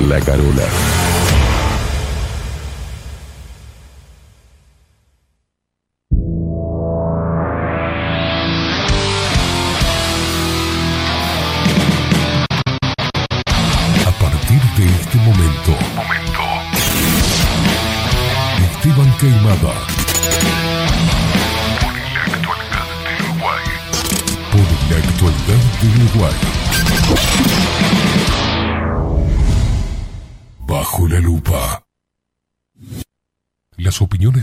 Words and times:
La 0.00 0.20
Carola. 0.20 0.95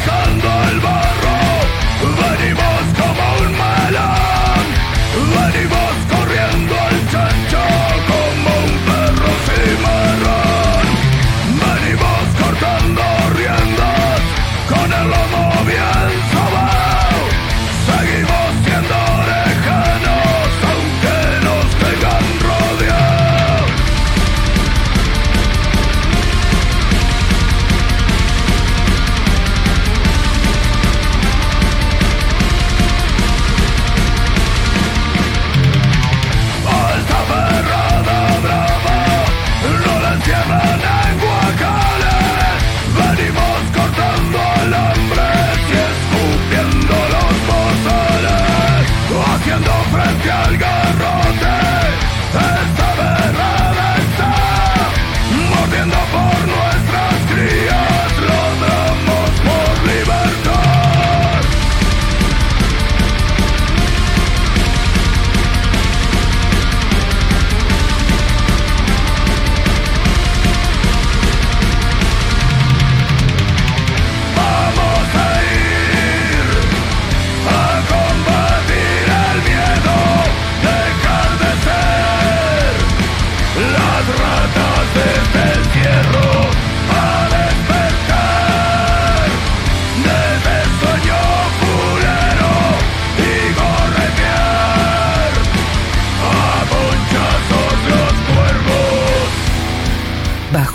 Because 0.00 0.39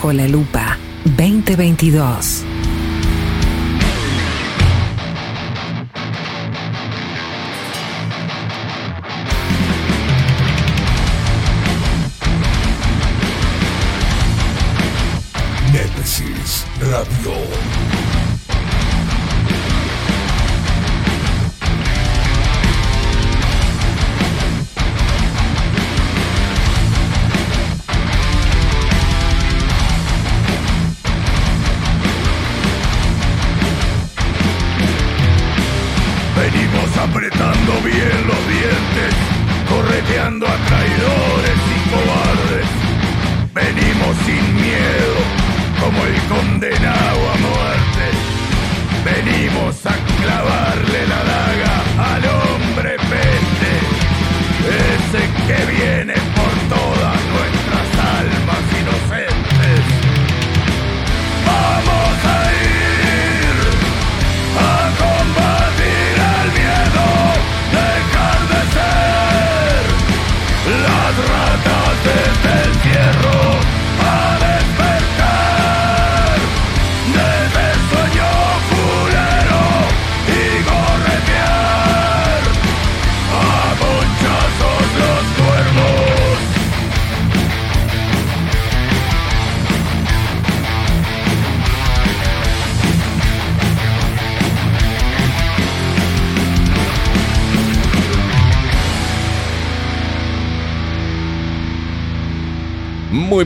Bajo 0.05 0.13
la 0.13 0.27
Lupa 0.27 0.77
2022. 1.17 2.54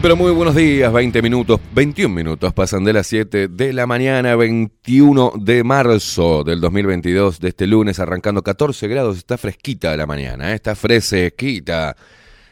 Pero 0.02 0.16
muy 0.16 0.32
buenos 0.32 0.56
días, 0.56 0.94
20 0.94 1.22
minutos, 1.22 1.60
21 1.74 2.16
minutos, 2.16 2.54
pasan 2.54 2.86
de 2.86 2.94
las 2.94 3.06
7 3.08 3.50
de 3.50 3.74
la 3.74 3.86
mañana, 3.86 4.34
21 4.38 5.34
de 5.36 5.64
marzo 5.66 6.46
del 6.46 6.62
2022, 6.62 7.42
de 7.42 7.50
este 7.50 7.68
lunes, 7.68 8.00
arrancando 8.00 8.42
14 8.42 8.88
grados, 8.88 9.18
está 9.18 9.38
fresquita 9.38 9.98
la 9.98 10.06
mañana, 10.06 10.52
¿eh? 10.52 10.56
está 10.56 10.74
fresquita. 10.76 11.98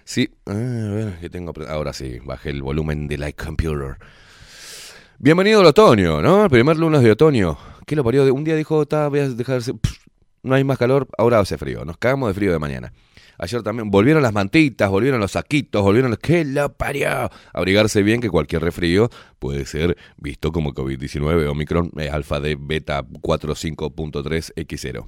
Sí, 0.04 0.30
ahora 1.70 1.94
sí, 1.94 2.20
bajé 2.22 2.50
el 2.50 2.62
volumen 2.62 3.08
de 3.08 3.18
la 3.18 3.32
computer. 3.32 3.96
Bienvenido 5.18 5.62
al 5.62 5.68
otoño, 5.68 6.22
¿no? 6.22 6.44
El 6.44 6.50
primer 6.50 6.76
lunes 6.76 7.02
de 7.02 7.12
otoño. 7.12 7.58
¿Qué 7.86 7.96
lo 7.96 8.04
parió? 8.04 8.34
Un 8.34 8.44
día 8.44 8.56
dijo, 8.56 8.86
voy 8.86 9.20
a 9.20 9.30
dejarse, 9.30 9.72
no 10.44 10.54
hay 10.54 10.66
más 10.66 10.78
calor, 10.78 11.08
ahora 11.18 11.40
hace 11.40 11.58
frío, 11.58 11.86
nos 11.86 11.98
cagamos 11.98 12.28
de 12.28 12.34
frío 12.34 12.52
de 12.52 12.60
mañana. 12.60 12.92
Ayer 13.40 13.62
también 13.62 13.92
volvieron 13.92 14.24
las 14.24 14.34
mantitas, 14.34 14.90
volvieron 14.90 15.20
los 15.20 15.34
saquitos, 15.34 15.84
volvieron 15.84 16.12
los 16.12 16.20
que 16.20 16.44
lo 16.44 16.74
parió. 16.74 17.30
Abrigarse 17.54 18.02
bien 18.02 18.20
que 18.20 18.30
cualquier 18.30 18.64
resfrío 18.64 19.10
puede 19.40 19.66
ser 19.66 19.98
visto 20.18 20.52
como 20.52 20.74
COVID-19 20.74 21.48
Omicron 21.48 21.92
eh, 21.98 22.10
alfa 22.10 22.40
de 22.40 22.58
beta 22.60 23.04
45.3 23.04 24.54
X0. 24.56 25.08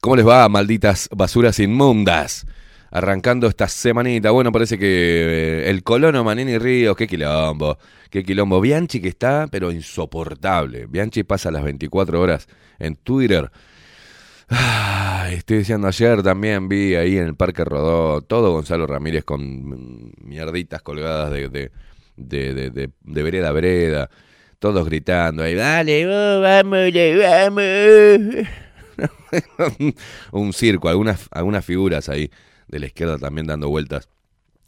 ¿Cómo 0.00 0.16
les 0.16 0.26
va, 0.26 0.48
malditas 0.48 1.08
basuras 1.10 1.58
inmundas? 1.58 2.46
Arrancando 2.92 3.48
esta 3.48 3.66
semanita, 3.66 4.30
bueno, 4.30 4.52
parece 4.52 4.78
que 4.78 4.86
eh, 4.86 5.70
el 5.70 5.82
colono 5.82 6.22
Manini 6.22 6.56
Ríos, 6.56 6.96
qué 6.96 7.08
quilombo, 7.08 7.78
qué 8.10 8.22
quilombo. 8.22 8.60
Bianchi 8.60 9.00
que 9.00 9.08
está, 9.08 9.48
pero 9.50 9.72
insoportable. 9.72 10.86
Bianchi 10.86 11.24
pasa 11.24 11.50
las 11.50 11.64
24 11.64 12.20
horas 12.20 12.46
en 12.78 12.94
Twitter 12.94 13.50
Ah, 14.48 15.28
estoy 15.32 15.58
diciendo 15.58 15.88
ayer 15.88 16.22
también 16.22 16.68
vi 16.68 16.94
ahí 16.94 17.18
en 17.18 17.24
el 17.24 17.34
Parque 17.34 17.64
Rodó 17.64 18.20
todo 18.22 18.52
Gonzalo 18.52 18.86
Ramírez 18.86 19.24
con 19.24 20.12
mierditas 20.22 20.82
colgadas 20.82 21.32
de, 21.32 21.48
de, 21.48 21.72
de, 22.16 22.70
de, 22.70 22.90
de 23.02 23.22
vereda 23.22 23.48
a 23.48 23.52
vereda, 23.52 24.10
todos 24.58 24.86
gritando 24.86 25.42
ahí, 25.42 25.54
dale, 25.54 26.06
vamos, 26.06 26.92
vamos. 27.18 28.46
un 30.32 30.52
circo, 30.52 30.88
algunas, 30.88 31.28
algunas 31.30 31.64
figuras 31.64 32.08
ahí 32.08 32.30
de 32.68 32.78
la 32.78 32.86
izquierda 32.86 33.18
también 33.18 33.46
dando 33.46 33.68
vueltas. 33.68 34.08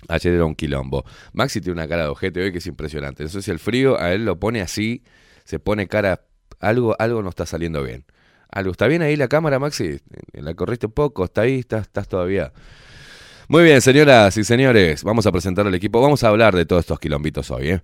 Ayer 0.09 0.35
era 0.35 0.45
un 0.45 0.55
quilombo. 0.55 1.05
Maxi 1.33 1.61
tiene 1.61 1.73
una 1.73 1.89
cara 1.89 2.05
de 2.05 2.09
ojete 2.09 2.41
hoy 2.41 2.53
que 2.53 2.59
es 2.59 2.67
impresionante. 2.67 3.29
Si 3.29 3.51
el 3.51 3.59
frío 3.59 3.99
a 3.99 4.13
él 4.13 4.25
lo 4.25 4.39
pone 4.39 4.61
así, 4.61 5.03
se 5.45 5.59
pone 5.59 5.89
cara, 5.89 6.23
algo, 6.61 6.95
algo 6.99 7.23
no 7.23 7.31
está 7.31 7.47
saliendo 7.47 7.83
bien. 7.83 8.05
Algo, 8.51 8.73
¿está 8.73 8.87
bien 8.87 9.03
ahí 9.03 9.17
la 9.17 9.29
cámara, 9.29 9.59
Maxi? 9.59 9.99
La 10.33 10.55
corriste 10.55 10.87
un 10.87 10.93
poco, 10.93 11.25
está 11.25 11.43
ahí, 11.43 11.61
estás, 11.61 11.83
estás 11.83 12.09
todavía. 12.09 12.53
Muy 13.49 13.63
bien, 13.63 13.81
señoras 13.81 14.37
y 14.37 14.45
señores, 14.45 15.05
vamos 15.05 15.27
a 15.27 15.33
presentar 15.33 15.67
al 15.67 15.75
equipo, 15.75 16.01
vamos 16.01 16.23
a 16.23 16.29
hablar 16.29 16.55
de 16.55 16.67
todos 16.67 16.81
estos 16.81 16.99
quilombitos 16.99 17.51
hoy, 17.51 17.71
¿eh? 17.71 17.83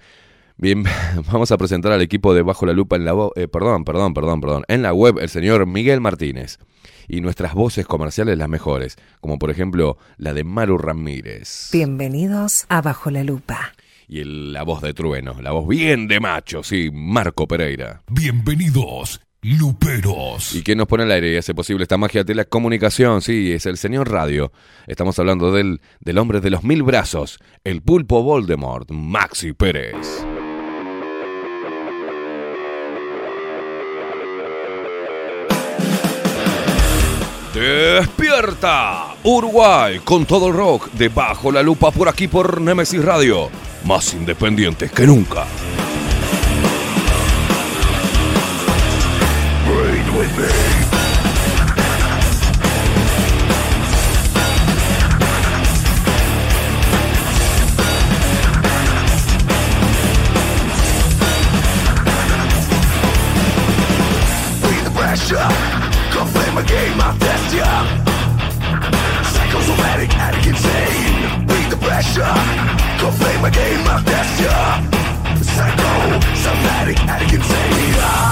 Bien, 0.57 0.85
vamos 1.33 1.51
a 1.51 1.59
presentar 1.59 1.93
al 1.93 2.03
equipo 2.03 2.35
de 2.35 2.43
Bajo 2.43 2.65
la 2.67 2.73
Lupa 2.73 2.97
en 2.97 3.05
la 3.05 3.13
eh, 3.35 3.49
perdón, 3.49 3.85
perdón, 3.85 4.15
perdón, 4.15 4.41
perdón, 4.41 4.65
en 4.69 4.83
la 4.83 4.93
web 4.93 5.19
el 5.19 5.29
señor 5.29 5.67
Miguel 5.67 6.01
Martínez 6.01 6.59
y 7.09 7.21
nuestras 7.21 7.55
voces 7.55 7.87
comerciales 7.87 8.39
las 8.39 8.49
mejores, 8.49 8.97
como 9.21 9.39
por 9.39 9.51
ejemplo 9.51 9.99
la 10.17 10.33
de 10.33 10.45
Maru 10.45 10.79
Ramírez. 10.79 11.71
Bienvenidos 11.73 12.67
a 12.69 12.83
Bajo 12.83 13.11
la 13.11 13.25
Lupa. 13.25 13.73
Y 14.07 14.23
la 14.25 14.63
voz 14.63 14.83
de 14.83 14.93
Trueno, 14.93 15.41
la 15.41 15.53
voz 15.53 15.67
bien 15.67 16.09
de 16.09 16.21
macho, 16.21 16.63
sí, 16.63 16.91
Marco 16.93 17.49
Pereira. 17.49 18.03
Bienvenidos 18.09 19.21
Luperos. 19.45 20.55
¿Y 20.55 20.63
quién 20.63 20.79
nos 20.79 20.87
pone 20.89 21.03
al 21.03 21.11
aire 21.11 21.35
y 21.35 21.37
hace 21.37 21.55
posible 21.55 21.83
esta 21.83 21.99
magia 21.99 22.25
de 22.25 22.35
la 22.35 22.47
comunicación? 22.47 23.21
Sí, 23.21 23.53
es 23.53 23.67
el 23.67 23.77
señor 23.77 24.11
Radio. 24.11 24.53
Estamos 24.87 25.19
hablando 25.19 25.53
del, 25.53 25.83
del 26.01 26.17
hombre 26.17 26.41
de 26.41 26.49
los 26.49 26.65
mil 26.65 26.83
brazos, 26.83 27.39
el 27.63 27.83
pulpo 27.83 28.23
Voldemort, 28.23 28.91
Maxi 28.91 29.53
Pérez. 29.53 30.25
Despierta 37.53 39.15
Uruguay 39.25 40.01
con 40.03 40.25
todo 40.25 40.49
el 40.49 40.55
rock 40.55 40.91
debajo 40.93 41.53
la 41.53 41.63
lupa 41.63 41.91
por 41.91 42.09
aquí 42.09 42.29
por 42.29 42.63
Nemesis 42.63 43.05
Radio, 43.05 43.51
más 43.85 44.15
independientes 44.15 44.91
que 44.91 45.07
nunca. 45.07 45.45
With 50.25 50.39
me. 50.39 50.85
Come 66.11 66.29
play 66.29 66.51
my 66.55 66.63
game, 66.63 67.01
I'll 67.01 67.19
test 67.19 67.55
ya. 67.55 67.87
Psychosomatic, 69.33 70.11
addict, 70.17 70.47
insane. 70.47 71.47
The 71.71 71.77
pressure, 71.77 72.35
play 73.19 73.37
my 73.41 73.51
game. 73.51 73.85
Psycho, 75.43 76.21
somatic, 76.35 76.99
addict, 77.07 77.35
insane. 77.35 78.24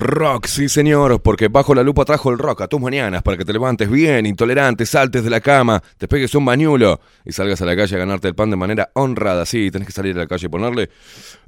Rock, 0.00 0.46
sí 0.46 0.70
señor, 0.70 1.20
porque 1.20 1.48
bajo 1.48 1.74
la 1.74 1.82
lupa 1.82 2.06
trajo 2.06 2.30
el 2.30 2.38
rock 2.38 2.62
a 2.62 2.68
tus 2.68 2.80
mañanas 2.80 3.22
para 3.22 3.36
que 3.36 3.44
te 3.44 3.52
levantes 3.52 3.90
bien, 3.90 4.24
intolerante, 4.24 4.86
saltes 4.86 5.22
de 5.22 5.28
la 5.28 5.42
cama, 5.42 5.82
te 5.98 6.08
pegues 6.08 6.34
un 6.34 6.46
bañulo 6.46 7.00
y 7.22 7.32
salgas 7.32 7.60
a 7.60 7.66
la 7.66 7.76
calle 7.76 7.96
a 7.96 7.98
ganarte 7.98 8.26
el 8.26 8.34
pan 8.34 8.48
de 8.48 8.56
manera 8.56 8.90
honrada. 8.94 9.44
Sí, 9.44 9.70
tenés 9.70 9.86
que 9.86 9.92
salir 9.92 10.16
a 10.16 10.20
la 10.20 10.26
calle 10.26 10.46
y 10.46 10.48
ponerle 10.48 10.90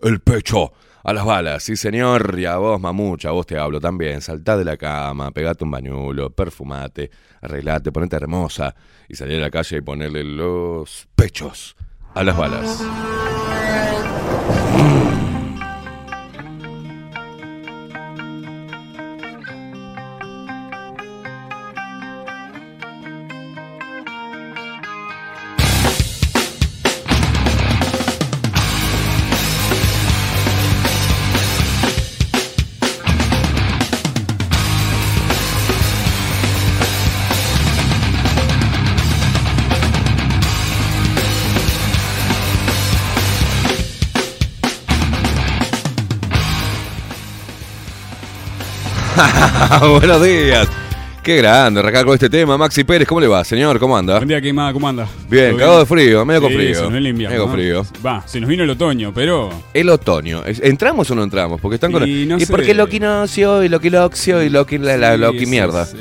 el 0.03 0.21
pecho 0.21 0.75
a 1.03 1.15
las 1.15 1.25
balas. 1.25 1.63
Sí 1.63 1.77
señor, 1.77 2.39
y 2.39 2.45
a 2.45 2.59
vos 2.59 2.79
mamucha, 2.79 3.31
a 3.31 3.33
vos 3.33 3.47
te 3.47 3.57
hablo 3.57 3.81
también. 3.81 4.21
Saltá 4.21 4.59
de 4.59 4.67
la 4.67 4.77
cama, 4.77 5.31
pegate 5.31 5.65
un 5.65 5.71
bañulo, 5.71 6.29
perfumate, 6.29 7.11
arreglate, 7.41 7.91
ponete 7.91 8.17
hermosa 8.17 8.75
y 9.09 9.17
salir 9.17 9.39
a 9.39 9.41
la 9.41 9.51
calle 9.51 9.79
y 9.79 9.81
ponerle 9.81 10.25
los 10.25 11.09
pechos 11.17 11.75
a 12.15 12.23
las 12.23 12.37
balas. 12.37 12.85
Buenos 49.99 50.23
días. 50.25 50.69
Qué 51.23 51.37
grande, 51.37 51.79
arrancar 51.79 52.05
con 52.05 52.15
este 52.15 52.29
tema. 52.29 52.59
Maxi 52.59 52.83
Pérez, 52.83 53.07
¿cómo 53.07 53.21
le 53.21 53.29
va, 53.29 53.45
señor? 53.45 53.79
¿Cómo 53.79 53.97
anda? 53.97 54.17
Buen 54.17 54.27
día, 54.29 54.41
queimada, 54.41 54.73
¿cómo 54.73 54.89
anda? 54.89 55.07
Bien, 55.31 55.51
¿Todo 55.51 55.59
cagado 55.59 55.79
de 55.81 55.87
frío, 55.87 56.25
medio 56.25 56.41
con 56.43 56.51
Sí, 56.51 56.57
frío. 56.57 56.75
se 56.75 56.91
nos 56.91 57.07
invierno, 57.07 57.29
Medio 57.31 57.47
¿no? 57.47 57.53
frío. 57.53 57.87
Va, 58.05 58.23
se 58.27 58.41
nos 58.41 58.49
vino 58.51 58.65
el 58.65 58.71
otoño, 58.71 59.13
pero. 59.15 59.51
El 59.73 59.89
otoño. 59.89 60.45
¿Es- 60.45 60.61
¿Entramos 60.61 61.09
o 61.13 61.15
no 61.15 61.23
entramos? 61.23 61.61
Porque 61.61 61.77
están 61.77 61.93
con. 61.93 62.09
Y 62.09 62.27
no 62.27 62.39
¿Y 62.39 62.47
por 62.47 62.65
qué 62.65 62.75
Loquinocio 62.75 63.63
y 63.63 63.69
Loquiloxio 63.69 64.43
y 64.43 64.49
Loqui 64.49 64.79
la, 64.79 64.97
la, 64.97 65.13
Sí, 65.15 65.21
Loqui 65.21 65.43
es- 65.45 65.49
mierda? 65.49 65.83
es, 65.83 65.95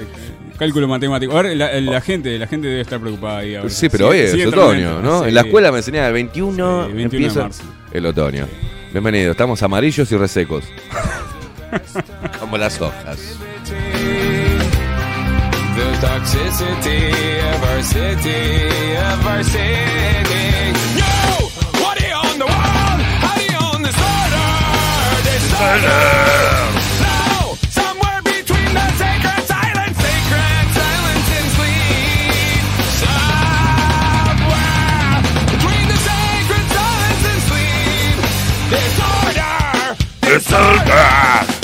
cálculo 0.58 0.88
matemático. 0.88 1.38
A 1.38 1.44
ver, 1.44 1.56
la, 1.56 1.80
la 1.80 2.01
gente, 2.01 2.40
la 2.40 2.48
gente 2.48 2.68
debe 2.68 2.82
estar 2.82 3.00
preocupada 3.00 3.40
ahí. 3.40 3.54
a 3.56 3.62
ver. 3.62 3.70
Sí, 3.70 3.90
pero 3.90 4.08
hoy 4.08 4.18
es 4.20 4.34
otoño, 4.48 5.01
¿no? 5.04 5.24
En 5.25 5.36
la 5.36 5.42
escuela 5.42 5.72
me 5.72 5.78
enseñaba 5.78 6.08
el 6.08 6.13
21, 6.13 6.88
Sí, 6.88 6.94
21 6.94 6.96
de 6.96 7.04
empieza 7.04 7.42
marzo. 7.44 7.63
el 7.94 8.06
otoño. 8.08 8.48
Bienvenido, 8.92 9.32
estamos 9.32 9.62
amarillos 9.62 10.12
y 10.12 10.18
resecos. 10.18 10.63
Como 12.40 12.58
las 12.58 12.80
hojas. 12.82 13.18
The 15.75 15.88
toxicity 16.01 17.40
of 17.54 17.63
our 17.63 17.82
city, 17.82 18.96
of 18.98 19.25
our 19.25 19.44
city. 19.44 20.74
Yo, 21.00 21.50
what 21.82 21.98
do 21.98 22.04
you 22.06 22.13
own 22.13 22.38
the 22.40 22.46
world? 22.46 23.01
How 23.24 23.36
do 23.36 23.44
you 23.44 23.58
own 23.58 23.82
disorder? 23.82 24.48
Disorder. 25.24 26.04
Now, 27.00 27.56
somewhere 27.70 28.22
between 28.22 28.74
the 28.75 28.88
sacred 29.00 29.44
silence, 29.48 29.98
sacred 29.98 30.66
silence 30.75 31.28
and 31.40 31.48
sleep. 31.56 32.63
Somewhere 34.12 35.24
between 35.48 35.86
the 35.88 35.98
sacred 36.10 36.66
silence 36.75 37.24
and 37.32 37.42
sleep. 37.48 38.16
Disorder. 38.75 39.56
Disorder. 40.28 40.92
Disorder. 40.92 41.61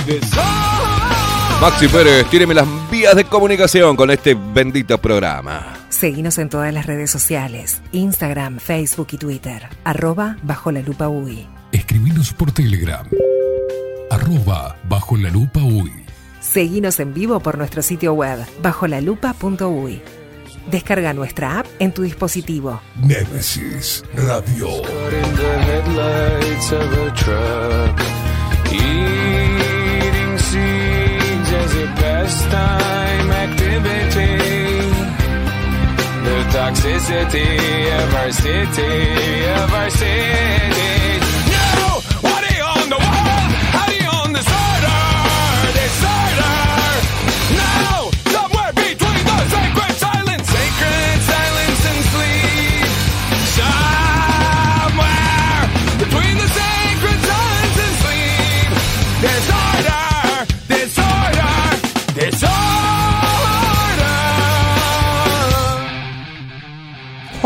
Maxi 1.60 1.88
Pérez, 1.88 2.28
tíreme 2.30 2.54
las 2.54 2.68
vías 2.90 3.16
de 3.16 3.26
comunicación 3.26 3.96
con 3.96 4.12
este 4.12 4.36
bendito 4.36 4.98
programa. 5.00 5.74
Seguinos 5.90 6.38
en 6.38 6.50
todas 6.50 6.74
las 6.74 6.86
redes 6.86 7.10
sociales, 7.10 7.82
Instagram, 7.92 8.60
Facebook 8.60 9.08
y 9.12 9.18
Twitter, 9.18 9.68
arroba 9.84 10.38
bajo 10.44 10.72
la 10.72 10.82
lupa 10.82 11.10
UI. 11.10 11.48
Escribinos 11.72 12.32
por 12.32 12.52
Telegram. 12.52 13.08
Arroba 14.10 14.78
bajo 14.88 15.18
la 15.18 15.30
lupa 15.30 15.60
UI. 15.60 16.06
Seguinos 16.40 17.00
en 17.00 17.14
vivo 17.14 17.40
por 17.40 17.58
nuestro 17.58 17.82
sitio 17.82 18.14
web, 18.14 18.40
bajolalupa.ui. 18.62 20.02
Descarga 20.70 21.14
nuestra 21.14 21.60
app 21.60 21.68
en 21.80 21.92
tu 21.94 22.04
dispositivo. 22.04 22.82
Némesis 23.02 24.04
Radio. 24.14 24.68
Pastime 32.28 33.32
activity. 33.32 34.36
The 36.28 36.40
toxicity 36.56 37.52
of 38.02 38.14
our 38.16 38.32
city, 38.32 39.46
of 39.64 39.74
our 39.74 39.90
city. 39.90 40.97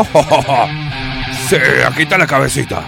Sí, 1.49 1.57
aquí 1.85 2.03
está 2.03 2.17
la 2.17 2.27
cabecita. 2.27 2.81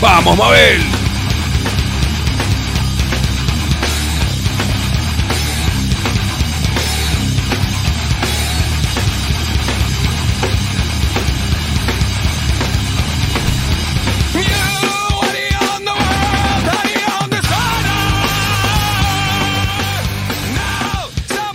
¡Vamos, 0.00 0.38
Mabel! 0.38 0.99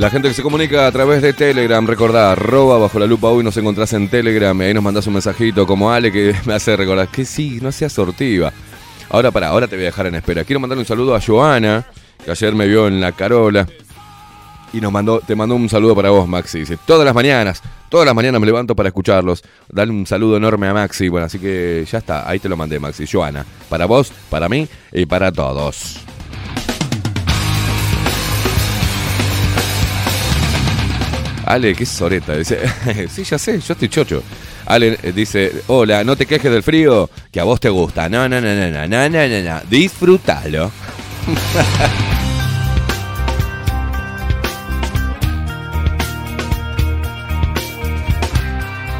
La 0.06 0.12
gente 0.12 0.28
que 0.28 0.36
se 0.36 0.44
comunica 0.44 0.86
a 0.86 0.92
través 0.92 1.24
de 1.24 1.34
Telegram, 1.34 1.84
recordá, 1.84 2.34
arroba 2.34 2.78
bajo 2.78 3.00
la 3.00 3.08
lupa 3.08 3.30
hoy 3.30 3.44
nos 3.44 3.58
encontrás 3.58 3.92
en 3.94 4.08
Telegram 4.08 4.56
y 4.62 4.66
ahí 4.66 4.72
nos 4.72 4.84
mandás 4.84 5.08
un 5.08 5.14
mensajito 5.14 5.66
como 5.66 5.92
Ale 5.92 6.12
que 6.12 6.36
me 6.46 6.54
hace 6.54 6.78
recordar 6.78 7.08
que 7.08 7.26
sí, 7.26 7.58
no 7.60 7.72
seas 7.72 7.94
sortiva. 7.94 8.54
Ahora 9.10 9.32
para, 9.32 9.48
ahora 9.48 9.68
te 9.68 9.76
voy 9.76 9.86
a 9.86 9.88
dejar 9.88 10.06
en 10.06 10.14
espera. 10.14 10.44
Quiero 10.44 10.60
mandarle 10.60 10.82
un 10.82 10.86
saludo 10.86 11.16
a 11.16 11.20
Joana, 11.20 11.88
que 12.24 12.30
ayer 12.30 12.54
me 12.54 12.68
vio 12.68 12.88
en 12.88 13.02
la 13.02 13.14
Carola. 13.14 13.66
Y 14.74 14.80
nos 14.80 14.92
mandó, 14.92 15.22
te 15.22 15.36
mandó 15.36 15.56
un 15.56 15.70
saludo 15.70 15.96
para 15.96 16.12
vos, 16.12 16.28
Maxi. 16.28 16.60
Dice, 16.60 16.78
todas 16.86 17.04
las 17.04 17.16
mañanas, 17.16 17.64
todas 17.90 18.06
las 18.06 18.14
mañanas 18.14 18.40
me 18.40 18.46
levanto 18.46 18.76
para 18.76 18.90
escucharlos. 18.90 19.42
Dale 19.70 19.90
un 19.90 20.06
saludo 20.06 20.38
enorme 20.38 20.68
a 20.68 20.74
Maxi. 20.76 21.10
Bueno, 21.10 21.26
así 21.26 21.40
que 21.40 21.84
ya 21.92 21.98
está, 21.98 22.30
ahí 22.30 22.38
te 22.38 22.48
lo 22.48 22.56
mandé, 22.56 22.80
Maxi. 22.80 23.08
Joana, 23.12 23.44
para 23.70 23.88
vos, 23.88 24.14
para 24.30 24.50
mí 24.50 24.68
y 24.94 25.08
para 25.08 25.32
todos. 25.32 25.98
Ale, 31.46 31.76
qué 31.76 31.86
soreta. 31.86 32.36
Dice, 32.36 32.60
sí, 33.10 33.24
ya 33.24 33.38
sé, 33.38 33.60
yo 33.60 33.74
estoy 33.74 33.90
chocho. 33.90 34.24
Ale 34.66 34.98
eh, 35.02 35.12
dice, 35.14 35.52
hola, 35.68 36.04
no 36.04 36.16
te 36.16 36.26
quejes 36.26 36.52
del 36.52 36.64
frío, 36.64 37.10
que 37.32 37.40
a 37.40 37.44
vos 37.44 37.60
te 37.60 37.70
gusta. 37.70 38.10
No, 38.10 38.28
no, 38.28 38.42
no, 38.42 38.54
no, 38.54 38.72
no, 38.72 38.88
no, 38.88 39.10
no, 39.10 39.28
no, 39.28 39.42
no. 39.42 39.62
Disfrútalo. 39.70 40.72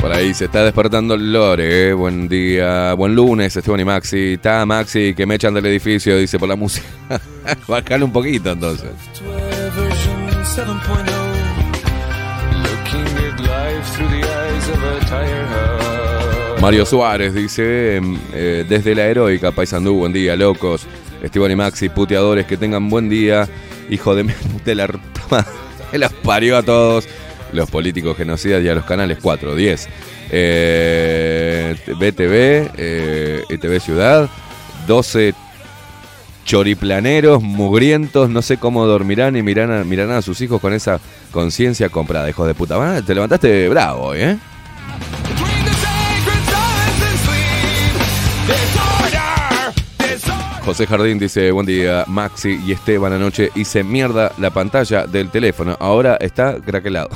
Por 0.06 0.14
ahí 0.14 0.36
se 0.36 0.46
está 0.46 0.64
despertando 0.64 1.18
Lore, 1.18 1.90
eh. 1.90 1.94
buen 1.94 2.28
día, 2.30 2.94
buen 2.94 3.16
lunes, 3.16 3.56
Esteban 3.56 3.80
y 3.80 3.86
Maxi. 3.86 4.34
Está 4.34 4.64
Maxi, 4.64 5.16
que 5.16 5.26
me 5.26 5.34
echan 5.34 5.56
del 5.56 5.66
edificio, 5.66 6.16
dice 6.16 6.38
por 6.38 6.48
la 6.48 6.56
música. 6.56 6.86
Bajale 7.68 8.04
un 8.04 8.14
poquito 8.14 8.52
entonces. 8.52 8.92
Mario 16.62 16.86
Suárez 16.86 17.36
dice, 17.36 17.98
em, 17.98 18.18
eh, 18.34 18.66
desde 18.68 18.96
la 18.96 19.04
heroica 19.06 19.52
Paisandú, 19.52 19.98
buen 19.98 20.12
día, 20.12 20.36
locos. 20.36 20.88
Esteban 21.22 21.52
y 21.52 21.56
Maxi, 21.56 21.90
puteadores, 21.90 22.48
que 22.48 22.58
tengan 22.58 22.90
buen 22.90 23.08
día. 23.08 23.48
Hijo 23.90 24.16
de, 24.16 24.34
de 24.66 24.76
la 24.76 24.88
los 25.94 26.14
parió 26.24 26.58
a 26.58 26.64
todos. 26.64 27.08
Los 27.54 27.70
políticos 27.70 28.18
genocidas 28.18 28.64
y 28.64 28.68
a 28.68 28.74
los 28.74 28.84
canales 28.84 29.20
4, 29.22 29.54
10. 29.54 29.88
Eh, 30.32 31.76
BTV, 31.88 32.72
eh, 32.78 33.44
ETV 33.48 33.80
Ciudad, 33.80 34.28
12 34.88 35.36
choriplaneros, 36.46 37.44
mugrientos, 37.44 38.30
no 38.30 38.42
sé 38.42 38.58
cómo 38.58 38.86
dormirán 38.86 39.36
y 39.36 39.44
mirarán 39.44 39.82
a, 39.82 39.84
mirarán 39.84 40.18
a 40.18 40.22
sus 40.22 40.42
hijos 40.42 40.60
con 40.60 40.74
esa 40.74 41.00
conciencia 41.32 41.90
comprada, 41.90 42.28
hijos 42.28 42.48
de 42.48 42.56
puta. 42.56 43.04
Te 43.04 43.14
levantaste 43.14 43.70
bravo, 43.70 44.16
¿eh? 44.16 44.38
José 50.66 50.88
Jardín 50.88 51.20
dice, 51.20 51.52
buen 51.52 51.68
día, 51.68 52.06
Maxi 52.08 52.60
y 52.66 52.72
Esteban 52.72 53.14
anoche 53.14 53.52
hice 53.54 53.84
mierda 53.84 54.32
la 54.40 54.50
pantalla 54.50 55.06
del 55.06 55.30
teléfono. 55.30 55.78
Ahora 55.80 56.18
está 56.20 56.60
craquelado. 56.60 57.10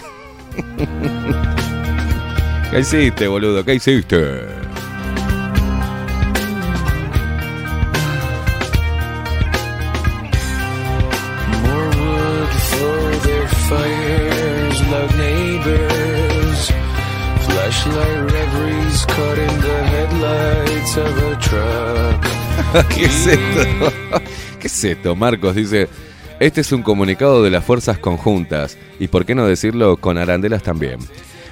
¿Qué 2.71 2.79
hiciste, 2.79 3.27
boludo? 3.27 3.65
¿Qué 3.65 3.73
hiciste? 3.73 4.58
Flashlight 17.89 18.31
reveries 18.31 19.05
caught 19.05 19.37
in 19.37 19.61
the 19.61 19.83
headlights 19.83 20.97
of 20.97 21.17
a 21.17 21.39
truck. 21.39 22.89
¿Qué 22.95 23.05
es 23.05 23.27
esto? 23.27 23.91
¿Qué 24.59 24.67
es 24.67 24.83
esto? 24.83 25.15
Marcos 25.15 25.55
dice, 25.55 25.87
este 26.39 26.61
es 26.61 26.71
un 26.71 26.83
comunicado 26.83 27.43
de 27.43 27.49
las 27.49 27.63
fuerzas 27.63 27.97
conjuntas 27.97 28.77
y 28.99 29.07
por 29.07 29.25
qué 29.25 29.33
no 29.33 29.47
decirlo 29.47 29.97
con 29.97 30.17
arandelas 30.17 30.61
también. 30.61 30.99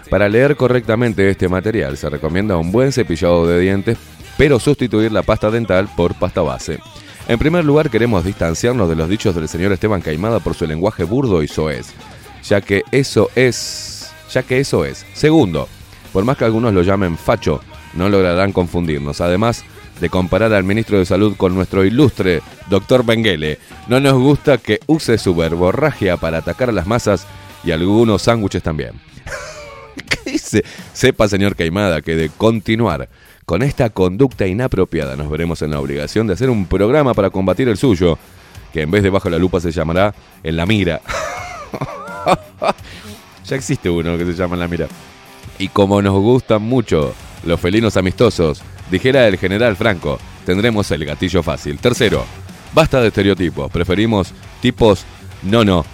Para 0.10 0.29
leer 0.29 0.56
correctamente 0.56 1.29
este 1.29 1.50
material 1.50 1.98
se 1.98 2.10
recomienda 2.10 2.58
un 2.58 2.72
buen 2.72 2.91
cepillado 2.91 3.48
de 3.48 3.60
dientes, 3.60 3.98
pero 4.38 4.60
sustituir 4.60 5.12
la 5.12 5.24
pasta 5.24 5.50
dental 5.50 5.89
por 5.96 6.13
pasta 6.15 6.41
base. 6.41 6.79
En 7.27 7.39
primer 7.39 7.65
lugar, 7.65 7.89
queremos 7.89 8.24
distanciarnos 8.24 8.88
de 8.88 8.96
los 8.96 9.10
dichos 9.10 9.36
del 9.36 9.50
señor 9.50 9.74
Esteban 9.74 10.01
Caimada 10.01 10.39
por 10.39 10.53
su 10.53 10.65
lenguaje 10.65 11.03
burdo 11.03 11.44
y 11.44 11.48
soez, 11.48 11.88
ya 12.44 12.62
que 12.62 12.84
eso 12.91 13.29
es, 13.36 14.12
ya 14.32 14.44
que 14.44 14.60
eso 14.60 14.86
es. 14.86 15.06
Segundo, 15.13 15.67
por 16.18 16.26
más 16.26 16.36
que 16.36 16.46
algunos 16.46 16.74
lo 16.74 16.82
llamen 16.82 17.16
facho, 17.16 17.62
no 17.94 18.10
lograrán 18.10 18.52
confundirnos. 18.52 19.22
Además 19.22 19.64
de 20.02 20.10
comparar 20.10 20.52
al 20.52 20.64
ministro 20.64 20.98
de 20.98 21.06
Salud 21.06 21.36
con 21.38 21.54
nuestro 21.54 21.86
ilustre 21.86 22.42
doctor 22.72 23.06
Benguele, 23.06 23.60
no 23.88 24.00
nos 24.00 24.14
gusta 24.14 24.58
que 24.58 24.80
use 24.88 25.20
su 25.20 25.36
verborragia 25.36 26.18
para 26.18 26.40
atacar 26.40 26.70
a 26.70 26.72
las 26.72 26.88
masas 26.88 27.28
y 27.64 27.70
algunos 27.70 28.24
sándwiches 28.24 28.64
también. 28.64 28.94
¿Qué 30.10 30.32
dice? 30.32 30.64
Sepa, 30.92 31.28
señor 31.28 31.56
Caimada, 31.56 32.02
que 32.02 32.16
de 32.16 32.30
continuar 32.30 33.10
con 33.46 33.62
esta 33.62 33.92
conducta 33.92 34.48
inapropiada 34.48 35.16
nos 35.16 35.30
veremos 35.30 35.62
en 35.62 35.70
la 35.70 35.80
obligación 35.80 36.26
de 36.26 36.34
hacer 36.34 36.50
un 36.50 36.66
programa 36.66 37.14
para 37.14 37.30
combatir 37.30 37.70
el 37.70 37.78
suyo, 37.78 38.18
que 38.74 38.82
en 38.82 38.90
vez 38.90 39.04
de 39.04 39.12
bajo 39.12 39.30
la 39.30 39.38
lupa 39.38 39.60
se 39.60 39.70
llamará 39.70 40.16
En 40.42 40.56
la 40.56 40.66
mira. 40.66 41.00
ya 43.46 43.56
existe 43.56 43.88
uno 43.88 44.18
que 44.18 44.26
se 44.26 44.34
llama 44.34 44.56
En 44.56 44.62
la 44.62 44.68
mira. 44.68 44.88
Y 45.60 45.70
como 45.70 46.02
nos 46.02 46.14
gustan 46.14 46.62
mucho 46.62 47.14
los 47.44 47.60
felinos 47.60 47.98
amistosos, 47.98 48.62
dijera 48.92 49.28
el 49.28 49.38
general 49.38 49.76
Franco, 49.76 50.20
tendremos 50.46 50.90
el 50.92 51.06
gatillo 51.06 51.44
fácil. 51.44 51.80
Tercero, 51.80 52.26
basta 52.74 53.02
de 53.02 53.08
estereotipos, 53.08 53.72
preferimos 53.72 54.34
tipos 54.62 55.06
no 55.44 55.64
no, 55.64 55.86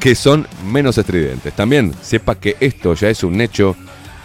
que 0.00 0.14
son 0.14 0.46
menos 0.64 0.98
estridentes. 0.98 1.52
También 1.54 1.94
sepa 2.02 2.36
que 2.36 2.56
esto 2.60 2.94
ya 2.94 3.08
es 3.08 3.24
un 3.24 3.40
hecho 3.40 3.76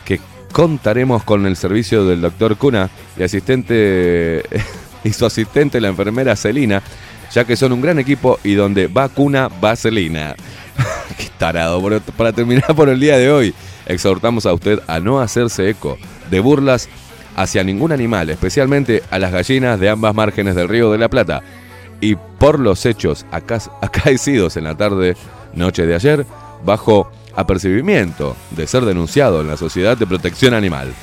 que 0.06 0.20
contaremos 0.52 1.24
con 1.24 1.46
el 1.46 1.56
servicio 1.56 2.06
del 2.06 2.22
doctor 2.22 2.58
Cuna 2.58 2.90
y 3.18 3.24
asistente 3.24 4.44
y 5.04 5.14
su 5.14 5.26
asistente 5.26 5.82
la 5.82 5.90
enfermera 5.90 6.36
Celina, 6.36 6.82
ya 7.32 7.46
que 7.46 7.56
son 7.56 7.72
un 7.74 7.82
gran 7.82 8.00
equipo 8.00 8.40
y 8.44 8.54
donde 8.54 8.88
va 8.88 9.10
Cuna 9.10 9.48
va 9.48 9.76
Celina. 9.76 10.36
Qué 11.18 11.30
tarado. 11.38 11.82
Para 12.18 12.32
terminar 12.32 12.76
por 12.76 12.90
el 12.90 13.00
día 13.00 13.18
de 13.18 13.32
hoy, 13.32 13.54
exhortamos 13.86 14.46
a 14.46 14.54
usted 14.54 14.80
a 14.88 15.00
no 15.00 15.20
hacerse 15.20 15.70
eco 15.70 15.98
de 16.30 16.40
burlas 16.40 16.90
hacia 17.36 17.64
ningún 17.64 17.92
animal, 17.92 18.30
especialmente 18.30 19.02
a 19.10 19.20
las 19.20 19.32
gallinas 19.32 19.80
de 19.80 19.90
ambas 19.90 20.14
márgenes 20.14 20.56
del 20.56 20.70
río 20.70 20.92
de 20.92 20.98
la 20.98 21.10
Plata. 21.10 21.42
Y 22.02 22.16
por 22.16 22.60
los 22.60 22.86
hechos 22.86 23.26
acaecidos 23.82 24.58
en 24.58 24.66
la 24.66 24.76
tarde, 24.76 25.16
noche 25.54 25.86
de 25.86 25.96
ayer, 25.96 26.26
bajo 26.66 27.10
apercibimiento 27.36 28.36
de 28.52 28.68
ser 28.68 28.86
denunciado 28.86 29.42
en 29.42 29.48
la 29.48 29.58
Sociedad 29.58 29.98
de 29.98 30.08
Protección 30.08 30.54
Animal. 30.54 30.94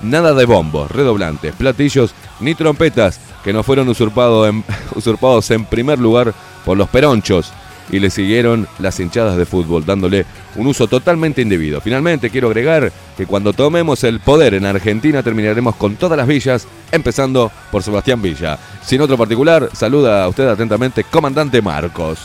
Nada 0.00 0.32
de 0.34 0.44
bombos, 0.44 0.90
redoblantes, 0.90 1.54
platillos 1.54 2.14
ni 2.40 2.54
trompetas 2.54 3.20
que 3.42 3.52
no 3.52 3.62
fueron 3.62 3.88
en- 3.88 4.64
usurpados 4.94 5.50
en 5.50 5.64
primer 5.64 5.98
lugar 5.98 6.34
por 6.64 6.76
los 6.76 6.88
peronchos 6.88 7.52
y 7.90 7.98
le 7.98 8.10
siguieron 8.10 8.68
las 8.78 8.98
hinchadas 9.00 9.36
de 9.36 9.46
fútbol 9.46 9.84
dándole 9.84 10.26
un 10.56 10.66
uso 10.66 10.86
totalmente 10.86 11.42
indebido. 11.42 11.80
Finalmente 11.80 12.30
quiero 12.30 12.48
agregar 12.48 12.92
que 13.16 13.26
cuando 13.26 13.52
tomemos 13.52 14.04
el 14.04 14.20
poder 14.20 14.54
en 14.54 14.66
Argentina 14.66 15.22
terminaremos 15.22 15.76
con 15.76 15.96
todas 15.96 16.16
las 16.16 16.26
villas, 16.26 16.66
empezando 16.92 17.50
por 17.70 17.82
Sebastián 17.82 18.22
Villa. 18.22 18.58
Sin 18.84 19.00
otro 19.00 19.16
particular, 19.16 19.70
saluda 19.72 20.24
a 20.24 20.28
usted 20.28 20.48
atentamente, 20.48 21.04
comandante 21.04 21.62
Marcos. 21.62 22.20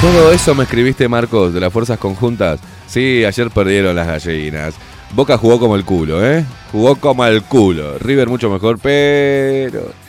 Todo 0.00 0.30
eso 0.30 0.54
me 0.54 0.64
escribiste, 0.64 1.08
Marcos, 1.08 1.54
de 1.54 1.60
las 1.60 1.72
fuerzas 1.72 1.98
conjuntas. 1.98 2.60
Sí, 2.86 3.24
ayer 3.24 3.50
perdieron 3.50 3.96
las 3.96 4.06
gallinas. 4.06 4.74
Boca 5.12 5.38
jugó 5.38 5.58
como 5.58 5.74
el 5.74 5.84
culo, 5.84 6.24
¿eh? 6.24 6.44
Jugó 6.70 6.96
como 6.96 7.24
el 7.24 7.42
culo. 7.42 7.98
River 7.98 8.28
mucho 8.28 8.50
mejor, 8.50 8.78
pero... 8.78 10.05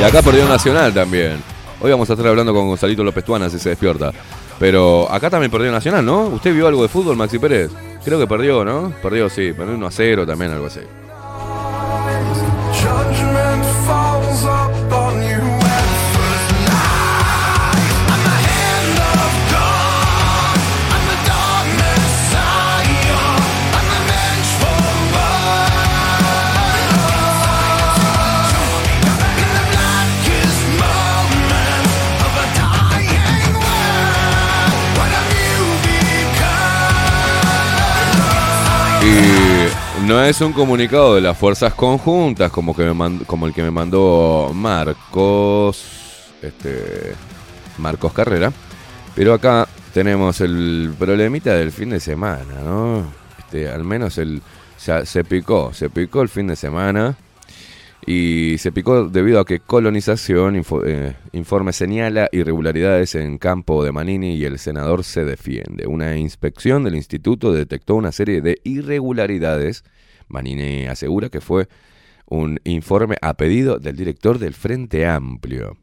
Y 0.00 0.04
acá 0.04 0.22
perdió 0.22 0.46
Nacional 0.46 0.92
también. 0.92 1.42
Hoy 1.80 1.90
vamos 1.90 2.08
a 2.08 2.12
estar 2.12 2.26
hablando 2.26 2.52
con 2.52 2.68
Gonzalito 2.68 3.02
López 3.04 3.24
Tuana 3.24 3.48
si 3.50 3.58
se 3.58 3.70
despierta. 3.70 4.12
Pero 4.58 5.10
acá 5.10 5.30
también 5.30 5.50
perdió 5.50 5.72
Nacional, 5.72 6.04
¿no? 6.04 6.22
¿Usted 6.26 6.54
vio 6.54 6.68
algo 6.68 6.82
de 6.82 6.88
fútbol, 6.88 7.16
Maxi 7.16 7.38
Pérez? 7.38 7.70
Creo 8.04 8.18
que 8.18 8.26
perdió, 8.26 8.64
¿no? 8.64 8.92
Perdió, 9.02 9.28
sí. 9.28 9.52
Perdió 9.52 9.74
1 9.74 9.86
a 9.86 9.90
0 9.90 10.26
también, 10.26 10.52
algo 10.52 10.66
así. 10.66 10.80
Y 39.04 40.06
no 40.06 40.22
es 40.22 40.40
un 40.40 40.52
comunicado 40.52 41.14
de 41.14 41.20
las 41.20 41.36
fuerzas 41.36 41.74
conjuntas 41.74 42.50
como, 42.50 42.74
que 42.74 42.84
me 42.84 43.24
como 43.26 43.46
el 43.46 43.52
que 43.52 43.62
me 43.62 43.70
mandó 43.70 44.50
Marcos, 44.54 45.84
este, 46.40 47.14
Marcos 47.78 48.12
Carrera, 48.12 48.52
pero 49.14 49.34
acá 49.34 49.68
tenemos 49.92 50.40
el 50.40 50.92
problemita 50.98 51.54
del 51.54 51.70
fin 51.70 51.90
de 51.90 52.00
semana, 52.00 52.60
¿no? 52.64 53.04
Este, 53.38 53.68
al 53.68 53.84
menos 53.84 54.18
el, 54.18 54.42
se 54.76 55.24
picó, 55.24 55.72
se 55.72 55.90
picó 55.90 56.22
el 56.22 56.28
fin 56.28 56.46
de 56.48 56.56
semana 56.56 57.16
y 58.06 58.56
se 58.58 58.72
picó 58.72 59.08
debido 59.08 59.40
a 59.40 59.46
que 59.46 59.60
colonización 59.60 60.62
eh, 60.86 61.16
informe 61.32 61.72
señala 61.72 62.28
irregularidades 62.32 63.14
en 63.14 63.38
campo 63.38 63.82
de 63.82 63.92
Manini 63.92 64.34
y 64.34 64.44
el 64.44 64.58
senador 64.58 65.04
se 65.04 65.24
defiende. 65.24 65.86
Una 65.86 66.16
inspección 66.16 66.84
del 66.84 66.96
instituto 66.96 67.52
detectó 67.52 67.94
una 67.94 68.12
serie 68.12 68.42
de 68.42 68.60
irregularidades. 68.64 69.84
Manini 70.28 70.86
asegura 70.86 71.30
que 71.30 71.40
fue 71.40 71.68
un 72.26 72.60
informe 72.64 73.16
a 73.22 73.34
pedido 73.34 73.78
del 73.78 73.96
director 73.96 74.38
del 74.38 74.54
Frente 74.54 75.06
Amplio. 75.06 75.78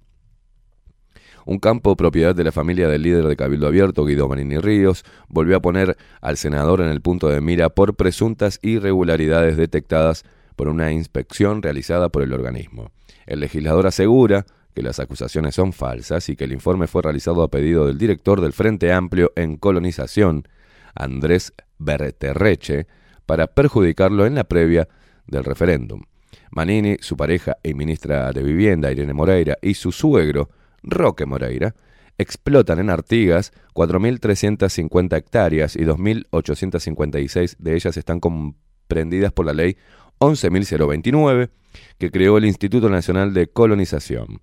Un 1.45 1.57
campo 1.57 1.95
propiedad 1.95 2.35
de 2.35 2.43
la 2.43 2.51
familia 2.51 2.87
del 2.87 3.01
líder 3.01 3.25
de 3.25 3.35
Cabildo 3.35 3.65
Abierto, 3.65 4.05
Guido 4.05 4.27
Manini 4.27 4.59
Ríos, 4.59 5.03
volvió 5.27 5.57
a 5.57 5.61
poner 5.61 5.97
al 6.21 6.37
senador 6.37 6.81
en 6.81 6.89
el 6.89 7.01
punto 7.01 7.29
de 7.29 7.41
mira 7.41 7.69
por 7.69 7.95
presuntas 7.95 8.59
irregularidades 8.61 9.57
detectadas 9.57 10.23
por 10.61 10.69
una 10.69 10.91
inspección 10.91 11.63
realizada 11.63 12.09
por 12.09 12.21
el 12.21 12.33
organismo. 12.33 12.91
El 13.25 13.39
legislador 13.39 13.87
asegura 13.87 14.45
que 14.75 14.83
las 14.83 14.99
acusaciones 14.99 15.55
son 15.55 15.73
falsas 15.73 16.29
y 16.29 16.35
que 16.35 16.43
el 16.43 16.51
informe 16.51 16.85
fue 16.85 17.01
realizado 17.01 17.41
a 17.41 17.47
pedido 17.47 17.87
del 17.87 17.97
director 17.97 18.39
del 18.41 18.53
Frente 18.53 18.93
Amplio 18.93 19.33
en 19.35 19.57
colonización, 19.57 20.47
Andrés 20.93 21.53
Berterreche, 21.79 22.85
para 23.25 23.47
perjudicarlo 23.47 24.27
en 24.27 24.35
la 24.35 24.43
previa 24.43 24.87
del 25.25 25.45
referéndum. 25.45 26.03
Manini, 26.51 26.97
su 26.99 27.17
pareja 27.17 27.57
y 27.63 27.73
ministra 27.73 28.31
de 28.31 28.43
Vivienda, 28.43 28.91
Irene 28.91 29.13
Moreira, 29.13 29.57
y 29.63 29.73
su 29.73 29.91
suegro, 29.91 30.51
Roque 30.83 31.25
Moreira, 31.25 31.73
explotan 32.19 32.77
en 32.77 32.91
Artigas 32.91 33.51
4.350 33.73 35.17
hectáreas 35.17 35.75
y 35.75 35.85
2.856 35.85 37.55
de 37.57 37.75
ellas 37.75 37.97
están 37.97 38.19
comprendidas 38.19 39.31
por 39.31 39.47
la 39.47 39.53
ley 39.53 39.75
11.029 40.21 41.49
que 41.97 42.11
creó 42.11 42.37
el 42.37 42.45
Instituto 42.45 42.89
Nacional 42.89 43.33
de 43.33 43.47
Colonización. 43.47 44.41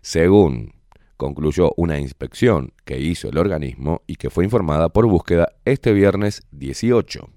Según 0.00 0.72
concluyó 1.18 1.72
una 1.76 1.98
inspección 1.98 2.72
que 2.86 2.98
hizo 2.98 3.28
el 3.28 3.36
organismo 3.36 4.02
y 4.06 4.16
que 4.16 4.30
fue 4.30 4.44
informada 4.44 4.88
por 4.88 5.06
búsqueda 5.06 5.52
este 5.66 5.92
viernes 5.92 6.42
18. 6.52 7.28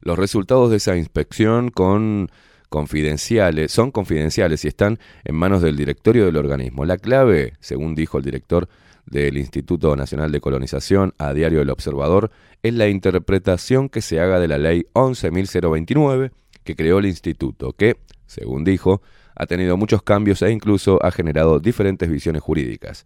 Los 0.00 0.18
resultados 0.18 0.70
de 0.70 0.78
esa 0.78 0.96
inspección 0.96 1.70
con 1.70 2.30
confidenciales, 2.70 3.70
son 3.70 3.90
confidenciales 3.90 4.64
y 4.64 4.68
están 4.68 4.98
en 5.24 5.34
manos 5.34 5.60
del 5.60 5.76
directorio 5.76 6.24
del 6.24 6.38
organismo. 6.38 6.86
La 6.86 6.96
clave, 6.96 7.52
según 7.60 7.94
dijo 7.94 8.16
el 8.16 8.24
director 8.24 8.66
del 9.06 9.36
Instituto 9.38 9.94
Nacional 9.96 10.32
de 10.32 10.40
Colonización 10.40 11.14
a 11.18 11.32
Diario 11.32 11.60
El 11.60 11.70
Observador, 11.70 12.30
es 12.62 12.74
la 12.74 12.88
interpretación 12.88 13.88
que 13.88 14.00
se 14.00 14.20
haga 14.20 14.38
de 14.38 14.48
la 14.48 14.58
ley 14.58 14.86
11.029 14.94 16.30
que 16.64 16.76
creó 16.76 16.98
el 16.98 17.06
instituto, 17.06 17.72
que, 17.72 17.98
según 18.26 18.64
dijo, 18.64 19.02
ha 19.34 19.46
tenido 19.46 19.76
muchos 19.76 20.02
cambios 20.02 20.42
e 20.42 20.50
incluso 20.50 21.04
ha 21.04 21.10
generado 21.10 21.58
diferentes 21.58 22.08
visiones 22.08 22.42
jurídicas. 22.42 23.04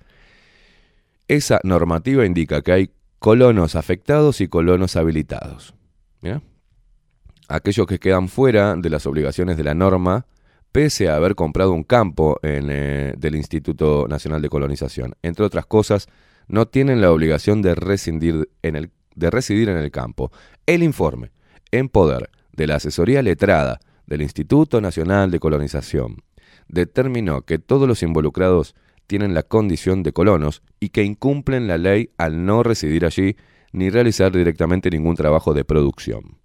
Esa 1.29 1.61
normativa 1.65 2.27
indica 2.27 2.63
que 2.63 2.73
hay 2.73 2.91
colonos 3.19 3.75
afectados 3.75 4.41
y 4.41 4.49
colonos 4.49 4.97
habilitados. 4.97 5.75
Aquellos 7.49 7.87
que 7.87 7.99
quedan 7.99 8.29
fuera 8.29 8.75
de 8.77 8.91
las 8.91 9.07
obligaciones 9.07 9.57
de 9.57 9.65
la 9.65 9.75
norma 9.75 10.27
pese 10.77 11.09
a 11.09 11.17
haber 11.17 11.35
comprado 11.35 11.73
un 11.73 11.85
campo 11.85 12.39
en, 12.43 12.69
eh, 12.69 13.15
del 13.17 13.35
Instituto 13.35 14.07
Nacional 14.11 14.43
de 14.43 14.51
Colonización. 14.51 15.15
Entre 15.23 15.43
otras 15.43 15.65
cosas, 15.65 16.07
no 16.49 16.69
tienen 16.69 17.01
la 17.01 17.11
obligación 17.11 17.63
de 17.63 17.75
residir 17.75 18.51
en 18.61 18.77
el, 18.77 18.91
de 19.15 19.31
residir 19.31 19.71
en 19.71 19.79
el 19.79 19.91
campo. 19.91 20.31
El 20.67 20.83
informe, 20.83 21.31
en 21.71 21.89
poder 21.89 22.29
de 22.53 22.67
la 22.67 22.75
asesoría 22.75 23.23
letrada 23.23 23.81
del 24.07 24.21
Instituto 24.21 24.83
Nacional 24.83 25.31
de 25.31 25.41
Colonización, 25.41 26.19
determinó 26.69 27.41
que 27.41 27.59
todos 27.59 27.89
los 27.89 28.03
involucrados 28.03 28.75
tienen 29.07 29.33
la 29.33 29.45
condición 29.45 30.03
de 30.03 30.13
colonos 30.13 30.63
y 30.79 30.91
que 30.91 31.05
incumplen 31.05 31.69
la 31.69 31.79
ley 31.79 32.11
al 32.19 32.45
no 32.45 32.63
residir 32.63 33.07
allí 33.07 33.37
ni 33.73 33.89
realizar 33.89 34.31
directamente 34.31 34.91
ningún 34.91 35.17
trabajo 35.17 35.55
de 35.55 35.65
producción. 35.65 36.36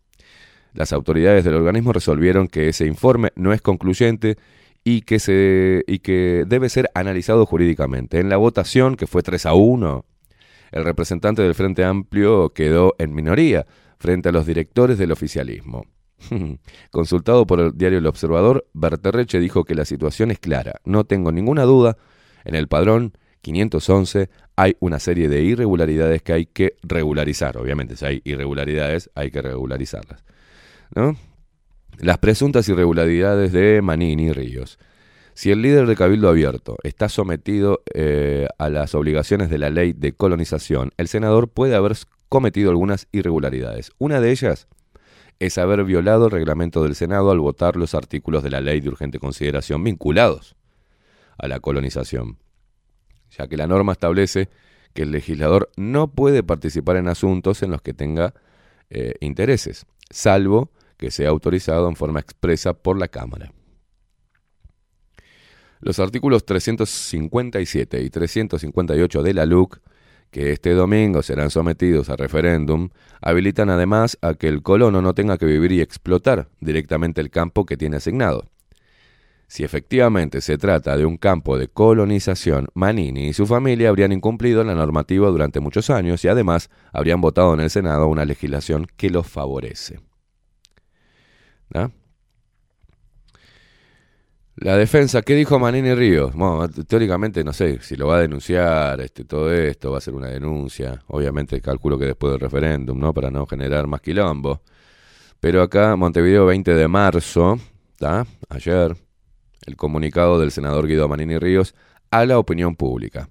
Las 0.74 0.94
autoridades 0.94 1.44
del 1.44 1.56
organismo 1.56 1.94
resolvieron 1.94 2.48
que 2.48 2.70
ese 2.70 2.86
informe 2.86 3.32
no 3.36 3.54
es 3.54 3.62
concluyente 3.62 4.38
y 4.84 5.02
que, 5.02 5.20
se, 5.20 5.84
y 5.88 6.00
que 6.00 6.46
debe 6.48 6.70
ser 6.70 6.90
analizado 6.94 7.46
jurídicamente. 7.46 8.20
En 8.20 8.30
la 8.30 8.38
votación, 8.38 8.96
que 8.96 9.08
fue 9.08 9.22
3 9.22 9.46
a 9.46 9.54
1, 9.54 10.06
el 10.72 10.86
representante 10.86 11.42
del 11.42 11.56
Frente 11.56 11.84
Amplio 11.84 12.54
quedó 12.54 12.96
en 12.98 13.14
minoría 13.14 13.66
frente 13.98 14.30
a 14.30 14.32
los 14.32 14.46
directores 14.46 14.98
del 14.98 15.12
oficialismo. 15.12 15.86
Consultado 16.92 17.46
por 17.46 17.60
el 17.60 17.78
diario 17.78 18.00
El 18.00 18.08
Observador, 18.08 18.66
Berterreche 18.74 19.40
dijo 19.40 19.64
que 19.66 19.76
la 19.76 19.86
situación 19.86 20.32
es 20.32 20.40
clara. 20.40 20.80
No 20.86 21.04
tengo 21.04 21.32
ninguna 21.32 21.64
duda, 21.64 21.98
en 22.46 22.56
el 22.56 22.68
padrón 22.68 23.14
511 23.42 24.30
hay 24.56 24.76
una 24.80 25.00
serie 25.00 25.30
de 25.30 25.42
irregularidades 25.42 26.22
que 26.22 26.34
hay 26.34 26.46
que 26.46 26.76
regularizar. 26.84 27.58
Obviamente, 27.58 27.96
si 27.98 28.06
hay 28.06 28.22
irregularidades, 28.24 29.10
hay 29.16 29.32
que 29.32 29.42
regularizarlas. 29.42 30.24
¿No? 30.96 31.16
Las 32.00 32.18
presuntas 32.18 32.68
irregularidades 32.68 33.52
de 33.52 33.82
Manini 33.82 34.28
y 34.28 34.32
Ríos. 34.34 34.80
Si 35.34 35.52
el 35.52 35.62
líder 35.62 35.88
de 35.88 35.96
Cabildo 35.96 36.30
Abierto 36.30 36.78
está 36.84 37.10
sometido 37.10 37.82
eh, 37.94 38.48
a 38.58 38.70
las 38.70 38.96
obligaciones 38.96 39.50
de 39.50 39.58
la 39.58 39.70
ley 39.70 39.94
de 39.94 40.14
colonización, 40.14 40.92
el 40.98 41.08
senador 41.08 41.48
puede 41.48 41.76
haber 41.76 41.96
cometido 42.30 42.70
algunas 42.70 43.08
irregularidades. 43.12 43.92
Una 43.98 44.20
de 44.20 44.32
ellas 44.32 44.68
es 45.40 45.58
haber 45.58 45.84
violado 45.84 46.26
el 46.26 46.32
reglamento 46.32 46.84
del 46.84 46.96
Senado 46.96 47.32
al 47.32 47.40
votar 47.40 47.76
los 47.76 47.96
artículos 47.96 48.44
de 48.44 48.52
la 48.52 48.62
ley 48.62 48.82
de 48.82 48.90
urgente 48.90 49.20
consideración 49.20 49.84
vinculados 49.84 50.56
a 51.38 51.48
la 51.48 51.60
colonización, 51.60 52.38
ya 53.32 53.48
que 53.48 53.58
la 53.58 53.68
norma 53.68 53.94
establece 53.94 54.50
que 54.94 55.04
el 55.04 55.12
legislador 55.12 55.72
no 55.78 56.10
puede 56.12 56.44
participar 56.44 56.98
en 56.98 57.08
asuntos 57.08 57.64
en 57.64 57.72
los 57.72 57.82
que 57.82 57.94
tenga 57.94 58.34
eh, 58.90 59.16
intereses, 59.22 59.86
salvo 60.10 60.70
que 61.02 61.10
sea 61.10 61.30
autorizado 61.30 61.90
en 61.90 61.96
forma 61.96 62.20
expresa 62.20 62.74
por 62.74 62.98
la 62.98 63.08
Cámara. 63.08 63.52
Los 65.80 66.00
artículos 66.00 66.46
357 66.46 68.04
y 68.04 68.10
358 68.12 69.24
de 69.24 69.34
la 69.34 69.48
LUC, 69.48 69.80
que 70.30 70.52
este 70.52 70.74
domingo 70.74 71.24
serán 71.24 71.50
sometidos 71.50 72.12
a 72.12 72.16
referéndum, 72.18 72.90
habilitan 73.20 73.72
además 73.72 74.20
a 74.22 74.36
que 74.36 74.48
el 74.48 74.62
colono 74.62 75.02
no 75.02 75.16
tenga 75.16 75.40
que 75.40 75.48
vivir 75.48 75.72
y 75.72 75.82
explotar 75.82 76.50
directamente 76.60 77.20
el 77.20 77.32
campo 77.32 77.66
que 77.66 77.78
tiene 77.78 77.98
asignado. 77.98 78.46
Si 79.48 79.64
efectivamente 79.64 80.40
se 80.40 80.60
trata 80.60 80.96
de 80.98 81.06
un 81.06 81.18
campo 81.18 81.58
de 81.58 81.68
colonización, 81.68 82.68
Manini 82.76 83.30
y 83.30 83.34
su 83.34 83.48
familia 83.48 83.90
habrían 83.90 84.12
incumplido 84.12 84.64
la 84.64 84.76
normativa 84.76 85.28
durante 85.30 85.60
muchos 85.60 85.90
años 85.90 86.24
y 86.24 86.28
además 86.28 86.70
habrían 86.94 87.22
votado 87.22 87.56
en 87.56 87.62
el 87.62 87.72
Senado 87.72 88.08
una 88.08 88.24
legislación 88.24 88.86
que 88.96 89.10
los 89.10 89.28
favorece. 89.28 90.00
¿No? 91.74 91.92
La 94.58 94.78
defensa, 94.78 95.24
¿qué 95.24 95.34
dijo 95.34 95.58
Manini 95.58 95.96
Ríos? 95.96 96.36
Bueno, 96.36 96.70
teóricamente 96.70 97.44
no 97.44 97.52
sé 97.52 97.80
si 97.82 97.96
lo 97.96 98.08
va 98.08 98.18
a 98.18 98.22
denunciar, 98.22 99.02
este, 99.02 99.26
todo 99.26 99.52
esto 99.52 99.92
va 99.92 99.98
a 99.98 100.02
ser 100.02 100.14
una 100.14 100.28
denuncia. 100.28 101.02
Obviamente 101.08 101.60
calculo 101.62 101.98
que 101.98 102.06
después 102.06 102.32
del 102.32 102.42
referéndum, 102.42 103.00
¿no? 103.00 103.14
Para 103.14 103.32
no 103.32 103.48
generar 103.48 103.88
más 103.88 104.02
quilombo. 104.02 104.62
Pero 105.40 105.64
acá, 105.64 105.96
Montevideo 105.96 106.46
20 106.46 106.76
de 106.76 106.88
marzo, 106.88 107.58
¿está? 107.94 108.28
Ayer, 108.50 108.96
el 109.66 109.76
comunicado 109.76 110.40
del 110.40 110.52
senador 110.52 110.86
Guido 110.86 111.08
Manini 111.08 111.40
Ríos 111.40 111.74
a 112.12 112.26
la 112.26 112.38
opinión 112.38 112.76
pública. 112.76 113.30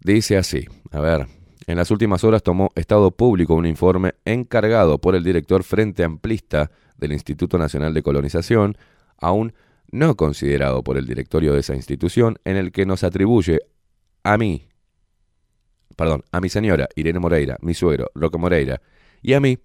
Dice 0.00 0.36
así, 0.36 0.66
a 0.90 1.00
ver, 1.00 1.26
en 1.66 1.76
las 1.78 1.90
últimas 1.90 2.22
horas 2.24 2.42
tomó 2.42 2.70
Estado 2.74 3.10
Público 3.12 3.54
un 3.54 3.64
informe 3.64 4.16
encargado 4.26 4.98
por 4.98 5.14
el 5.14 5.24
director 5.24 5.62
Frente 5.62 6.04
Amplista 6.04 6.70
del 6.96 7.12
Instituto 7.12 7.58
Nacional 7.58 7.94
de 7.94 8.02
Colonización, 8.02 8.76
aún 9.18 9.52
no 9.90 10.16
considerado 10.16 10.82
por 10.82 10.96
el 10.96 11.06
directorio 11.06 11.52
de 11.52 11.60
esa 11.60 11.74
institución, 11.74 12.38
en 12.44 12.56
el 12.56 12.72
que 12.72 12.86
nos 12.86 13.04
atribuye 13.04 13.60
a 14.22 14.36
mí, 14.38 14.68
perdón, 15.96 16.24
a 16.32 16.40
mi 16.40 16.48
señora 16.48 16.88
Irene 16.96 17.20
Moreira, 17.20 17.56
mi 17.60 17.74
suegro 17.74 18.10
Roque 18.14 18.38
Moreira, 18.38 18.80
y 19.22 19.34
a 19.34 19.40
mí, 19.40 19.58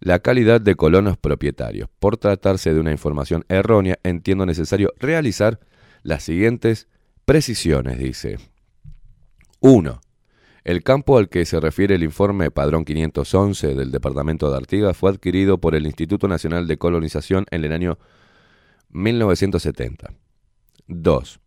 la 0.00 0.20
calidad 0.20 0.60
de 0.60 0.76
colonos 0.76 1.16
propietarios. 1.16 1.88
Por 1.98 2.16
tratarse 2.16 2.72
de 2.72 2.80
una 2.80 2.92
información 2.92 3.44
errónea, 3.48 3.98
entiendo 4.04 4.46
necesario 4.46 4.92
realizar 4.98 5.58
las 6.02 6.22
siguientes 6.22 6.88
precisiones, 7.24 7.98
dice. 7.98 8.38
1. 9.60 10.00
El 10.68 10.82
campo 10.82 11.16
al 11.16 11.30
que 11.30 11.46
se 11.46 11.60
refiere 11.60 11.94
el 11.94 12.02
informe 12.02 12.50
Padrón 12.50 12.84
511 12.84 13.74
del 13.74 13.90
Departamento 13.90 14.50
de 14.50 14.58
Artigas 14.58 14.94
fue 14.98 15.08
adquirido 15.08 15.56
por 15.56 15.74
el 15.74 15.86
Instituto 15.86 16.28
Nacional 16.28 16.66
de 16.66 16.76
Colonización 16.76 17.46
en 17.50 17.64
el 17.64 17.72
año 17.72 17.98
1970. 18.90 20.12
2. 20.88 21.40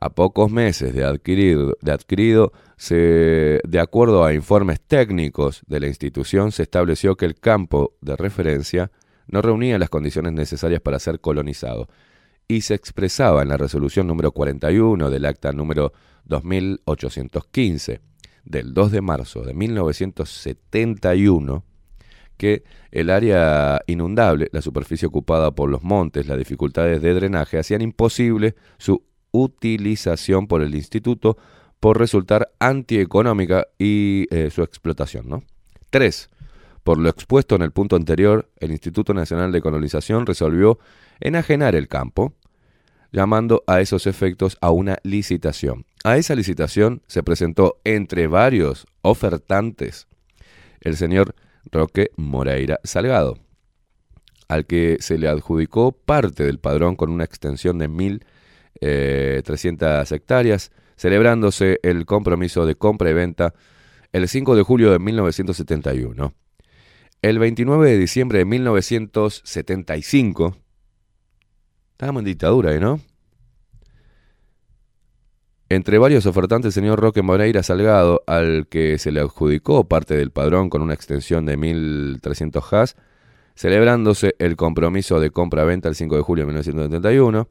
A 0.00 0.10
pocos 0.10 0.50
meses 0.50 0.92
de 0.92 1.04
adquirido, 1.04 1.76
de, 1.80 1.92
adquirido 1.92 2.52
de 2.88 3.78
acuerdo 3.80 4.24
a 4.24 4.34
informes 4.34 4.80
técnicos 4.80 5.62
de 5.68 5.78
la 5.78 5.86
institución, 5.86 6.50
se 6.50 6.64
estableció 6.64 7.14
que 7.14 7.26
el 7.26 7.36
campo 7.36 7.94
de 8.00 8.16
referencia 8.16 8.90
no 9.28 9.42
reunía 9.42 9.78
las 9.78 9.90
condiciones 9.90 10.32
necesarias 10.32 10.80
para 10.80 10.98
ser 10.98 11.20
colonizado 11.20 11.88
y 12.48 12.62
se 12.62 12.74
expresaba 12.74 13.42
en 13.42 13.48
la 13.50 13.58
resolución 13.58 14.08
número 14.08 14.32
41 14.32 15.08
del 15.08 15.26
acta 15.26 15.52
número 15.52 15.92
2815 16.24 18.09
del 18.44 18.74
2 18.74 18.92
de 18.92 19.00
marzo 19.00 19.42
de 19.42 19.54
1971 19.54 21.64
que 22.36 22.64
el 22.90 23.10
área 23.10 23.82
inundable, 23.86 24.48
la 24.52 24.62
superficie 24.62 25.06
ocupada 25.06 25.50
por 25.50 25.68
los 25.68 25.82
montes, 25.82 26.26
las 26.26 26.38
dificultades 26.38 27.02
de 27.02 27.12
drenaje 27.12 27.58
hacían 27.58 27.82
imposible 27.82 28.54
su 28.78 29.04
utilización 29.30 30.46
por 30.46 30.62
el 30.62 30.74
instituto 30.74 31.36
por 31.80 31.98
resultar 31.98 32.50
antieconómica 32.58 33.66
y 33.78 34.26
eh, 34.30 34.50
su 34.50 34.62
explotación. 34.62 35.28
¿no? 35.28 35.42
3. 35.90 36.30
Por 36.82 36.98
lo 36.98 37.08
expuesto 37.08 37.56
en 37.56 37.62
el 37.62 37.72
punto 37.72 37.96
anterior, 37.96 38.48
el 38.58 38.70
Instituto 38.70 39.12
Nacional 39.12 39.52
de 39.52 39.60
Colonización 39.60 40.24
resolvió 40.24 40.78
enajenar 41.20 41.74
el 41.74 41.88
campo, 41.88 42.34
llamando 43.12 43.62
a 43.66 43.80
esos 43.80 44.06
efectos 44.06 44.56
a 44.60 44.70
una 44.70 44.98
licitación. 45.02 45.84
A 46.04 46.16
esa 46.16 46.34
licitación 46.34 47.02
se 47.06 47.22
presentó 47.22 47.80
entre 47.84 48.26
varios 48.26 48.86
ofertantes 49.02 50.06
el 50.80 50.96
señor 50.96 51.34
Roque 51.70 52.10
Moreira 52.16 52.80
Salgado, 52.84 53.38
al 54.48 54.64
que 54.66 54.96
se 55.00 55.18
le 55.18 55.28
adjudicó 55.28 55.92
parte 55.92 56.44
del 56.44 56.58
padrón 56.58 56.96
con 56.96 57.10
una 57.10 57.24
extensión 57.24 57.76
de 57.78 57.88
1.300 57.88 60.10
hectáreas, 60.10 60.72
celebrándose 60.96 61.78
el 61.82 62.06
compromiso 62.06 62.64
de 62.66 62.74
compra 62.74 63.10
y 63.10 63.14
venta 63.14 63.54
el 64.12 64.28
5 64.28 64.56
de 64.56 64.62
julio 64.62 64.90
de 64.90 64.98
1971. 64.98 66.34
El 67.22 67.38
29 67.38 67.90
de 67.90 67.98
diciembre 67.98 68.38
de 68.38 68.46
1975, 68.46 70.56
estábamos 72.00 72.20
en 72.20 72.24
dictadura, 72.24 72.74
¿eh, 72.74 72.80
¿no? 72.80 72.98
Entre 75.68 75.98
varios 75.98 76.24
ofertantes, 76.24 76.68
el 76.68 76.72
señor 76.72 76.98
Roque 76.98 77.20
Moreira 77.20 77.62
Salgado, 77.62 78.22
al 78.26 78.68
que 78.68 78.96
se 78.96 79.12
le 79.12 79.20
adjudicó 79.20 79.86
parte 79.86 80.16
del 80.16 80.30
padrón 80.30 80.70
con 80.70 80.80
una 80.80 80.94
extensión 80.94 81.44
de 81.44 81.58
1.300 81.58 82.72
has, 82.72 82.96
celebrándose 83.54 84.34
el 84.38 84.56
compromiso 84.56 85.20
de 85.20 85.30
compra-venta 85.30 85.90
el 85.90 85.94
5 85.94 86.16
de 86.16 86.22
julio 86.22 86.44
de 86.44 86.46
1971, 86.46 87.48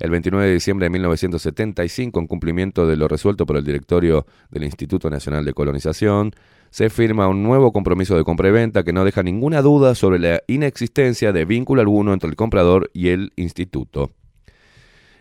el 0.00 0.10
29 0.10 0.46
de 0.48 0.52
diciembre 0.52 0.86
de 0.86 0.90
1975, 0.90 2.18
en 2.18 2.26
cumplimiento 2.26 2.88
de 2.88 2.96
lo 2.96 3.06
resuelto 3.06 3.46
por 3.46 3.56
el 3.56 3.64
directorio 3.64 4.26
del 4.50 4.64
Instituto 4.64 5.10
Nacional 5.10 5.44
de 5.44 5.54
Colonización, 5.54 6.32
se 6.72 6.90
firma 6.90 7.28
un 7.28 7.42
nuevo 7.42 7.70
compromiso 7.70 8.16
de 8.16 8.24
compra 8.24 8.48
y 8.48 8.52
venta 8.52 8.82
que 8.82 8.94
no 8.94 9.04
deja 9.04 9.22
ninguna 9.22 9.60
duda 9.60 9.94
sobre 9.94 10.18
la 10.18 10.42
inexistencia 10.46 11.30
de 11.30 11.44
vínculo 11.44 11.82
alguno 11.82 12.14
entre 12.14 12.30
el 12.30 12.36
comprador 12.36 12.90
y 12.94 13.10
el 13.10 13.34
instituto. 13.36 14.12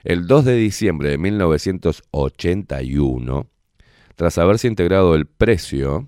El 0.05 0.27
2 0.27 0.45
de 0.45 0.55
diciembre 0.55 1.09
de 1.09 1.17
1981, 1.17 3.47
tras 4.15 4.37
haberse 4.37 4.69
integrado 4.69 5.13
el 5.13 5.25
precio, 5.25 6.07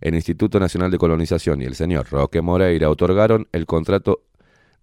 el 0.00 0.16
Instituto 0.16 0.58
Nacional 0.58 0.90
de 0.90 0.98
Colonización 0.98 1.62
y 1.62 1.64
el 1.64 1.76
señor 1.76 2.08
Roque 2.10 2.42
Moreira 2.42 2.90
otorgaron 2.90 3.46
el 3.52 3.66
contrato 3.66 4.24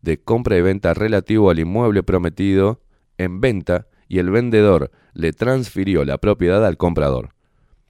de 0.02 0.22
compra 0.22 0.58
y 0.58 0.62
venta 0.62 0.94
relativo 0.94 1.50
al 1.50 1.60
inmueble 1.60 2.04
prometido 2.04 2.80
en 3.18 3.42
venta 3.42 3.88
y 4.08 4.20
el 4.20 4.30
vendedor 4.30 4.92
le 5.12 5.34
transfirió 5.34 6.06
la 6.06 6.20
propiedad 6.20 6.66
al 6.66 6.78
comprador, 6.78 7.32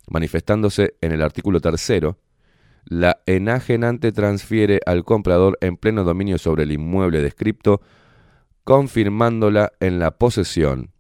manifestándose 0.10 0.96
en 1.02 1.12
el 1.12 1.22
artículo 1.22 1.62
tercero, 1.62 2.18
la 2.86 3.22
enajenante 3.26 4.12
transfiere 4.12 4.80
al 4.86 5.04
comprador 5.04 5.58
en 5.62 5.78
pleno 5.78 6.04
dominio 6.04 6.38
sobre 6.38 6.64
el 6.64 6.72
inmueble 6.72 7.22
descripto, 7.22 7.82
confirmándola 8.64 9.72
en 9.80 10.00
la 10.00 10.12
posesión 10.12 10.92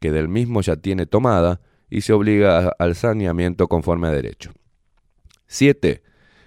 que 0.00 0.12
del 0.12 0.28
mismo 0.28 0.60
ya 0.60 0.76
tiene 0.76 1.06
tomada 1.06 1.60
y 1.88 2.02
se 2.02 2.12
obliga 2.12 2.72
al 2.78 2.94
saneamiento 2.94 3.68
conforme 3.68 4.08
a 4.08 4.10
derecho. 4.10 4.52
7. 5.46 6.02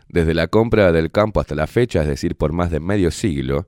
Desde 0.09 0.33
la 0.33 0.47
compra 0.47 0.91
del 0.91 1.11
campo 1.11 1.39
hasta 1.39 1.55
la 1.55 1.67
fecha, 1.67 2.01
es 2.01 2.07
decir, 2.07 2.35
por 2.35 2.53
más 2.53 2.71
de 2.71 2.79
medio 2.79 3.11
siglo, 3.11 3.67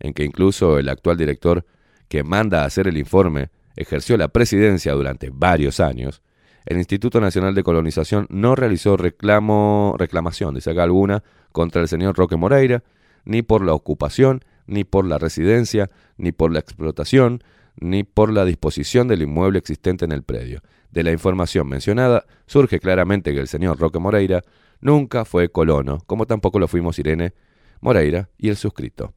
en 0.00 0.14
que 0.14 0.24
incluso 0.24 0.78
el 0.78 0.88
actual 0.88 1.16
director 1.16 1.64
que 2.08 2.22
manda 2.22 2.62
a 2.62 2.66
hacer 2.66 2.88
el 2.88 2.96
informe 2.96 3.50
ejerció 3.76 4.16
la 4.16 4.28
presidencia 4.28 4.92
durante 4.92 5.30
varios 5.30 5.80
años, 5.80 6.22
el 6.66 6.78
Instituto 6.78 7.20
Nacional 7.20 7.54
de 7.54 7.62
Colonización 7.62 8.26
no 8.28 8.56
realizó 8.56 8.96
reclamo, 8.96 9.94
reclamación, 9.98 10.54
dice 10.56 10.70
acá 10.70 10.82
alguna, 10.82 11.22
contra 11.52 11.80
el 11.80 11.88
señor 11.88 12.16
Roque 12.16 12.36
Moreira, 12.36 12.82
ni 13.24 13.42
por 13.42 13.64
la 13.64 13.72
ocupación, 13.72 14.42
ni 14.66 14.82
por 14.82 15.06
la 15.06 15.18
residencia, 15.18 15.90
ni 16.16 16.32
por 16.32 16.52
la 16.52 16.58
explotación, 16.58 17.42
ni 17.78 18.02
por 18.02 18.32
la 18.32 18.44
disposición 18.44 19.06
del 19.06 19.22
inmueble 19.22 19.60
existente 19.60 20.04
en 20.04 20.12
el 20.12 20.24
predio. 20.24 20.60
De 20.90 21.04
la 21.04 21.12
información 21.12 21.68
mencionada, 21.68 22.26
surge 22.46 22.80
claramente 22.80 23.32
que 23.32 23.40
el 23.40 23.48
señor 23.48 23.78
Roque 23.78 24.00
Moreira 24.00 24.42
nunca 24.80 25.24
fue 25.24 25.50
colono, 25.50 25.98
como 26.06 26.26
tampoco 26.26 26.58
lo 26.58 26.66
fuimos 26.66 26.98
Irene 26.98 27.32
Moreira 27.80 28.28
y 28.38 28.48
el 28.48 28.56
suscrito. 28.56 29.14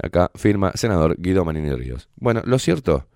Acá 0.00 0.30
firma 0.34 0.72
senador 0.74 1.16
Guido 1.18 1.42
Manini 1.44 1.72
Ríos. 1.72 2.10
Bueno, 2.16 2.42
lo 2.44 2.58
cierto 2.58 3.06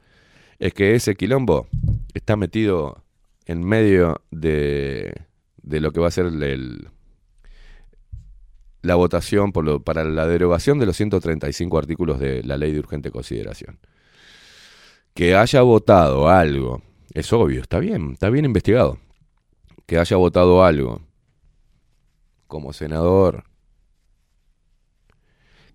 es 0.58 0.72
que 0.72 0.94
ese 0.94 1.14
quilombo 1.14 1.68
está 2.14 2.36
metido 2.36 3.04
en 3.50 3.64
medio 3.66 4.22
de, 4.30 5.12
de 5.62 5.80
lo 5.80 5.90
que 5.92 5.98
va 6.00 6.06
a 6.08 6.10
ser 6.12 6.26
el- 6.26 6.88
la 8.82 8.94
votación 8.94 9.52
para 9.52 10.04
la 10.04 10.26
derogación 10.26 10.78
de 10.78 10.86
los 10.86 10.96
135 10.96 11.76
artículos 11.76 12.18
de 12.20 12.42
la 12.44 12.56
ley 12.56 12.72
de 12.72 12.78
urgente 12.78 13.10
consideración. 13.10 13.78
Que 15.14 15.34
haya 15.34 15.62
votado 15.62 16.28
algo, 16.28 16.80
es 17.12 17.32
obvio, 17.32 17.60
está 17.60 17.80
bien, 17.80 18.12
está 18.12 18.30
bien 18.30 18.44
investigado. 18.44 18.98
Que 19.86 19.98
haya 19.98 20.16
votado 20.16 20.62
algo 20.64 21.02
como 22.46 22.72
senador, 22.72 23.44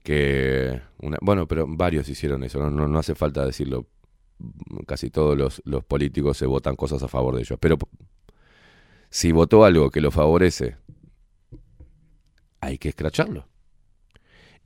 que 0.03 0.81
bueno, 1.21 1.47
pero 1.47 1.65
varios 1.67 2.07
hicieron 2.09 2.43
eso, 2.43 2.59
no, 2.59 2.69
no, 2.69 2.88
no 2.88 2.99
hace 2.99 3.15
falta 3.15 3.45
decirlo. 3.45 3.85
Casi 4.88 5.10
todos 5.10 5.38
los, 5.38 5.62
los 5.65 5.84
políticos 5.84 6.38
se 6.38 6.45
votan 6.45 6.76
cosas 6.76 7.02
a 7.04 7.08
favor 7.08 7.36
de 7.36 7.41
ellos. 7.41 7.58
Pero 7.60 7.78
si 9.10 9.32
votó 9.32 9.63
algo 9.65 9.89
que 9.89 10.02
lo 10.02 10.12
favorece, 10.12 10.78
hay 12.62 12.78
que 12.78 12.89
escracharlo. 12.89 13.48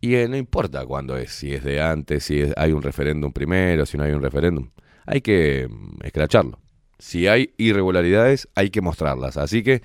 Y 0.02 0.16
eh, 0.16 0.28
no 0.30 0.38
importa 0.38 0.86
cuándo 0.86 1.18
es, 1.18 1.32
si 1.32 1.54
es 1.54 1.64
de 1.64 1.82
antes, 1.82 2.24
si 2.24 2.40
es- 2.42 2.54
hay 2.58 2.72
un 2.72 2.82
referéndum 2.82 3.34
primero, 3.34 3.86
si 3.86 3.98
no 3.98 4.04
hay 4.04 4.12
un 4.14 4.22
referéndum. 4.22 4.70
Hay 5.06 5.22
que 5.22 5.68
mm, 5.70 6.06
escracharlo. 6.06 6.60
Si 7.00 7.28
hay 7.28 7.54
irregularidades, 7.58 8.48
hay 8.56 8.70
que 8.70 8.82
mostrarlas. 8.82 9.38
Así 9.38 9.64
que 9.64 9.82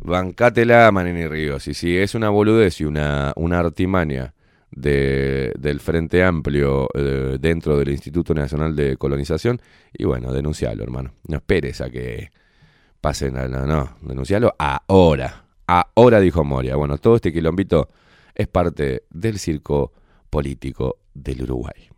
bancátela, 0.00 0.90
Manini 0.92 1.26
Ríos. 1.28 1.68
Y 1.68 1.74
si 1.74 1.96
es 1.96 2.14
una 2.14 2.30
boludez 2.30 2.80
y 2.80 2.84
una, 2.84 3.32
una 3.36 3.60
artimaña 3.60 4.33
de, 4.74 5.52
del 5.58 5.80
Frente 5.80 6.22
Amplio 6.22 6.88
eh, 6.94 7.38
dentro 7.40 7.78
del 7.78 7.90
Instituto 7.90 8.34
Nacional 8.34 8.74
de 8.74 8.96
Colonización, 8.96 9.60
y 9.92 10.04
bueno, 10.04 10.32
denuncialo, 10.32 10.82
hermano. 10.82 11.12
No 11.28 11.36
esperes 11.36 11.80
a 11.80 11.90
que 11.90 12.30
pasen 13.00 13.36
a 13.36 13.48
no, 13.48 13.66
no, 13.66 13.96
denuncialo 14.02 14.54
ahora. 14.58 15.44
Ahora 15.66 16.20
dijo 16.20 16.44
Moria. 16.44 16.76
Bueno, 16.76 16.98
todo 16.98 17.16
este 17.16 17.32
quilombito 17.32 17.88
es 18.34 18.48
parte 18.48 19.04
del 19.10 19.38
circo 19.38 19.92
político 20.28 20.98
del 21.14 21.42
Uruguay. 21.42 21.93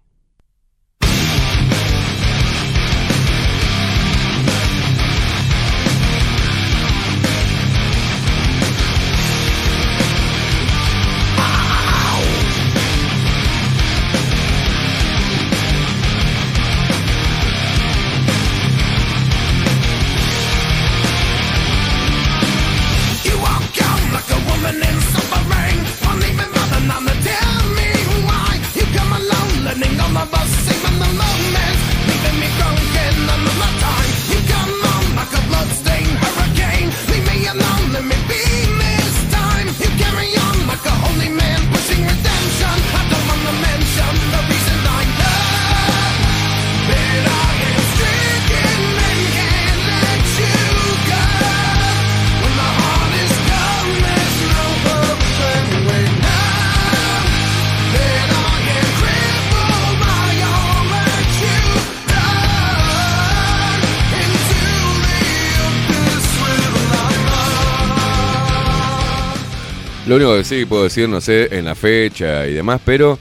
Lo 70.16 70.30
único 70.30 70.38
que 70.38 70.44
sí 70.44 70.64
puedo 70.64 70.84
decir, 70.84 71.06
no 71.10 71.20
sé, 71.20 71.58
en 71.58 71.66
la 71.66 71.74
fecha 71.74 72.46
y 72.46 72.54
demás, 72.54 72.80
pero 72.82 73.18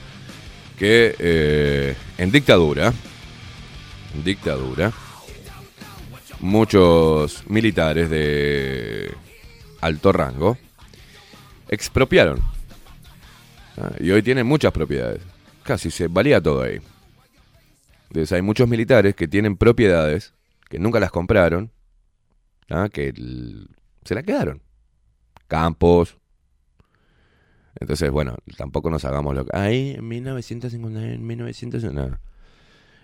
que 0.78 1.14
eh, 1.18 1.94
en 2.16 2.32
dictadura, 2.32 2.90
en 4.14 4.24
dictadura, 4.24 4.90
muchos 6.40 7.46
militares 7.50 8.08
de 8.08 9.12
alto 9.82 10.10
rango 10.10 10.56
expropiaron. 11.68 12.40
Y 14.00 14.10
hoy 14.10 14.22
tienen 14.22 14.46
muchas 14.46 14.72
propiedades. 14.72 15.20
Casi 15.64 15.90
se 15.90 16.08
valía 16.08 16.40
todo 16.40 16.62
ahí. 16.62 16.80
Entonces 18.08 18.32
hay 18.32 18.40
muchos 18.40 18.66
militares 18.66 19.14
que 19.14 19.28
tienen 19.28 19.58
propiedades 19.58 20.32
que 20.70 20.78
nunca 20.78 20.98
las 20.98 21.10
compraron, 21.10 21.70
que 22.90 23.12
se 24.02 24.14
las 24.14 24.24
quedaron. 24.24 24.62
Campos, 25.46 26.16
entonces, 27.80 28.10
bueno, 28.10 28.36
tampoco 28.56 28.90
nos 28.90 29.04
hagamos 29.04 29.34
lo 29.34 29.44
que... 29.44 29.56
Ahí, 29.56 29.94
en 29.96 30.08
1950, 30.08 31.02
en 31.02 31.26
1950... 31.26 32.10
no. 32.10 32.20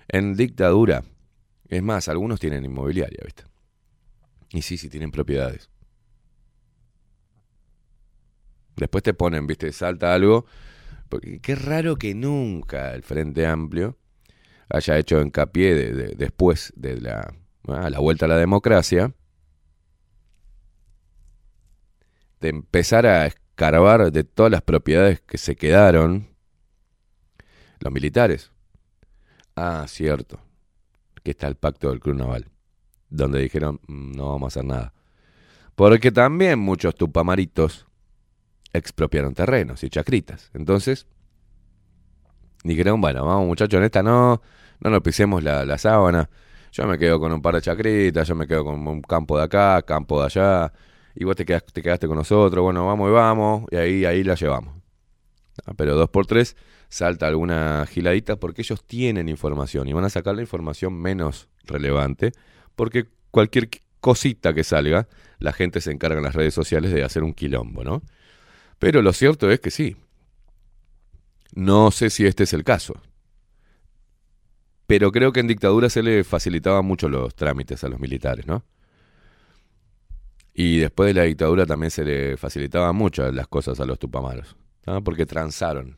En 0.09 0.35
dictadura. 0.37 1.05
Es 1.69 1.83
más, 1.83 2.09
algunos 2.09 2.41
tienen 2.41 2.65
inmobiliaria, 2.65 3.21
¿viste? 3.25 3.45
Y 4.51 4.63
sí, 4.63 4.77
sí, 4.77 4.89
tienen 4.89 5.11
propiedades. 5.11 5.71
Después 8.77 9.03
te 9.03 9.15
ponen, 9.15 9.47
¿viste? 9.47 9.73
Salta 9.73 10.15
algo. 10.15 10.47
Porque 11.09 11.41
qué 11.41 11.55
raro 11.55 11.97
que 11.97 12.15
nunca 12.15 12.95
el 12.95 13.03
Frente 13.03 13.47
Amplio 13.47 13.99
haya 14.71 14.99
hecho 14.99 15.21
hincapié 15.21 15.75
de- 15.75 15.93
de- 15.93 16.15
después 16.17 16.73
de 16.77 17.01
la, 17.01 17.35
la 17.65 17.99
vuelta 18.01 18.27
a 18.27 18.29
la 18.29 18.39
democracia 18.39 19.15
de 22.41 22.49
empezar 22.49 23.07
a 23.07 23.31
de 23.71 24.25
todas 24.25 24.51
las 24.51 24.63
propiedades 24.63 25.21
que 25.21 25.39
se 25.39 25.55
quedaron 25.55 26.27
los 27.79 27.93
militares. 27.93 28.51
Ah, 29.55 29.85
cierto, 29.87 30.41
que 31.23 31.31
está 31.31 31.47
el 31.47 31.55
pacto 31.55 31.91
del 31.91 32.01
Club 32.01 32.17
Naval, 32.17 32.47
donde 33.09 33.41
dijeron 33.41 33.81
"Mm, 33.87 34.17
no 34.17 34.31
vamos 34.31 34.47
a 34.47 34.49
hacer 34.49 34.65
nada. 34.65 34.93
Porque 35.77 36.11
también 36.11 36.59
muchos 36.59 36.97
tupamaritos 36.97 37.87
expropiaron 38.73 39.33
terrenos 39.33 39.85
y 39.85 39.91
chacritas. 39.91 40.51
Entonces, 40.55 41.07
dijeron, 42.65 43.01
bueno, 43.01 43.25
vamos 43.25 43.47
muchachos, 43.47 43.79
en 43.79 43.85
esta 43.85 44.03
no, 44.03 44.43
no 44.81 44.91
nos 44.91 45.03
pisemos 45.03 45.43
la, 45.45 45.65
la 45.65 45.79
sábana. 45.79 46.29
Yo 46.73 46.87
me 46.87 46.99
quedo 46.99 47.21
con 47.21 47.33
un 47.33 47.41
par 47.41 47.55
de 47.55 47.63
chacritas, 47.63 48.27
yo 48.27 48.35
me 48.35 48.47
quedo 48.49 48.65
con 48.65 48.87
un 48.87 49.03
campo 49.03 49.39
de 49.39 49.45
acá, 49.45 49.83
campo 49.83 50.19
de 50.21 50.27
allá, 50.27 50.73
y 51.15 51.25
vos 51.25 51.37
te 51.37 51.45
quedaste, 51.45 51.73
te 51.73 51.83
quedaste 51.83 52.07
con 52.09 52.17
nosotros, 52.17 52.63
bueno, 52.63 52.87
vamos 52.87 53.09
y 53.11 53.13
vamos, 53.13 53.65
y 53.71 53.77
ahí, 53.77 54.05
ahí 54.05 54.25
la 54.25 54.35
llevamos. 54.35 54.75
Ah, 55.67 55.75
Pero 55.77 55.95
dos 55.97 56.11
por 56.11 56.27
tres 56.27 56.57
salta 56.89 57.27
alguna 57.27 57.87
giladita 57.91 58.37
porque 58.37 58.63
ellos 58.63 58.85
tienen 58.87 59.29
información 59.29 59.89
y 59.89 59.93
van 59.93 60.05
a 60.05 60.11
sacar 60.11 60.35
la 60.35 60.43
información 60.43 60.95
menos 60.95 61.49
relevante 61.65 62.33
porque 62.77 63.07
cualquier 63.31 63.71
qu- 63.71 63.81
cosita 64.01 64.55
que 64.55 64.65
salga, 64.65 65.09
la 65.39 65.53
gente 65.53 65.81
se 65.81 65.93
encarga 65.93 66.19
en 66.19 66.25
las 66.25 66.35
redes 66.35 66.55
sociales 66.55 66.93
de 66.93 67.05
hacer 67.05 67.23
un 67.23 67.35
quilombo, 67.35 67.85
¿no? 67.85 68.03
Pero 68.79 69.03
lo 69.03 69.13
cierto 69.13 69.51
es 69.51 69.61
que 69.61 69.71
sí. 69.71 69.97
No 71.55 71.91
sé 71.91 72.11
si 72.11 72.27
este 72.27 72.45
es 72.45 72.53
el 72.53 72.63
caso. 72.63 73.01
Pero 74.87 75.11
creo 75.13 75.33
que 75.33 75.41
en 75.41 75.47
dictadura 75.49 75.89
se 75.89 76.03
le 76.03 76.25
facilitaban 76.25 76.85
mucho 76.85 77.09
los 77.09 77.35
trámites 77.35 77.83
a 77.85 77.89
los 77.89 77.99
militares, 78.01 78.47
¿no? 78.47 78.65
Y 80.55 80.79
después 80.79 81.09
de 81.09 81.15
la 81.15 81.27
dictadura 81.27 81.67
también 81.67 81.91
se 81.91 82.05
le 82.05 82.37
facilitaban 82.37 82.95
mucho 82.95 83.31
las 83.33 83.49
cosas 83.49 83.81
a 83.81 83.87
los 83.87 83.99
tupamaros, 83.99 84.57
¿no? 84.87 85.03
porque 85.03 85.25
transaron. 85.25 85.97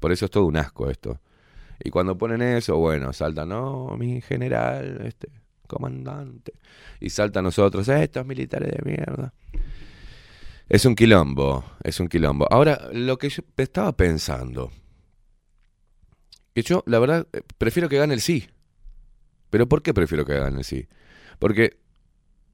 Por 0.00 0.12
eso 0.12 0.24
es 0.24 0.30
todo 0.30 0.46
un 0.46 0.56
asco 0.56 0.90
esto. 0.90 1.20
Y 1.82 1.90
cuando 1.90 2.16
ponen 2.16 2.40
eso, 2.42 2.76
bueno, 2.76 3.12
salta, 3.12 3.44
no, 3.44 3.94
mi 3.98 4.20
general, 4.20 5.02
este, 5.04 5.28
comandante. 5.66 6.54
Y 7.00 7.10
salta 7.10 7.40
a 7.40 7.42
nosotros, 7.42 7.88
estos 7.88 8.24
militares 8.24 8.70
de 8.70 8.90
mierda. 8.90 9.34
Es 10.68 10.86
un 10.86 10.94
quilombo, 10.94 11.64
es 11.82 12.00
un 12.00 12.08
quilombo. 12.08 12.46
Ahora, 12.50 12.88
lo 12.92 13.18
que 13.18 13.28
yo 13.28 13.42
estaba 13.56 13.92
pensando, 13.92 14.70
que 16.54 16.62
yo, 16.62 16.82
la 16.86 16.98
verdad, 16.98 17.26
eh, 17.32 17.42
prefiero 17.58 17.88
que 17.88 17.98
gane 17.98 18.14
el 18.14 18.20
sí. 18.20 18.48
¿Pero 19.50 19.68
por 19.68 19.82
qué 19.82 19.92
prefiero 19.92 20.24
que 20.24 20.38
gane 20.38 20.58
el 20.58 20.64
sí? 20.64 20.88
Porque 21.38 21.78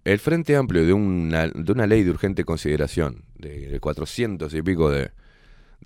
el 0.04 0.18
Frente 0.18 0.56
Amplio 0.56 0.84
de 0.86 0.92
una, 0.92 1.48
de 1.48 1.72
una 1.72 1.86
ley 1.86 2.02
de 2.02 2.10
urgente 2.10 2.44
consideración, 2.44 3.24
de, 3.36 3.68
de 3.68 3.80
400 3.80 4.52
y 4.54 4.62
pico 4.62 4.90
de, 4.90 5.10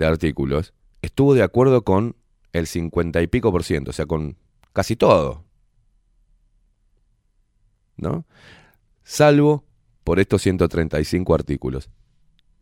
artículos, 0.00 0.72
estuvo 1.02 1.34
de 1.34 1.42
acuerdo 1.42 1.82
con 1.82 2.16
el 2.52 2.66
50 2.66 3.20
y 3.22 3.26
pico 3.26 3.50
por 3.52 3.64
ciento, 3.64 3.90
o 3.90 3.94
sea, 3.94 4.06
con 4.06 4.36
casi 4.72 4.96
todo. 4.96 5.44
¿No? 7.96 8.26
Salvo 9.02 9.64
por 10.02 10.18
estos 10.20 10.42
135 10.42 11.34
artículos. 11.34 11.90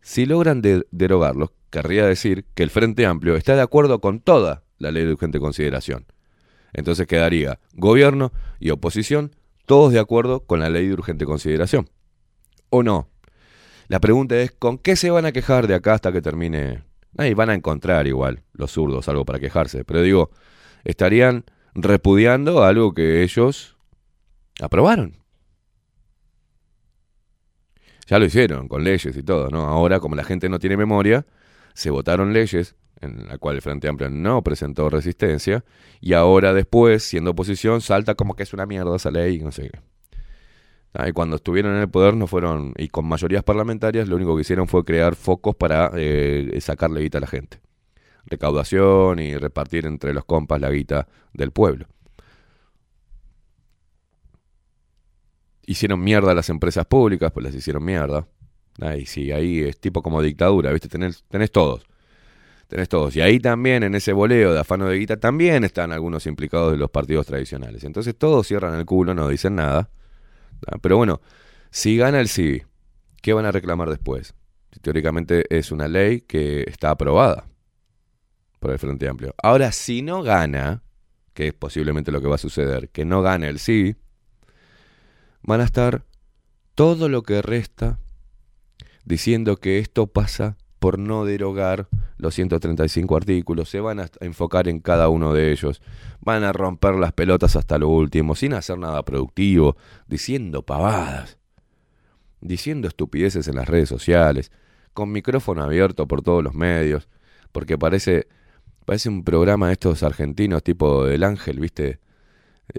Si 0.01 0.25
logran 0.25 0.61
de- 0.61 0.85
derogarlos, 0.91 1.51
querría 1.69 2.05
decir 2.05 2.45
que 2.53 2.63
el 2.63 2.69
Frente 2.69 3.05
Amplio 3.05 3.35
está 3.35 3.55
de 3.55 3.61
acuerdo 3.61 3.99
con 3.99 4.19
toda 4.19 4.63
la 4.77 4.91
ley 4.91 5.05
de 5.05 5.13
urgente 5.13 5.39
consideración. 5.39 6.05
Entonces 6.73 7.07
quedaría 7.07 7.59
gobierno 7.73 8.31
y 8.59 8.71
oposición 8.71 9.35
todos 9.65 9.93
de 9.93 9.99
acuerdo 9.99 10.41
con 10.41 10.59
la 10.59 10.69
ley 10.69 10.87
de 10.87 10.93
urgente 10.93 11.25
consideración. 11.25 11.89
¿O 12.69 12.83
no? 12.83 13.09
La 13.87 13.99
pregunta 13.99 14.35
es, 14.37 14.51
¿con 14.51 14.77
qué 14.77 14.95
se 14.95 15.11
van 15.11 15.25
a 15.25 15.31
quejar 15.31 15.67
de 15.67 15.75
acá 15.75 15.93
hasta 15.93 16.11
que 16.11 16.21
termine? 16.21 16.83
Ahí 17.17 17.33
van 17.33 17.49
a 17.49 17.53
encontrar 17.53 18.07
igual 18.07 18.43
los 18.53 18.71
zurdos 18.71 19.07
algo 19.07 19.25
para 19.25 19.39
quejarse, 19.39 19.85
pero 19.85 20.01
digo, 20.01 20.31
estarían 20.83 21.45
repudiando 21.75 22.63
algo 22.63 22.93
que 22.93 23.23
ellos 23.23 23.77
aprobaron. 24.59 25.17
Ya 28.07 28.19
lo 28.19 28.25
hicieron 28.25 28.67
con 28.67 28.83
leyes 28.83 29.15
y 29.15 29.23
todo, 29.23 29.49
¿no? 29.49 29.65
Ahora, 29.65 29.99
como 29.99 30.15
la 30.15 30.23
gente 30.23 30.49
no 30.49 30.59
tiene 30.59 30.77
memoria, 30.77 31.25
se 31.73 31.89
votaron 31.89 32.33
leyes 32.33 32.75
en 33.01 33.27
la 33.27 33.37
cual 33.37 33.55
el 33.55 33.61
Frente 33.61 33.87
Amplio 33.87 34.09
no 34.09 34.41
presentó 34.43 34.89
resistencia 34.89 35.63
y 36.01 36.13
ahora 36.13 36.53
después, 36.53 37.03
siendo 37.03 37.31
oposición, 37.31 37.81
salta 37.81 38.15
como 38.15 38.35
que 38.35 38.43
es 38.43 38.53
una 38.53 38.65
mierda 38.65 38.95
esa 38.95 39.11
ley, 39.11 39.39
no 39.39 39.51
sé. 39.51 39.71
Ah, 40.93 41.09
y 41.09 41.11
cuando 41.11 41.37
estuvieron 41.37 41.73
en 41.73 41.81
el 41.81 41.89
poder 41.89 42.15
no 42.15 42.27
fueron, 42.27 42.73
y 42.77 42.87
con 42.87 43.05
mayorías 43.05 43.43
parlamentarias, 43.43 44.07
lo 44.07 44.15
único 44.15 44.35
que 44.35 44.41
hicieron 44.41 44.67
fue 44.67 44.85
crear 44.85 45.15
focos 45.15 45.55
para 45.55 45.91
eh, 45.95 46.55
sacarle 46.61 47.01
guita 47.01 47.17
a 47.17 47.21
la 47.21 47.27
gente. 47.27 47.59
Recaudación 48.25 49.19
y 49.19 49.35
repartir 49.35 49.85
entre 49.85 50.13
los 50.13 50.23
compas 50.23 50.61
la 50.61 50.69
guita 50.69 51.07
del 51.33 51.51
pueblo. 51.51 51.87
Hicieron 55.65 56.03
mierda 56.03 56.31
a 56.31 56.35
las 56.35 56.49
empresas 56.49 56.85
públicas, 56.85 57.31
pues 57.31 57.45
las 57.45 57.55
hicieron 57.55 57.83
mierda. 57.83 58.27
Ahí 58.79 59.05
sí, 59.05 59.31
ahí 59.31 59.61
es 59.61 59.79
tipo 59.79 60.01
como 60.03 60.21
dictadura, 60.21 60.71
¿viste? 60.71 60.89
Tenés, 60.89 61.23
tenés 61.29 61.51
todos. 61.51 61.85
Tenés 62.67 62.89
todos. 62.89 63.15
Y 63.15 63.21
ahí 63.21 63.39
también, 63.39 63.83
en 63.83 63.95
ese 63.95 64.13
boleo 64.13 64.53
de 64.53 64.59
afano 64.59 64.87
de 64.87 64.97
guita, 64.97 65.17
también 65.17 65.63
están 65.63 65.91
algunos 65.91 66.25
implicados 66.25 66.71
de 66.71 66.77
los 66.77 66.89
partidos 66.89 67.25
tradicionales. 67.25 67.83
Entonces 67.83 68.15
todos 68.17 68.47
cierran 68.47 68.75
el 68.75 68.85
culo, 68.85 69.13
no 69.13 69.27
dicen 69.27 69.55
nada. 69.55 69.89
Pero 70.81 70.97
bueno, 70.97 71.21
si 71.69 71.97
gana 71.97 72.19
el 72.19 72.27
sí, 72.27 72.63
¿qué 73.21 73.33
van 73.33 73.45
a 73.45 73.51
reclamar 73.51 73.89
después? 73.89 74.33
Teóricamente 74.81 75.45
es 75.55 75.71
una 75.71 75.87
ley 75.87 76.21
que 76.21 76.61
está 76.67 76.91
aprobada 76.91 77.45
por 78.59 78.71
el 78.71 78.79
Frente 78.79 79.07
Amplio. 79.07 79.35
Ahora, 79.43 79.71
si 79.71 80.01
no 80.01 80.23
gana, 80.23 80.83
que 81.33 81.47
es 81.47 81.53
posiblemente 81.53 82.11
lo 82.11 82.21
que 82.21 82.27
va 82.27 82.35
a 82.35 82.39
suceder, 82.39 82.89
que 82.89 83.05
no 83.05 83.21
gane 83.21 83.49
el 83.49 83.59
sí, 83.59 83.95
van 85.41 85.61
a 85.61 85.65
estar 85.65 86.05
todo 86.75 87.09
lo 87.09 87.23
que 87.23 87.41
resta 87.41 87.99
diciendo 89.05 89.57
que 89.57 89.79
esto 89.79 90.07
pasa 90.07 90.57
por 90.79 90.97
no 90.97 91.25
derogar 91.25 91.87
los 92.17 92.33
135 92.35 93.15
artículos, 93.17 93.69
se 93.69 93.79
van 93.79 93.99
a 93.99 94.09
enfocar 94.21 94.67
en 94.67 94.79
cada 94.79 95.09
uno 95.09 95.33
de 95.33 95.51
ellos, 95.51 95.81
van 96.21 96.43
a 96.43 96.53
romper 96.53 96.95
las 96.95 97.13
pelotas 97.13 97.55
hasta 97.55 97.77
lo 97.77 97.89
último, 97.89 98.35
sin 98.35 98.53
hacer 98.53 98.77
nada 98.77 99.03
productivo, 99.03 99.75
diciendo 100.07 100.63
pavadas, 100.63 101.37
diciendo 102.41 102.87
estupideces 102.87 103.47
en 103.47 103.55
las 103.55 103.67
redes 103.67 103.89
sociales, 103.89 104.51
con 104.93 105.11
micrófono 105.11 105.63
abierto 105.63 106.07
por 106.07 106.21
todos 106.21 106.43
los 106.43 106.53
medios, 106.53 107.07
porque 107.51 107.77
parece, 107.77 108.27
parece 108.85 109.09
un 109.09 109.23
programa 109.23 109.67
de 109.67 109.73
estos 109.73 110.03
argentinos 110.03 110.63
tipo 110.63 111.07
El 111.07 111.23
Ángel, 111.23 111.59
¿viste? 111.59 111.99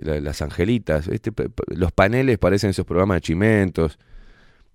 La- 0.01 0.21
Las 0.21 0.43
angelitas, 0.43 1.09
p- 1.09 1.51
los 1.69 1.93
paneles 1.93 2.39
parecen 2.39 2.71
esos 2.71 2.87
programas 2.87 3.17
de 3.17 3.21
chimentos, 3.23 3.99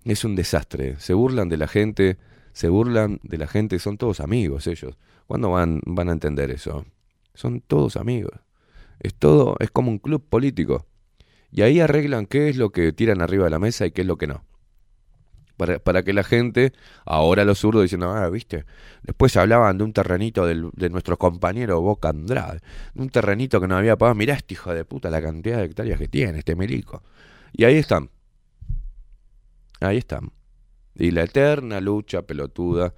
es 0.04 0.24
un 0.24 0.34
desastre. 0.36 0.96
Se 0.98 1.14
burlan 1.14 1.48
de 1.48 1.56
la 1.56 1.66
gente, 1.68 2.16
se 2.60 2.68
burlan 2.68 3.20
de 3.22 3.38
la 3.38 3.46
gente, 3.46 3.78
son 3.78 3.96
todos 3.96 4.20
amigos 4.20 4.66
ellos. 4.66 4.98
¿Cuándo 5.26 5.48
van, 5.50 5.80
van 5.86 6.10
a 6.10 6.12
entender 6.12 6.50
eso? 6.50 6.84
Son 7.32 7.62
todos 7.62 7.96
amigos. 7.96 8.38
Es 8.98 9.14
todo, 9.14 9.56
es 9.60 9.70
como 9.70 9.90
un 9.90 9.98
club 9.98 10.22
político. 10.28 10.84
Y 11.50 11.62
ahí 11.62 11.80
arreglan 11.80 12.26
qué 12.26 12.50
es 12.50 12.56
lo 12.58 12.68
que 12.70 12.92
tiran 12.92 13.22
arriba 13.22 13.44
de 13.44 13.50
la 13.50 13.58
mesa 13.58 13.86
y 13.86 13.92
qué 13.92 14.02
es 14.02 14.06
lo 14.06 14.18
que 14.18 14.26
no. 14.26 14.44
Para, 15.56 15.78
para 15.78 16.02
que 16.02 16.12
la 16.12 16.22
gente, 16.22 16.74
ahora 17.06 17.46
los 17.46 17.60
zurdos 17.60 17.82
diciendo, 17.82 18.10
ah, 18.10 18.28
viste, 18.28 18.66
después 19.04 19.34
hablaban 19.38 19.78
de 19.78 19.84
un 19.84 19.94
terrenito 19.94 20.44
del- 20.44 20.70
de 20.74 20.90
nuestro 20.90 21.16
compañero 21.16 21.80
Boca 21.80 22.10
Andrade, 22.10 22.60
de 22.92 23.00
un 23.02 23.08
terrenito 23.08 23.58
que 23.58 23.68
no 23.68 23.76
había 23.78 23.96
pagado, 23.96 24.16
mirá 24.16 24.34
este 24.34 24.52
hijo 24.52 24.74
de 24.74 24.84
puta 24.84 25.08
la 25.08 25.22
cantidad 25.22 25.56
de 25.56 25.64
hectáreas 25.64 25.98
que 25.98 26.08
tiene, 26.08 26.40
este 26.40 26.56
milico. 26.56 27.02
Y 27.54 27.64
ahí 27.64 27.76
están, 27.76 28.10
Ahí 29.80 29.96
están. 29.96 30.30
Y 30.94 31.10
la 31.12 31.22
eterna 31.24 31.80
lucha 31.80 32.22
pelotuda 32.22 32.94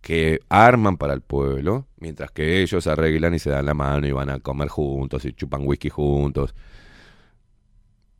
que 0.00 0.40
arman 0.48 0.96
para 0.96 1.14
el 1.14 1.20
pueblo, 1.20 1.86
mientras 1.98 2.30
que 2.30 2.62
ellos 2.62 2.86
arreglan 2.86 3.34
y 3.34 3.38
se 3.38 3.50
dan 3.50 3.66
la 3.66 3.74
mano 3.74 4.06
y 4.06 4.12
van 4.12 4.30
a 4.30 4.40
comer 4.40 4.68
juntos 4.68 5.24
y 5.24 5.32
chupan 5.32 5.66
whisky 5.66 5.88
juntos. 5.88 6.54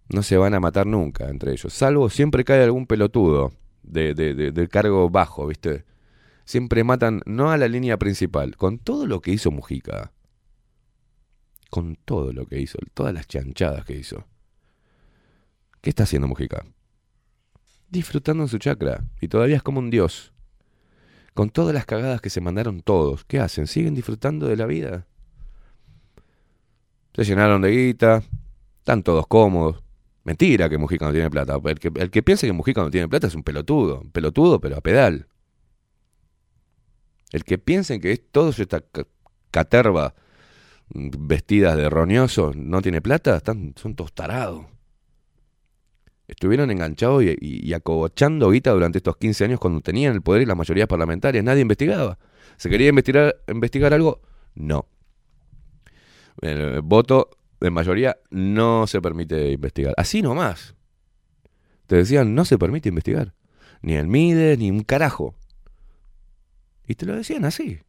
No 0.09 0.22
se 0.22 0.37
van 0.37 0.55
a 0.55 0.61
matar 0.61 0.87
nunca 0.87 1.29
entre 1.29 1.52
ellos, 1.52 1.72
salvo 1.72 2.09
siempre 2.11 2.44
cae 2.44 2.62
algún 2.62 2.87
pelotudo 2.87 3.52
de, 3.83 4.14
de, 4.14 4.35
de- 4.35 4.69
cargo 4.69 5.10
bajo, 5.10 5.46
¿viste? 5.46 5.85
Siempre 6.44 6.85
matan, 6.85 7.23
no 7.27 7.50
a 7.50 7.56
la 7.56 7.69
línea 7.69 7.98
principal, 7.98 8.56
con 8.56 8.79
todo 8.79 9.06
lo 9.06 9.21
que 9.21 9.33
hizo 9.33 9.50
Mujica. 9.50 10.12
Con 11.71 11.96
todo 12.04 12.33
lo 12.33 12.46
que 12.46 12.60
hizo, 12.60 12.79
todas 12.94 13.12
las 13.12 13.27
chanchadas 13.27 13.85
que 13.85 13.94
hizo. 13.94 14.25
¿Qué 15.81 15.90
está 15.90 16.04
haciendo 16.04 16.29
Mujica? 16.29 16.64
Disfrutando 17.88 18.42
en 18.44 18.48
su 18.48 18.58
chakra 18.58 19.04
y 19.20 19.28
todavía 19.28 19.56
es 19.56 19.62
como 19.62 19.78
un 19.80 19.90
dios. 19.90 20.32
Con 21.34 21.50
todas 21.50 21.74
las 21.74 21.84
cagadas 21.84 22.20
que 22.20 22.30
se 22.30 22.40
mandaron 22.40 22.80
todos, 22.80 23.24
¿qué 23.24 23.38
hacen? 23.40 23.66
¿Siguen 23.66 23.94
disfrutando 23.94 24.46
de 24.48 24.56
la 24.56 24.66
vida? 24.66 25.06
Se 27.14 27.24
llenaron 27.24 27.62
de 27.62 27.70
guita, 27.70 28.22
están 28.78 29.02
todos 29.02 29.26
cómodos. 29.26 29.82
Mentira 30.24 30.68
que 30.68 30.78
Mujica 30.78 31.06
no 31.06 31.12
tiene 31.12 31.30
plata. 31.30 31.58
El 31.64 31.78
que, 31.78 31.90
el 31.94 32.10
que 32.10 32.22
piensa 32.22 32.46
que 32.46 32.52
Mujica 32.52 32.82
no 32.82 32.90
tiene 32.90 33.08
plata 33.08 33.26
es 33.26 33.34
un 33.34 33.42
pelotudo. 33.42 34.02
Pelotudo, 34.12 34.60
pero 34.60 34.76
a 34.76 34.80
pedal. 34.80 35.28
El 37.32 37.44
que 37.44 37.58
piensa 37.58 37.98
que 37.98 38.12
es 38.12 38.22
todo 38.30 38.50
esta 38.50 38.80
ca- 38.80 39.06
caterva 39.50 40.14
mm, 40.94 41.10
vestidas 41.28 41.76
de 41.76 41.88
roñoso 41.88 42.52
no 42.56 42.82
tiene 42.82 43.00
plata, 43.00 43.37
están, 43.37 43.74
son 43.76 43.94
todos 43.94 44.12
tarados. 44.12 44.66
Estuvieron 46.29 46.70
enganchados 46.70 47.22
y, 47.22 47.37
y, 47.40 47.72
y 47.72 48.50
guita 48.50 48.70
durante 48.72 48.98
estos 48.98 49.16
15 49.16 49.44
años 49.44 49.60
cuando 49.60 49.81
tenían 49.81 50.14
el 50.14 50.22
poder 50.22 50.42
y 50.42 50.46
las 50.46 50.56
mayorías 50.56 50.88
parlamentarias. 50.88 51.44
Nadie 51.44 51.62
investigaba. 51.62 52.18
¿Se 52.56 52.68
quería 52.68 52.88
investigar, 52.88 53.37
investigar 53.48 53.94
algo? 53.94 54.20
No. 54.54 54.87
El 56.40 56.83
voto 56.83 57.31
de 57.60 57.70
mayoría 57.70 58.16
no 58.31 58.87
se 58.87 59.00
permite 59.00 59.52
investigar. 59.52 59.94
Así 59.96 60.20
nomás. 60.20 60.74
Te 61.87 61.96
decían, 61.96 62.35
no 62.35 62.44
se 62.44 62.58
permite 62.58 62.88
investigar. 62.88 63.35
Ni 63.83 63.94
el 63.94 64.08
MIDE, 64.08 64.56
ni 64.56 64.70
un 64.70 64.83
carajo. 64.83 65.37
Y 66.87 66.94
te 66.94 67.06
lo 67.06 67.14
decían 67.14 67.44
así. 67.44 67.81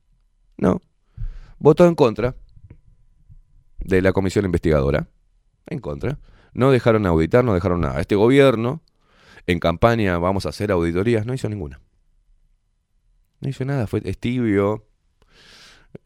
No. 0.57 0.81
Votó 1.59 1.87
en 1.87 1.95
contra 1.95 2.35
de 3.79 4.01
la 4.01 4.13
comisión 4.13 4.45
investigadora. 4.45 5.07
En 5.65 5.79
contra. 5.79 6.19
No 6.57 6.71
dejaron 6.71 7.05
auditar, 7.05 7.45
no 7.45 7.53
dejaron 7.53 7.81
nada. 7.81 8.01
Este 8.01 8.15
gobierno, 8.15 8.81
en 9.45 9.59
campaña, 9.59 10.17
vamos 10.17 10.47
a 10.47 10.49
hacer 10.49 10.71
auditorías, 10.71 11.23
no 11.23 11.35
hizo 11.35 11.47
ninguna. 11.47 11.79
No 13.39 13.47
hizo 13.47 13.63
nada, 13.63 13.85
fue 13.85 14.01
es 14.03 14.17
tibio. 14.17 14.83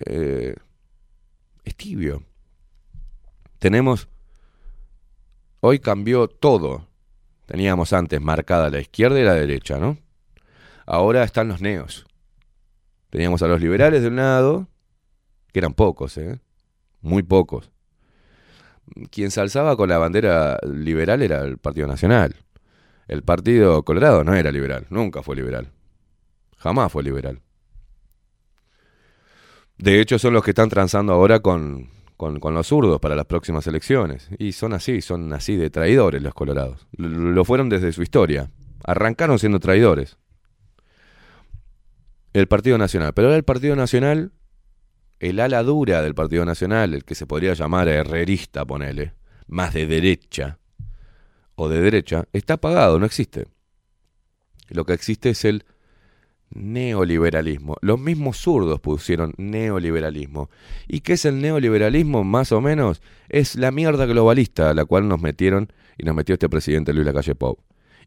eh. 0.05 0.55
Tenemos. 3.59 4.09
Hoy 5.61 5.79
cambió 5.79 6.27
todo. 6.27 6.85
Teníamos 7.45 7.93
antes 7.93 8.19
marcada 8.19 8.69
la 8.69 8.81
izquierda 8.81 9.21
y 9.21 9.23
la 9.23 9.35
derecha, 9.35 9.77
¿no? 9.77 9.97
Ahora 10.85 11.23
están 11.23 11.47
los 11.47 11.61
neos. 11.61 12.05
Teníamos 13.09 13.41
a 13.41 13.47
los 13.47 13.61
liberales 13.61 14.01
de 14.01 14.09
un 14.09 14.17
lado, 14.17 14.67
que 15.53 15.59
eran 15.59 15.73
pocos, 15.73 16.17
¿eh? 16.17 16.41
Muy 16.99 17.23
pocos. 17.23 17.70
Quien 19.09 19.31
se 19.31 19.41
alzaba 19.41 19.75
con 19.77 19.89
la 19.89 19.97
bandera 19.97 20.59
liberal 20.63 21.21
era 21.21 21.41
el 21.41 21.57
Partido 21.57 21.87
Nacional. 21.87 22.35
El 23.07 23.23
Partido 23.23 23.83
Colorado 23.83 24.23
no 24.23 24.33
era 24.33 24.51
liberal, 24.51 24.87
nunca 24.89 25.23
fue 25.23 25.35
liberal. 25.35 25.71
Jamás 26.57 26.91
fue 26.91 27.03
liberal. 27.03 27.41
De 29.77 29.99
hecho, 29.99 30.19
son 30.19 30.33
los 30.33 30.43
que 30.43 30.51
están 30.51 30.69
transando 30.69 31.11
ahora 31.13 31.39
con, 31.39 31.89
con, 32.17 32.39
con 32.39 32.53
los 32.53 32.67
zurdos 32.67 32.99
para 32.99 33.15
las 33.15 33.25
próximas 33.25 33.65
elecciones. 33.65 34.29
Y 34.37 34.51
son 34.51 34.73
así, 34.73 35.01
son 35.01 35.33
así 35.33 35.55
de 35.55 35.71
traidores 35.71 36.21
los 36.21 36.33
colorados. 36.35 36.87
Lo 36.95 37.43
fueron 37.45 37.67
desde 37.67 37.91
su 37.91 38.03
historia. 38.03 38.51
Arrancaron 38.83 39.39
siendo 39.39 39.59
traidores. 39.59 40.17
El 42.33 42.47
Partido 42.47 42.77
Nacional. 42.77 43.13
Pero 43.13 43.27
ahora 43.27 43.37
el 43.37 43.43
Partido 43.43 43.75
Nacional, 43.75 44.31
el 45.21 45.39
ala 45.39 45.61
dura 45.61 46.01
del 46.01 46.15
Partido 46.15 46.43
Nacional, 46.45 46.95
el 46.95 47.05
que 47.05 47.13
se 47.13 47.27
podría 47.27 47.53
llamar 47.53 47.87
herrerista, 47.87 48.65
ponele, 48.65 49.13
más 49.47 49.71
de 49.71 49.85
derecha 49.85 50.57
o 51.53 51.69
de 51.69 51.79
derecha, 51.79 52.25
está 52.33 52.55
apagado, 52.55 52.97
no 52.97 53.05
existe. 53.05 53.45
Lo 54.69 54.83
que 54.83 54.93
existe 54.93 55.29
es 55.29 55.45
el 55.45 55.63
neoliberalismo. 56.49 57.75
Los 57.81 57.99
mismos 57.99 58.37
zurdos 58.37 58.79
pusieron 58.79 59.35
neoliberalismo. 59.37 60.49
¿Y 60.87 61.01
qué 61.01 61.13
es 61.13 61.25
el 61.25 61.39
neoliberalismo? 61.39 62.23
Más 62.23 62.51
o 62.51 62.59
menos 62.59 63.03
es 63.29 63.55
la 63.55 63.69
mierda 63.69 64.07
globalista 64.07 64.71
a 64.71 64.73
la 64.73 64.85
cual 64.85 65.07
nos 65.07 65.21
metieron 65.21 65.71
y 65.99 66.03
nos 66.03 66.15
metió 66.15 66.33
este 66.33 66.49
presidente 66.49 66.93
Luis 66.93 67.05
Lacalle 67.05 67.35
Pou. 67.35 67.59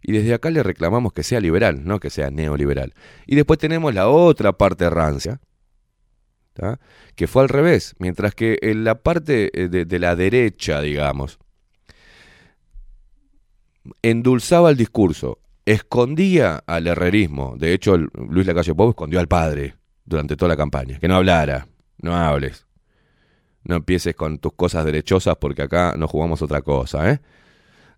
Y 0.03 0.11
desde 0.11 0.35
acá 0.35 0.51
le 0.51 0.65
reclamamos 0.65 1.12
que 1.12 1.23
sea 1.23 1.41
liberal, 1.41 1.85
no 1.85 2.01
que 2.01 2.11
sea 2.11 2.33
neoliberal. 2.33 2.93
Y 3.25 3.37
después 3.37 3.61
tenemos 3.61 3.95
la 3.95 4.09
otra 4.09 4.53
parte 4.53 4.91
rancia, 4.91 5.41
que 7.15 7.27
fue 7.27 7.43
al 7.43 7.49
revés. 7.49 7.95
Mientras 7.99 8.35
que 8.35 8.59
en 8.63 8.85
la 8.85 8.97
parte 9.03 9.51
eh, 9.55 9.69
de, 9.69 9.99
la 9.99 10.17
derecha, 10.17 10.81
digamos, 10.81 11.39
endulzaba 14.03 14.71
el 14.71 14.77
discurso, 14.77 15.39
escondía 15.65 16.63
al 16.67 16.87
herrerismo. 16.87 17.57
De 17.59 17.73
hecho, 17.73 17.97
Luis 17.97 18.47
Lacalle 18.47 18.75
Pou 18.75 18.91
escondió 18.91 19.21
al 19.21 19.29
padre 19.29 19.75
durante 20.05 20.37
toda 20.37 20.51
la 20.51 20.57
campaña. 20.57 20.99
Que 20.99 21.09
no 21.09 21.17
hablara, 21.17 21.67
no 21.99 22.15
hables. 22.15 22.67
No 23.65 23.77
empieces 23.77 24.15
con 24.15 24.39
tus 24.39 24.53
cosas 24.53 24.85
derechosas 24.85 25.37
porque 25.41 25.63
acá 25.63 25.95
no 25.97 26.07
jugamos 26.07 26.43
otra 26.43 26.61
cosa, 26.61 27.11
¿eh? 27.11 27.21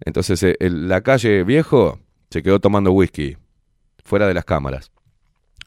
Entonces, 0.04 0.42
eh, 0.42 0.56
la 0.60 1.00
calle 1.00 1.42
viejo 1.42 1.98
se 2.30 2.42
quedó 2.42 2.60
tomando 2.60 2.92
whisky 2.92 3.36
fuera 4.04 4.26
de 4.28 4.34
las 4.34 4.44
cámaras. 4.44 4.92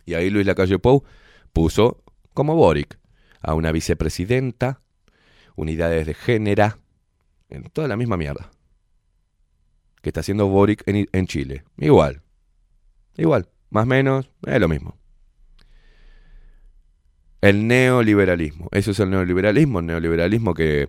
Y 0.05 0.13
ahí 0.13 0.29
Luis 0.29 0.45
Lacalle 0.45 0.79
Pou 0.79 1.03
puso, 1.51 2.03
como 2.39 2.55
Boric, 2.55 2.97
a 3.41 3.53
una 3.53 3.73
vicepresidenta, 3.73 4.79
unidades 5.57 6.07
de 6.07 6.13
género, 6.13 6.77
en 7.49 7.63
toda 7.63 7.89
la 7.89 7.97
misma 7.97 8.15
mierda 8.15 8.49
que 10.01 10.07
está 10.07 10.21
haciendo 10.21 10.47
Boric 10.47 10.83
en, 10.87 11.09
en 11.11 11.27
Chile. 11.27 11.65
Igual. 11.77 12.21
Igual. 13.17 13.49
Más 13.71 13.83
o 13.83 13.87
menos, 13.87 14.29
es 14.47 14.57
lo 14.57 14.69
mismo. 14.69 14.97
El 17.41 17.67
neoliberalismo. 17.67 18.69
Eso 18.71 18.91
es 18.91 18.99
el 19.01 19.09
neoliberalismo. 19.09 19.79
El 19.79 19.87
neoliberalismo 19.87 20.53
que 20.53 20.87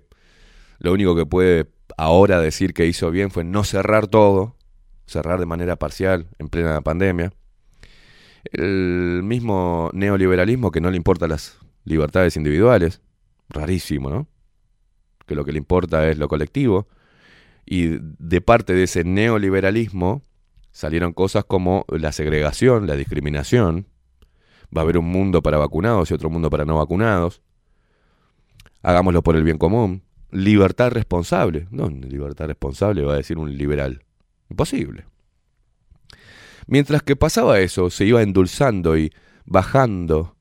lo 0.78 0.92
único 0.92 1.16
que 1.16 1.26
puede 1.26 1.66
ahora 1.96 2.40
decir 2.40 2.74
que 2.74 2.86
hizo 2.86 3.11
bien 3.11 3.32
fue 3.32 3.42
no 3.42 3.64
cerrar 3.64 4.07
todo. 4.07 4.55
Cerrar 5.05 5.40
de 5.40 5.46
manera 5.46 5.74
parcial 5.74 6.28
en 6.38 6.48
plena 6.48 6.80
pandemia. 6.80 7.32
El 8.45 9.22
mismo 9.24 9.91
neoliberalismo 9.93 10.70
que 10.70 10.80
no 10.80 10.91
le 10.91 10.97
importa 10.97 11.28
las 11.28 11.59
libertades 11.84 12.36
individuales. 12.36 13.01
Rarísimo, 13.49 14.11
¿no? 14.11 14.28
Que 15.26 15.34
lo 15.34 15.45
que 15.45 15.53
le 15.53 15.59
importa 15.59 16.09
es 16.09 16.18
lo 16.18 16.28
colectivo. 16.28 16.88
Y 17.66 17.99
de 18.01 18.41
parte 18.41 18.72
de 18.74 18.84
ese 18.84 19.05
neoliberalismo 19.05 20.22
salieron 20.72 21.12
cosas 21.12 21.45
como 21.45 21.84
la 21.88 22.12
segregación, 22.12 22.86
la 22.86 22.97
discriminación. 22.97 23.86
Va 24.76 24.82
a 24.82 24.84
haber 24.84 24.99
un 24.99 25.07
mundo 25.07 25.43
para 25.43 25.59
vacunados 25.59 26.11
y 26.11 26.14
otro 26.14 26.30
mundo 26.30 26.49
para 26.51 26.64
no 26.64 26.76
vacunados. 26.76 27.43
Hagámoslo 28.82 29.22
por 29.22 29.36
el 29.36 29.45
bien 29.45 29.59
común. 29.59 30.03
Libertad 30.30 30.93
responsable. 30.93 31.66
No, 31.70 31.88
libertad 31.88 32.47
responsable 32.47 33.03
va 33.03 33.14
a 33.14 33.16
decir 33.16 33.36
un 33.36 33.57
liberal. 33.57 34.05
Imposible. 34.49 35.09
Mientras 36.70 37.02
que 37.02 37.16
pasaba 37.16 37.58
eso, 37.58 37.90
se 37.90 38.04
iba 38.04 38.22
endulzando 38.22 38.96
y 38.96 39.12
bajando 39.44 40.36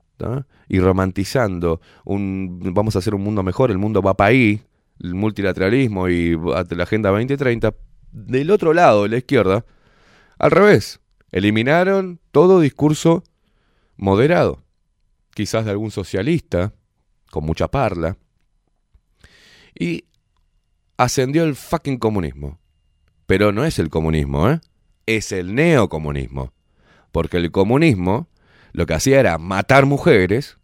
y 0.67 0.79
romantizando 0.79 1.81
un 2.05 2.71
vamos 2.75 2.95
a 2.95 2.99
hacer 2.99 3.15
un 3.15 3.23
mundo 3.23 3.41
mejor, 3.41 3.71
el 3.71 3.79
mundo 3.79 4.03
va 4.03 4.13
para 4.13 4.29
ahí, 4.29 4.61
el 4.99 5.15
multilateralismo 5.15 6.07
y 6.07 6.37
la 6.37 6.83
Agenda 6.83 7.09
2030. 7.09 7.73
Del 8.11 8.51
otro 8.51 8.75
lado, 8.75 9.03
de 9.03 9.09
la 9.09 9.17
izquierda, 9.17 9.65
al 10.37 10.51
revés, 10.51 10.99
eliminaron 11.31 12.19
todo 12.31 12.59
discurso 12.59 13.23
moderado, 13.97 14.61
quizás 15.33 15.65
de 15.65 15.71
algún 15.71 15.89
socialista, 15.89 16.73
con 17.31 17.43
mucha 17.43 17.69
parla, 17.69 18.17
y 19.73 20.05
ascendió 20.95 21.43
el 21.43 21.55
fucking 21.55 21.97
comunismo. 21.97 22.59
Pero 23.25 23.51
no 23.51 23.65
es 23.65 23.79
el 23.79 23.89
comunismo, 23.89 24.47
¿eh? 24.47 24.61
Es 25.17 25.31
el 25.31 25.55
neocomunismo. 25.55 26.53
Porque 27.11 27.37
el 27.37 27.51
comunismo 27.51 28.27
lo 28.73 28.85
que 28.85 28.93
hacía 28.93 29.19
era 29.19 29.39
matar 29.39 29.87
mujeres, 29.87 30.59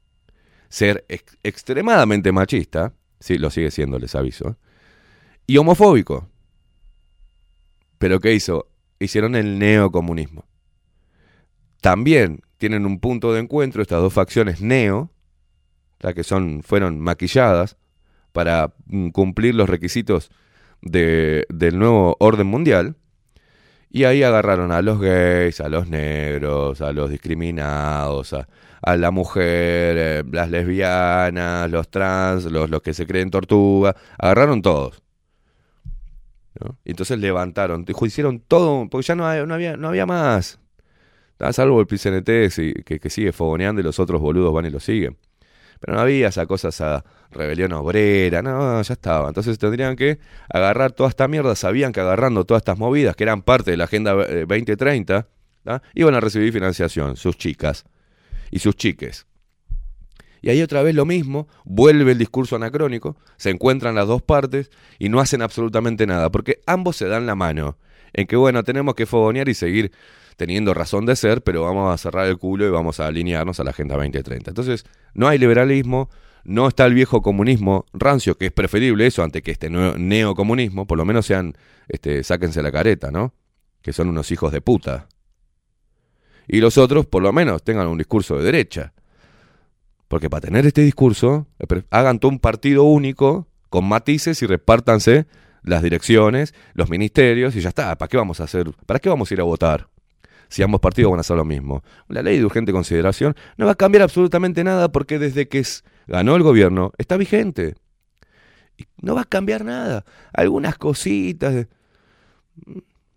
ser 0.70 1.04
ex- 1.10 1.36
extremadamente 1.42 2.32
machista, 2.32 2.94
sí, 3.20 3.40
lo 3.40 3.50
sigue 3.50 3.72
siendo, 3.72 3.98
les 3.98 4.14
aviso, 4.14 4.58
y 5.48 5.58
homofóbico. 5.58 6.30
Pero 7.98 8.20
¿qué 8.20 8.34
hizo? 8.34 8.68
Hicieron 9.00 9.36
el 9.36 9.58
neocomunismo. 9.58 10.46
También 11.82 12.42
tienen 12.60 12.86
un 12.86 13.00
punto 13.00 13.34
de 13.34 13.40
encuentro 13.40 13.82
estas 13.82 14.00
dos 14.02 14.14
facciones 14.14 14.62
neo, 14.62 15.12
la 16.02 16.14
que 16.14 16.24
son, 16.24 16.62
fueron 16.62 17.00
maquilladas 17.00 17.78
para 18.32 18.76
mm, 18.86 19.10
cumplir 19.10 19.56
los 19.56 19.68
requisitos 19.68 20.30
de- 20.82 21.48
del 21.50 21.80
nuevo 21.80 22.16
orden 22.20 22.46
mundial. 22.46 22.96
Y 23.96 24.04
ahí 24.04 24.24
agarraron 24.24 24.74
a 24.74 24.82
los 24.82 25.00
gays, 25.00 25.62
a 25.62 25.70
los 25.70 25.88
negros, 25.88 26.82
a 26.82 26.92
los 26.92 27.10
discriminados, 27.10 28.34
a, 28.34 28.46
a 28.82 28.98
la 28.98 29.10
mujer, 29.10 29.96
eh, 29.98 30.24
las 30.34 30.50
lesbianas, 30.50 31.72
los 31.72 31.88
trans, 31.90 32.44
los, 32.52 32.70
los 32.70 32.82
que 32.82 32.94
se 32.94 33.08
creen 33.08 33.32
tortuga. 33.32 33.96
Agarraron 34.18 34.62
todos. 34.62 35.02
Y 36.84 36.92
entonces 36.92 37.20
levantaron, 37.20 37.86
hicieron 38.02 38.40
todo, 38.40 38.88
porque 38.90 39.08
ya 39.08 39.16
no, 39.16 39.26
hay- 39.28 39.46
no 39.46 39.54
había, 39.54 39.78
no 39.78 39.88
había 39.90 40.06
más. 40.06 40.60
Ah, 41.40 41.54
Salvo 41.54 41.80
el 41.82 41.88
PCNT 41.88 42.84
que, 42.86 43.00
que 43.00 43.10
sigue 43.10 43.32
fogoneando 43.32 43.80
y 43.82 43.84
los 43.86 44.00
otros 44.00 44.20
boludos 44.22 44.54
van 44.54 44.66
y 44.66 44.72
lo 44.72 44.80
siguen. 44.82 45.18
Pero 45.80 45.94
no 45.94 46.02
había 46.02 46.30
esa 46.30 46.46
cosa, 46.46 46.70
esa 46.70 47.04
rebelión 47.32 47.74
obrera, 47.74 48.42
no, 48.42 48.82
ya 48.82 48.94
estaba. 48.94 49.28
Entonces 49.28 49.58
tendrían 49.60 49.96
que 49.96 50.20
agarrar 50.50 50.92
toda 50.92 51.10
esta 51.10 51.28
mierda, 51.28 51.56
sabían 51.56 51.92
que 51.92 52.00
agarrando 52.00 52.46
todas 52.46 52.62
estas 52.62 52.78
movidas, 52.78 53.16
que 53.16 53.24
eran 53.24 53.42
parte 53.42 53.72
de 53.72 53.78
la 53.78 53.86
Agenda 53.86 54.14
eh, 54.28 54.46
2030, 54.48 55.28
¿tá? 55.64 55.82
iban 55.94 56.16
a 56.16 56.20
recibir 56.20 56.52
financiación, 56.54 57.18
sus 57.18 57.38
chicas 57.38 57.86
y 58.52 58.60
sus 58.60 58.76
chiques. 58.76 59.26
Y 60.42 60.50
ahí 60.50 60.62
otra 60.62 60.84
vez 60.84 60.94
lo 60.94 61.06
mismo, 61.06 61.48
vuelve 61.64 62.12
el 62.12 62.20
discurso 62.20 62.56
anacrónico, 62.56 63.18
se 63.36 63.50
encuentran 63.50 63.96
las 63.96 64.08
dos 64.08 64.22
partes 64.22 64.70
y 65.00 65.10
no 65.10 65.20
hacen 65.20 65.42
absolutamente 65.42 66.06
nada, 66.06 66.30
porque 66.30 66.62
ambos 66.68 66.98
se 66.98 67.08
dan 67.08 67.26
la 67.26 67.34
mano 67.34 67.78
en 68.14 68.28
que, 68.28 68.36
bueno, 68.36 68.64
tenemos 68.64 68.96
que 68.96 69.06
fogonear 69.06 69.50
y 69.50 69.56
seguir 69.56 69.92
teniendo 70.36 70.74
razón 70.74 71.06
de 71.06 71.16
ser, 71.16 71.42
pero 71.44 71.64
vamos 71.64 71.94
a 71.94 71.98
cerrar 71.98 72.28
el 72.28 72.38
culo 72.38 72.66
y 72.68 72.70
vamos 72.70 73.00
a 73.00 73.08
alinearnos 73.08 73.60
a 73.60 73.64
la 73.64 73.72
Agenda 73.72 73.96
2030. 73.96 74.52
Entonces, 74.52 74.86
no 75.14 75.28
hay 75.28 75.38
liberalismo, 75.38 76.10
no 76.44 76.68
está 76.68 76.86
el 76.86 76.94
viejo 76.94 77.22
comunismo 77.22 77.86
rancio, 77.94 78.38
que 78.38 78.48
es 78.48 78.52
preferible 78.52 79.08
eso 79.08 79.24
ante 79.24 79.42
que 79.42 79.52
este 79.52 79.70
neo- 79.70 79.98
neocomunismo, 79.98 80.86
por 80.86 80.98
lo 80.98 81.06
menos 81.06 81.26
sean, 81.26 81.54
este, 81.88 82.24
sáquense 82.24 82.62
la 82.62 82.72
careta, 82.72 83.12
¿no? 83.12 83.34
Que 83.82 83.94
son 83.94 84.10
unos 84.10 84.30
hijos 84.32 84.52
de 84.52 84.62
puta. 84.62 85.08
Y 86.48 86.60
los 86.60 86.78
otros, 86.78 87.06
por 87.08 87.24
lo 87.24 87.34
menos, 87.34 87.64
tengan 87.64 87.88
un 87.88 87.98
discurso 87.98 88.38
de 88.38 88.44
derecha. 88.44 88.94
Porque 90.08 90.30
para 90.30 90.42
tener 90.42 90.66
este 90.66 90.82
discurso, 90.82 91.48
eh, 91.60 91.82
hagan 91.90 92.20
todo 92.20 92.30
un 92.32 92.40
partido 92.40 92.84
único, 92.84 93.48
con 93.70 93.86
matices 93.86 94.42
y 94.44 94.46
repártanse 94.46 95.26
las 95.64 95.82
direcciones, 95.82 96.54
los 96.76 96.90
ministerios 96.92 97.56
y 97.56 97.62
ya 97.62 97.70
está. 97.70 97.98
¿Para 97.98 98.08
qué 98.08 98.18
vamos 98.18 98.40
a 98.40 98.44
hacer? 98.44 98.70
¿Para 98.86 99.00
qué 99.00 99.10
vamos 99.10 99.32
a 99.32 99.34
ir 99.34 99.42
a 99.42 99.44
votar? 99.44 99.88
Si 100.50 100.62
ambos 100.64 100.82
partidos 100.82 101.12
van 101.12 101.20
a 101.20 101.22
hacer 101.22 101.36
lo 101.38 101.46
mismo. 101.46 101.84
La 102.08 102.22
ley 102.22 102.38
de 102.40 102.46
urgente 102.46 102.72
consideración 102.72 103.36
no 103.58 103.66
va 103.66 103.74
a 103.74 103.76
cambiar 103.76 104.04
absolutamente 104.04 104.64
nada 104.64 104.92
porque 104.92 105.20
desde 105.20 105.48
que 105.48 105.64
ganó 106.08 106.36
el 106.36 106.44
gobierno 106.44 106.92
está 106.98 107.18
vigente. 107.18 107.76
No 109.02 109.16
va 109.16 109.22
a 109.22 109.26
cambiar 109.26 109.64
nada. 109.66 110.04
Algunas 110.34 110.78
cositas, 110.78 111.54
de- 111.56 111.68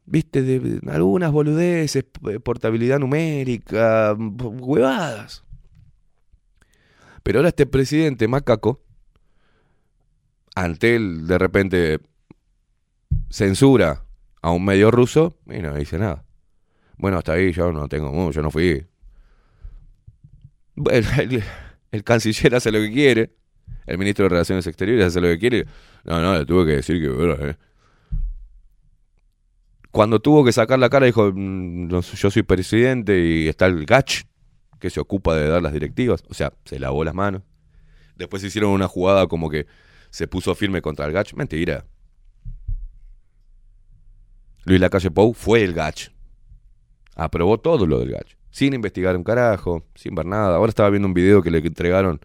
viste, 0.06 0.42
de, 0.42 0.80
algunas 0.90 1.32
boludeces, 1.32 2.04
p- 2.04 2.40
portabilidad 2.40 2.98
numérica, 2.98 4.14
huevadas. 4.16 5.44
Pero 7.22 7.40
ahora 7.40 7.48
este 7.50 7.66
presidente 7.66 8.26
macaco, 8.28 8.80
ante 10.54 10.96
él 10.96 11.26
de 11.26 11.38
repente 11.38 12.00
censura 13.30 14.04
a 14.40 14.50
un 14.50 14.64
medio 14.64 14.90
ruso 14.90 15.36
y 15.46 15.58
no 15.58 15.74
dice 15.74 15.98
nada. 15.98 16.24
Bueno, 16.98 17.18
hasta 17.18 17.32
ahí 17.32 17.52
yo 17.52 17.72
no 17.72 17.88
tengo 17.88 18.12
mucho, 18.12 18.36
yo 18.36 18.42
no 18.42 18.50
fui. 18.50 18.84
Bueno, 20.74 21.08
el, 21.90 22.04
canciller 22.04 22.54
hace 22.56 22.70
lo 22.70 22.78
que 22.80 22.92
quiere, 22.92 23.32
el 23.86 23.98
ministro 23.98 24.24
de 24.24 24.30
Relaciones 24.30 24.66
Exteriores 24.66 25.06
hace 25.06 25.20
lo 25.20 25.28
que 25.28 25.38
quiere. 25.38 25.66
No, 26.04 26.20
no, 26.20 26.36
le 26.38 26.44
tuve 26.44 26.66
que 26.66 26.76
decir 26.76 27.00
que... 27.00 27.50
eh. 27.50 27.56
Cuando 29.90 30.20
tuvo 30.20 30.44
que 30.44 30.52
sacar 30.52 30.78
la 30.78 30.90
cara 30.90 31.06
dijo, 31.06 31.32
"Mm, 31.34 31.88
yo 31.88 32.30
soy 32.30 32.42
presidente 32.42 33.18
y 33.18 33.48
está 33.48 33.66
el 33.66 33.86
Gach, 33.86 34.24
que 34.78 34.90
se 34.90 35.00
ocupa 35.00 35.34
de 35.36 35.48
dar 35.48 35.62
las 35.62 35.72
directivas. 35.72 36.22
O 36.28 36.34
sea, 36.34 36.52
se 36.64 36.78
lavó 36.78 37.04
las 37.04 37.14
manos. 37.14 37.42
Después 38.16 38.42
hicieron 38.44 38.70
una 38.70 38.88
jugada 38.88 39.26
como 39.26 39.48
que 39.50 39.66
se 40.10 40.26
puso 40.26 40.54
firme 40.54 40.82
contra 40.82 41.06
el 41.06 41.12
Gach. 41.12 41.32
Mentira. 41.34 41.84
Luis 44.64 44.80
Lacalle 44.80 45.10
Pou 45.10 45.32
fue 45.32 45.64
el 45.64 45.72
Gach. 45.72 46.10
Aprobó 47.18 47.58
todo 47.58 47.84
lo 47.84 47.98
del 47.98 48.12
Gach. 48.12 48.36
Sin 48.50 48.74
investigar 48.74 49.16
un 49.16 49.24
carajo, 49.24 49.84
sin 49.96 50.14
ver 50.14 50.24
nada. 50.24 50.56
Ahora 50.56 50.70
estaba 50.70 50.88
viendo 50.88 51.08
un 51.08 51.14
video 51.14 51.42
que 51.42 51.50
le 51.50 51.58
entregaron 51.58 52.20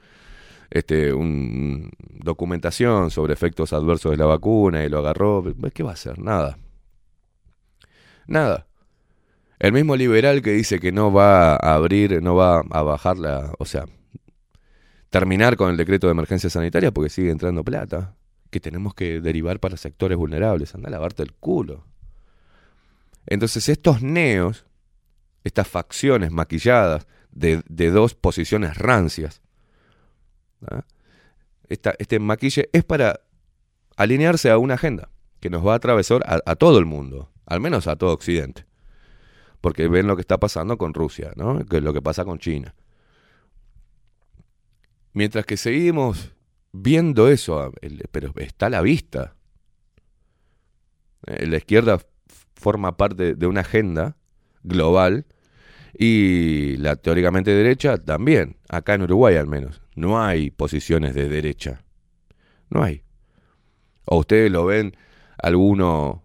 este, 0.69 1.11
un 1.11 1.91
documentación 1.99 3.09
sobre 3.09 3.33
efectos 3.33 3.73
adversos 3.73 4.11
de 4.11 4.17
la 4.17 4.25
vacuna 4.25 4.85
y 4.85 4.89
lo 4.89 4.99
agarró. 4.99 5.43
¿Qué 5.73 5.81
va 5.81 5.89
a 5.89 5.93
hacer? 5.93 6.19
Nada. 6.19 6.59
Nada. 8.27 8.67
El 9.59 9.73
mismo 9.73 9.95
liberal 9.95 10.43
que 10.43 10.51
dice 10.51 10.79
que 10.79 10.91
no 10.91 11.11
va 11.11 11.55
a 11.55 11.73
abrir, 11.73 12.21
no 12.21 12.35
va 12.35 12.59
a 12.59 12.81
bajar 12.83 13.17
la, 13.17 13.51
o 13.57 13.65
sea, 13.65 13.85
terminar 15.09 15.57
con 15.57 15.71
el 15.71 15.77
decreto 15.77 16.05
de 16.07 16.11
emergencia 16.11 16.49
sanitaria 16.49 16.91
porque 16.91 17.09
sigue 17.09 17.31
entrando 17.31 17.63
plata, 17.63 18.15
que 18.51 18.59
tenemos 18.59 18.93
que 18.93 19.21
derivar 19.21 19.59
para 19.59 19.77
sectores 19.77 20.17
vulnerables. 20.17 20.75
Anda 20.75 20.89
a 20.89 20.91
lavarte 20.91 21.23
el 21.23 21.33
culo. 21.33 21.85
Entonces 23.25 23.69
estos 23.69 24.01
neos, 24.01 24.65
estas 25.43 25.67
facciones 25.67 26.31
maquilladas 26.31 27.07
de, 27.31 27.63
de 27.67 27.91
dos 27.91 28.15
posiciones 28.15 28.77
rancias, 28.77 29.41
¿ah? 30.69 30.83
Esta- 31.69 31.95
este 31.97 32.19
maquille 32.19 32.69
es 32.73 32.83
para 32.83 33.21
alinearse 33.95 34.51
a 34.51 34.57
una 34.57 34.75
agenda 34.75 35.09
que 35.39 35.49
nos 35.49 35.65
va 35.65 35.73
a 35.73 35.77
atravesar 35.77 36.21
a, 36.25 36.55
todo 36.55 36.77
el 36.77 36.85
mundo, 36.85 37.31
al 37.45 37.59
menos 37.61 37.87
a 37.87 37.95
todo 37.95 38.13
Occidente. 38.13 38.65
Porque 39.61 39.87
ven 39.87 40.07
lo 40.07 40.15
que 40.15 40.21
está 40.21 40.39
pasando 40.39 40.77
con 40.77 40.93
Rusia, 40.93 41.31
¿no? 41.35 41.65
Que 41.65 41.77
es 41.77 41.83
lo 41.83 41.93
que 41.93 42.01
pasa 42.01 42.25
con 42.25 42.37
China. 42.37 42.75
Mientras 45.13 45.45
que 45.45 45.57
seguimos 45.57 46.31
viendo 46.71 47.27
eso, 47.29 47.59
a- 47.61 47.71
el- 47.81 48.03
pero 48.11 48.33
está 48.37 48.67
a 48.67 48.69
la 48.69 48.81
vista. 48.81 49.35
Eh, 51.27 51.45
La 51.47 51.57
izquierda 51.57 51.99
forma 52.55 52.97
parte 52.97 53.35
de 53.35 53.47
una 53.47 53.61
agenda 53.61 54.17
global 54.63 55.25
y 55.97 56.77
la 56.77 56.95
teóricamente 56.95 57.51
derecha 57.51 57.97
también, 57.97 58.57
acá 58.69 58.95
en 58.95 59.03
Uruguay 59.03 59.35
al 59.35 59.47
menos. 59.47 59.81
No 59.95 60.21
hay 60.21 60.49
posiciones 60.49 61.13
de 61.13 61.29
derecha. 61.29 61.83
No 62.69 62.83
hay. 62.83 63.03
O 64.05 64.17
ustedes 64.17 64.51
lo 64.51 64.65
ven 64.65 64.97
alguno 65.37 66.23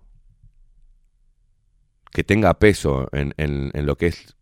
que 2.12 2.24
tenga 2.24 2.54
peso 2.58 3.08
en, 3.12 3.34
en- 3.36 3.86
lo 3.86 3.96
que 3.96 4.06
es... 4.08 4.34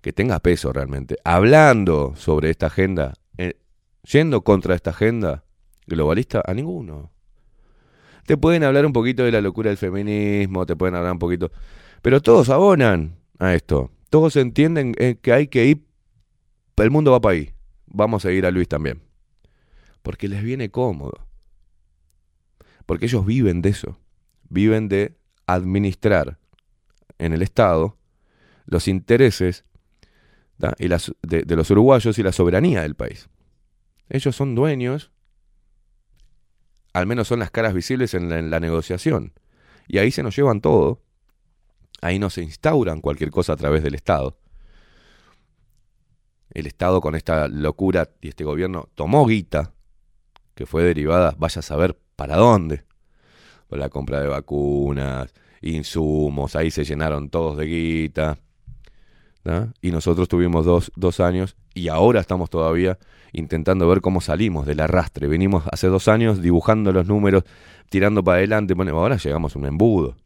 Que 0.00 0.12
tenga 0.12 0.40
peso 0.40 0.72
realmente. 0.72 1.16
Hablando 1.22 2.14
sobre 2.16 2.50
esta 2.50 2.66
agenda, 2.66 3.12
eh, 3.38 3.60
yendo 4.02 4.42
contra 4.42 4.74
esta 4.74 4.90
agenda 4.90 5.44
globalista, 5.86 6.42
a 6.44 6.54
ninguno. 6.54 7.12
Te 8.26 8.36
pueden 8.36 8.64
hablar 8.64 8.84
un 8.86 8.92
poquito 8.92 9.22
de 9.22 9.30
la 9.30 9.40
locura 9.40 9.68
del 9.68 9.76
feminismo, 9.76 10.66
te 10.66 10.74
pueden 10.74 10.94
hablar 10.96 11.12
un 11.12 11.18
poquito... 11.18 11.52
Pero 12.02 12.20
todos 12.20 12.48
abonan 12.48 13.16
a 13.38 13.54
esto. 13.54 13.90
Todos 14.10 14.36
entienden 14.36 14.94
eh, 14.98 15.16
que 15.20 15.32
hay 15.32 15.46
que 15.46 15.64
ir... 15.66 15.86
El 16.76 16.90
mundo 16.90 17.12
va 17.12 17.20
para 17.20 17.34
ahí. 17.34 17.54
Vamos 17.86 18.24
a 18.24 18.32
ir 18.32 18.44
a 18.44 18.50
Luis 18.50 18.68
también. 18.68 19.02
Porque 20.02 20.28
les 20.28 20.42
viene 20.42 20.70
cómodo. 20.70 21.26
Porque 22.86 23.06
ellos 23.06 23.24
viven 23.24 23.62
de 23.62 23.70
eso. 23.70 23.98
Viven 24.48 24.88
de 24.88 25.16
administrar 25.46 26.38
en 27.18 27.32
el 27.32 27.42
Estado 27.42 27.96
los 28.66 28.88
intereses 28.88 29.64
y 30.78 30.88
de, 30.88 31.42
de 31.42 31.56
los 31.56 31.70
uruguayos 31.70 32.18
y 32.18 32.22
la 32.22 32.32
soberanía 32.32 32.82
del 32.82 32.94
país. 32.94 33.28
Ellos 34.08 34.36
son 34.36 34.54
dueños, 34.54 35.10
al 36.92 37.06
menos 37.06 37.28
son 37.28 37.38
las 37.38 37.50
caras 37.50 37.74
visibles 37.74 38.14
en 38.14 38.28
la, 38.28 38.38
en 38.38 38.50
la 38.50 38.60
negociación. 38.60 39.32
Y 39.88 39.98
ahí 39.98 40.10
se 40.10 40.22
nos 40.22 40.36
llevan 40.36 40.60
todo. 40.60 41.02
Ahí 42.02 42.18
no 42.18 42.30
se 42.30 42.42
instauran 42.42 43.00
cualquier 43.00 43.30
cosa 43.30 43.52
a 43.52 43.56
través 43.56 43.82
del 43.82 43.94
Estado. 43.94 44.36
El 46.50 46.66
Estado 46.66 47.00
con 47.00 47.14
esta 47.14 47.46
locura 47.48 48.10
y 48.20 48.28
este 48.28 48.44
gobierno 48.44 48.88
tomó 48.94 49.24
guita, 49.24 49.72
que 50.54 50.66
fue 50.66 50.82
derivada, 50.82 51.34
vaya 51.38 51.60
a 51.60 51.62
saber 51.62 51.96
para 52.16 52.36
dónde. 52.36 52.84
Por 53.68 53.78
la 53.78 53.88
compra 53.88 54.20
de 54.20 54.26
vacunas, 54.26 55.32
insumos, 55.62 56.56
ahí 56.56 56.72
se 56.72 56.84
llenaron 56.84 57.30
todos 57.30 57.56
de 57.56 57.66
guita. 57.66 58.38
¿no? 59.44 59.72
Y 59.80 59.92
nosotros 59.92 60.28
tuvimos 60.28 60.66
dos, 60.66 60.90
dos 60.96 61.20
años 61.20 61.56
y 61.72 61.86
ahora 61.86 62.20
estamos 62.20 62.50
todavía 62.50 62.98
intentando 63.32 63.88
ver 63.88 64.00
cómo 64.00 64.20
salimos 64.20 64.66
del 64.66 64.80
arrastre. 64.80 65.28
Venimos 65.28 65.64
hace 65.70 65.86
dos 65.86 66.08
años 66.08 66.42
dibujando 66.42 66.92
los 66.92 67.06
números, 67.06 67.44
tirando 67.88 68.24
para 68.24 68.38
adelante, 68.38 68.74
bueno, 68.74 68.98
ahora 68.98 69.16
llegamos 69.16 69.54
a 69.54 69.58
un 69.60 69.66
embudo. 69.66 70.16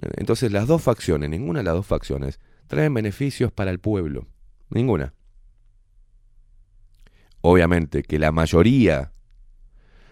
Entonces 0.00 0.52
las 0.52 0.66
dos 0.66 0.82
facciones, 0.82 1.30
ninguna 1.30 1.60
de 1.60 1.64
las 1.64 1.74
dos 1.74 1.86
facciones, 1.86 2.40
traen 2.66 2.92
beneficios 2.94 3.52
para 3.52 3.70
el 3.70 3.78
pueblo. 3.78 4.26
Ninguna. 4.70 5.14
Obviamente 7.40 8.02
que 8.02 8.18
la 8.18 8.32
mayoría 8.32 9.12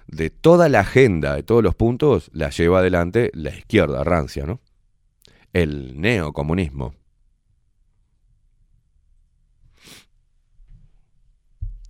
de 0.06 0.30
toda 0.30 0.68
la 0.68 0.80
agenda, 0.80 1.34
de 1.34 1.42
todos 1.42 1.62
los 1.62 1.74
puntos, 1.74 2.30
la 2.32 2.50
lleva 2.50 2.78
adelante 2.78 3.30
la 3.34 3.54
izquierda 3.54 4.04
rancia, 4.04 4.46
¿no? 4.46 4.60
El 5.52 6.00
neocomunismo. 6.00 6.94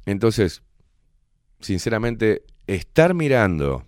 Entonces, 0.06 0.62
sinceramente, 1.60 2.44
estar 2.66 3.14
mirando 3.14 3.86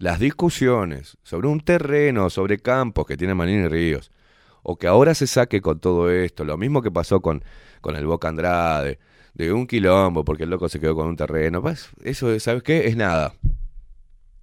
las 0.00 0.18
discusiones 0.18 1.18
sobre 1.22 1.46
un 1.48 1.60
terreno, 1.60 2.30
sobre 2.30 2.58
campos 2.58 3.06
que 3.06 3.18
tiene 3.18 3.34
Manini 3.34 3.68
Ríos, 3.68 4.10
o 4.62 4.76
que 4.76 4.86
ahora 4.86 5.14
se 5.14 5.26
saque 5.26 5.60
con 5.60 5.78
todo 5.78 6.10
esto, 6.10 6.44
lo 6.44 6.56
mismo 6.56 6.80
que 6.80 6.90
pasó 6.90 7.20
con, 7.20 7.44
con 7.82 7.94
el 7.96 8.06
Boca 8.06 8.28
Andrade, 8.28 8.98
de 9.34 9.52
un 9.52 9.66
quilombo 9.66 10.24
porque 10.24 10.44
el 10.44 10.50
loco 10.50 10.70
se 10.70 10.80
quedó 10.80 10.96
con 10.96 11.06
un 11.06 11.16
terreno, 11.16 11.60
pues 11.60 11.90
eso, 12.02 12.40
¿sabes 12.40 12.62
qué? 12.62 12.88
Es 12.88 12.96
nada. 12.96 13.34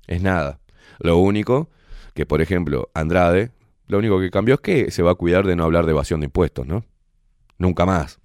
Es 0.06 0.22
nada. 0.22 0.60
Lo 1.00 1.18
único 1.18 1.70
que, 2.14 2.28
por 2.28 2.42
ejemplo, 2.42 2.92
Andrade, 2.94 3.50
lo 3.88 3.98
único 3.98 4.20
que 4.20 4.30
cambió 4.30 4.56
es 4.56 4.62
que 4.62 4.92
se 4.92 5.02
va 5.02 5.12
a 5.12 5.16
cuidar 5.16 5.48
de 5.48 5.56
no 5.56 5.64
hablar 5.64 5.86
de 5.86 5.92
evasión 5.92 6.20
de 6.20 6.26
impuestos, 6.26 6.68
¿no? 6.68 6.86
Nunca 7.58 7.88
más. 7.88 8.20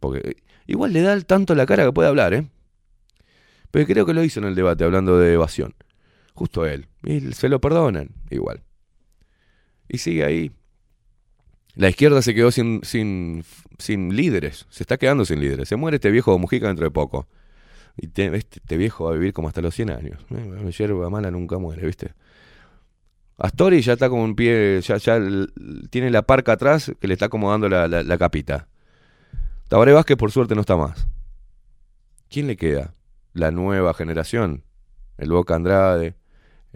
Porque 0.00 0.38
igual 0.66 0.94
le 0.94 1.02
da 1.02 1.20
tanto 1.20 1.54
la 1.54 1.66
cara 1.66 1.84
que 1.84 1.92
puede 1.92 2.08
hablar, 2.08 2.32
¿eh? 2.32 2.48
Pero 3.70 3.86
creo 3.86 4.06
que 4.06 4.14
lo 4.14 4.24
hizo 4.24 4.40
en 4.40 4.46
el 4.46 4.54
debate 4.54 4.84
hablando 4.84 5.18
de 5.18 5.34
evasión. 5.34 5.74
Justo 6.38 6.64
él. 6.66 6.86
Y 7.02 7.32
se 7.32 7.48
lo 7.48 7.60
perdonan, 7.60 8.10
igual. 8.30 8.62
Y 9.88 9.98
sigue 9.98 10.24
ahí. 10.24 10.52
La 11.74 11.88
izquierda 11.88 12.22
se 12.22 12.32
quedó 12.32 12.52
sin, 12.52 12.80
sin, 12.84 13.42
sin 13.78 14.14
líderes. 14.14 14.66
Se 14.70 14.84
está 14.84 14.98
quedando 14.98 15.24
sin 15.24 15.40
líderes. 15.40 15.68
Se 15.68 15.74
muere 15.74 15.96
este 15.96 16.12
viejo 16.12 16.38
Mujica 16.38 16.68
dentro 16.68 16.84
de 16.84 16.92
poco. 16.92 17.26
Y 17.96 18.06
te- 18.06 18.26
este, 18.36 18.60
este 18.60 18.76
viejo 18.76 19.06
va 19.06 19.10
a 19.10 19.14
vivir 19.14 19.32
como 19.32 19.48
hasta 19.48 19.60
los 19.60 19.74
100 19.74 19.90
años. 19.90 20.24
Eh, 20.30 20.70
Yerba 20.78 21.10
mala 21.10 21.32
nunca 21.32 21.58
muere, 21.58 21.84
¿viste? 21.84 22.12
Astori 23.36 23.80
ya 23.82 23.94
está 23.94 24.08
como 24.08 24.22
un 24.22 24.36
pie, 24.36 24.80
ya, 24.80 24.96
ya 24.98 25.18
tiene 25.90 26.10
la 26.10 26.22
parca 26.22 26.52
atrás 26.52 26.92
que 27.00 27.08
le 27.08 27.14
está 27.14 27.26
acomodando 27.26 27.68
la, 27.68 27.88
la- 27.88 28.04
la 28.04 28.16
capita. 28.18 28.68
Tabaré 29.68 29.92
Vázquez 29.92 30.16
por 30.16 30.30
suerte 30.30 30.54
no 30.54 30.60
está 30.60 30.76
más. 30.76 31.08
¿Quién 32.30 32.46
le 32.46 32.56
queda? 32.56 32.94
La 33.32 33.50
nueva 33.50 33.92
generación. 33.94 34.62
El 35.16 35.30
Boca 35.30 35.56
Andrade, 35.56 36.14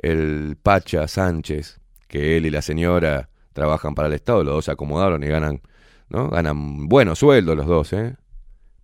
el 0.02 0.56
Pacha 0.60 1.08
Sánchez, 1.08 1.80
que 2.08 2.36
él 2.36 2.46
y 2.46 2.50
la 2.50 2.60
señora 2.60 3.30
trabajan 3.52 3.94
para 3.94 4.08
el 4.08 4.14
Estado, 4.14 4.44
los 4.44 4.54
dos 4.54 4.64
se 4.66 4.72
acomodaron 4.72 5.22
y 5.22 5.28
ganan, 5.28 5.62
¿no? 6.08 6.28
Ganan 6.28 6.88
buenos 6.88 7.20
sueldos 7.20 7.56
los 7.56 7.66
dos, 7.66 7.92
¿eh? 7.92 8.16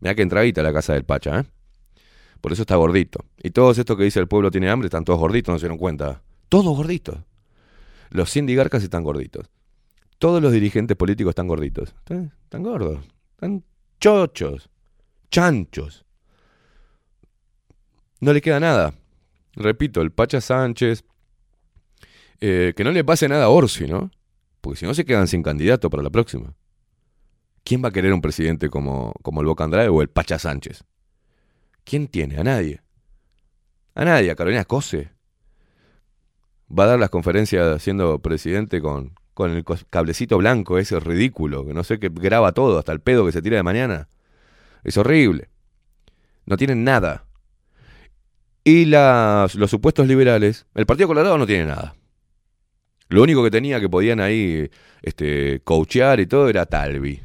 Mirá 0.00 0.14
que 0.14 0.22
entradita 0.22 0.62
la 0.62 0.72
casa 0.72 0.94
del 0.94 1.04
Pacha, 1.04 1.40
¿eh? 1.40 1.44
Por 2.40 2.52
eso 2.52 2.62
está 2.62 2.76
gordito. 2.76 3.24
Y 3.42 3.50
todos 3.50 3.78
estos 3.78 3.96
que 3.96 4.04
dice 4.04 4.20
el 4.20 4.28
pueblo 4.28 4.50
tiene 4.50 4.70
hambre 4.70 4.86
están 4.86 5.04
todos 5.04 5.18
gorditos, 5.18 5.52
no 5.52 5.58
se 5.58 5.64
dieron 5.64 5.78
cuenta. 5.78 6.22
Todos 6.48 6.76
gorditos. 6.76 7.18
Los 8.10 8.30
sindigarcas 8.30 8.82
están 8.82 9.02
gorditos. 9.02 9.50
Todos 10.18 10.40
los 10.40 10.52
dirigentes 10.52 10.96
políticos 10.96 11.32
están 11.32 11.48
gorditos. 11.48 11.88
Están, 11.90 12.32
están 12.44 12.62
gordos. 12.62 13.04
Están 13.32 13.64
chochos. 14.00 14.70
Chanchos. 15.30 16.04
No 18.20 18.32
le 18.32 18.40
queda 18.40 18.60
nada. 18.60 18.94
Repito, 19.58 20.00
el 20.00 20.12
Pacha 20.12 20.40
Sánchez. 20.40 21.04
eh, 22.40 22.72
que 22.76 22.84
no 22.84 22.92
le 22.92 23.02
pase 23.02 23.28
nada 23.28 23.46
a 23.46 23.48
Orsi, 23.48 23.86
¿no? 23.88 24.12
Porque 24.60 24.78
si 24.78 24.86
no 24.86 24.94
se 24.94 25.04
quedan 25.04 25.26
sin 25.26 25.42
candidato 25.42 25.90
para 25.90 26.02
la 26.04 26.10
próxima. 26.10 26.54
¿Quién 27.64 27.82
va 27.84 27.88
a 27.88 27.92
querer 27.92 28.12
un 28.12 28.20
presidente 28.20 28.70
como, 28.70 29.12
como 29.22 29.40
el 29.40 29.46
Boca 29.46 29.64
Andrade 29.64 29.88
o 29.88 30.00
el 30.00 30.08
Pacha 30.08 30.38
Sánchez? 30.38 30.84
¿Quién 31.84 32.06
tiene? 32.06 32.38
A 32.38 32.44
nadie. 32.44 32.80
A 33.94 34.04
nadie. 34.04 34.30
A 34.30 34.36
Carolina 34.36 34.64
Cose. 34.64 35.10
Va 36.70 36.84
a 36.84 36.86
dar 36.86 36.98
las 37.00 37.10
conferencias 37.10 37.82
siendo 37.82 38.20
presidente 38.20 38.80
con, 38.80 39.14
con 39.34 39.50
el 39.50 39.64
cablecito 39.90 40.38
blanco 40.38 40.78
ese 40.78 41.00
ridículo, 41.00 41.66
que 41.66 41.74
no 41.74 41.82
sé 41.82 41.98
qué 41.98 42.10
graba 42.10 42.52
todo, 42.52 42.78
hasta 42.78 42.92
el 42.92 43.00
pedo 43.00 43.26
que 43.26 43.32
se 43.32 43.42
tira 43.42 43.56
de 43.56 43.62
mañana. 43.64 44.08
Es 44.84 44.96
horrible. 44.96 45.48
No 46.46 46.56
tienen 46.56 46.84
nada. 46.84 47.24
Y 48.68 48.84
las- 48.84 49.54
los 49.54 49.70
supuestos 49.70 50.06
liberales, 50.06 50.66
el 50.74 50.84
Partido 50.84 51.08
Colorado 51.08 51.38
no 51.38 51.46
tiene 51.46 51.64
nada. 51.64 51.94
Lo 53.08 53.22
único 53.22 53.42
que 53.42 53.50
tenía 53.50 53.80
que 53.80 53.88
podían 53.88 54.20
ahí 54.20 54.70
este, 55.00 55.60
coachear 55.64 56.20
y 56.20 56.26
todo 56.26 56.50
era 56.50 56.66
Talvi. 56.66 57.22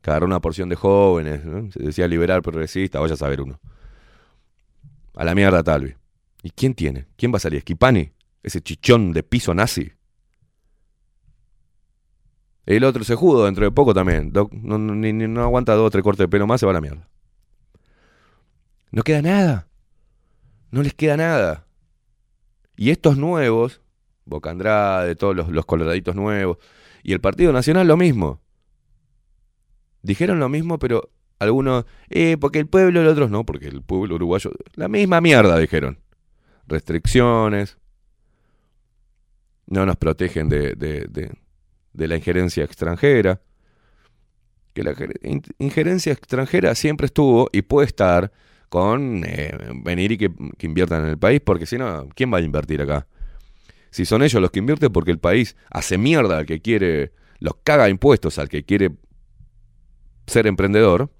Que 0.00 0.10
agarró 0.10 0.26
una 0.26 0.40
porción 0.40 0.68
de 0.68 0.76
jóvenes, 0.76 1.40
se 1.72 1.82
decía 1.82 2.06
liberal 2.06 2.42
progresista, 2.42 3.00
vaya 3.00 3.14
a 3.14 3.16
saber 3.16 3.40
uno. 3.40 3.58
A 5.16 5.24
la 5.24 5.34
mierda 5.34 5.64
Talvi. 5.64 5.94
¿Y 6.44 6.50
quién 6.50 6.74
tiene? 6.74 7.06
¿Quién 7.16 7.32
va 7.32 7.38
a 7.38 7.40
salir? 7.40 7.58
¿Esquipani? 7.58 8.12
Ese 8.44 8.60
chichón 8.60 9.12
de 9.12 9.24
piso 9.24 9.52
nazi. 9.54 9.90
El 12.66 12.84
otro 12.84 13.02
se 13.02 13.16
judo 13.16 13.46
dentro 13.46 13.64
de 13.64 13.72
poco 13.72 13.92
también. 13.94 14.30
No, 14.32 14.48
no- 14.52 14.78
no 14.94 15.42
aguanta 15.42 15.74
dos 15.74 15.88
o 15.88 15.90
tres 15.90 16.04
cortes 16.04 16.20
de 16.20 16.28
pelo 16.28 16.46
más, 16.46 16.60
se 16.60 16.66
va 16.66 16.70
a 16.70 16.74
la 16.74 16.80
mierda. 16.80 17.08
No 18.92 19.02
queda 19.02 19.22
nada. 19.22 19.67
No 20.70 20.82
les 20.82 20.94
queda 20.94 21.16
nada. 21.16 21.66
Y 22.76 22.90
estos 22.90 23.16
nuevos, 23.16 23.80
Boca 24.24 24.50
Andrade, 24.50 25.16
todos 25.16 25.34
los, 25.34 25.48
los 25.48 25.64
coloraditos 25.66 26.14
nuevos, 26.14 26.58
y 27.02 27.12
el 27.12 27.20
Partido 27.20 27.52
Nacional 27.52 27.86
lo 27.88 27.96
mismo. 27.96 28.40
Dijeron 30.02 30.38
lo 30.38 30.48
mismo, 30.48 30.78
pero 30.78 31.10
algunos, 31.38 31.84
eh, 32.10 32.36
porque 32.40 32.58
el 32.58 32.66
pueblo 32.66 33.02
los 33.02 33.12
otros 33.12 33.30
no, 33.30 33.44
porque 33.44 33.68
el 33.68 33.82
pueblo 33.82 34.14
uruguayo, 34.16 34.50
la 34.74 34.88
misma 34.88 35.20
mierda 35.20 35.58
dijeron. 35.58 35.98
Restricciones, 36.66 37.78
no 39.66 39.86
nos 39.86 39.96
protegen 39.96 40.48
de, 40.48 40.74
de- 40.74 41.06
de- 41.92 42.08
la 42.08 42.16
injerencia 42.16 42.62
extranjera. 42.64 43.40
Que 44.72 44.82
la 44.84 44.92
jer- 44.94 45.18
in- 45.22 45.42
injerencia 45.58 46.12
extranjera 46.12 46.74
siempre 46.74 47.06
estuvo 47.06 47.48
y 47.52 47.62
puede 47.62 47.86
estar 47.88 48.30
con 48.68 49.22
eh, 49.24 49.56
venir 49.82 50.12
y 50.12 50.18
que, 50.18 50.30
inviertan 50.60 51.04
en 51.04 51.10
el 51.10 51.18
país, 51.18 51.40
porque 51.44 51.66
si 51.66 51.78
no, 51.78 52.08
¿quién 52.14 52.32
va 52.32 52.38
a 52.38 52.40
invertir 52.40 52.82
acá? 52.82 53.06
Si 53.90 54.04
son 54.04 54.22
ellos 54.22 54.40
los 54.40 54.50
que 54.50 54.58
invierten, 54.58 54.92
porque 54.92 55.10
el 55.10 55.18
país 55.18 55.56
hace 55.70 55.98
mierda 55.98 56.38
al 56.38 56.46
que 56.46 56.60
quiere, 56.60 57.12
los 57.40 57.54
caga 57.62 57.88
impuestos 57.88 58.38
al 58.38 58.48
que 58.48 58.64
quiere 58.64 58.90
ser 60.26 60.46
emprendedor, 60.46 61.10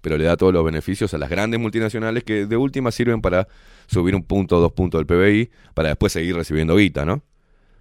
pero 0.00 0.16
le 0.16 0.24
da 0.24 0.36
todos 0.36 0.52
los 0.52 0.64
beneficios 0.64 1.12
a 1.14 1.18
las 1.18 1.28
grandes 1.28 1.60
multinacionales 1.60 2.24
que 2.24 2.46
de 2.46 2.56
última 2.56 2.90
sirven 2.90 3.20
para 3.20 3.48
subir 3.86 4.14
un 4.14 4.22
punto 4.22 4.56
o 4.56 4.60
dos 4.60 4.72
puntos 4.72 4.98
del 4.98 5.06
PBI, 5.06 5.50
para 5.74 5.88
después 5.90 6.12
seguir 6.12 6.36
recibiendo 6.36 6.76
guita, 6.76 7.04
¿no? 7.04 7.22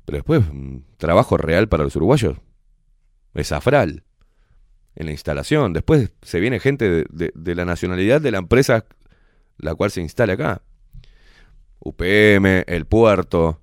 Pero 0.05 0.17
después, 0.17 0.41
mm, 0.51 0.77
trabajo 0.97 1.37
real 1.37 1.69
para 1.69 1.83
los 1.83 1.95
uruguayos. 1.95 2.37
Es 3.35 3.51
afral. 3.51 4.03
En 4.99 5.07
la 5.07 5.13
instalación. 5.13 5.73
Después 5.73 6.11
se 6.21 6.39
viene 6.39 6.59
gente 6.59 7.05
de, 7.09 7.55
la 7.55 7.65
nacionalidad 7.65 8.21
de 8.21 8.31
la 8.31 8.37
empresa 8.37 8.85
la 9.57 9.73
cual 9.75 9.91
se 9.91 10.01
instala 10.01 10.33
acá. 10.33 10.61
UPM, 11.79 12.63
El 12.67 12.85
Puerto, 12.85 13.61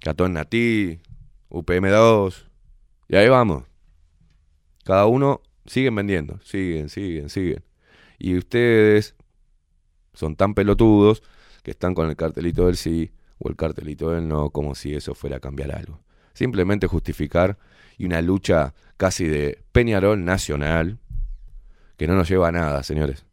Catón 0.00 0.32
Natí, 0.32 1.00
UPM2. 1.50 2.46
Y 3.08 3.16
ahí 3.16 3.28
vamos. 3.28 3.64
Cada 4.84 5.06
uno 5.06 5.42
siguen 5.66 5.94
vendiendo. 5.94 6.40
Siguen, 6.42 6.88
siguen, 6.88 7.28
siguen. 7.28 7.64
Y 8.18 8.36
ustedes 8.36 9.14
son 10.14 10.36
tan 10.36 10.54
pelotudos 10.54 11.22
que 11.62 11.72
están 11.72 11.94
con 11.94 12.08
el 12.08 12.16
cartelito 12.16 12.66
del 12.66 12.76
sí 12.76 13.12
o 13.38 13.48
el 13.48 13.56
cartelito 13.56 14.10
del 14.10 14.28
no, 14.28 14.50
como 14.50 14.74
si 14.74 14.94
eso 14.94 15.14
fuera 15.14 15.36
a 15.36 15.40
cambiar 15.40 15.74
algo. 15.74 16.00
Simplemente 16.32 16.86
justificar 16.86 17.58
y 17.98 18.06
una 18.06 18.22
lucha 18.22 18.74
casi 18.96 19.26
de 19.26 19.62
Peñarol 19.72 20.24
nacional 20.24 20.98
que 21.96 22.06
no 22.06 22.14
nos 22.14 22.28
lleva 22.28 22.48
a 22.48 22.52
nada, 22.52 22.82
señores. 22.82 23.24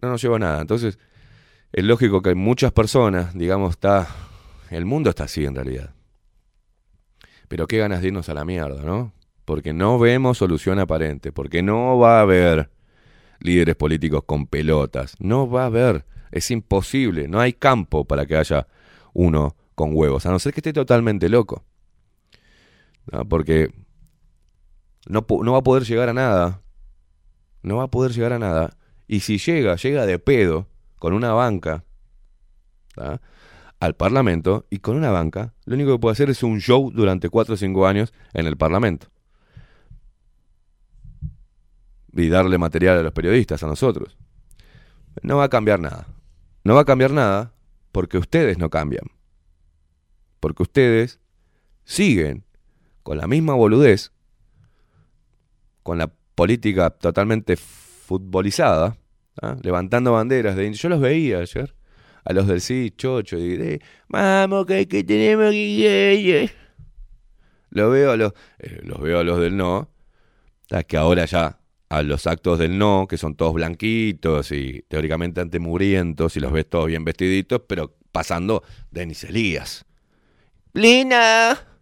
No 0.00 0.10
nos 0.10 0.22
lleva 0.22 0.36
a 0.36 0.40
nada. 0.40 0.60
Entonces, 0.60 0.98
es 1.72 1.84
lógico 1.84 2.22
que 2.22 2.30
hay 2.30 2.34
muchas 2.34 2.72
personas, 2.72 3.34
digamos, 3.34 3.72
está. 3.72 4.06
El 4.70 4.84
mundo 4.84 5.10
está 5.10 5.24
así 5.24 5.44
en 5.44 5.54
realidad. 5.54 5.94
Pero 7.48 7.66
qué 7.66 7.78
ganas 7.78 8.02
de 8.02 8.08
irnos 8.08 8.28
a 8.28 8.34
la 8.34 8.44
mierda, 8.44 8.82
¿no? 8.82 9.12
Porque 9.44 9.72
no 9.72 9.98
vemos 9.98 10.38
solución 10.38 10.78
aparente, 10.78 11.32
porque 11.32 11.62
no 11.62 11.98
va 11.98 12.18
a 12.18 12.22
haber 12.22 12.70
líderes 13.38 13.76
políticos 13.76 14.24
con 14.26 14.46
pelotas, 14.46 15.14
no 15.20 15.48
va 15.48 15.62
a 15.62 15.66
haber, 15.66 16.04
es 16.32 16.50
imposible, 16.50 17.28
no 17.28 17.40
hay 17.40 17.52
campo 17.52 18.04
para 18.04 18.26
que 18.26 18.36
haya 18.36 18.66
uno 19.12 19.54
con 19.74 19.90
huevos, 19.94 20.26
a 20.26 20.30
no 20.30 20.38
ser 20.38 20.52
que 20.52 20.60
esté 20.60 20.72
totalmente 20.72 21.28
loco. 21.28 21.64
Porque 23.28 23.70
no, 25.06 25.24
va 25.52 25.58
a 25.58 25.62
poder 25.62 25.84
llegar 25.84 26.08
a 26.08 26.12
nada, 26.12 26.62
no 27.62 27.76
va 27.76 27.84
a 27.84 27.90
poder 27.90 28.12
llegar 28.12 28.32
a 28.32 28.38
nada, 28.38 28.76
y 29.06 29.20
si 29.20 29.38
llega, 29.38 29.76
llega 29.76 30.06
de 30.06 30.18
pedo, 30.18 30.68
con 30.98 31.12
una 31.12 31.32
banca, 31.32 31.84
al 33.78 33.94
Parlamento, 33.94 34.66
y 34.70 34.78
con 34.78 34.96
una 34.96 35.10
banca, 35.10 35.54
lo 35.64 35.74
único 35.74 35.92
que 35.92 35.98
puede 35.98 36.12
hacer 36.12 36.30
es 36.30 36.42
un 36.42 36.60
show 36.60 36.90
durante 36.92 37.28
4 37.28 37.54
o 37.54 37.56
5 37.56 37.86
años 37.86 38.12
en 38.32 38.46
el 38.46 38.56
Parlamento. 38.56 39.08
Y 42.12 42.28
darle 42.28 42.56
material 42.56 42.98
a 42.98 43.02
los 43.02 43.12
periodistas, 43.12 43.62
a 43.62 43.66
nosotros. 43.66 44.16
No 45.22 45.36
va 45.36 45.44
a 45.44 45.48
cambiar 45.50 45.80
nada. 45.80 46.06
No 46.64 46.74
va 46.74 46.80
a 46.80 46.84
cambiar 46.86 47.10
nada 47.10 47.52
porque 47.92 48.16
ustedes 48.16 48.56
no 48.56 48.70
cambian. 48.70 49.04
Porque 50.40 50.62
ustedes 50.62 51.20
siguen 51.84 52.44
con 53.02 53.18
la 53.18 53.26
misma 53.26 53.54
boludez, 53.54 54.12
con 55.86 55.98
la 55.98 56.10
política 56.34 56.90
totalmente 56.90 57.56
futbolizada, 57.56 58.96
¿ah? 59.40 59.56
levantando 59.62 60.10
banderas 60.10 60.56
de 60.56 60.72
yo 60.72 60.88
los 60.88 61.00
veía 61.00 61.38
ayer 61.38 61.76
a 62.24 62.32
los 62.32 62.48
del 62.48 62.60
sí 62.60 62.92
chocho 62.96 63.38
y 63.38 63.56
de 63.56 63.80
vamos 64.08 64.66
que, 64.66 64.88
que 64.88 65.04
tenemos 65.04 65.52
que 65.52 66.50
lo 67.70 67.90
veo 67.90 68.16
los 68.16 68.32
eh, 68.58 68.80
los 68.82 69.00
veo 69.00 69.20
a 69.20 69.24
los 69.24 69.38
del 69.38 69.56
no. 69.56 69.92
Que 70.88 70.96
ahora 70.96 71.24
ya 71.24 71.60
a 71.88 72.02
los 72.02 72.26
actos 72.26 72.58
del 72.58 72.76
no 72.76 73.06
que 73.08 73.16
son 73.16 73.36
todos 73.36 73.54
blanquitos 73.54 74.50
y 74.50 74.82
teóricamente 74.88 75.40
antemugrientos 75.40 76.36
y 76.36 76.40
los 76.40 76.50
ves 76.50 76.68
todos 76.68 76.86
bien 76.86 77.04
vestiditos 77.04 77.62
pero 77.68 77.94
pasando 78.10 78.64
Denis 78.90 79.22
Elías. 79.22 79.86
Lina 80.72 81.75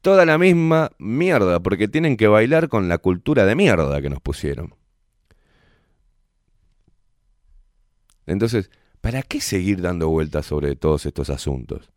toda 0.00 0.24
la 0.24 0.38
misma 0.38 0.92
mierda 0.98 1.60
porque 1.60 1.88
tienen 1.88 2.16
que 2.16 2.28
bailar 2.28 2.68
con 2.68 2.88
la 2.88 2.98
cultura 2.98 3.44
de 3.44 3.54
mierda 3.54 4.00
que 4.00 4.10
nos 4.10 4.20
pusieron 4.20 4.74
entonces 8.26 8.70
¿Para 9.00 9.22
qué 9.22 9.40
seguir 9.40 9.80
dando 9.80 10.08
vueltas 10.08 10.46
sobre 10.46 10.76
todos 10.76 11.06
estos 11.06 11.30
asuntos? 11.30 11.90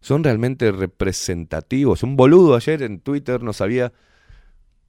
¿Son 0.00 0.22
realmente 0.22 0.70
representativos? 0.70 2.02
Un 2.02 2.16
boludo 2.16 2.54
ayer 2.54 2.82
en 2.82 3.00
Twitter 3.00 3.42
nos 3.42 3.60
había 3.60 3.92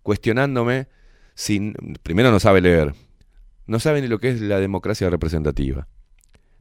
cuestionándome 0.04 0.88
si 1.36 1.74
primero 2.04 2.32
no 2.32 2.40
sabe 2.40 2.62
leer, 2.62 2.96
no 3.66 3.80
sabe 3.80 4.02
ni 4.02 4.08
lo 4.08 4.20
que 4.20 4.30
es 4.30 4.42
la 4.42 4.60
democracia 4.60 5.10
representativa. 5.10 5.88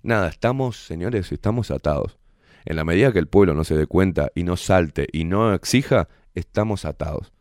Nada, 0.03 0.29
estamos, 0.29 0.77
señores, 0.77 1.33
estamos 1.33 1.71
atados. 1.73 2.19
En 2.67 2.77
la 2.77 2.85
medida 2.85 3.13
que 3.13 3.19
el 3.19 3.29
pueblo 3.29 3.55
no 3.55 3.65
se 3.65 3.77
dé 3.77 3.87
cuenta 3.87 4.31
y 4.35 4.43
no 4.43 4.57
salte 4.57 5.07
y 5.13 5.25
no 5.25 5.55
exija, 5.55 6.09
estamos 6.35 6.85
atados. 6.85 7.33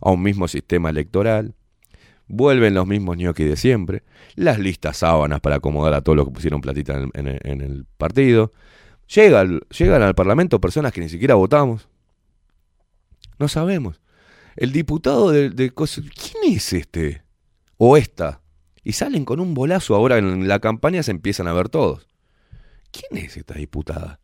a 0.00 0.10
un 0.10 0.22
mismo 0.22 0.46
sistema 0.48 0.90
electoral, 0.90 1.54
vuelven 2.28 2.74
los 2.74 2.86
mismos 2.86 3.16
ñoquis 3.16 3.48
de 3.48 3.56
siempre, 3.56 4.02
las 4.34 4.58
listas 4.58 4.98
sábanas 4.98 5.40
para 5.40 5.56
acomodar 5.56 5.94
a 5.94 6.02
todos 6.02 6.16
los 6.16 6.26
que 6.26 6.32
pusieron 6.32 6.60
platita 6.60 7.02
en 7.14 7.26
el, 7.26 7.86
partido, 7.96 8.52
Llega 9.14 9.40
al- 9.40 9.60
llegan 9.68 10.02
al 10.02 10.14
Parlamento 10.14 10.60
personas 10.60 10.92
que 10.92 11.00
ni 11.02 11.08
siquiera 11.10 11.34
votamos, 11.34 11.88
no 13.38 13.48
sabemos. 13.48 14.00
El 14.56 14.72
diputado 14.72 15.30
de, 15.30 15.50
de 15.50 15.70
¿quién 15.72 16.54
es 16.54 16.72
este? 16.72 17.22
O 17.76 17.96
esta. 17.96 18.40
Y 18.82 18.92
salen 18.92 19.24
con 19.24 19.40
un 19.40 19.52
bolazo 19.54 19.94
ahora 19.94 20.18
en 20.18 20.46
la 20.48 20.58
campaña 20.60 21.02
se 21.02 21.10
empiezan 21.10 21.48
a 21.48 21.52
ver 21.52 21.68
todos. 21.68 22.06
¿Quién 22.92 23.24
es 23.24 23.36
esta 23.36 23.54
diputada? 23.54 24.20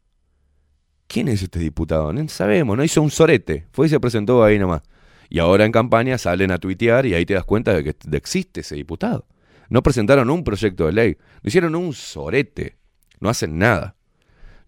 ¿Quién 1.11 1.26
es 1.26 1.42
este 1.42 1.58
diputado? 1.58 2.12
No 2.12 2.28
sabemos, 2.28 2.76
no 2.76 2.84
hizo 2.84 3.02
un 3.02 3.11
sorete. 3.11 3.66
Fue 3.72 3.88
y 3.88 3.90
se 3.90 3.98
presentó 3.98 4.44
ahí 4.44 4.61
nomás. 4.61 4.82
Y 5.28 5.40
ahora 5.40 5.64
en 5.64 5.72
campaña 5.72 6.16
salen 6.18 6.52
a 6.52 6.58
tuitear 6.58 7.04
y 7.04 7.14
ahí 7.14 7.26
te 7.26 7.34
das 7.34 7.42
cuenta 7.42 7.74
de 7.74 7.82
que 7.82 7.96
existe 8.16 8.61
ese 8.61 8.76
diputado. 8.76 9.26
No 9.70 9.82
presentaron 9.82 10.30
un 10.30 10.44
proyecto 10.44 10.86
de 10.86 10.92
ley. 10.92 11.16
No 11.42 11.48
hicieron 11.48 11.74
un 11.74 11.94
sorete. 11.94 12.76
No 13.18 13.28
hacen 13.28 13.58
nada. 13.58 13.96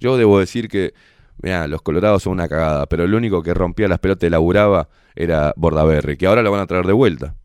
Yo 0.00 0.16
debo 0.16 0.40
decir 0.40 0.66
que, 0.66 0.94
mira, 1.40 1.68
los 1.68 1.80
colorados 1.80 2.24
son 2.24 2.32
una 2.32 2.48
cagada, 2.48 2.86
pero 2.86 3.04
el 3.04 3.14
único 3.14 3.40
que 3.44 3.54
rompía 3.54 3.86
las 3.86 4.00
pelotas 4.00 4.26
y 4.26 4.30
laburaba 4.30 4.88
era 5.14 5.54
Bordaberry, 5.56 6.16
que 6.16 6.26
ahora 6.26 6.42
lo 6.42 6.50
van 6.50 6.62
a 6.62 6.66
traer 6.66 6.86
de 6.86 6.92
vuelta. 6.92 7.36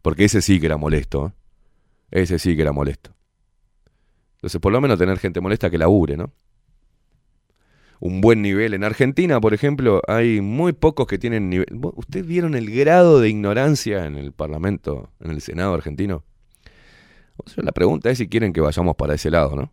Porque 0.00 0.26
ese 0.26 0.42
sí 0.42 0.60
que 0.60 0.66
era 0.66 0.76
molesto. 0.76 1.32
¿eh? 2.12 2.22
Ese 2.22 2.38
sí 2.38 2.54
que 2.54 2.62
era 2.62 2.70
molesto. 2.70 3.10
Entonces, 4.36 4.60
por 4.60 4.72
lo 4.72 4.80
menos 4.80 4.96
tener 4.96 5.18
gente 5.18 5.40
molesta 5.40 5.70
que 5.70 5.78
labure, 5.78 6.16
¿no? 6.16 6.32
Un 8.00 8.20
buen 8.20 8.42
nivel. 8.42 8.74
En 8.74 8.84
Argentina, 8.84 9.40
por 9.40 9.54
ejemplo, 9.54 10.02
hay 10.06 10.40
muy 10.40 10.72
pocos 10.72 11.06
que 11.06 11.18
tienen 11.18 11.50
nivel. 11.50 11.66
¿Vos- 11.72 11.94
¿Ustedes 11.96 12.26
vieron 12.26 12.54
el 12.54 12.70
grado 12.70 13.20
de 13.20 13.28
ignorancia 13.28 14.06
en 14.06 14.16
el 14.16 14.32
Parlamento, 14.32 15.10
en 15.20 15.30
el 15.32 15.40
Senado 15.40 15.74
argentino? 15.74 16.24
La 17.56 17.72
pregunta 17.72 18.10
es 18.10 18.18
si 18.18 18.28
quieren 18.28 18.52
que 18.52 18.60
vayamos 18.60 18.96
para 18.96 19.14
ese 19.14 19.30
lado, 19.30 19.56
¿no? 19.56 19.72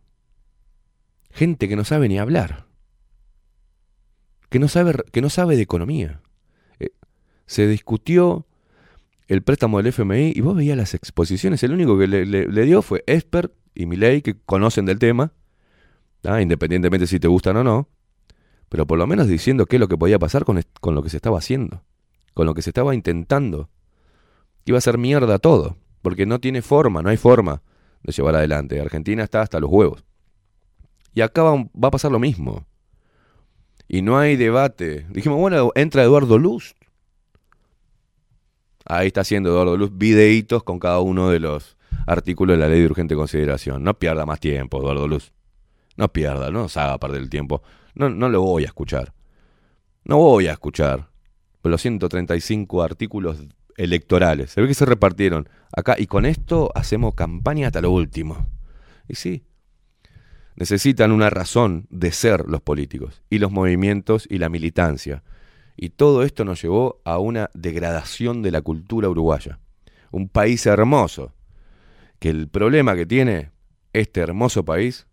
Gente 1.30 1.68
que 1.68 1.76
no 1.76 1.84
sabe 1.84 2.08
ni 2.08 2.18
hablar. 2.18 2.66
Que 4.48 4.58
no 4.58 4.68
sabe, 4.68 4.94
que 5.12 5.20
no 5.20 5.28
sabe 5.30 5.56
de 5.56 5.62
economía. 5.62 6.20
Eh, 6.78 6.90
se 7.46 7.66
discutió 7.66 8.46
el 9.28 9.42
préstamo 9.42 9.78
del 9.78 9.88
FMI 9.88 10.32
y 10.34 10.40
vos 10.40 10.56
veías 10.56 10.76
las 10.76 10.94
exposiciones. 10.94 11.62
El 11.62 11.72
único 11.72 11.98
que 11.98 12.06
le, 12.06 12.64
dio 12.64 12.82
fue 12.82 13.02
Esper 13.06 13.52
y 13.74 13.86
Milei, 13.86 14.22
que 14.22 14.36
conocen 14.46 14.86
del 14.86 14.98
tema, 15.00 15.32
independientemente 16.40 17.06
si 17.06 17.18
te 17.20 17.28
gustan 17.28 17.56
o 17.58 17.64
no, 17.64 17.88
pero 18.68 18.86
por 18.86 18.98
lo 18.98 19.06
menos 19.06 19.28
diciendo 19.28 19.66
qué 19.66 19.76
es 19.76 19.80
lo 19.80 19.88
que 19.88 19.96
podía 19.96 20.18
pasar 20.18 20.44
con, 20.44 20.62
con 20.80 20.94
lo 20.94 21.02
que 21.02 21.10
se 21.10 21.16
estaba 21.16 21.38
haciendo, 21.38 21.82
con 22.34 22.46
lo 22.46 22.54
que 22.54 22.62
se 22.62 22.70
estaba 22.70 22.94
intentando. 22.94 23.68
Iba 24.64 24.78
a 24.78 24.80
ser 24.80 24.98
mierda 24.98 25.38
todo, 25.38 25.76
porque 26.02 26.26
no 26.26 26.40
tiene 26.40 26.62
forma, 26.62 27.02
no 27.02 27.08
hay 27.08 27.16
forma 27.16 27.62
de 28.02 28.12
llevar 28.12 28.34
adelante. 28.34 28.80
Argentina 28.80 29.22
está 29.22 29.42
hasta 29.42 29.60
los 29.60 29.70
huevos. 29.70 30.04
Y 31.14 31.20
acá 31.20 31.42
va, 31.42 31.54
va 31.54 31.88
a 31.88 31.90
pasar 31.90 32.10
lo 32.10 32.18
mismo. 32.18 32.66
Y 33.88 34.02
no 34.02 34.18
hay 34.18 34.36
debate. 34.36 35.06
Dijimos, 35.10 35.38
bueno, 35.38 35.70
entra 35.74 36.02
Eduardo 36.02 36.38
Luz. 36.38 36.74
Ahí 38.84 39.08
está 39.08 39.22
haciendo 39.22 39.50
Eduardo 39.50 39.76
Luz 39.76 39.90
videitos 39.96 40.62
con 40.62 40.78
cada 40.78 41.00
uno 41.00 41.30
de 41.30 41.40
los 41.40 41.76
artículos 42.06 42.56
de 42.56 42.60
la 42.60 42.68
ley 42.68 42.80
de 42.80 42.86
urgente 42.86 43.14
consideración. 43.14 43.82
No 43.82 43.94
pierda 43.94 44.26
más 44.26 44.40
tiempo, 44.40 44.80
Eduardo 44.80 45.08
Luz. 45.08 45.32
No 45.96 46.12
pierda, 46.12 46.50
no 46.50 46.62
nos 46.62 46.76
haga 46.76 46.98
perder 46.98 47.22
el 47.22 47.30
tiempo. 47.30 47.62
No, 47.96 48.10
no 48.10 48.28
lo 48.28 48.42
voy 48.42 48.62
a 48.62 48.66
escuchar. 48.66 49.12
No 50.04 50.18
voy 50.18 50.46
a 50.46 50.52
escuchar. 50.52 51.08
Los 51.64 51.82
135 51.82 52.82
artículos 52.82 53.42
electorales. 53.76 54.52
Se 54.52 54.60
ve 54.60 54.68
que 54.68 54.74
se 54.74 54.84
repartieron 54.84 55.48
acá. 55.72 55.96
Y 55.98 56.06
con 56.06 56.26
esto 56.26 56.70
hacemos 56.74 57.14
campaña 57.14 57.68
hasta 57.68 57.80
lo 57.80 57.90
último. 57.90 58.46
Y 59.08 59.14
sí, 59.14 59.44
necesitan 60.56 61.10
una 61.10 61.30
razón 61.30 61.86
de 61.90 62.12
ser 62.12 62.44
los 62.46 62.60
políticos 62.60 63.22
y 63.30 63.38
los 63.38 63.50
movimientos 63.50 64.26
y 64.30 64.38
la 64.38 64.48
militancia. 64.48 65.22
Y 65.76 65.90
todo 65.90 66.22
esto 66.22 66.44
nos 66.44 66.62
llevó 66.62 67.00
a 67.04 67.18
una 67.18 67.50
degradación 67.54 68.42
de 68.42 68.50
la 68.50 68.62
cultura 68.62 69.08
uruguaya. 69.08 69.58
Un 70.10 70.28
país 70.28 70.66
hermoso, 70.66 71.34
que 72.18 72.30
el 72.30 72.48
problema 72.48 72.94
que 72.94 73.06
tiene 73.06 73.50
este 73.92 74.20
hermoso 74.20 74.64
país 74.64 75.06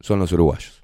son 0.00 0.18
los 0.18 0.32
uruguayos. 0.32 0.83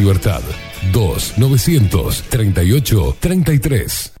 2900 0.01 2.23
3833. 2.29 4.20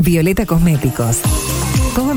Violeta 0.00 0.46
Cosméticos. 0.46 1.20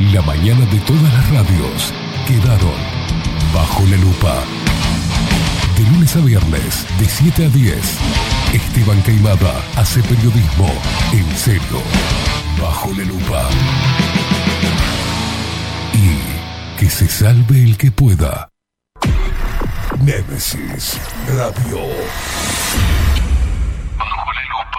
La 0.00 0.20
mañana 0.22 0.66
de 0.66 0.80
todas 0.80 1.02
las 1.02 1.30
radios 1.30 1.92
quedaron 2.26 2.74
bajo 3.54 3.86
la 3.86 3.96
lupa. 3.96 4.42
De 5.76 5.84
lunes 5.84 6.16
a 6.16 6.20
viernes, 6.20 6.84
de 6.98 7.04
7 7.04 7.46
a 7.46 7.48
10, 7.48 7.98
Esteban 8.52 9.00
Caimada 9.02 9.62
hace 9.76 10.02
periodismo 10.02 10.68
en 11.12 11.36
serio, 11.36 11.80
bajo 12.60 12.90
la 12.92 13.04
lupa. 13.04 13.48
Y 15.92 16.80
que 16.80 16.90
se 16.90 17.08
salve 17.08 17.62
el 17.62 17.76
que 17.76 17.92
pueda. 17.92 18.48
Némesis 20.00 21.00
Radio. 21.28 21.78
Bajo 23.96 24.32
la 24.32 24.42
lupa. 24.42 24.74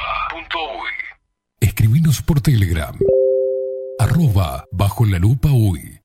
Escribinos 1.61 2.21
por 2.21 2.41
Telegram. 2.41 2.95
Bajo 4.71 5.05
la 5.05 5.19
lupa 5.19 5.49
uy. 5.51 6.04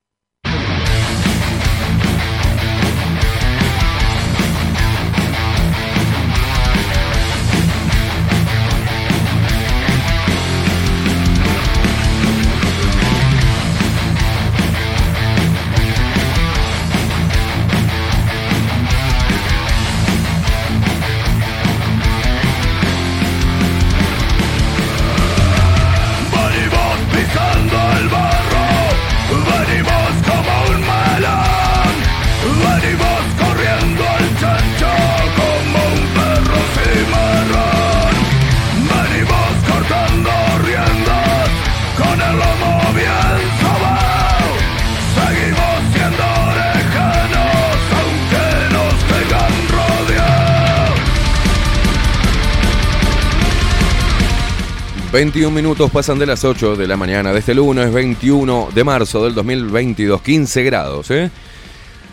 21 55.12 55.50
minutos 55.50 55.90
pasan 55.90 56.20
de 56.20 56.26
las 56.26 56.44
8 56.44 56.76
de 56.76 56.86
la 56.86 56.96
mañana 56.96 57.32
de 57.32 57.40
este 57.40 57.52
lunes 57.52 57.92
21 57.92 58.68
de 58.72 58.84
marzo 58.84 59.24
del 59.24 59.34
2022, 59.34 60.22
15 60.22 60.62
grados, 60.62 61.10
¿eh? 61.10 61.30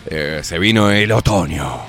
Eh, 0.08 0.40
se 0.42 0.58
vino 0.58 0.90
el 0.90 1.12
otoño. 1.12 1.80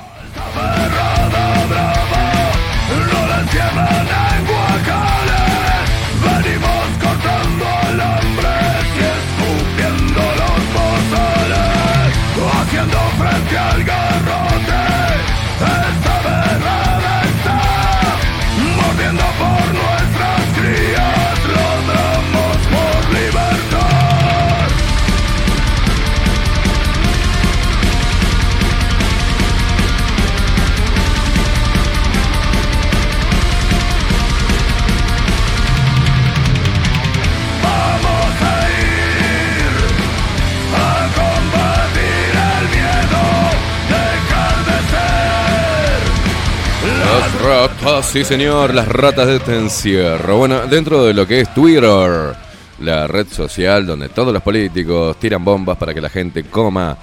Sí 48.02 48.24
señor, 48.24 48.72
las 48.72 48.86
ratas 48.86 49.26
de 49.26 49.36
este 49.36 49.56
encierro. 49.56 50.38
Bueno, 50.38 50.66
dentro 50.66 51.04
de 51.04 51.12
lo 51.12 51.26
que 51.26 51.40
es 51.40 51.52
Twitter, 51.52 52.34
la 52.80 53.06
red 53.06 53.26
social 53.26 53.84
donde 53.84 54.08
todos 54.08 54.32
los 54.32 54.42
políticos 54.42 55.18
tiran 55.18 55.44
bombas 55.44 55.76
para 55.76 55.92
que 55.92 56.00
la 56.00 56.08
gente 56.08 56.44
coma, 56.44 56.96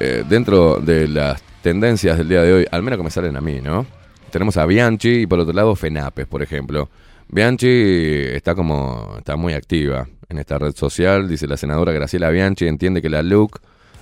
eh, 0.00 0.24
dentro 0.28 0.80
de 0.80 1.06
las 1.08 1.40
tendencias 1.62 2.18
del 2.18 2.28
día 2.28 2.42
de 2.42 2.52
hoy, 2.52 2.66
al 2.70 2.82
menos 2.82 2.98
que 2.98 3.04
me 3.04 3.10
salen 3.10 3.36
a 3.36 3.40
mí, 3.40 3.60
¿no? 3.60 3.86
Tenemos 4.30 4.56
a 4.56 4.66
Bianchi 4.66 5.22
y 5.22 5.26
por 5.26 5.38
otro 5.38 5.52
lado 5.54 5.76
Fenapes, 5.76 6.26
por 6.26 6.42
ejemplo. 6.42 6.90
Bianchi 7.28 7.68
está 7.68 8.54
como, 8.54 9.14
está 9.18 9.36
muy 9.36 9.54
activa 9.54 10.06
en 10.28 10.38
esta 10.38 10.58
red 10.58 10.74
social, 10.74 11.28
dice 11.28 11.46
la 11.46 11.56
senadora 11.56 11.92
Graciela 11.92 12.30
Bianchi, 12.30 12.66
entiende 12.66 13.00
que 13.00 13.08
la 13.08 13.22
LUC 13.22 13.60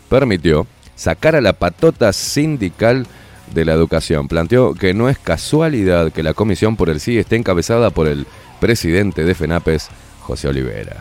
permitió 0.08 0.66
sacar 0.94 1.36
a 1.36 1.40
la 1.40 1.52
patota 1.52 2.12
sindical 2.12 3.06
de 3.54 3.64
la 3.64 3.72
educación. 3.72 4.28
Planteó 4.28 4.74
que 4.74 4.92
no 4.92 5.08
es 5.08 5.18
casualidad 5.18 6.12
que 6.12 6.22
la 6.22 6.34
comisión 6.34 6.76
por 6.76 6.90
el 6.90 7.00
sí 7.00 7.18
esté 7.18 7.36
encabezada 7.36 7.90
por 7.90 8.08
el 8.08 8.26
presidente 8.60 9.24
de 9.24 9.34
FENAPES, 9.34 9.88
José 10.20 10.48
Olivera. 10.48 10.96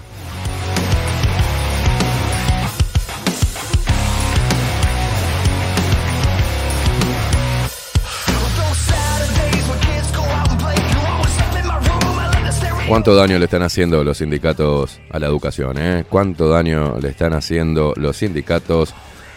¿Cuánto 12.88 13.16
daño 13.16 13.40
le 13.40 13.46
están 13.46 13.64
haciendo 13.64 14.04
los 14.04 14.20
sindicatos 14.20 15.00
a 15.10 15.18
la 15.18 15.26
educación? 15.26 15.78
Eh? 15.80 16.06
¿Cuánto 16.08 16.48
daño 16.48 17.00
le 17.02 17.10
están 17.10 17.34
haciendo 17.34 17.94
los 17.96 18.18
sindicatos 18.18 18.94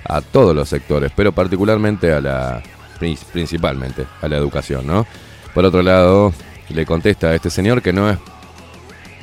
a 0.08 0.20
todos 0.20 0.54
los 0.54 0.68
sectores, 0.68 1.12
pero 1.14 1.32
particularmente 1.32 2.12
a 2.12 2.20
la, 2.20 2.62
principalmente 2.98 4.06
a 4.20 4.28
la 4.28 4.36
educación, 4.36 4.86
¿no? 4.86 5.06
Por 5.54 5.64
otro 5.64 5.82
lado, 5.82 6.32
le 6.68 6.84
contesta 6.84 7.28
a 7.28 7.34
este 7.34 7.50
señor 7.50 7.82
que 7.82 7.92
no 7.92 8.10
es 8.10 8.18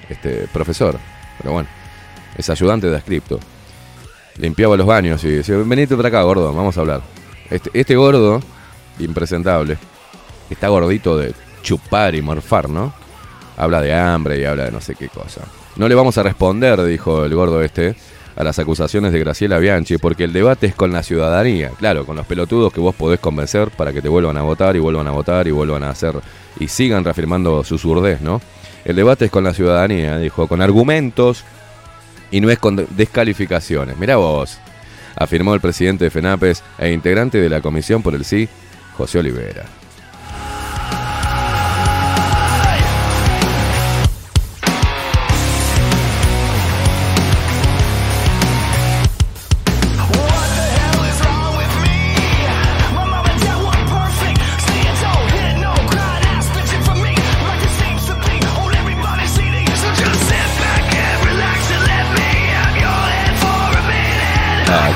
este 0.10 0.48
profesor, 0.52 0.98
pero 1.38 1.54
bueno, 1.54 1.70
es 2.38 2.50
ayudante 2.50 2.90
de 2.90 2.98
ascripto. 2.98 3.40
Limpiaba 4.38 4.76
los 4.76 4.88
baños 4.88 5.24
y 5.24 5.30
decía, 5.30 5.58
venite 5.58 5.96
para 5.96 6.08
acá, 6.08 6.24
gordo, 6.24 6.52
vamos 6.54 6.78
a 6.78 6.82
hablar. 6.82 7.02
Este, 7.50 7.70
este 7.74 7.96
gordo, 7.96 8.42
impresentable, 9.00 9.78
está 10.50 10.70
gordito 10.70 11.18
de 11.18 11.34
chupar 11.62 12.16
y 12.16 12.22
morfar, 12.22 12.70
¿no? 12.70 12.94
Habla 13.58 13.82
de 13.82 13.94
hambre 13.94 14.40
y 14.40 14.46
habla 14.46 14.66
de 14.66 14.72
no 14.72 14.82
sé 14.82 14.96
qué 14.96 15.10
cosa. 15.10 15.42
No 15.76 15.88
le 15.88 15.96
vamos 15.96 16.18
a 16.18 16.24
responder, 16.24 16.84
dijo 16.84 17.26
el 17.26 17.36
gordo 17.36 17.62
este, 17.62 17.96
a 18.36 18.44
las 18.44 18.60
acusaciones 18.60 19.12
de 19.12 19.20
Graciela 19.20 19.60
Bianchi, 19.60 19.98
porque 19.98 20.24
el 20.24 20.34
debate 20.34 20.68
es 20.68 20.76
con 20.76 20.92
la 20.92 21.04
ciudadanía, 21.04 21.72
claro, 21.78 22.06
con 22.06 22.16
los 22.16 22.26
pelotudos 22.26 22.74
que 22.74 22.80
vos 22.80 22.96
podés 22.96 23.20
convencer 23.20 23.70
para 23.72 23.94
que 23.94 24.02
te 24.02 24.10
vuelvan 24.10 24.38
a 24.38 24.42
votar 24.42 24.76
y 24.76 24.80
vuelvan 24.80 25.08
a 25.08 25.12
votar 25.12 25.48
y 25.48 25.52
vuelvan 25.52 25.84
a 25.84 25.92
hacer 25.92 26.16
y 26.60 26.68
sigan 26.68 27.04
reafirmando 27.04 27.64
su 27.64 27.78
surdez, 27.78 28.22
¿no? 28.22 28.42
El 28.86 28.96
debate 28.96 29.26
es 29.26 29.32
con 29.32 29.44
la 29.44 29.54
ciudadanía, 29.54 30.18
dijo, 30.18 30.48
con 30.48 30.62
argumentos 30.62 31.44
y 32.32 32.42
no 32.42 32.50
es 32.50 32.60
con 32.60 32.88
descalificaciones. 32.98 33.98
Mirá 33.98 34.18
vos, 34.18 34.58
afirmó 35.16 35.54
el 35.54 35.62
presidente 35.62 36.06
de 36.06 36.12
FENAPES 36.12 36.64
e 36.80 36.92
integrante 36.92 37.40
de 37.40 37.50
la 37.50 37.62
Comisión 37.62 38.02
por 38.02 38.16
el 38.16 38.26
Sí, 38.26 38.50
José 38.98 39.20
Olivera. 39.20 39.66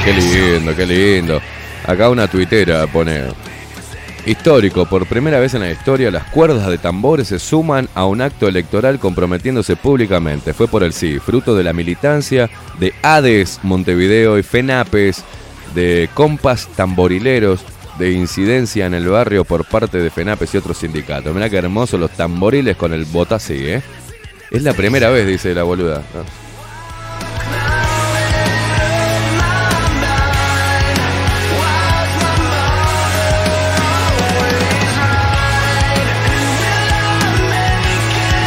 Qué 0.07 0.13
lindo, 0.13 0.75
qué 0.75 0.85
lindo. 0.85 1.41
Acá 1.85 2.09
una 2.09 2.27
tuitera 2.27 2.87
pone. 2.87 3.25
Histórico, 4.25 4.85
por 4.85 5.05
primera 5.05 5.39
vez 5.39 5.53
en 5.53 5.61
la 5.61 5.71
historia, 5.71 6.11
las 6.11 6.25
cuerdas 6.25 6.67
de 6.67 6.77
tambores 6.77 7.29
se 7.29 7.39
suman 7.39 7.87
a 7.95 8.05
un 8.05 8.21
acto 8.21 8.47
electoral 8.47 8.99
comprometiéndose 8.99 9.77
públicamente. 9.77 10.53
Fue 10.53 10.67
por 10.67 10.83
el 10.83 10.91
sí, 10.91 11.19
fruto 11.19 11.55
de 11.55 11.63
la 11.63 11.71
militancia 11.71 12.49
de 12.77 12.93
ADES 13.03 13.61
Montevideo 13.63 14.37
y 14.37 14.43
FENAPES, 14.43 15.23
de 15.73 16.09
compas 16.13 16.67
tamborileros, 16.75 17.61
de 17.99 18.11
incidencia 18.11 18.85
en 18.85 18.93
el 18.93 19.07
barrio 19.07 19.45
por 19.45 19.63
parte 19.63 19.97
de 19.99 20.09
FENAPES 20.09 20.55
y 20.55 20.57
otros 20.57 20.77
sindicatos. 20.77 21.33
Mirá 21.33 21.49
qué 21.49 21.57
hermoso 21.57 21.97
los 21.97 22.11
tamboriles 22.11 22.75
con 22.75 22.91
el 22.91 23.05
botasí, 23.05 23.65
¿eh? 23.65 23.81
Es 24.51 24.61
la 24.61 24.73
primera 24.73 25.09
vez, 25.09 25.25
dice 25.25 25.53
la 25.53 25.63
boluda. 25.63 26.03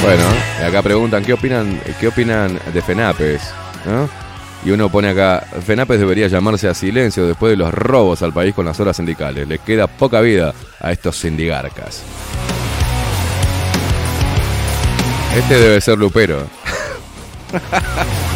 Bueno, 0.02 0.24
acá 0.66 0.82
preguntan 0.82 1.22
qué 1.22 1.34
opinan, 1.34 1.78
qué 2.00 2.08
opinan 2.08 2.58
de 2.72 2.80
FENAPES, 2.80 3.42
¿no? 3.84 4.08
Y 4.64 4.70
uno 4.70 4.88
pone 4.90 5.10
acá, 5.10 5.46
FENAPES 5.64 6.00
debería 6.00 6.26
llamarse 6.28 6.68
a 6.68 6.74
silencio 6.74 7.26
después 7.26 7.50
de 7.50 7.58
los 7.58 7.72
robos 7.72 8.22
al 8.22 8.32
país 8.32 8.54
con 8.54 8.64
las 8.64 8.80
horas 8.80 8.96
sindicales. 8.96 9.46
Les 9.46 9.60
queda 9.60 9.86
poca 9.86 10.22
vida 10.22 10.54
a 10.80 10.90
estos 10.90 11.16
sindigarcas. 11.16 12.02
Este 15.36 15.54
debe 15.54 15.80
ser 15.80 15.98
Lupero. 15.98 16.46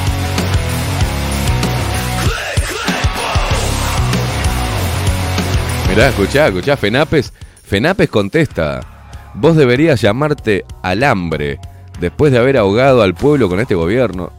Mirá, 5.88 6.08
escuchá, 6.08 6.48
escuchá, 6.48 6.76
FENAPES, 6.76 7.32
FENAPES 7.66 8.10
contesta. 8.10 8.93
Vos 9.34 9.56
deberías 9.56 10.00
llamarte 10.00 10.64
alambre 10.82 11.58
después 12.00 12.32
de 12.32 12.38
haber 12.38 12.56
ahogado 12.56 13.02
al 13.02 13.14
pueblo 13.14 13.48
con 13.48 13.60
este 13.60 13.74
gobierno. 13.74 14.32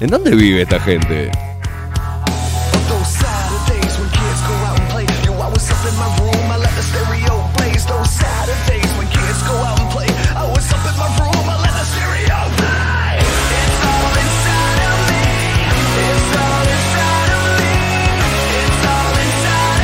¿En 0.00 0.10
dónde 0.10 0.34
vive 0.34 0.62
esta 0.62 0.80
gente? 0.80 1.30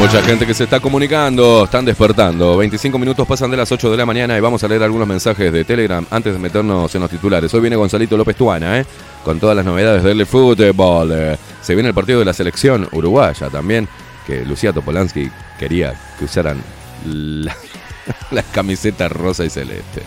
Mucha 0.00 0.22
gente 0.22 0.46
que 0.46 0.54
se 0.54 0.64
está 0.64 0.80
comunicando, 0.80 1.64
están 1.64 1.84
despertando. 1.84 2.56
25 2.56 2.98
minutos 2.98 3.28
pasan 3.28 3.50
de 3.50 3.58
las 3.58 3.70
8 3.70 3.90
de 3.90 3.98
la 3.98 4.06
mañana 4.06 4.36
y 4.36 4.40
vamos 4.40 4.64
a 4.64 4.66
leer 4.66 4.82
algunos 4.82 5.06
mensajes 5.06 5.52
de 5.52 5.62
Telegram 5.62 6.04
antes 6.10 6.32
de 6.32 6.38
meternos 6.38 6.92
en 6.94 7.02
los 7.02 7.10
titulares. 7.10 7.52
Hoy 7.52 7.60
viene 7.60 7.76
Gonzalito 7.76 8.16
López 8.16 8.34
Tuana, 8.34 8.80
¿eh? 8.80 8.86
con 9.22 9.38
todas 9.38 9.54
las 9.54 9.64
novedades 9.64 10.02
del 10.02 10.24
fútbol. 10.24 11.36
Se 11.60 11.74
viene 11.74 11.90
el 11.90 11.94
partido 11.94 12.18
de 12.18 12.24
la 12.24 12.32
selección 12.32 12.88
uruguaya 12.92 13.50
también, 13.50 13.88
que 14.26 14.42
Lucía 14.46 14.72
Topolansky 14.72 15.30
quería 15.58 15.94
que 16.18 16.24
usaran 16.24 16.62
la, 17.04 17.54
la 18.30 18.42
camiseta 18.42 19.06
rosa 19.10 19.44
y 19.44 19.50
celeste. 19.50 20.02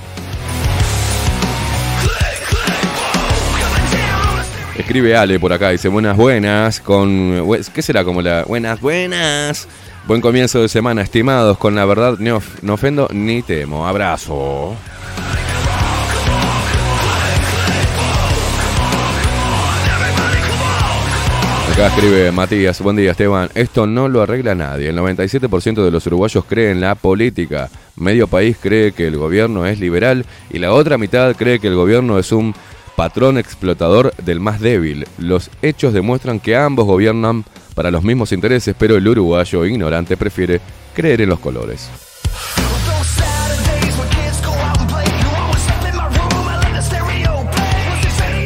Escribe 4.76 5.16
Ale 5.16 5.40
por 5.40 5.54
acá, 5.54 5.70
dice 5.70 5.88
buenas 5.88 6.18
buenas, 6.18 6.80
con... 6.80 7.48
¿Qué 7.76 7.82
será 7.84 8.04
como 8.04 8.24
la... 8.24 8.44
Buenas 8.44 8.82
buenas. 8.82 9.68
Buen 10.08 10.20
comienzo 10.22 10.62
de 10.62 10.68
semana, 10.68 11.02
estimados, 11.02 11.58
con 11.58 11.76
la 11.76 11.86
verdad 11.86 12.18
no, 12.20 12.38
of- 12.38 12.62
no 12.62 12.74
ofendo 12.74 13.08
ni 13.14 13.42
temo. 13.42 13.88
Abrazo. 13.88 14.76
Acá 21.72 21.88
escribe 21.88 22.32
Matías, 22.32 22.82
buen 22.82 22.96
día 22.96 23.12
Esteban, 23.12 23.50
esto 23.56 23.88
no 23.88 24.08
lo 24.08 24.22
arregla 24.22 24.54
nadie, 24.54 24.90
el 24.90 24.98
97% 24.98 25.84
de 25.84 25.90
los 25.90 26.06
uruguayos 26.06 26.46
cree 26.48 26.70
en 26.70 26.80
la 26.82 26.94
política, 26.94 27.68
medio 27.96 28.28
país 28.28 28.58
cree 28.62 28.92
que 28.92 29.08
el 29.08 29.18
gobierno 29.18 29.66
es 29.66 29.80
liberal 29.80 30.24
y 30.52 30.60
la 30.60 30.72
otra 30.72 31.00
mitad 31.00 31.36
cree 31.36 31.58
que 31.60 31.68
el 31.70 31.76
gobierno 31.76 32.20
es 32.20 32.32
un 32.32 32.54
patrón 32.96 33.38
explotador 33.38 34.14
del 34.18 34.40
más 34.40 34.60
débil. 34.60 35.08
Los 35.18 35.50
hechos 35.62 35.94
demuestran 35.94 36.40
que 36.40 36.56
ambos 36.56 36.86
gobiernan 36.86 37.46
para 37.76 37.92
los 37.92 38.04
mismos 38.04 38.32
intereses, 38.32 38.76
pero 38.78 38.96
el 38.96 39.08
uruguayo 39.08 39.66
ignorante 39.66 40.18
prefiere 40.18 40.62
creer 40.94 41.22
en 41.22 41.30
los 41.30 41.40
colores. 41.40 41.90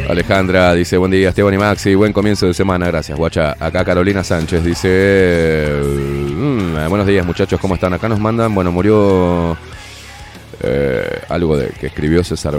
Alejandra 0.10 0.74
dice, 0.74 0.96
buen 0.96 1.12
día 1.12 1.30
Esteban 1.30 1.54
y 1.54 1.58
Maxi, 1.58 1.94
buen 1.94 2.14
comienzo 2.14 2.46
de 2.46 2.54
semana, 2.54 2.88
gracias 2.88 3.18
guacha. 3.18 3.58
Acá 3.60 3.84
Carolina 3.84 4.24
Sánchez 4.24 4.64
dice, 4.64 5.82
mm, 5.84 6.88
buenos 6.88 7.06
días 7.06 7.26
muchachos, 7.26 7.60
¿cómo 7.60 7.76
están? 7.76 7.94
Acá 7.94 8.08
nos 8.08 8.20
mandan, 8.20 8.56
bueno, 8.56 8.72
murió 8.72 9.58
eh, 10.62 11.22
algo 11.28 11.58
de 11.58 11.72
que 11.72 11.88
escribió 11.88 12.24
César 12.24 12.56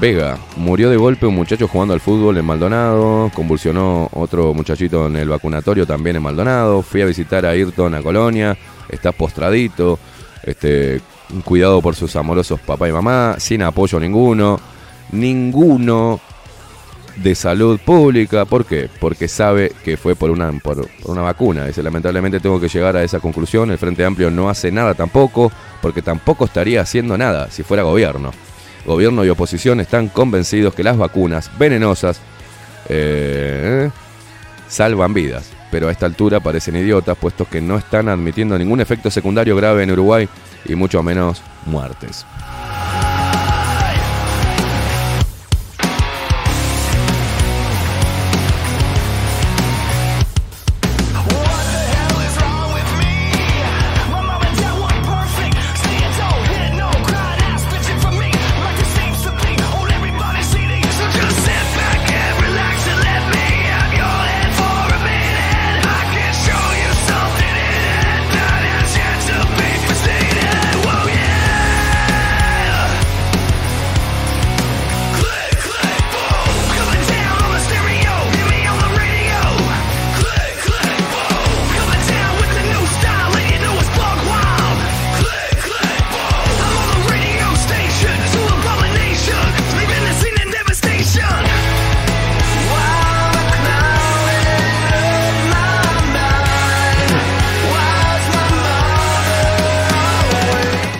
Vega. 0.00 0.38
Murió 0.56 0.90
de 0.90 0.96
golpe 0.96 1.26
un 1.26 1.34
muchacho 1.34 1.68
jugando 1.68 1.94
al 1.94 2.00
fútbol 2.00 2.38
en 2.38 2.44
Maldonado, 2.44 3.30
convulsionó 3.34 4.08
otro 4.12 4.54
muchachito 4.54 5.06
en 5.06 5.16
el 5.16 5.28
vacunatorio 5.28 5.86
también 5.86 6.16
en 6.16 6.22
Maldonado, 6.22 6.82
fui 6.82 7.02
a 7.02 7.06
visitar 7.06 7.44
a 7.44 7.50
Ayrton 7.50 7.94
a 7.94 8.02
Colonia, 8.02 8.56
está 8.88 9.12
postradito, 9.12 9.98
este, 10.42 11.00
cuidado 11.44 11.80
por 11.80 11.94
sus 11.94 12.14
amorosos 12.16 12.60
papá 12.60 12.88
y 12.88 12.92
mamá, 12.92 13.36
sin 13.38 13.62
apoyo 13.62 13.98
ninguno, 14.00 14.60
ninguno 15.12 16.20
de 17.16 17.34
salud 17.34 17.78
pública. 17.84 18.44
¿Por 18.44 18.64
qué? 18.64 18.88
Porque 19.00 19.28
sabe 19.28 19.72
que 19.84 19.96
fue 19.96 20.14
por 20.14 20.30
una, 20.30 20.50
por, 20.52 20.88
por 21.02 21.10
una 21.10 21.22
vacuna. 21.22 21.66
Dice, 21.66 21.82
lamentablemente 21.82 22.40
tengo 22.40 22.60
que 22.60 22.68
llegar 22.68 22.96
a 22.96 23.02
esa 23.02 23.20
conclusión. 23.20 23.70
El 23.70 23.78
Frente 23.78 24.04
Amplio 24.04 24.30
no 24.30 24.48
hace 24.48 24.70
nada 24.70 24.94
tampoco, 24.94 25.52
porque 25.82 26.02
tampoco 26.02 26.44
estaría 26.44 26.80
haciendo 26.80 27.18
nada 27.18 27.50
si 27.50 27.62
fuera 27.62 27.82
gobierno. 27.82 28.32
Gobierno 28.84 29.24
y 29.24 29.28
oposición 29.28 29.80
están 29.80 30.08
convencidos 30.08 30.74
que 30.74 30.82
las 30.82 30.96
vacunas 30.96 31.50
venenosas 31.58 32.20
eh, 32.88 33.90
salvan 34.68 35.14
vidas. 35.14 35.50
Pero 35.70 35.88
a 35.88 35.92
esta 35.92 36.06
altura 36.06 36.40
parecen 36.40 36.76
idiotas, 36.76 37.16
puesto 37.16 37.44
que 37.44 37.60
no 37.60 37.76
están 37.76 38.08
admitiendo 38.08 38.58
ningún 38.58 38.80
efecto 38.80 39.10
secundario 39.10 39.54
grave 39.54 39.84
en 39.84 39.92
Uruguay 39.92 40.28
y 40.64 40.74
mucho 40.74 41.02
menos 41.02 41.42
muertes. 41.66 42.26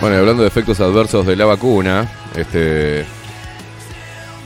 Bueno, 0.01 0.15
y 0.15 0.19
hablando 0.19 0.41
de 0.41 0.47
efectos 0.47 0.79
adversos 0.79 1.27
de 1.27 1.35
la 1.35 1.45
vacuna, 1.45 2.11
este, 2.35 3.05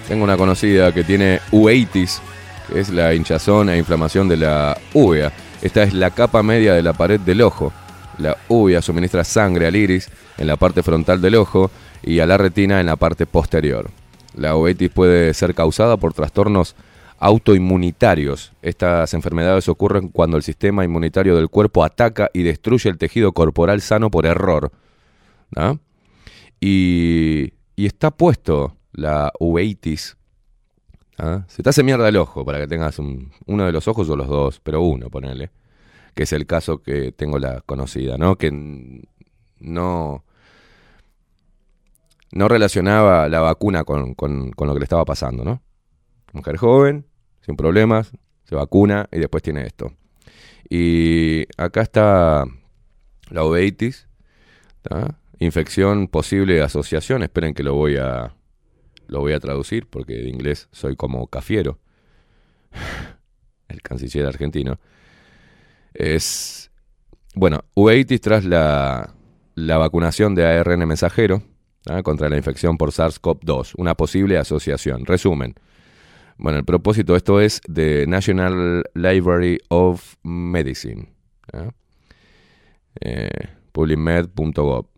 tengo 0.05 0.25
una 0.25 0.35
conocida 0.35 0.91
que 0.91 1.05
tiene 1.05 1.39
uveitis, 1.49 2.21
que 2.67 2.81
es 2.81 2.89
la 2.89 3.13
hinchazón 3.13 3.69
e 3.69 3.77
inflamación 3.77 4.27
de 4.27 4.35
la 4.35 4.77
uvea. 4.93 5.31
Esta 5.61 5.83
es 5.83 5.93
la 5.93 6.11
capa 6.11 6.43
media 6.43 6.73
de 6.73 6.83
la 6.83 6.91
pared 6.91 7.21
del 7.21 7.41
ojo. 7.41 7.71
La 8.17 8.35
uvea 8.49 8.81
suministra 8.81 9.23
sangre 9.23 9.65
al 9.65 9.77
iris 9.77 10.09
en 10.37 10.47
la 10.47 10.57
parte 10.57 10.83
frontal 10.83 11.21
del 11.21 11.35
ojo 11.35 11.71
y 12.03 12.19
a 12.19 12.25
la 12.25 12.37
retina 12.37 12.81
en 12.81 12.87
la 12.87 12.97
parte 12.97 13.25
posterior. 13.25 13.89
La 14.35 14.57
uveitis 14.57 14.89
puede 14.89 15.33
ser 15.33 15.55
causada 15.55 15.95
por 15.95 16.13
trastornos 16.13 16.75
autoinmunitarios. 17.17 18.51
Estas 18.61 19.13
enfermedades 19.13 19.69
ocurren 19.69 20.09
cuando 20.09 20.35
el 20.35 20.43
sistema 20.43 20.83
inmunitario 20.83 21.33
del 21.37 21.47
cuerpo 21.47 21.85
ataca 21.85 22.29
y 22.33 22.43
destruye 22.43 22.89
el 22.89 22.97
tejido 22.97 23.31
corporal 23.31 23.79
sano 23.79 24.11
por 24.11 24.25
error. 24.25 24.69
¿Ah? 25.55 25.75
Y, 26.59 27.53
está 27.75 28.11
puesto 28.11 28.75
la 28.93 29.31
uveitis. 29.39 30.17
Se 31.47 31.63
te 31.63 31.69
hace 31.69 31.83
mierda 31.83 32.07
el 32.09 32.17
ojo 32.17 32.43
para 32.45 32.59
que 32.59 32.67
tengas 32.67 32.99
un- 32.99 33.31
uno 33.45 33.65
de 33.65 33.71
los 33.71 33.87
ojos 33.87 34.09
o 34.09 34.15
los 34.15 34.27
dos, 34.27 34.59
pero 34.61 34.81
uno, 34.81 35.09
ponele. 35.09 35.51
Que 36.13 36.23
es 36.23 36.33
el 36.33 36.45
caso 36.45 36.81
que 36.81 37.11
tengo 37.11 37.39
la 37.39 37.61
conocida, 37.61 38.17
¿no? 38.17 38.37
Que 38.37 38.51
no, 39.59 40.23
no 42.31 42.47
relacionaba 42.47 43.29
la 43.29 43.39
vacuna 43.41 43.83
con, 43.83 44.13
con- 44.13 44.51
lo 44.57 44.73
que 44.73 44.79
le 44.79 44.83
estaba 44.85 45.05
pasando, 45.05 45.43
¿no? 45.43 45.61
Mujer 46.33 46.57
joven, 46.57 47.05
sin 47.41 47.55
problemas, 47.55 48.11
se 48.43 48.55
vacuna 48.55 49.07
y 49.11 49.19
después 49.19 49.41
tiene 49.43 49.65
esto. 49.65 49.93
Y 50.69 51.45
acá 51.57 51.81
está 51.81 52.45
la 53.29 53.43
uveitis, 53.45 54.07
¿tá? 54.81 55.17
Infección 55.39 56.07
posible 56.07 56.61
asociación. 56.61 57.23
Esperen 57.23 57.53
que 57.53 57.63
lo 57.63 57.73
voy 57.73 57.97
a 57.97 58.35
lo 59.07 59.19
voy 59.19 59.33
a 59.33 59.39
traducir 59.39 59.87
porque 59.87 60.13
de 60.15 60.29
inglés 60.29 60.67
soy 60.71 60.95
como 60.95 61.27
Cafiero, 61.27 61.79
el 63.67 63.81
canciller 63.81 64.25
argentino. 64.25 64.79
Es 65.93 66.71
bueno, 67.35 67.65
uveitis 67.75 68.21
tras 68.21 68.45
la, 68.45 69.13
la 69.55 69.77
vacunación 69.77 70.35
de 70.35 70.45
ARN 70.45 70.87
mensajero 70.87 71.43
¿tá? 71.83 72.01
contra 72.01 72.29
la 72.29 72.37
infección 72.37 72.77
por 72.77 72.91
SARS-CoV-2, 72.91 73.73
una 73.77 73.95
posible 73.95 74.37
asociación. 74.37 75.05
Resumen. 75.05 75.55
Bueno, 76.37 76.59
el 76.59 76.65
propósito 76.65 77.13
de 77.13 77.17
esto 77.17 77.39
es 77.39 77.61
de 77.67 78.05
National 78.07 78.83
Library 78.93 79.59
of 79.69 80.15
Medicine. 80.23 81.13
¿tá? 81.51 81.73
Eh, 83.01 83.29
publimed.gov. 83.71 84.94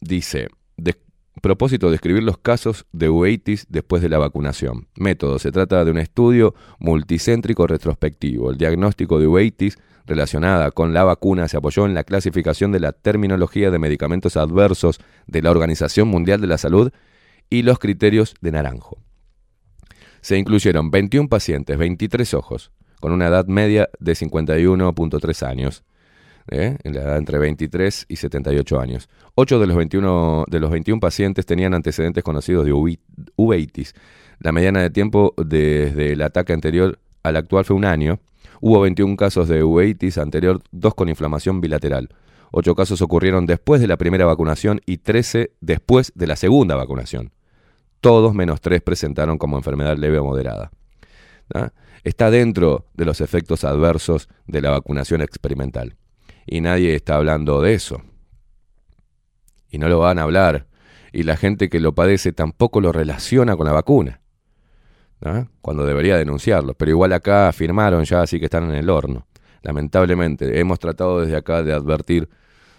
Dice, 0.00 0.48
de, 0.76 0.96
propósito 1.40 1.90
describir 1.90 2.22
los 2.22 2.38
casos 2.38 2.86
de 2.92 3.08
uveitis 3.08 3.66
después 3.68 4.02
de 4.02 4.08
la 4.08 4.18
vacunación. 4.18 4.88
Método, 4.96 5.38
se 5.38 5.52
trata 5.52 5.84
de 5.84 5.90
un 5.90 5.98
estudio 5.98 6.54
multicéntrico 6.78 7.66
retrospectivo. 7.66 8.50
El 8.50 8.58
diagnóstico 8.58 9.18
de 9.18 9.26
uveitis 9.26 9.78
relacionada 10.06 10.70
con 10.70 10.94
la 10.94 11.04
vacuna 11.04 11.48
se 11.48 11.56
apoyó 11.56 11.86
en 11.86 11.94
la 11.94 12.04
clasificación 12.04 12.72
de 12.72 12.80
la 12.80 12.92
terminología 12.92 13.70
de 13.70 13.78
medicamentos 13.78 14.36
adversos 14.36 15.00
de 15.26 15.42
la 15.42 15.50
Organización 15.50 16.08
Mundial 16.08 16.40
de 16.40 16.46
la 16.46 16.58
Salud 16.58 16.90
y 17.50 17.62
los 17.62 17.78
criterios 17.78 18.34
de 18.40 18.52
Naranjo. 18.52 18.98
Se 20.20 20.36
incluyeron 20.36 20.90
21 20.90 21.28
pacientes, 21.28 21.78
23 21.78 22.34
ojos, 22.34 22.72
con 23.00 23.12
una 23.12 23.28
edad 23.28 23.46
media 23.46 23.88
de 24.00 24.12
51.3 24.12 25.46
años, 25.46 25.84
¿eh? 26.50 26.76
en 26.82 26.94
la 26.94 27.02
edad 27.02 27.18
entre 27.18 27.38
23 27.38 28.06
y 28.08 28.16
78 28.16 28.80
años. 28.80 29.08
8 29.34 29.58
de 29.58 29.66
los 29.66 29.76
21, 29.76 30.44
de 30.48 30.60
los 30.60 30.70
21 30.70 31.00
pacientes 31.00 31.46
tenían 31.46 31.74
antecedentes 31.74 32.24
conocidos 32.24 32.64
de 32.64 32.98
uveitis. 33.36 33.94
La 34.40 34.52
mediana 34.52 34.80
de 34.80 34.90
tiempo 34.90 35.34
desde 35.36 36.12
el 36.12 36.22
ataque 36.22 36.52
anterior 36.52 36.98
al 37.22 37.36
actual 37.36 37.64
fue 37.64 37.76
un 37.76 37.84
año. 37.84 38.20
Hubo 38.60 38.80
21 38.80 39.16
casos 39.16 39.48
de 39.48 39.62
uveitis 39.62 40.18
anterior, 40.18 40.60
dos 40.70 40.94
con 40.94 41.08
inflamación 41.08 41.60
bilateral. 41.60 42.08
8 42.50 42.74
casos 42.74 43.02
ocurrieron 43.02 43.46
después 43.46 43.80
de 43.80 43.86
la 43.86 43.98
primera 43.98 44.24
vacunación 44.24 44.80
y 44.86 44.98
13 44.98 45.52
después 45.60 46.12
de 46.14 46.26
la 46.26 46.36
segunda 46.36 46.76
vacunación. 46.76 47.32
Todos 48.00 48.34
menos 48.34 48.60
3 48.60 48.80
presentaron 48.80 49.38
como 49.38 49.56
enfermedad 49.56 49.98
leve 49.98 50.18
o 50.18 50.24
moderada. 50.24 50.70
¿tá? 51.48 51.72
Está 52.04 52.30
dentro 52.30 52.86
de 52.94 53.04
los 53.04 53.20
efectos 53.20 53.64
adversos 53.64 54.28
de 54.46 54.62
la 54.62 54.70
vacunación 54.70 55.20
experimental 55.20 55.97
y 56.48 56.60
nadie 56.60 56.94
está 56.94 57.16
hablando 57.16 57.60
de 57.60 57.74
eso. 57.74 58.02
Y 59.70 59.78
no 59.78 59.88
lo 59.88 59.98
van 59.98 60.18
a 60.18 60.22
hablar. 60.22 60.66
Y 61.12 61.22
la 61.22 61.36
gente 61.36 61.68
que 61.68 61.80
lo 61.80 61.94
padece 61.94 62.32
tampoco 62.32 62.80
lo 62.80 62.90
relaciona 62.92 63.56
con 63.56 63.66
la 63.66 63.72
vacuna. 63.72 64.20
cuando 65.60 65.84
debería 65.84 66.16
denunciarlos. 66.16 66.76
Pero 66.76 66.92
igual 66.92 67.12
acá 67.12 67.52
firmaron 67.52 68.04
ya, 68.04 68.22
así 68.22 68.38
que 68.38 68.46
están 68.46 68.70
en 68.70 68.76
el 68.76 68.88
horno. 68.88 69.26
Lamentablemente, 69.62 70.58
hemos 70.60 70.78
tratado 70.78 71.20
desde 71.20 71.36
acá 71.36 71.62
de 71.62 71.72
advertir 71.72 72.28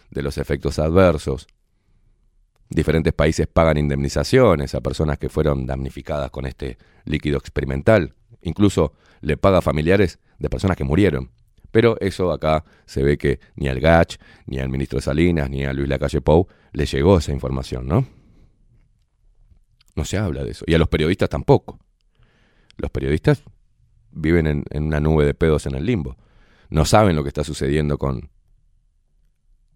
de 0.10 0.22
los 0.22 0.38
efectos 0.38 0.80
adversos. 0.80 1.48
Diferentes 2.70 3.14
países 3.14 3.48
pagan 3.48 3.78
indemnizaciones 3.78 4.74
a 4.74 4.82
personas 4.82 5.18
que 5.18 5.30
fueron 5.30 5.66
damnificadas 5.66 6.32
con 6.32 6.46
este 6.46 6.78
líquido 7.04 7.38
experimental. 7.38 8.16
Incluso 8.41 8.94
le 9.22 9.38
paga 9.38 9.58
a 9.58 9.62
familiares 9.62 10.20
de 10.38 10.50
personas 10.50 10.78
que 10.78 10.84
murieron. 10.84 11.32
Pero 11.72 11.98
eso 12.00 12.32
acá 12.32 12.64
se 12.86 13.04
ve 13.04 13.18
que 13.18 13.40
ni 13.56 13.68
al 13.68 13.80
Gach, 13.80 14.18
ni 14.46 14.60
al 14.60 14.70
ministro 14.70 15.02
Salinas, 15.02 15.50
ni 15.50 15.66
a 15.66 15.74
Luis 15.74 15.88
Lacalle 15.88 16.22
Pou 16.22 16.48
le 16.72 16.86
llegó 16.86 17.18
esa 17.18 17.32
información, 17.32 17.88
¿no? 17.88 18.06
No 19.96 20.06
se 20.06 20.18
habla 20.18 20.44
de 20.44 20.52
eso. 20.52 20.66
Y 20.68 20.74
a 20.74 20.78
los 20.78 20.88
periodistas 20.88 21.30
tampoco. 21.30 21.80
Los 22.78 22.90
periodistas 22.91 23.44
viven 24.12 24.48
en, 24.48 24.64
en 24.70 24.84
una 24.84 25.00
nube 25.00 25.26
de 25.26 25.34
pedos 25.34 25.66
en 25.66 25.76
el 25.76 25.86
limbo. 25.86 26.18
No 26.70 26.86
saben 26.86 27.16
lo 27.16 27.24
que 27.24 27.30
está 27.30 27.44
sucediendo 27.44 27.98
con, 27.98 28.30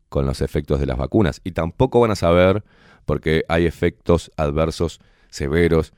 con 0.10 0.26
los 0.26 0.42
efectos 0.42 0.80
de 0.80 0.86
las 0.86 0.98
vacunas. 0.98 1.42
Y 1.44 1.52
tampoco 1.52 2.00
van 2.00 2.12
a 2.12 2.16
saber 2.16 2.64
porque 3.06 3.44
hay 3.50 3.66
efectos 3.66 4.32
adversos 4.38 5.00
severos 5.30 5.94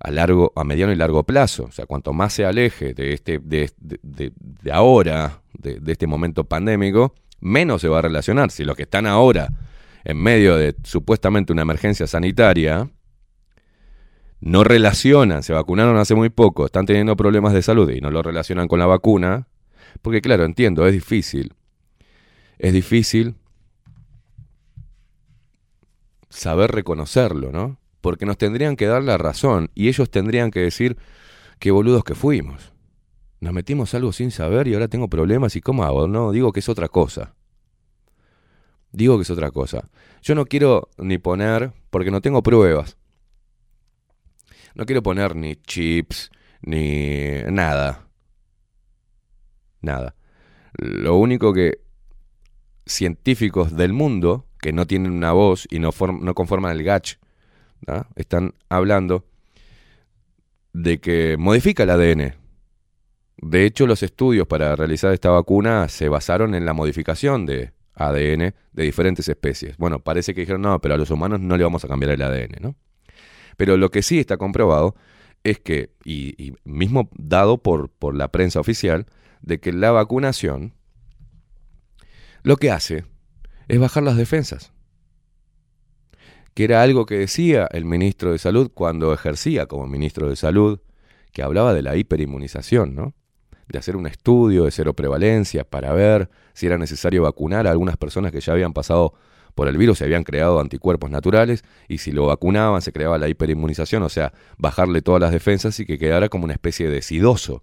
a 0.00 0.10
largo, 0.10 0.52
a 0.56 0.64
mediano 0.64 0.92
y 0.92 0.96
largo 0.96 1.24
plazo. 1.24 1.64
O 1.64 1.72
sea, 1.72 1.86
cuanto 1.86 2.12
más 2.12 2.32
se 2.32 2.44
aleje 2.44 2.94
de 2.94 3.12
este, 3.14 3.38
de, 3.38 3.70
de- 3.78 4.32
de- 4.40 4.72
ahora, 4.72 5.40
de, 5.58 5.80
de 5.80 5.92
este 5.92 6.06
momento 6.06 6.44
pandémico, 6.44 7.14
menos 7.40 7.80
se 7.82 7.88
va 7.88 7.98
a 7.98 8.02
relacionar. 8.02 8.50
Si 8.50 8.64
los 8.64 8.76
que 8.76 8.82
están 8.84 9.06
ahora 9.06 9.48
en 10.04 10.18
medio 10.18 10.56
de 10.56 10.74
supuestamente 10.82 11.52
una 11.52 11.62
emergencia 11.62 12.06
sanitaria 12.06 12.90
no 14.40 14.62
relacionan, 14.64 15.42
se 15.42 15.54
vacunaron 15.54 15.96
hace 15.96 16.14
muy 16.14 16.28
poco, 16.28 16.66
están 16.66 16.84
teniendo 16.84 17.16
problemas 17.16 17.54
de 17.54 17.62
salud 17.62 17.88
y 17.90 18.00
no 18.02 18.10
lo 18.10 18.22
relacionan 18.22 18.68
con 18.68 18.78
la 18.78 18.84
vacuna, 18.86 19.48
porque 20.02 20.20
claro, 20.20 20.44
entiendo, 20.44 20.86
es 20.86 20.92
difícil. 20.92 21.54
Es 22.58 22.72
difícil 22.74 23.36
saber 26.28 26.72
reconocerlo, 26.72 27.52
¿no? 27.52 27.78
Porque 28.04 28.26
nos 28.26 28.36
tendrían 28.36 28.76
que 28.76 28.84
dar 28.84 29.02
la 29.02 29.16
razón 29.16 29.70
y 29.74 29.88
ellos 29.88 30.10
tendrían 30.10 30.50
que 30.50 30.60
decir 30.60 30.98
qué 31.58 31.70
boludos 31.70 32.04
que 32.04 32.14
fuimos. 32.14 32.74
Nos 33.40 33.54
metimos 33.54 33.94
algo 33.94 34.12
sin 34.12 34.30
saber 34.30 34.68
y 34.68 34.74
ahora 34.74 34.88
tengo 34.88 35.08
problemas 35.08 35.56
y 35.56 35.62
¿cómo 35.62 35.84
hago? 35.84 36.06
No, 36.06 36.30
digo 36.30 36.52
que 36.52 36.60
es 36.60 36.68
otra 36.68 36.88
cosa. 36.88 37.34
Digo 38.92 39.16
que 39.16 39.22
es 39.22 39.30
otra 39.30 39.50
cosa. 39.52 39.88
Yo 40.20 40.34
no 40.34 40.44
quiero 40.44 40.90
ni 40.98 41.16
poner, 41.16 41.72
porque 41.88 42.10
no 42.10 42.20
tengo 42.20 42.42
pruebas. 42.42 42.98
No 44.74 44.84
quiero 44.84 45.02
poner 45.02 45.34
ni 45.34 45.56
chips, 45.56 46.30
ni 46.60 47.42
nada. 47.50 48.06
Nada. 49.80 50.14
Lo 50.74 51.16
único 51.16 51.54
que 51.54 51.78
científicos 52.84 53.74
del 53.74 53.94
mundo, 53.94 54.44
que 54.60 54.74
no 54.74 54.86
tienen 54.86 55.12
una 55.12 55.32
voz 55.32 55.66
y 55.70 55.78
no, 55.78 55.88
no 56.20 56.34
conforman 56.34 56.76
el 56.76 56.84
GACH, 56.84 57.23
están 58.16 58.54
hablando 58.68 59.24
de 60.72 61.00
que 61.00 61.36
modifica 61.38 61.84
el 61.84 61.90
ADN. 61.90 62.34
De 63.36 63.64
hecho, 63.64 63.86
los 63.86 64.02
estudios 64.02 64.46
para 64.46 64.76
realizar 64.76 65.12
esta 65.12 65.30
vacuna 65.30 65.88
se 65.88 66.08
basaron 66.08 66.54
en 66.54 66.64
la 66.64 66.72
modificación 66.72 67.46
de 67.46 67.72
ADN 67.94 68.54
de 68.72 68.82
diferentes 68.82 69.28
especies. 69.28 69.76
Bueno, 69.76 70.00
parece 70.00 70.34
que 70.34 70.40
dijeron, 70.40 70.62
no, 70.62 70.80
pero 70.80 70.94
a 70.94 70.98
los 70.98 71.10
humanos 71.10 71.40
no 71.40 71.56
le 71.56 71.64
vamos 71.64 71.84
a 71.84 71.88
cambiar 71.88 72.12
el 72.12 72.22
ADN, 72.22 72.56
¿no? 72.60 72.74
Pero 73.56 73.76
lo 73.76 73.90
que 73.90 74.02
sí 74.02 74.18
está 74.18 74.36
comprobado 74.36 74.96
es 75.44 75.60
que, 75.60 75.90
y, 76.04 76.42
y 76.42 76.54
mismo 76.64 77.08
dado 77.16 77.58
por, 77.58 77.90
por 77.90 78.14
la 78.14 78.28
prensa 78.28 78.60
oficial, 78.60 79.06
de 79.42 79.60
que 79.60 79.72
la 79.72 79.92
vacunación 79.92 80.74
lo 82.42 82.56
que 82.56 82.70
hace 82.70 83.04
es 83.68 83.78
bajar 83.78 84.02
las 84.02 84.16
defensas. 84.16 84.73
Que 86.54 86.64
era 86.64 86.82
algo 86.82 87.04
que 87.04 87.18
decía 87.18 87.68
el 87.72 87.84
ministro 87.84 88.32
de 88.32 88.38
Salud 88.38 88.70
cuando 88.72 89.12
ejercía 89.12 89.66
como 89.66 89.86
ministro 89.86 90.28
de 90.28 90.36
Salud, 90.36 90.80
que 91.32 91.42
hablaba 91.42 91.74
de 91.74 91.82
la 91.82 91.96
hiperinmunización, 91.96 92.94
¿no? 92.94 93.14
De 93.68 93.78
hacer 93.78 93.96
un 93.96 94.06
estudio 94.06 94.64
de 94.64 94.70
cero 94.70 94.94
prevalencia 94.94 95.64
para 95.64 95.92
ver 95.92 96.30
si 96.52 96.66
era 96.66 96.78
necesario 96.78 97.22
vacunar 97.22 97.66
a 97.66 97.70
algunas 97.70 97.96
personas 97.96 98.30
que 98.30 98.40
ya 98.40 98.52
habían 98.52 98.72
pasado 98.72 99.14
por 99.54 99.68
el 99.68 99.76
virus, 99.76 99.98
se 99.98 100.04
habían 100.04 100.24
creado 100.24 100.60
anticuerpos 100.60 101.10
naturales, 101.10 101.64
y 101.88 101.98
si 101.98 102.12
lo 102.12 102.26
vacunaban 102.26 102.82
se 102.82 102.92
creaba 102.92 103.18
la 103.18 103.28
hiperinmunización, 103.28 104.02
o 104.02 104.08
sea, 104.08 104.32
bajarle 104.58 105.00
todas 105.00 105.20
las 105.20 105.32
defensas 105.32 105.78
y 105.80 105.86
que 105.86 105.98
quedara 105.98 106.28
como 106.28 106.44
una 106.44 106.54
especie 106.54 106.90
de 106.90 107.02
sidoso 107.02 107.62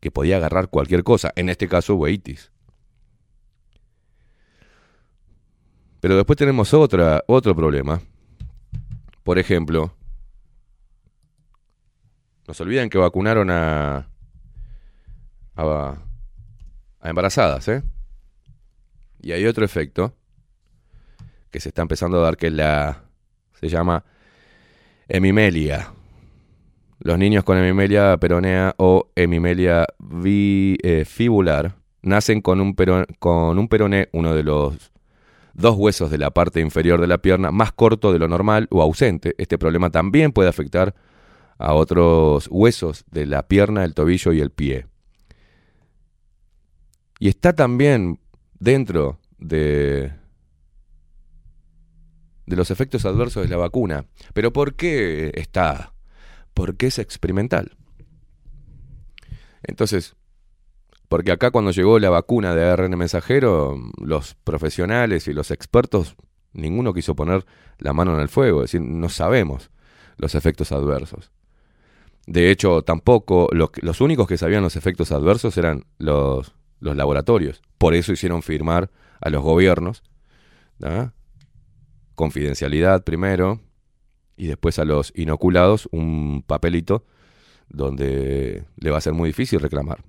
que 0.00 0.10
podía 0.10 0.38
agarrar 0.38 0.68
cualquier 0.68 1.04
cosa, 1.04 1.32
en 1.36 1.50
este 1.50 1.68
caso 1.68 1.94
Weitis. 1.94 2.50
Pero 6.00 6.16
después 6.16 6.36
tenemos 6.36 6.72
otra, 6.74 7.22
otro 7.26 7.54
problema. 7.54 8.00
Por 9.22 9.38
ejemplo, 9.38 9.94
nos 12.48 12.60
olvidan 12.60 12.88
que 12.88 12.98
vacunaron 12.98 13.50
a, 13.50 14.08
a, 15.56 15.96
a 17.00 17.08
embarazadas, 17.08 17.68
¿eh? 17.68 17.82
Y 19.20 19.32
hay 19.32 19.44
otro 19.46 19.64
efecto 19.64 20.14
que 21.50 21.60
se 21.60 21.68
está 21.68 21.82
empezando 21.82 22.18
a 22.18 22.22
dar 22.22 22.36
que 22.36 22.46
es 22.46 22.52
la 22.52 23.04
se 23.60 23.68
llama 23.68 24.04
hemimelia. 25.08 25.92
Los 27.00 27.18
niños 27.18 27.44
con 27.44 27.58
hemimelia 27.58 28.16
peronea 28.16 28.74
o 28.78 29.10
hemimelia 29.14 29.86
eh, 30.24 31.04
fibular 31.04 31.76
nacen 32.02 32.40
con 32.40 32.60
un, 32.60 32.74
pero- 32.74 33.06
con 33.18 33.58
un 33.58 33.68
peroné, 33.68 34.08
uno 34.12 34.34
de 34.34 34.42
los 34.42 34.89
dos 35.60 35.76
huesos 35.76 36.10
de 36.10 36.18
la 36.18 36.30
parte 36.30 36.60
inferior 36.60 37.00
de 37.00 37.06
la 37.06 37.18
pierna, 37.18 37.50
más 37.50 37.72
corto 37.72 38.12
de 38.12 38.18
lo 38.18 38.28
normal 38.28 38.66
o 38.70 38.82
ausente. 38.82 39.34
Este 39.38 39.58
problema 39.58 39.90
también 39.90 40.32
puede 40.32 40.48
afectar 40.48 40.94
a 41.58 41.74
otros 41.74 42.48
huesos 42.50 43.04
de 43.10 43.26
la 43.26 43.46
pierna, 43.46 43.84
el 43.84 43.94
tobillo 43.94 44.32
y 44.32 44.40
el 44.40 44.50
pie. 44.50 44.86
Y 47.18 47.28
está 47.28 47.52
también 47.54 48.18
dentro 48.58 49.20
de, 49.38 50.12
de 52.46 52.56
los 52.56 52.70
efectos 52.70 53.04
adversos 53.04 53.42
de 53.42 53.48
la 53.48 53.58
vacuna. 53.58 54.06
Pero 54.32 54.52
¿por 54.52 54.74
qué 54.74 55.32
está? 55.34 55.92
Porque 56.54 56.86
es 56.86 56.98
experimental. 56.98 57.76
Entonces, 59.62 60.16
porque 61.10 61.32
acá 61.32 61.50
cuando 61.50 61.72
llegó 61.72 61.98
la 61.98 62.08
vacuna 62.08 62.54
de 62.54 62.64
ARN 62.64 62.96
mensajero, 62.96 63.76
los 64.00 64.36
profesionales 64.44 65.26
y 65.26 65.32
los 65.32 65.50
expertos, 65.50 66.14
ninguno 66.52 66.94
quiso 66.94 67.16
poner 67.16 67.44
la 67.78 67.92
mano 67.92 68.14
en 68.14 68.20
el 68.20 68.28
fuego, 68.28 68.60
es 68.62 68.70
decir, 68.70 68.82
no 68.82 69.08
sabemos 69.08 69.72
los 70.18 70.36
efectos 70.36 70.70
adversos. 70.70 71.32
De 72.28 72.52
hecho, 72.52 72.82
tampoco 72.82 73.48
los, 73.50 74.00
únicos 74.00 74.28
que 74.28 74.38
sabían 74.38 74.62
los 74.62 74.76
efectos 74.76 75.10
adversos 75.10 75.58
eran 75.58 75.84
los, 75.98 76.54
laboratorios. 76.78 77.60
Por 77.76 77.94
eso 77.94 78.12
hicieron 78.12 78.42
firmar 78.42 78.88
a 79.20 79.30
los 79.30 79.42
gobiernos, 79.42 80.04
¿ah? 80.80 81.10
confidencialidad 82.14 83.02
primero, 83.02 83.58
y 84.36 84.46
después 84.46 84.78
a 84.78 84.84
los 84.84 85.12
inoculados 85.16 85.88
un 85.90 86.44
papelito 86.46 87.04
donde 87.68 88.62
le 88.76 88.90
va 88.92 88.98
a 88.98 89.00
ser 89.00 89.12
muy 89.12 89.30
difícil 89.30 89.58
reclamar. 89.58 90.04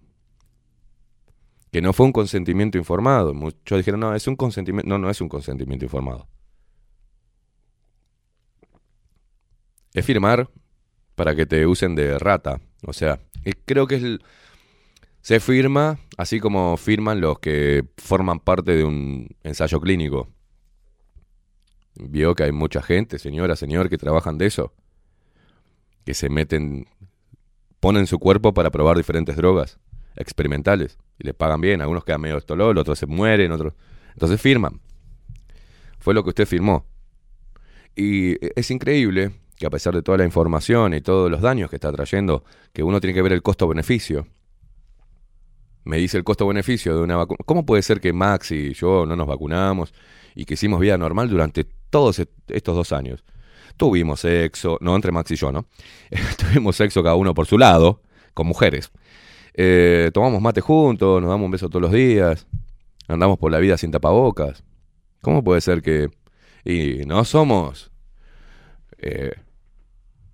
Que 1.71 1.81
no 1.81 1.93
fue 1.93 2.05
un 2.05 2.11
consentimiento 2.11 2.77
informado. 2.77 3.33
Muchos 3.33 3.77
dijeron, 3.77 4.01
no, 4.01 4.13
es 4.13 4.27
un 4.27 4.35
consentimiento. 4.35 4.89
No, 4.89 4.97
no 4.97 5.09
es 5.09 5.21
un 5.21 5.29
consentimiento 5.29 5.85
informado. 5.85 6.27
Es 9.93 10.05
firmar 10.05 10.49
para 11.15 11.35
que 11.35 11.45
te 11.45 11.65
usen 11.65 11.95
de 11.95 12.19
rata. 12.19 12.59
O 12.85 12.93
sea, 12.93 13.19
creo 13.65 13.87
que 13.87 13.95
es 13.95 14.19
se 15.21 15.39
firma 15.39 15.99
así 16.17 16.39
como 16.39 16.75
firman 16.77 17.21
los 17.21 17.39
que 17.39 17.85
forman 17.97 18.39
parte 18.39 18.75
de 18.75 18.83
un 18.83 19.29
ensayo 19.43 19.79
clínico. 19.79 20.29
Vio 21.95 22.33
que 22.35 22.43
hay 22.43 22.51
mucha 22.51 22.81
gente, 22.81 23.19
señora, 23.19 23.55
señor, 23.55 23.89
que 23.89 23.97
trabajan 23.97 24.37
de 24.37 24.47
eso. 24.47 24.73
Que 26.05 26.15
se 26.15 26.29
meten, 26.29 26.87
ponen 27.79 28.07
su 28.07 28.17
cuerpo 28.17 28.53
para 28.53 28.71
probar 28.71 28.97
diferentes 28.97 29.35
drogas 29.35 29.79
experimentales. 30.15 30.97
Y 31.19 31.25
le 31.25 31.33
pagan 31.33 31.61
bien. 31.61 31.81
Algunos 31.81 32.03
quedan 32.03 32.21
medio 32.21 32.37
estolol, 32.37 32.77
otros 32.77 32.97
se 32.99 33.05
mueren, 33.05 33.51
otros. 33.51 33.73
Entonces 34.13 34.41
firman. 34.41 34.81
Fue 35.99 36.13
lo 36.13 36.23
que 36.23 36.29
usted 36.29 36.45
firmó. 36.45 36.85
Y 37.95 38.35
es 38.59 38.71
increíble 38.71 39.31
que 39.57 39.65
a 39.67 39.69
pesar 39.69 39.93
de 39.93 40.01
toda 40.01 40.17
la 40.17 40.25
información 40.25 40.93
y 40.93 41.01
todos 41.01 41.29
los 41.29 41.41
daños 41.41 41.69
que 41.69 41.75
está 41.75 41.91
trayendo, 41.91 42.43
que 42.73 42.81
uno 42.83 42.99
tiene 42.99 43.13
que 43.13 43.21
ver 43.21 43.33
el 43.33 43.41
costo-beneficio. 43.43 44.25
Me 45.83 45.97
dice 45.97 46.17
el 46.17 46.23
costo-beneficio 46.23 46.95
de 46.95 47.01
una 47.01 47.17
vacuna. 47.17 47.39
¿Cómo 47.45 47.65
puede 47.65 47.81
ser 47.81 47.99
que 47.99 48.13
Max 48.13 48.51
y 48.51 48.73
yo 48.73 49.05
no 49.05 49.15
nos 49.15 49.27
vacunamos 49.27 49.93
y 50.35 50.45
que 50.45 50.53
hicimos 50.53 50.79
vida 50.79 50.97
normal 50.97 51.29
durante 51.29 51.65
todos 51.89 52.19
est- 52.19 52.31
estos 52.47 52.75
dos 52.75 52.91
años? 52.91 53.23
Tuvimos 53.77 54.19
sexo, 54.21 54.77
no 54.81 54.95
entre 54.95 55.11
Max 55.11 55.31
y 55.31 55.35
yo, 55.35 55.51
¿no? 55.51 55.65
Tuvimos 56.37 56.75
sexo 56.75 57.01
cada 57.01 57.15
uno 57.15 57.33
por 57.33 57.47
su 57.47 57.57
lado, 57.57 58.01
con 58.33 58.45
mujeres. 58.47 58.91
Eh, 59.53 60.11
tomamos 60.13 60.41
mate 60.41 60.61
juntos, 60.61 61.21
nos 61.21 61.29
damos 61.29 61.45
un 61.45 61.51
beso 61.51 61.69
todos 61.69 61.81
los 61.81 61.91
días, 61.91 62.47
andamos 63.07 63.37
por 63.37 63.51
la 63.51 63.59
vida 63.59 63.77
sin 63.77 63.91
tapabocas. 63.91 64.63
¿Cómo 65.21 65.43
puede 65.43 65.61
ser 65.61 65.81
que... 65.81 66.09
Y 66.63 67.05
no 67.05 67.25
somos 67.25 67.91
eh, 68.97 69.33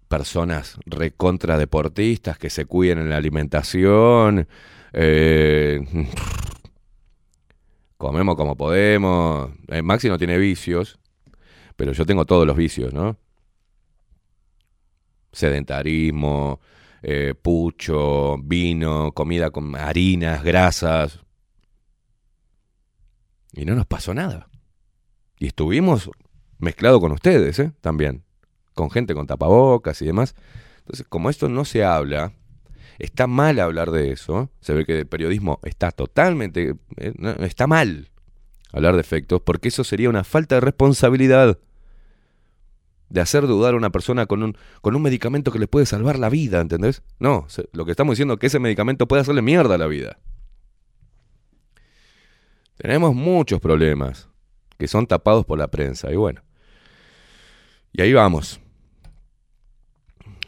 personas 0.07 0.77
recontra 0.85 1.57
deportistas 1.57 2.37
que 2.37 2.49
se 2.49 2.65
cuiden 2.65 2.99
en 2.99 3.09
la 3.09 3.17
alimentación. 3.17 4.47
eh, 4.93 5.79
comemos 7.97 8.35
como 8.35 8.55
podemos. 8.55 9.51
Maxi 9.83 10.09
no 10.09 10.17
tiene 10.17 10.37
vicios, 10.37 10.99
pero 11.75 11.91
yo 11.91 12.05
tengo 12.05 12.25
todos 12.25 12.45
los 12.45 12.55
vicios, 12.55 12.93
¿no? 12.93 13.17
Sedentarismo, 15.31 16.59
eh, 17.01 17.33
pucho, 17.39 18.37
vino, 18.37 19.11
comida 19.13 19.51
con 19.51 19.75
harinas, 19.75 20.43
grasas. 20.43 21.19
Y 23.53 23.65
no 23.65 23.75
nos 23.75 23.85
pasó 23.85 24.13
nada. 24.13 24.49
Y 25.39 25.47
estuvimos 25.47 26.09
mezclados 26.59 26.99
con 26.99 27.11
ustedes, 27.11 27.59
¿eh? 27.59 27.71
También. 27.81 28.23
Con 28.73 28.91
gente 28.91 29.13
con 29.13 29.27
tapabocas 29.27 30.01
y 30.01 30.05
demás. 30.05 30.35
Entonces, 30.79 31.05
como 31.07 31.29
esto 31.29 31.49
no 31.49 31.65
se 31.65 31.83
habla, 31.83 32.33
está 32.99 33.27
mal 33.27 33.59
hablar 33.59 33.91
de 33.91 34.11
eso. 34.11 34.49
Se 34.59 34.73
ve 34.73 34.85
que 34.85 34.99
el 34.99 35.07
periodismo 35.07 35.59
está 35.63 35.91
totalmente. 35.91 36.75
eh, 36.97 37.13
está 37.39 37.67
mal 37.67 38.09
hablar 38.71 38.95
de 38.95 39.01
efectos, 39.01 39.41
porque 39.41 39.69
eso 39.69 39.83
sería 39.83 40.09
una 40.09 40.23
falta 40.23 40.55
de 40.55 40.61
responsabilidad 40.61 41.57
de 43.09 43.21
hacer 43.21 43.47
dudar 43.47 43.73
a 43.73 43.77
una 43.77 43.89
persona 43.89 44.25
con 44.25 44.43
un, 44.43 44.57
con 44.81 44.95
un 44.95 45.01
medicamento 45.01 45.51
que 45.51 45.59
le 45.59 45.67
puede 45.67 45.85
salvar 45.85 46.19
la 46.19 46.29
vida, 46.29 46.59
¿entendés? 46.59 47.03
No, 47.19 47.47
lo 47.71 47.85
que 47.85 47.91
estamos 47.91 48.13
diciendo 48.13 48.35
es 48.35 48.39
que 48.39 48.47
ese 48.47 48.59
medicamento 48.59 49.07
puede 49.07 49.21
hacerle 49.21 49.41
mierda 49.41 49.75
a 49.75 49.77
la 49.77 49.87
vida. 49.87 50.17
Tenemos 52.77 53.15
muchos 53.15 53.59
problemas 53.59 54.29
que 54.77 54.87
son 54.87 55.07
tapados 55.07 55.45
por 55.45 55.57
la 55.57 55.67
prensa, 55.69 56.11
y 56.11 56.15
bueno. 56.15 56.43
Y 57.91 58.01
ahí 58.01 58.13
vamos. 58.13 58.59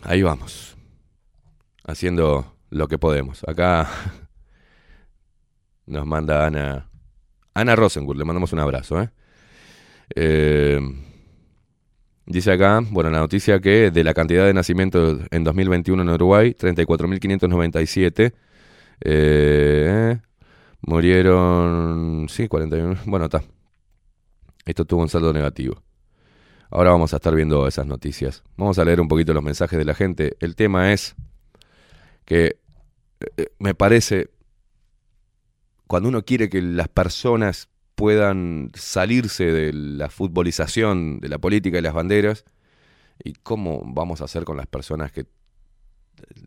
Ahí 0.03 0.21
vamos. 0.21 0.77
Haciendo 1.85 2.55
lo 2.69 2.87
que 2.87 2.99
podemos. 2.99 3.41
Acá 3.47 3.89
nos 5.87 6.05
manda 6.05 6.45
Ana. 6.45 6.89
Ana 7.55 7.75
Rosenwood, 7.75 8.17
le 8.17 8.25
mandamos 8.25 8.53
un 8.53 8.59
abrazo, 8.59 9.01
¿eh? 9.01 9.09
Eh, 10.15 10.79
Dice 12.29 12.51
acá, 12.51 12.81
bueno, 12.91 13.09
la 13.09 13.17
noticia 13.17 13.59
que 13.59 13.89
de 13.89 14.03
la 14.03 14.13
cantidad 14.13 14.45
de 14.45 14.53
nacimientos 14.53 15.19
en 15.31 15.43
2021 15.43 16.03
en 16.03 16.09
Uruguay, 16.09 16.53
34.597. 16.53 18.33
Eh, 19.01 20.19
murieron, 20.81 22.27
sí, 22.29 22.47
41. 22.47 22.99
Bueno, 23.07 23.25
está. 23.25 23.41
Esto 24.63 24.85
tuvo 24.85 25.01
un 25.01 25.09
saldo 25.09 25.33
negativo. 25.33 25.81
Ahora 26.69 26.91
vamos 26.91 27.13
a 27.13 27.15
estar 27.15 27.33
viendo 27.33 27.67
esas 27.67 27.87
noticias. 27.87 28.43
Vamos 28.57 28.77
a 28.77 28.85
leer 28.85 29.01
un 29.01 29.07
poquito 29.07 29.33
los 29.33 29.41
mensajes 29.41 29.79
de 29.79 29.85
la 29.85 29.95
gente. 29.95 30.37
El 30.39 30.55
tema 30.55 30.93
es 30.93 31.15
que 32.25 32.59
eh, 33.37 33.47
me 33.57 33.73
parece, 33.73 34.29
cuando 35.87 36.09
uno 36.09 36.21
quiere 36.21 36.47
que 36.47 36.61
las 36.61 36.89
personas 36.89 37.69
puedan 37.99 38.71
salirse 38.75 39.51
de 39.51 39.73
la 39.73 40.09
futbolización 40.09 41.19
de 41.19 41.27
la 41.27 41.37
política 41.37 41.79
y 41.79 41.81
las 41.81 41.93
banderas, 41.93 42.45
y 43.21 43.33
cómo 43.33 43.81
vamos 43.83 44.21
a 44.21 44.23
hacer 44.23 44.45
con 44.45 44.55
las 44.55 44.67
personas 44.67 45.11
que, 45.11 45.25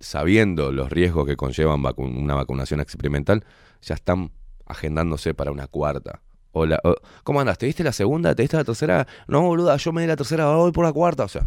sabiendo 0.01 0.73
los 0.73 0.89
riesgos 0.89 1.27
que 1.27 1.37
conllevan 1.37 1.85
una 1.99 2.35
vacunación 2.35 2.81
experimental, 2.81 3.45
ya 3.83 3.95
están 3.95 4.33
agendándose 4.65 5.35
para 5.35 5.53
una 5.53 5.67
cuarta. 5.67 6.23
Hola, 6.53 6.81
oh, 6.85 6.95
¿cómo 7.23 7.39
andas? 7.39 7.59
¿Te 7.59 7.67
diste 7.67 7.85
la 7.85 7.93
segunda? 7.93 8.35
¿Te 8.35 8.45
diste 8.45 8.57
la 8.57 8.65
tercera? 8.65 9.07
No, 9.29 9.43
boluda, 9.43 9.77
yo 9.77 9.93
me 9.93 10.01
di 10.01 10.07
la 10.07 10.17
tercera, 10.17 10.47
voy 10.57 10.73
por 10.73 10.87
la 10.87 10.93
cuarta. 10.95 11.25
O 11.25 11.29
sea, 11.29 11.45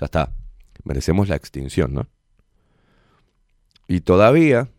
ya 0.00 0.06
está. 0.06 0.34
Merecemos 0.84 1.28
la 1.28 1.36
extinción, 1.36 1.92
¿no? 1.92 2.08
Y 3.86 4.00
todavía, 4.00 4.70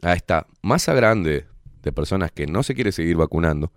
a 0.00 0.14
esta 0.14 0.46
masa 0.62 0.94
grande 0.94 1.46
de 1.86 1.92
personas 1.92 2.32
que 2.32 2.48
no 2.48 2.64
se 2.64 2.74
quiere 2.74 2.90
seguir 2.90 3.16
vacunando, 3.16 3.72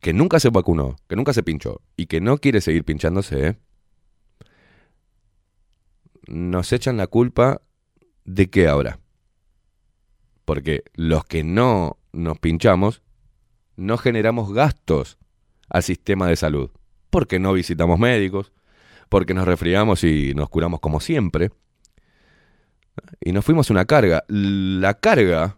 que 0.00 0.12
nunca 0.12 0.40
se 0.40 0.50
vacunó, 0.50 0.96
que 1.08 1.14
nunca 1.14 1.32
se 1.32 1.44
pinchó 1.44 1.80
y 1.96 2.06
que 2.06 2.20
no 2.20 2.38
quiere 2.38 2.60
seguir 2.60 2.84
pinchándose, 2.84 3.56
nos 6.26 6.72
echan 6.72 6.96
la 6.96 7.06
culpa 7.06 7.62
de 8.24 8.50
qué 8.50 8.66
ahora. 8.66 8.98
Porque 10.44 10.82
los 10.94 11.24
que 11.24 11.44
no 11.44 11.96
nos 12.12 12.40
pinchamos, 12.40 13.02
no 13.76 13.98
generamos 13.98 14.52
gastos 14.52 15.16
al 15.68 15.84
sistema 15.84 16.28
de 16.28 16.34
salud. 16.34 16.70
Porque 17.08 17.38
no 17.38 17.52
visitamos 17.52 18.00
médicos, 18.00 18.52
porque 19.08 19.32
nos 19.32 19.46
resfriamos 19.46 20.02
y 20.02 20.34
nos 20.34 20.48
curamos 20.48 20.80
como 20.80 20.98
siempre. 20.98 21.52
Y 23.20 23.30
nos 23.30 23.44
fuimos 23.44 23.70
una 23.70 23.84
carga. 23.84 24.24
La 24.26 24.94
carga 24.94 25.56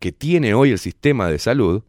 que 0.00 0.10
tiene 0.10 0.54
hoy 0.54 0.72
el 0.72 0.78
sistema 0.78 1.28
de 1.28 1.38
salud 1.38 1.84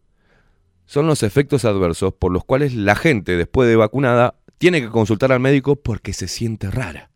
son 0.85 1.07
los 1.07 1.23
efectos 1.23 1.65
adversos 1.65 2.13
por 2.13 2.31
los 2.31 2.43
cuales 2.43 2.75
la 2.75 2.95
gente 2.95 3.37
después 3.37 3.67
de 3.67 3.77
vacunada 3.77 4.35
tiene 4.57 4.81
que 4.81 4.89
consultar 4.89 5.31
al 5.31 5.39
médico 5.39 5.77
porque 5.77 6.13
se 6.13 6.27
siente 6.27 6.69
rara. 6.69 7.09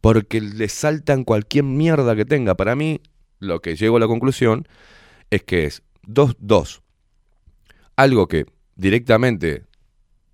Porque 0.00 0.40
le 0.40 0.68
saltan 0.68 1.24
cualquier 1.24 1.64
mierda 1.64 2.16
que 2.16 2.24
tenga. 2.24 2.56
Para 2.56 2.74
mí, 2.74 3.02
lo 3.38 3.60
que 3.60 3.76
llego 3.76 3.98
a 3.98 4.00
la 4.00 4.06
conclusión 4.06 4.66
es 5.30 5.42
que 5.42 5.66
es 5.66 5.82
dos, 6.02 6.34
dos. 6.38 6.82
Algo 7.96 8.26
que 8.26 8.46
directamente 8.76 9.64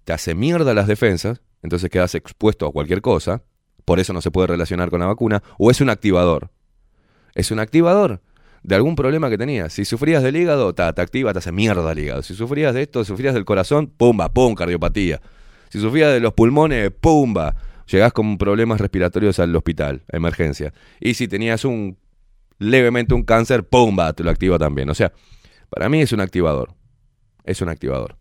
te 0.05 0.13
hace 0.13 0.35
mierda 0.35 0.75
las 0.75 0.87
defensas, 0.87 1.43
entonces 1.63 1.91
quedas 1.91 2.15
expuesto 2.15 2.67
a 2.67 2.73
cualquier 2.73 3.01
cosa, 3.01 3.43
por 3.85 3.99
eso 3.99 4.13
no 4.13 4.21
se 4.21 4.31
puede 4.31 4.47
relacionar 4.47 4.91
con 4.91 5.01
la 5.01 5.07
vacuna, 5.07 5.43
o 5.59 5.71
es 5.71 5.81
un 5.81 5.91
activador. 5.91 6.51
Es 7.35 7.51
un 7.51 7.59
activador 7.59 8.21
de 8.63 8.75
algún 8.75 8.97
problema 8.97 9.29
que 9.29 9.39
tenías. 9.39 9.73
Si 9.73 9.85
sufrías 9.85 10.23
del 10.23 10.37
hígado, 10.37 10.75
te 10.75 10.83
activa, 10.83 11.33
te 11.33 11.39
hace 11.39 11.53
mierda 11.53 11.93
el 11.93 11.99
hígado. 11.99 12.23
Si 12.23 12.35
sufrías 12.35 12.75
de 12.75 12.83
esto, 12.83 13.05
sufrías 13.05 13.35
del 13.35 13.45
corazón, 13.45 13.89
pumba, 13.89 14.33
pum, 14.33 14.55
cardiopatía. 14.55 15.21
Si 15.69 15.81
sufrías 15.81 16.13
de 16.13 16.21
los 16.21 16.33
pulmones, 16.33 16.91
pumba, 16.91 17.57
llegás 17.87 18.13
con 18.13 18.39
problemas 18.39 18.81
respiratorios 18.81 19.39
al 19.39 19.55
hospital, 19.55 20.03
emergencia. 20.09 20.73
Y 21.01 21.15
si 21.15 21.29
tenías 21.29 21.65
un 21.65 21.99
levemente 22.59 23.15
un 23.15 23.25
cáncer, 23.25 23.65
pumba, 23.65 24.13
te 24.13 24.23
lo 24.23 24.31
activa 24.31 24.59
también. 24.59 24.89
O 24.89 24.95
sea, 24.95 25.13
para 25.69 25.89
mí 25.89 26.01
es 26.01 26.13
un 26.13 26.21
activador. 26.21 26.75
Es 27.45 27.61
un 27.61 27.69
activador. 27.69 28.17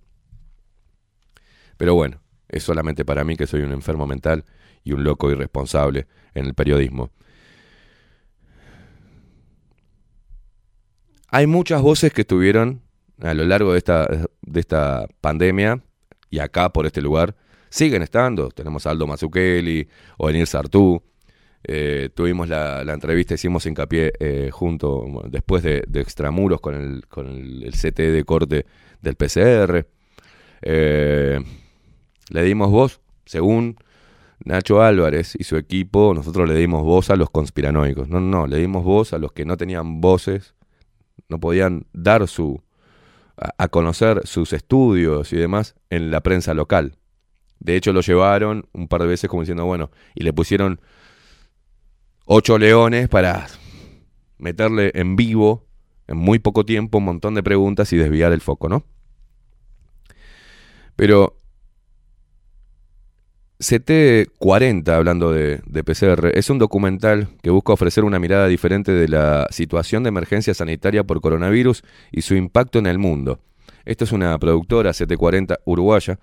Pero 1.77 1.95
bueno, 1.95 2.21
es 2.49 2.63
solamente 2.63 3.05
para 3.05 3.23
mí 3.23 3.35
que 3.35 3.47
soy 3.47 3.61
un 3.61 3.71
enfermo 3.71 4.05
mental 4.07 4.45
y 4.83 4.91
un 4.93 5.03
loco 5.03 5.31
irresponsable 5.31 6.07
en 6.33 6.45
el 6.45 6.53
periodismo. 6.53 7.11
Hay 11.35 11.47
muchas 11.47 11.81
voces 11.81 12.13
que 12.13 12.21
estuvieron 12.21 12.83
a 13.19 13.33
lo 13.33 13.43
largo 13.43 13.71
de 13.71 13.79
esta, 13.79 14.05
de 14.05 14.59
esta 14.59 15.07
pandemia 15.19 15.81
y 16.29 16.37
acá 16.37 16.71
por 16.71 16.85
este 16.85 17.01
lugar 17.01 17.35
siguen 17.69 18.03
estando. 18.03 18.49
Tenemos 18.49 18.85
a 18.85 18.91
Aldo 18.91 19.07
Mazzucchelli, 19.07 19.87
Ovenir 20.19 20.45
Sartú. 20.45 21.01
Eh, 21.63 22.11
tuvimos 22.13 22.47
la, 22.47 22.83
entrevista, 22.83 23.33
hicimos 23.33 23.65
hincapié 23.65 24.13
eh, 24.19 24.51
junto, 24.51 25.23
después 25.27 25.63
de, 25.63 25.83
de 25.87 26.01
Extramuros 26.01 26.61
con 26.61 26.75
el, 26.75 27.07
con 27.07 27.27
el, 27.27 27.63
el 27.63 27.73
CT 27.73 27.97
de 27.97 28.23
corte 28.25 28.67
del 29.01 29.15
PCR. 29.15 29.87
Eh, 30.61 31.39
le 32.29 32.43
dimos 32.43 32.69
voz, 32.69 33.01
según 33.25 33.77
Nacho 34.45 34.83
Álvarez 34.83 35.33
y 35.35 35.45
su 35.45 35.57
equipo, 35.57 36.13
nosotros 36.13 36.47
le 36.47 36.53
dimos 36.53 36.83
voz 36.83 37.09
a 37.09 37.15
los 37.15 37.31
conspiranoicos. 37.31 38.07
No, 38.07 38.19
no, 38.19 38.45
le 38.45 38.59
dimos 38.59 38.83
voz 38.83 39.13
a 39.13 39.17
los 39.17 39.31
que 39.31 39.45
no 39.45 39.57
tenían 39.57 39.99
voces, 39.99 40.53
no 41.29 41.39
podían 41.39 41.87
dar 41.93 42.27
su 42.27 42.61
a, 43.37 43.67
conocer 43.67 44.21
sus 44.25 44.53
estudios 44.53 45.33
y 45.33 45.37
demás 45.37 45.75
en 45.89 46.11
la 46.11 46.21
prensa 46.21 46.53
local. 46.53 46.97
De 47.59 47.75
hecho, 47.75 47.93
lo 47.93 48.01
llevaron 48.01 48.67
un 48.73 48.87
par 48.87 49.01
de 49.01 49.07
veces 49.07 49.29
como 49.29 49.41
diciendo, 49.41 49.65
bueno, 49.65 49.89
y 50.15 50.23
le 50.23 50.33
pusieron 50.33 50.81
ocho 52.25 52.57
leones 52.57 53.07
para 53.07 53.47
meterle 54.37 54.91
en 54.95 55.15
vivo, 55.15 55.65
en 56.07 56.17
muy 56.17 56.39
poco 56.39 56.65
tiempo, 56.65 56.97
un 56.97 57.05
montón 57.05 57.35
de 57.35 57.43
preguntas 57.43 57.91
y 57.93 57.97
desviar 57.97 58.33
el 58.33 58.41
foco, 58.41 58.67
¿no? 58.67 58.83
Pero 60.95 61.37
CT40, 63.63 64.89
hablando 64.89 65.31
de, 65.31 65.61
PCR, 65.83 66.37
es 66.37 66.49
un 66.49 66.59
documental 66.59 67.29
que 67.41 67.49
busca 67.49 67.73
ofrecer 67.73 68.03
una 68.03 68.19
mirada 68.19 68.47
diferente 68.47 68.91
de 68.91 69.07
la 69.07 69.47
situación 69.51 70.03
de 70.03 70.09
emergencia 70.09 70.53
sanitaria 70.53 71.03
por 71.05 71.21
coronavirus 71.21 71.81
y 72.11 72.21
su 72.23 72.35
impacto 72.35 72.79
en 72.79 72.87
el 72.87 72.99
mundo. 72.99 73.39
Esto 73.85 74.03
es 74.03 74.11
una 74.11 74.37
productora 74.37 74.91
CT40 74.91 75.59
uruguaya 75.63 76.19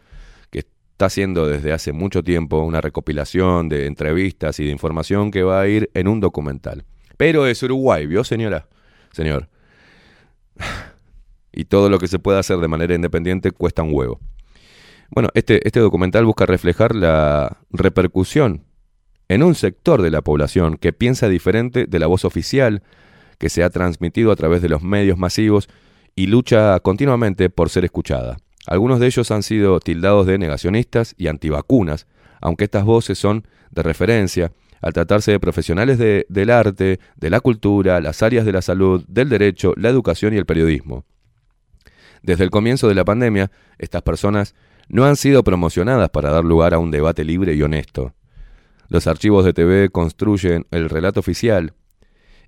que 0.51 0.61
está 0.61 1.07
haciendo 1.07 1.47
desde 1.47 1.73
hace 1.73 1.93
mucho 1.93 2.23
tiempo 2.23 2.61
una 2.63 2.83
recopilación 2.83 3.71
de 3.71 3.87
entrevistas 3.87 4.61
y 4.61 4.67
de 4.67 4.71
información 4.71 5.31
que 5.31 5.43
va 5.43 5.63
a 5.63 5.69
ir 5.69 5.91
en 5.95 6.09
un 6.09 6.21
documental. 6.21 6.85
Pero 7.17 7.47
es 7.47 7.63
Uruguay, 7.63 8.07
¿vio, 8.07 8.23
señora? 8.23 8.69
Señor. 9.13 9.49
Y 11.53 11.65
todo 11.65 11.91
lo 11.91 11.99
que 11.99 12.07
se 12.07 12.21
pueda 12.21 12.39
hacer 12.39 12.59
de 12.59 12.69
manera 12.69 12.95
independiente 12.95 13.51
cuesta 13.51 13.83
un 13.83 13.93
huevo. 13.93 14.21
Bueno, 15.11 15.29
este, 15.35 15.67
este 15.67 15.81
documental 15.81 16.25
busca 16.25 16.47
reflejar 16.47 16.95
la 16.95 17.59
repercusión 17.71 18.65
en 19.29 19.43
un 19.43 19.55
sector 19.55 20.03
de 20.03 20.11
la 20.11 20.23
población 20.23 20.77
que 20.77 20.93
piensa 20.93 21.29
diferente 21.29 21.87
de 21.87 21.99
la 21.99 22.07
voz 22.07 22.25
oficial 22.25 22.83
que 23.39 23.49
se 23.49 23.63
ha 23.63 23.71
transmitido 23.71 24.31
a 24.31 24.37
través 24.37 24.63
de 24.63 24.69
los 24.69 24.83
medios 24.83 25.19
masivos 25.19 25.69
y 26.15 26.27
lucha 26.27 26.79
continuamente 26.81 27.51
por 27.51 27.71
ser 27.71 27.85
escuchada. 27.85 28.37
Algunos 28.67 29.01
de 29.01 29.07
ellos 29.07 29.31
han 29.31 29.43
sido 29.43 29.81
tildados 29.81 30.27
de 30.27 30.39
negacionistas 30.39 31.15
y 31.17 31.29
antivacunas, 31.29 32.07
aunque 32.41 32.65
estas 32.65 32.85
voces 32.85 33.19
son 33.19 33.47
de 33.71 33.83
referencia 33.83 34.53
al 34.83 34.93
tratarse 34.93 35.33
de 35.33 35.41
profesionales 35.41 35.99
de- 35.99 36.27
del 36.29 36.51
arte, 36.51 37.01
de 37.17 37.31
la 37.31 37.41
cultura, 37.41 38.01
las 38.01 38.23
áreas 38.23 38.45
de 38.45 38.53
la 38.53 38.63
salud, 38.63 39.05
del 39.09 39.29
derecho, 39.29 39.75
la 39.77 39.89
educación 39.89 40.35
y 40.35 40.37
el 40.37 40.47
periodismo. 40.47 41.05
Desde 42.23 42.45
el 42.45 42.51
comienzo 42.51 42.89
de 42.89 42.95
la 42.95 43.05
pandemia, 43.05 43.51
estas 43.79 44.03
personas 44.03 44.55
no 44.91 45.05
han 45.05 45.17
sido 45.17 45.45
promocionadas 45.45 46.11
para 46.11 46.31
dar 46.31 46.45
lugar 46.45 46.75
a 46.75 46.79
un 46.79 46.91
debate 46.91 47.25
libre 47.25 47.55
y 47.55 47.63
honesto. 47.63 48.13
Los 48.89 49.07
archivos 49.07 49.45
de 49.45 49.53
TV 49.53 49.89
construyen 49.89 50.67
el 50.73 50.91
relato 50.91 51.21
oficial 51.21 51.75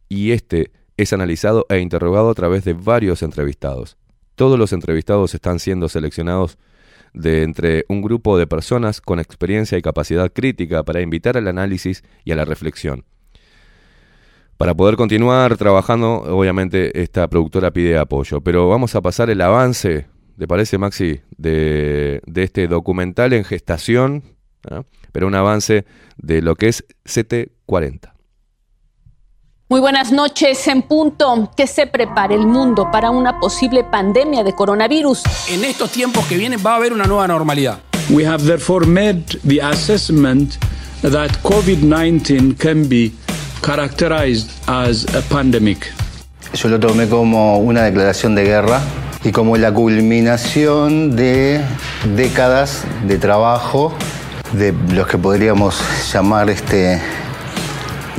y 0.09 0.33
este 0.33 0.73
es 0.97 1.13
analizado 1.13 1.67
e 1.69 1.79
interrogado 1.79 2.31
a 2.31 2.35
través 2.35 2.65
de 2.65 2.73
varios 2.73 3.23
entrevistados. 3.23 3.97
Todos 4.35 4.59
los 4.59 4.73
entrevistados 4.73 5.35
están 5.35 5.61
siendo 5.61 5.89
seleccionados 5.89 6.59
de 7.15 7.45
entre 7.45 7.85
un 7.89 8.03
grupo 8.03 8.37
de 8.37 8.49
personas 8.49 9.01
con 9.01 9.21
experiencia 9.21 9.79
y 9.79 9.83
capacidad 9.83 10.33
crítica 10.33 10.83
para 10.83 11.01
invitar 11.01 11.37
al 11.37 11.47
análisis 11.47 12.03
y 12.25 12.33
a 12.33 12.37
la 12.37 12.45
reflexión. 12.45 13.05
Para 14.57 14.75
poder 14.75 14.97
continuar 14.97 15.57
trabajando, 15.57 16.23
obviamente 16.23 17.03
esta 17.03 17.29
productora 17.29 17.71
pide 17.71 17.99
apoyo, 17.99 18.41
pero 18.41 18.69
vamos 18.69 18.95
a 18.95 19.01
pasar 19.01 19.31
el 19.31 19.41
avance, 19.41 20.07
¿te 20.39 20.47
parece 20.47 20.79
Maxi? 20.79 21.21
De, 21.37 22.23
de 22.27 22.43
este 22.43 22.69
documental 22.69 23.33
en 23.33 23.45
gestación, 23.45 24.23
¿ah? 24.71 24.83
pero 25.13 25.27
un 25.27 25.35
avance 25.35 25.85
de 26.17 26.43
lo 26.43 26.55
que 26.57 26.69
es 26.69 26.85
CT40. 27.05 28.13
Muy 29.73 29.81
buenas 29.81 30.13
noches 30.13 30.69
en 30.69 30.83
punto. 30.83 31.51
Que 31.57 31.67
se 31.67 31.87
prepare 31.87 32.35
el 32.35 32.47
mundo 32.47 32.91
para 32.93 33.11
una 33.11 33.41
posible 33.41 33.85
pandemia 33.85 34.45
de 34.45 34.53
coronavirus. 34.53 35.23
En 35.49 35.65
estos 35.65 35.91
tiempos 35.91 36.27
que 36.27 36.37
vienen 36.37 36.61
va 36.65 36.75
a 36.75 36.77
haber 36.77 36.93
una 36.93 37.07
nueva 37.07 37.27
normalidad. 37.27 37.81
We 38.11 38.27
have 38.27 38.45
therefore 38.45 38.87
made 38.87 39.25
the 39.49 39.63
assessment 39.63 40.59
that 41.01 41.31
COVID 41.43 41.79
19 41.79 42.57
can 42.57 42.87
be 42.87 43.13
characterized 43.63 44.51
as 44.67 45.07
a 45.15 45.23
pandemic. 45.23 45.91
Yo 46.53 46.69
lo 46.69 46.79
tomé 46.79 47.09
como 47.09 47.57
una 47.57 47.85
declaración 47.85 48.35
de 48.35 48.45
guerra 48.45 48.83
y 49.25 49.33
como 49.33 49.57
la 49.57 49.73
culminación 49.73 51.15
de 51.15 51.61
décadas 52.17 52.85
de 53.07 53.19
trabajo 53.19 53.95
de 54.53 54.75
los 54.93 55.07
que 55.07 55.17
podríamos 55.19 55.81
llamar 56.13 56.51
este, 56.51 57.01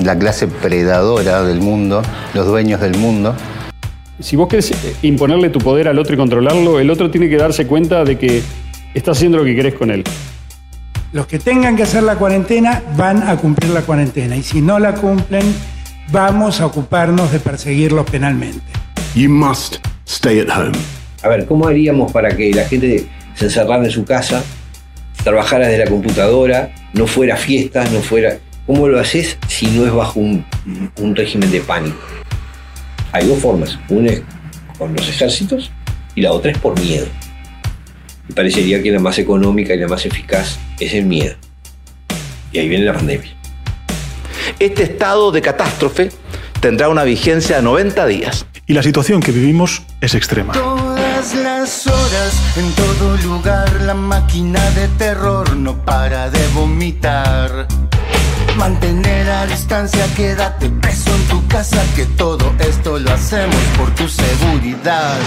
la 0.02 0.18
clase 0.18 0.48
predadora 0.48 1.44
del 1.44 1.60
mundo, 1.60 2.02
los 2.34 2.48
dueños 2.48 2.80
del 2.80 2.98
mundo. 2.98 3.36
Si 4.20 4.36
vos 4.36 4.48
querés 4.48 4.72
eh, 4.72 4.96
imponerle 5.02 5.50
tu 5.50 5.60
poder 5.60 5.88
al 5.88 6.00
otro 6.00 6.14
y 6.14 6.18
controlarlo, 6.18 6.80
el 6.80 6.90
otro 6.90 7.12
tiene 7.12 7.30
que 7.30 7.38
darse 7.38 7.68
cuenta 7.68 8.06
de 8.06 8.18
que 8.18 8.42
estás 8.94 9.18
haciendo 9.18 9.38
lo 9.38 9.44
que 9.44 9.56
querés 9.56 9.74
con 9.74 9.92
él. 9.92 10.04
Los 11.12 11.28
que 11.28 11.38
tengan 11.38 11.76
que 11.76 11.84
hacer 11.84 12.04
la 12.04 12.16
cuarentena 12.16 12.82
van 12.98 13.28
a 13.28 13.36
cumplir 13.38 13.72
la 13.72 13.82
cuarentena 13.82 14.36
y 14.36 14.42
si 14.42 14.62
no 14.62 14.80
la 14.80 14.96
cumplen, 14.96 15.54
vamos 16.12 16.62
a 16.62 16.66
ocuparnos 16.66 17.32
de 17.32 17.40
perseguirlos 17.40 18.10
penalmente. 18.10 18.62
You 19.14 19.30
must 19.30 19.93
stay 20.08 20.40
at 20.40 20.50
home. 20.50 20.72
A 21.22 21.30
ver, 21.30 21.46
¿cómo 21.46 21.68
haríamos 21.68 22.12
para 22.12 22.36
que 22.36 22.52
la 22.54 22.66
gente 22.66 23.08
se 23.36 23.46
encerrara 23.46 23.84
en 23.84 23.92
su 23.92 24.06
casa, 24.06 24.44
trabajara 25.24 25.68
desde 25.68 25.86
la 25.86 25.90
computadora, 25.90 26.74
no 26.94 27.08
fuera 27.08 27.38
fiesta, 27.38 27.86
no 27.86 28.02
fuera... 28.02 28.38
¿Cómo 28.66 28.88
lo 28.88 29.00
haces 29.00 29.38
si 29.50 29.68
no 29.68 29.86
es 29.86 29.92
bajo 29.92 30.22
un, 30.22 30.46
un 30.98 31.16
régimen 31.16 31.52
de 31.52 31.60
pánico? 31.60 31.98
Hay 33.12 33.28
dos 33.28 33.40
formas. 33.40 33.78
Una 33.90 34.12
es 34.12 34.24
con 34.78 34.94
los 34.96 35.08
ejércitos 35.10 35.70
y 36.16 36.22
la 36.22 36.32
otra 36.32 36.52
es 36.52 36.58
por 36.58 36.80
miedo. 36.80 37.06
Me 38.28 38.36
parecería 38.36 38.82
que 38.82 38.92
la 38.92 39.00
más 39.00 39.20
económica 39.20 39.74
y 39.74 39.80
la 39.80 39.88
más 39.88 40.06
eficaz 40.06 40.58
es 40.80 40.94
el 40.94 41.06
miedo. 41.06 41.36
Y 42.54 42.60
ahí 42.60 42.70
viene 42.70 42.86
la 42.86 42.94
pandemia. 42.94 43.32
Este 44.60 44.84
estado 44.84 45.32
de 45.32 45.42
catástrofe 45.42 46.10
tendrá 46.62 46.88
una 46.88 47.04
vigencia 47.04 47.58
de 47.58 47.64
90 47.64 48.06
días. 48.06 48.46
Y 48.66 48.74
la 48.74 48.82
situación 48.82 49.20
que 49.20 49.34
vivimos 49.34 49.84
es 50.00 50.16
extrema. 50.16 50.54
Todas 50.54 51.36
las 51.36 51.86
horas, 51.86 52.58
en 52.58 52.72
todo 52.72 53.18
lugar, 53.18 53.82
la 53.82 53.94
máquina 53.94 54.62
de 54.72 54.88
terror 54.88 55.58
no 55.58 55.76
para 55.84 56.30
de 56.30 56.48
vomitar. 56.54 57.68
Mantener 58.58 59.30
a 59.30 59.46
distancia, 59.48 60.06
quédate 60.16 60.70
preso 60.70 61.14
en 61.14 61.24
tu 61.28 61.46
casa, 61.48 61.84
que 61.94 62.06
todo 62.06 62.54
esto 62.60 63.00
lo 63.00 63.12
hacemos 63.12 63.62
por 63.78 63.94
tu 63.96 64.08
seguridad. 64.08 65.18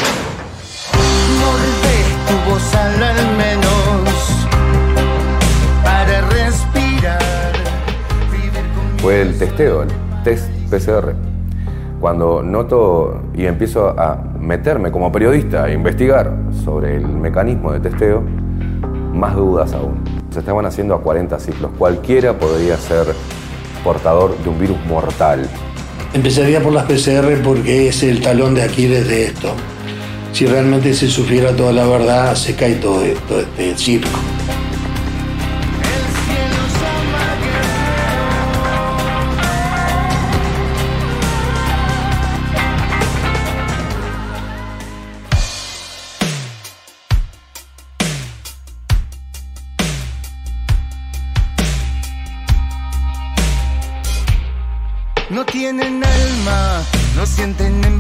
Morde 1.38 1.96
tu 2.28 2.50
voz 2.50 2.74
al 2.74 3.02
al 3.02 3.36
menos 3.36 4.46
para 5.84 6.22
respirar. 6.22 7.52
Fue 8.96 9.20
el 9.20 9.38
testeo, 9.38 9.82
el 9.82 9.90
test 10.24 10.48
PCR. 10.70 11.35
Cuando 12.06 12.40
noto 12.40 13.20
y 13.34 13.46
empiezo 13.46 13.88
a 13.98 14.16
meterme 14.38 14.92
como 14.92 15.10
periodista 15.10 15.64
a 15.64 15.72
investigar 15.72 16.32
sobre 16.64 16.98
el 16.98 17.08
mecanismo 17.08 17.72
de 17.72 17.80
testeo, 17.80 18.22
más 19.12 19.34
dudas 19.34 19.72
aún. 19.72 20.04
Se 20.30 20.38
estaban 20.38 20.64
haciendo 20.66 20.94
a 20.94 21.02
40 21.02 21.36
ciclos. 21.40 21.72
Cualquiera 21.76 22.38
podría 22.38 22.76
ser 22.76 23.08
portador 23.82 24.38
de 24.38 24.48
un 24.48 24.56
virus 24.56 24.78
mortal. 24.86 25.48
Empezaría 26.14 26.60
por 26.60 26.74
las 26.74 26.84
PCR 26.84 27.42
porque 27.42 27.88
es 27.88 28.04
el 28.04 28.20
talón 28.20 28.54
de 28.54 28.62
Aquiles 28.62 29.08
de 29.08 29.24
esto. 29.24 29.48
Si 30.32 30.46
realmente 30.46 30.94
se 30.94 31.08
sufriera 31.08 31.56
toda 31.56 31.72
la 31.72 31.88
verdad, 31.88 32.36
se 32.36 32.54
cae 32.54 32.76
todo 32.76 33.02
esto, 33.02 33.40
este 33.40 33.76
circo. 33.76 34.20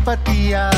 Empatía. 0.06 0.70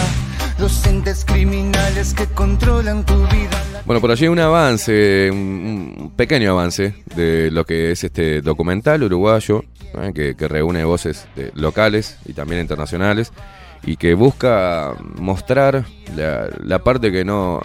Los 0.59 0.87
entes 0.87 1.25
criminales 1.25 2.15
que 2.15 2.27
controlan 2.27 3.05
tu 3.05 3.15
vida. 3.27 3.63
Bueno, 3.85 4.01
por 4.01 4.11
allí 4.11 4.27
un 4.27 4.41
avance, 4.41 5.31
un, 5.31 6.13
pequeño 6.17 6.51
avance 6.51 6.95
de 7.15 7.51
lo 7.51 7.65
que 7.65 7.93
es 7.93 8.03
este 8.03 8.41
documental 8.41 9.03
uruguayo, 9.05 9.65
¿eh? 10.03 10.35
que, 10.37 10.49
reúne 10.49 10.83
voces 10.85 11.29
de- 11.37 11.53
locales 11.55 12.19
y 12.25 12.33
también 12.33 12.63
internacionales, 12.63 13.33
y 13.85 13.97
que 13.97 14.15
busca 14.15 14.95
mostrar 15.17 15.85
la, 16.17 16.49
la 16.65 16.79
parte 16.81 17.13
que 17.13 17.25
no 17.25 17.61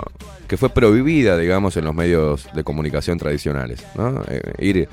que 0.47 0.57
fue 0.57 0.69
prohibida, 0.69 1.37
digamos, 1.37 1.77
en 1.77 1.85
los 1.85 1.95
medios 1.95 2.47
de 2.53 2.63
comunicación 2.63 3.17
tradicionales. 3.17 3.83
Eh, 4.27 4.53
ir 4.59 4.77
eh, 4.77 4.89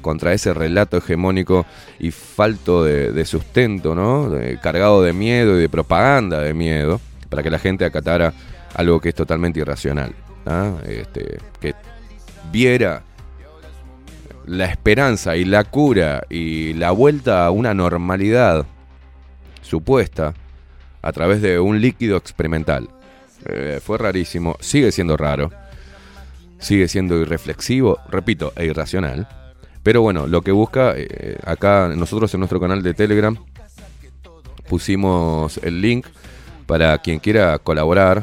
contra 0.00 0.32
ese 0.32 0.54
relato 0.54 0.96
hegemónico 0.98 1.66
y 1.98 2.10
falto 2.10 2.84
de, 2.84 3.24
sustento, 3.24 3.94
¿no? 3.94 4.30
Cargado 4.62 5.02
de 5.02 5.12
miedo 5.12 5.56
y 5.56 5.62
de 5.62 5.68
propaganda 5.68 6.40
de 6.40 6.54
miedo, 6.54 7.00
para 7.28 7.42
que 7.42 7.50
la 7.50 7.58
gente 7.58 7.84
acatara 7.84 8.32
algo 8.74 9.00
que 9.00 9.10
es 9.10 9.14
totalmente 9.14 9.60
irracional, 9.60 10.14
¿ah? 10.46 10.74
Este, 10.86 11.38
que 11.60 11.74
viera 12.52 13.02
la 14.46 14.66
esperanza 14.66 15.36
y 15.36 15.44
la 15.44 15.64
cura 15.64 16.24
y 16.28 16.72
la 16.74 16.90
vuelta 16.90 17.46
a 17.46 17.50
una 17.50 17.74
normalidad 17.74 18.66
supuesta 19.62 20.34
a 21.02 21.12
través 21.12 21.40
de 21.42 21.58
un 21.58 21.80
líquido 21.80 22.16
experimental. 22.16 22.88
Eh, 23.46 23.80
fue 23.82 23.98
rarísimo, 23.98 24.56
sigue 24.60 24.92
siendo 24.92 25.16
raro, 25.16 25.50
sigue 26.60 26.86
siendo 26.88 27.16
irreflexivo, 27.18 27.98
repito, 28.08 28.52
e 28.56 28.66
irracional. 28.66 29.26
Pero 29.82 30.02
bueno, 30.02 30.26
lo 30.26 30.42
que 30.42 30.52
busca, 30.52 30.92
eh, 30.96 31.38
acá 31.44 31.90
nosotros 31.96 32.32
en 32.34 32.40
nuestro 32.40 32.60
canal 32.60 32.82
de 32.82 32.94
Telegram 32.94 33.36
pusimos 34.68 35.58
el 35.58 35.80
link 35.80 36.06
para 36.66 36.96
quien 36.98 37.18
quiera 37.18 37.58
colaborar. 37.58 38.22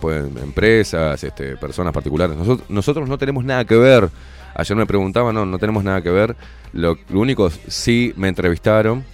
Pueden- 0.00 0.36
empresas, 0.38 1.22
este, 1.24 1.56
personas 1.56 1.92
particulares. 1.92 2.36
Nosotros, 2.36 2.68
nosotros 2.70 3.08
no 3.08 3.18
tenemos 3.18 3.44
nada 3.44 3.64
que 3.64 3.76
ver. 3.76 4.08
Ayer 4.54 4.76
me 4.76 4.86
preguntaban, 4.86 5.34
no, 5.34 5.46
no 5.46 5.58
tenemos 5.58 5.82
nada 5.82 6.02
que 6.02 6.10
ver. 6.10 6.36
Lo, 6.72 6.96
lo 7.08 7.20
único, 7.20 7.50
sí 7.68 8.12
me 8.16 8.28
entrevistaron 8.28 9.04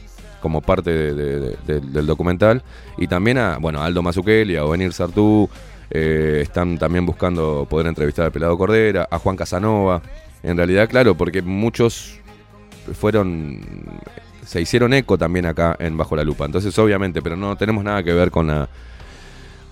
como 0.40 0.60
parte 0.60 0.90
de- 0.90 1.14
de- 1.14 1.56
de- 1.66 1.80
del- 1.80 2.06
documental. 2.06 2.62
Y 2.96 3.06
también 3.06 3.38
a, 3.38 3.58
bueno, 3.58 3.82
Aldo 3.82 4.02
Mazzucchelli, 4.02 4.56
a 4.56 4.64
Ovenir 4.64 4.92
Sartú. 4.92 5.48
Eh, 5.90 6.40
están 6.43 6.78
también 6.78 7.06
buscando 7.06 7.66
poder 7.69 7.86
entrevistar 7.86 8.27
a 8.27 8.31
Pelado 8.31 8.56
Cordera, 8.59 9.09
a 9.10 9.19
Juan 9.19 9.36
Casanova. 9.36 10.02
En 10.43 10.56
realidad, 10.56 10.89
claro, 10.89 11.16
porque 11.16 11.43
muchos 11.43 12.19
fueron 12.94 13.60
se 14.44 14.62
hicieron 14.62 14.94
eco 14.94 15.19
también 15.19 15.44
acá 15.44 15.77
en 15.78 15.97
Bajo 15.97 16.16
la 16.16 16.24
Lupa. 16.24 16.47
Entonces, 16.47 16.78
obviamente, 16.78 17.20
pero 17.20 17.36
no 17.36 17.56
tenemos 17.56 17.85
nada 17.85 18.02
que 18.02 18.12
ver 18.12 18.31
con 18.31 18.47
la 18.47 18.69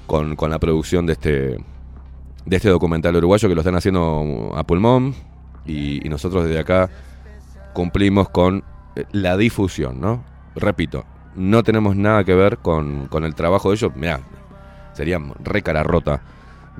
con, 0.06 0.36
la 0.50 0.58
producción 0.58 1.06
de 1.06 1.14
este 1.14 1.56
de 2.44 2.56
este 2.56 2.68
documental 2.68 3.16
uruguayo 3.16 3.48
que 3.48 3.54
lo 3.54 3.62
están 3.62 3.74
haciendo 3.74 4.52
a 4.54 4.62
pulmón 4.64 5.14
y, 5.64 6.06
y 6.06 6.08
nosotros 6.08 6.44
desde 6.44 6.60
acá 6.60 6.90
cumplimos 7.72 8.28
con 8.28 8.62
eh, 8.94 9.04
la 9.12 9.36
difusión, 9.36 10.00
¿no? 10.00 10.24
Repito, 10.54 11.04
no 11.34 11.62
tenemos 11.62 11.96
nada 11.96 12.24
que 12.24 12.34
ver 12.34 12.58
con, 12.58 13.08
con 13.08 13.24
el 13.24 13.34
trabajo 13.34 13.70
de 13.70 13.76
ellos. 13.76 13.92
Mirá, 13.96 14.20
sería 14.96 15.20
re 15.44 15.62
cara 15.62 15.82
rota 15.82 16.22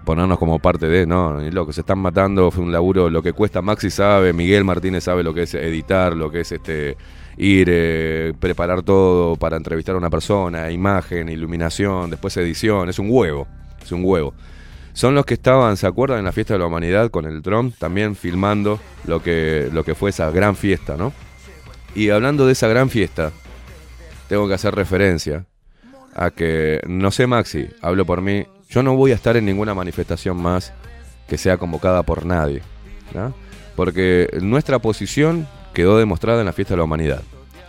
ponernos 0.04 0.38
como 0.38 0.58
parte 0.58 0.86
de, 0.86 1.06
no, 1.06 1.40
loco, 1.50 1.72
se 1.72 1.80
están 1.80 1.98
matando, 1.98 2.50
fue 2.50 2.62
un 2.62 2.72
laburo, 2.72 3.10
lo 3.10 3.22
que 3.22 3.32
cuesta 3.32 3.62
Maxi 3.62 3.90
sabe, 3.90 4.32
Miguel 4.32 4.64
Martínez 4.64 5.04
sabe 5.04 5.22
lo 5.22 5.34
que 5.34 5.42
es 5.42 5.54
editar, 5.54 6.14
lo 6.14 6.30
que 6.30 6.40
es 6.40 6.52
este 6.52 6.96
ir, 7.36 7.68
eh, 7.70 8.32
preparar 8.38 8.82
todo 8.82 9.36
para 9.36 9.56
entrevistar 9.56 9.94
a 9.94 9.98
una 9.98 10.10
persona, 10.10 10.70
imagen, 10.70 11.28
iluminación, 11.28 12.10
después 12.10 12.36
edición, 12.36 12.88
es 12.88 12.98
un 12.98 13.08
huevo, 13.10 13.46
es 13.82 13.92
un 13.92 14.02
huevo. 14.04 14.34
Son 14.92 15.14
los 15.14 15.26
que 15.26 15.34
estaban, 15.34 15.76
¿se 15.76 15.86
acuerdan? 15.86 16.20
En 16.20 16.24
la 16.24 16.32
fiesta 16.32 16.54
de 16.54 16.60
la 16.60 16.66
humanidad 16.66 17.10
con 17.10 17.26
el 17.26 17.42
Trump, 17.42 17.74
también 17.76 18.16
filmando 18.16 18.80
lo 19.06 19.22
que, 19.22 19.68
lo 19.72 19.84
que 19.84 19.94
fue 19.94 20.10
esa 20.10 20.30
gran 20.30 20.56
fiesta, 20.56 20.96
¿no? 20.96 21.12
Y 21.94 22.10
hablando 22.10 22.46
de 22.46 22.52
esa 22.52 22.68
gran 22.68 22.88
fiesta, 22.88 23.32
tengo 24.28 24.48
que 24.48 24.54
hacer 24.54 24.74
referencia 24.74 25.44
a 26.16 26.30
que, 26.30 26.80
no 26.86 27.10
sé 27.10 27.26
Maxi, 27.26 27.68
hablo 27.82 28.06
por 28.06 28.22
mí, 28.22 28.46
yo 28.70 28.82
no 28.82 28.96
voy 28.96 29.12
a 29.12 29.14
estar 29.14 29.36
en 29.36 29.44
ninguna 29.44 29.74
manifestación 29.74 30.40
más 30.40 30.72
que 31.28 31.36
sea 31.36 31.58
convocada 31.58 32.02
por 32.02 32.24
nadie, 32.24 32.62
¿no? 33.14 33.34
Porque 33.76 34.28
nuestra 34.40 34.78
posición 34.78 35.46
quedó 35.74 35.98
demostrada 35.98 36.40
en 36.40 36.46
la 36.46 36.52
fiesta 36.52 36.72
de 36.72 36.78
la 36.78 36.84
humanidad. 36.84 37.22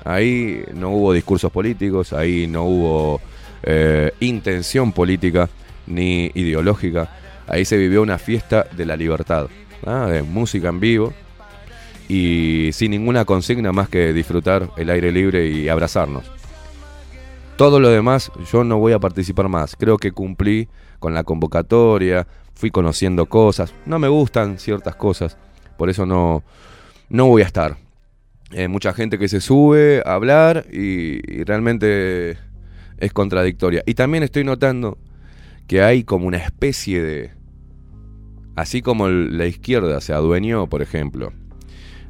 Ahí 0.05 0.63
no 0.73 0.91
hubo 0.91 1.11
discursos 1.11 1.51
políticos, 1.51 2.13
ahí 2.13 2.47
no 2.47 2.63
hubo 2.63 3.21
eh, 3.63 4.11
intención 4.21 4.93
política 4.93 5.49
ni 5.85 6.31
ideológica, 6.33 7.09
ahí 7.47 7.65
se 7.65 7.75
vivió 7.75 8.01
una 8.01 8.17
fiesta 8.17 8.65
de 8.75 8.85
la 8.85 8.95
libertad, 8.95 9.47
de 9.85 10.23
música 10.23 10.69
en 10.69 10.79
vivo 10.79 11.13
y 12.07 12.69
sin 12.71 12.91
ninguna 12.91 13.25
consigna 13.25 13.71
más 13.71 13.89
que 13.89 14.13
disfrutar 14.13 14.69
el 14.77 14.89
aire 14.89 15.11
libre 15.11 15.47
y 15.47 15.67
abrazarnos. 15.67 16.36
Todo 17.57 17.79
lo 17.79 17.89
demás 17.89 18.31
yo 18.51 18.63
no 18.63 18.77
voy 18.77 18.93
a 18.93 18.99
participar 18.99 19.49
más. 19.49 19.75
Creo 19.75 19.97
que 19.97 20.11
cumplí 20.11 20.69
con 20.99 21.15
la 21.15 21.23
convocatoria, 21.23 22.27
fui 22.53 22.69
conociendo 22.69 23.25
cosas. 23.25 23.73
No 23.87 23.97
me 23.97 24.07
gustan 24.07 24.59
ciertas 24.59 24.95
cosas, 24.95 25.37
por 25.75 25.89
eso 25.89 26.05
no, 26.05 26.43
no 27.09 27.25
voy 27.25 27.41
a 27.41 27.45
estar. 27.45 27.77
Eh, 28.51 28.67
mucha 28.67 28.93
gente 28.93 29.17
que 29.17 29.27
se 29.27 29.41
sube 29.41 30.03
a 30.05 30.13
hablar 30.13 30.67
y, 30.71 31.19
y 31.31 31.43
realmente 31.43 32.37
es 32.99 33.11
contradictoria. 33.11 33.81
Y 33.87 33.95
también 33.95 34.23
estoy 34.23 34.43
notando 34.43 34.99
que 35.65 35.81
hay 35.81 36.03
como 36.03 36.27
una 36.27 36.37
especie 36.37 37.01
de... 37.01 37.31
Así 38.55 38.83
como 38.83 39.07
la 39.09 39.47
izquierda 39.47 39.99
se 40.01 40.13
adueñó, 40.13 40.67
por 40.67 40.81
ejemplo, 40.83 41.33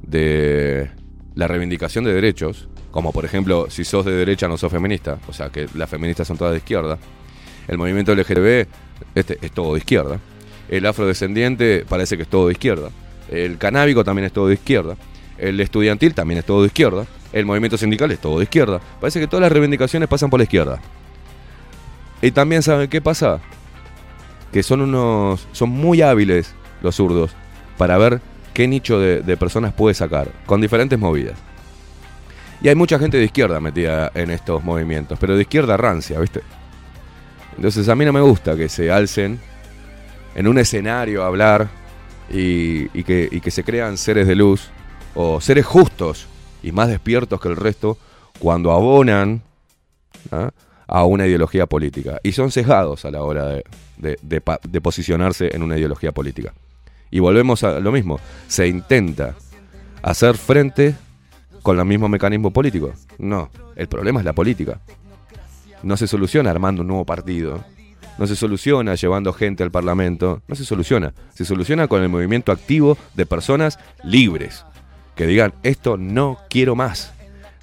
de 0.02 0.90
la 1.36 1.48
reivindicación 1.48 2.04
de 2.04 2.14
derechos, 2.14 2.70
como 2.98 3.12
por 3.12 3.26
ejemplo, 3.26 3.68
si 3.70 3.86
sos 3.86 4.06
de 4.06 4.12
derecha 4.12 4.48
no 4.48 4.58
sos 4.58 4.72
feminista, 4.72 5.20
o 5.28 5.32
sea 5.32 5.50
que 5.50 5.68
las 5.76 5.88
feministas 5.88 6.28
son 6.28 6.36
todas 6.36 6.54
de 6.54 6.58
izquierda, 6.58 6.98
el 7.68 7.78
movimiento 7.78 8.16
LGTB 8.16 8.66
este, 9.14 9.38
es 9.40 9.52
todo 9.52 9.74
de 9.74 9.78
izquierda, 9.78 10.20
el 10.68 10.84
afrodescendiente 10.84 11.86
parece 11.88 12.18
que 12.18 12.24
es 12.24 12.28
todo 12.28 12.48
de 12.48 12.54
izquierda, 12.54 12.90
el 13.30 13.60
canábico 13.60 14.04
también 14.04 14.26
es 14.26 14.32
todo 14.32 14.48
de 14.48 14.56
izquierda, 14.56 14.98
el 15.38 15.60
estudiantil 15.60 16.16
también 16.16 16.40
es 16.40 16.46
todo 16.46 16.62
de 16.62 16.68
izquierda, 16.70 17.06
el 17.34 17.46
movimiento 17.46 17.78
sindical 17.78 18.10
es 18.10 18.18
todo 18.18 18.40
de 18.40 18.46
izquierda, 18.46 18.82
parece 19.00 19.20
que 19.20 19.28
todas 19.28 19.44
las 19.44 19.52
reivindicaciones 19.52 20.10
pasan 20.10 20.32
por 20.32 20.40
la 20.40 20.46
izquierda. 20.46 20.82
Y 22.24 22.32
también 22.32 22.64
saben 22.64 22.90
qué 22.90 23.00
pasa, 23.00 23.42
que 24.52 24.64
son 24.64 24.82
unos, 24.82 25.48
son 25.52 25.70
muy 25.70 26.02
hábiles 26.02 26.56
los 26.82 26.96
zurdos 26.96 27.30
para 27.78 27.96
ver 28.00 28.22
qué 28.56 28.68
nicho 28.68 29.00
de, 29.00 29.22
de 29.22 29.38
personas 29.38 29.72
puede 29.72 29.94
sacar, 29.94 30.32
con 30.48 30.62
diferentes 30.62 30.98
movidas. 30.98 31.47
Y 32.62 32.70
hay 32.70 32.76
mucha 32.76 32.98
gente 32.98 33.18
de 33.18 33.26
izquierda 33.26 33.60
metida 33.60 34.12
en 34.16 34.32
estos 34.32 34.64
movimientos, 34.64 35.18
pero 35.20 35.36
de 35.36 35.42
izquierda 35.44 35.78
rancia, 35.78 36.20
¿viste? 36.20 36.42
Entonces 37.56 37.88
a 37.90 37.96
mí 37.96 38.06
no 38.06 38.14
me 38.14 38.22
gusta 38.22 38.56
que 38.56 38.68
se 38.70 38.92
alcen 38.92 39.40
en 40.36 40.48
un 40.48 40.58
escenario 40.58 41.24
a 41.24 41.28
hablar 41.28 41.68
y, 42.32 42.86
y 42.98 43.04
que, 43.04 43.52
se 43.52 43.64
crean 43.64 43.98
seres 43.98 44.28
de 44.28 44.36
luz 44.36 44.70
o 45.16 45.40
seres 45.42 45.66
justos 45.66 46.28
y 46.64 46.72
más 46.72 46.88
despiertos 46.90 47.40
que 47.40 47.48
el 47.48 47.56
resto 47.56 47.98
cuando 48.40 48.72
abonan 48.72 49.42
¿ah? 50.32 50.52
a 50.88 51.04
una 51.06 51.26
ideología 51.26 51.66
política. 51.66 52.20
Y 52.24 52.32
son 52.34 52.52
sesgados 52.52 53.06
a 53.06 53.12
la 53.12 53.22
hora 53.24 53.46
de, 53.48 53.64
de- 53.98 54.42
de 54.64 54.82
posicionarse 54.82 55.56
en 55.56 55.64
una 55.64 55.78
ideología 55.78 56.12
política. 56.12 56.54
Y 57.10 57.20
volvemos 57.20 57.64
a 57.64 57.80
lo 57.80 57.92
mismo. 57.92 58.20
Se 58.48 58.68
intenta 58.68 59.36
hacer 60.04 60.38
frente 60.38 60.96
con 61.62 61.80
el 61.80 61.86
mismo 61.86 62.08
mecanismo 62.10 62.52
político. 62.52 62.94
No, 63.18 63.50
el 63.76 63.88
problema 63.88 64.20
es 64.20 64.26
la 64.26 64.34
política. 64.34 64.80
No 65.84 65.98
se 65.98 66.08
soluciona 66.08 66.52
armando 66.52 66.82
un 66.82 66.88
nuevo 66.88 67.06
partido. 67.06 67.64
No 68.18 68.26
se 68.26 68.36
soluciona 68.36 68.96
llevando 68.96 69.32
gente 69.34 69.64
al 69.64 69.72
Parlamento. 69.72 70.42
No 70.48 70.56
se 70.56 70.66
soluciona. 70.66 71.14
Se 71.34 71.46
soluciona 71.46 71.88
con 71.88 72.02
el 72.02 72.10
movimiento 72.10 72.52
activo 72.52 72.98
de 73.14 73.26
personas 73.26 73.78
libres. 74.04 74.66
Que 75.16 75.28
digan, 75.28 75.54
esto 75.64 75.98
no 75.98 76.40
quiero 76.50 76.76
más. 76.76 77.14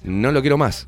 No 0.03 0.31
lo 0.31 0.41
quiero 0.41 0.57
más. 0.57 0.87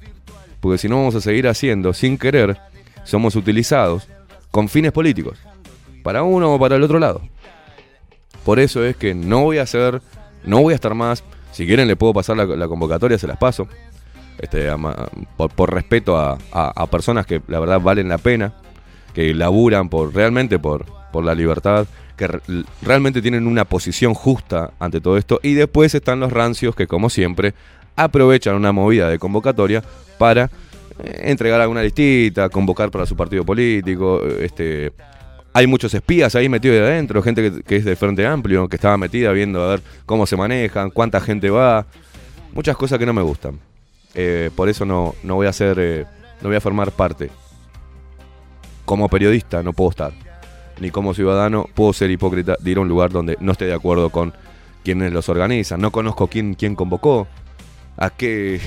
Porque 0.60 0.78
si 0.78 0.88
no 0.88 0.98
vamos 0.98 1.16
a 1.16 1.22
seguir 1.22 1.48
haciendo, 1.48 1.94
sin 1.94 2.18
querer, 2.18 2.58
somos 3.04 3.36
utilizados 3.36 4.08
con 4.52 4.70
fines 4.70 4.92
políticos. 4.92 5.38
Para 6.04 6.24
uno 6.24 6.54
o 6.54 6.60
para 6.60 6.76
el 6.76 6.84
otro 6.84 7.00
lado. 7.00 7.22
Por 8.46 8.60
eso 8.60 8.86
es 8.86 8.96
que 8.96 9.14
no 9.14 9.42
voy 9.42 9.58
a 9.58 9.64
hacer, 9.64 10.02
no 10.46 10.62
voy 10.62 10.72
a 10.72 10.76
estar 10.76 10.94
más. 10.94 11.24
Si 11.58 11.66
quieren 11.66 11.88
le 11.88 11.96
puedo 11.96 12.14
pasar 12.14 12.38
la, 12.38 12.68
convocatoria, 12.68 13.18
se 13.18 13.26
las 13.26 13.38
paso. 13.38 13.68
Este, 14.38 14.68
por, 15.36 15.50
por 15.50 15.74
respeto 15.74 16.16
a, 16.16 16.38
a- 16.52 16.86
personas 16.86 17.26
que 17.26 17.42
la 17.48 17.60
verdad 17.60 17.82
valen 17.82 18.10
la 18.10 18.20
pena, 18.20 18.54
que 19.16 19.34
laburan 19.34 19.90
por 19.90 20.14
realmente 20.14 20.60
por, 20.60 20.86
por 21.12 21.24
la 21.26 21.34
libertad, 21.34 21.88
que 22.16 22.28
re- 22.28 22.42
realmente 22.84 23.24
tienen 23.24 23.48
una 23.48 23.66
posición 23.66 24.14
justa 24.14 24.70
ante 24.78 25.02
todo 25.02 25.18
esto. 25.18 25.40
Y 25.42 25.56
después 25.56 25.96
están 25.96 26.20
los 26.20 26.32
rancios 26.32 26.76
que, 26.76 26.86
como 26.86 27.10
siempre, 27.10 27.56
aprovechan 27.96 28.54
una 28.54 28.72
movida 28.72 29.10
de 29.10 29.18
convocatoria 29.18 29.84
para 30.20 30.52
eh, 31.04 31.22
entregar 31.24 31.60
alguna 31.60 31.82
listita, 31.82 32.50
convocar 32.50 32.92
para 32.92 33.08
su 33.08 33.16
partido 33.16 33.44
político, 33.44 34.22
este 34.40 34.92
hay 35.58 35.66
muchos 35.66 35.92
espías 35.92 36.36
ahí 36.36 36.50
metidos 36.50 36.78
de 36.78 36.84
adentro, 36.84 37.20
gente 37.24 37.64
que, 37.64 37.78
es 37.78 37.84
de 37.84 37.96
Frente 37.96 38.28
Amplio, 38.28 38.70
que 38.70 38.76
estaba 38.76 38.96
metida 38.96 39.32
viendo 39.32 39.64
a 39.64 39.70
ver 39.70 39.82
cómo 40.06 40.28
se 40.28 40.38
manejan, 40.38 40.92
cuánta 40.92 41.20
gente 41.20 41.50
va, 41.50 41.88
muchas 42.54 42.78
cosas 42.78 43.00
que 43.00 43.08
no 43.08 43.14
me 43.14 43.24
gustan. 43.24 43.60
Eh, 44.14 44.52
por 44.56 44.70
eso 44.70 44.86
no, 44.86 45.16
no 45.24 45.34
voy 45.34 45.48
a 45.48 45.54
ser, 45.54 45.80
eh, 45.80 46.06
no 46.42 46.50
voy 46.50 46.58
a 46.58 46.62
formar 46.62 46.92
parte. 46.92 47.32
Como 48.86 49.10
periodista 49.10 49.64
no 49.64 49.74
puedo 49.74 49.90
estar, 49.90 50.12
ni 50.80 50.92
como 50.92 51.16
ciudadano 51.16 51.68
puedo 51.74 51.92
ser 51.92 52.12
hipócrita 52.12 52.56
de 52.60 52.70
ir 52.70 52.78
a 52.78 52.82
un 52.82 52.88
lugar 52.88 53.10
donde 53.10 53.36
no 53.40 53.54
esté 53.54 53.66
de 53.66 53.74
acuerdo 53.74 54.12
con 54.12 54.34
quienes 54.84 55.12
los 55.12 55.28
organizan, 55.28 55.82
no 55.82 55.92
conozco 55.92 56.28
quién, 56.28 56.54
quién 56.54 56.76
convocó, 56.76 57.28
a 57.98 58.12
qué, 58.12 58.62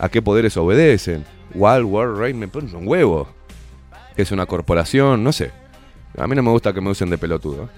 a 0.00 0.08
qué 0.08 0.22
poderes 0.22 0.56
obedecen. 0.56 1.24
Wild 1.54 1.84
World 1.84 2.18
Rain 2.18 2.36
me 2.36 2.48
ponen 2.48 2.74
un 2.74 2.88
huevo. 2.88 3.28
Es 4.16 4.32
una 4.32 4.46
corporación, 4.46 5.22
no 5.22 5.30
sé. 5.30 5.59
A 6.16 6.26
mí 6.26 6.34
no 6.34 6.42
me 6.42 6.50
gusta 6.50 6.72
que 6.72 6.80
me 6.80 6.90
usen 6.90 7.10
de 7.10 7.18
pelotudo. 7.18 7.68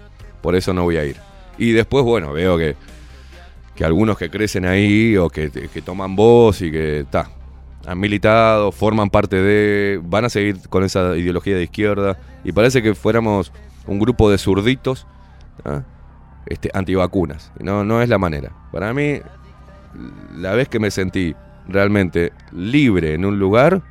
Por 0.41 0.57
eso 0.57 0.73
no 0.73 0.85
voy 0.85 0.97
a 0.97 1.05
ir. 1.05 1.17
Y 1.59 1.73
después, 1.73 2.05
bueno, 2.05 2.33
veo 2.33 2.57
que, 2.57 2.77
que 3.75 3.85
algunos 3.85 4.17
que 4.19 4.31
crecen 4.31 4.65
ahí 4.65 5.17
o 5.17 5.29
que, 5.29 5.51
que 5.51 5.83
toman 5.83 6.17
voz 6.17 6.63
y 6.63 6.71
que 6.71 7.01
está 7.01 7.29
han 7.87 7.99
militado, 7.99 8.73
forman 8.73 9.11
parte 9.11 9.37
de, 9.37 10.01
van 10.05 10.25
a 10.25 10.29
seguir 10.29 10.57
con 10.69 10.85
esa 10.85 11.17
ideología 11.17 11.57
de 11.57 11.65
izquierda 11.65 12.19
y 12.45 12.53
parece 12.53 12.83
que 12.83 12.95
fuéramos 12.95 13.53
un 13.87 13.99
grupo 13.99 14.31
de 14.31 14.39
zurditos 14.39 15.07
¿ah? 15.65 15.83
este, 16.47 16.71
antivacunas. 16.75 17.53
No, 17.59 17.85
no 17.85 18.01
es 18.01 18.09
la 18.09 18.19
manera. 18.19 18.53
Para 18.71 18.95
mí, 18.95 19.21
la 20.37 20.55
vez 20.55 20.69
que 20.69 20.79
me 20.79 20.91
sentí 20.91 21.35
realmente 21.69 22.33
libre 22.53 23.15
en 23.15 23.25
un 23.25 23.39
lugar 23.39 23.83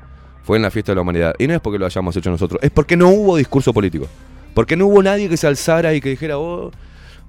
fue 0.43 0.57
en 0.57 0.63
la 0.63 0.71
fiesta 0.71 0.93
de 0.93 0.95
la 0.95 1.01
humanidad. 1.01 1.35
Y 1.37 1.47
no 1.47 1.53
es 1.53 1.59
porque 1.59 1.79
lo 1.79 1.85
hayamos 1.85 2.15
hecho 2.15 2.31
nosotros, 2.31 2.61
es 2.63 2.71
porque 2.71 2.95
no 2.95 3.09
hubo 3.09 3.35
discurso 3.35 3.73
político. 3.73 4.07
Porque 4.53 4.75
no 4.75 4.87
hubo 4.87 5.01
nadie 5.01 5.29
que 5.29 5.37
se 5.37 5.47
alzara 5.47 5.93
y 5.93 6.01
que 6.01 6.09
dijera, 6.09 6.37
oh, 6.37 6.71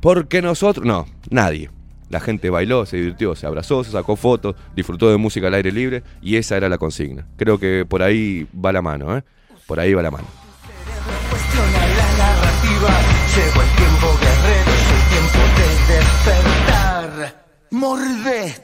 porque 0.01 0.43
nosotros. 0.43 0.85
No, 0.85 1.07
nadie. 1.31 1.71
La 2.09 2.21
gente 2.21 2.51
bailó, 2.51 2.85
se 2.85 2.99
divirtió, 2.99 3.35
se 3.35 3.47
abrazó, 3.47 3.85
se 3.85 3.91
sacó 3.91 4.17
fotos, 4.17 4.55
disfrutó 4.77 5.11
de 5.11 5.17
música 5.17 5.47
al 5.47 5.55
aire 5.55 5.73
libre 5.73 6.03
y 6.21 6.37
esa 6.37 6.57
era 6.57 6.69
la 6.69 6.77
consigna. 6.77 7.27
Creo 7.37 7.59
que 7.59 7.87
por 7.89 8.03
ahí 8.03 8.47
va 8.53 8.73
la 8.73 8.83
mano, 8.83 9.17
¿eh? 9.17 9.23
Por 9.67 9.81
ahí 9.81 9.95
va 9.95 10.03
la 10.03 10.11
mano. 10.11 10.27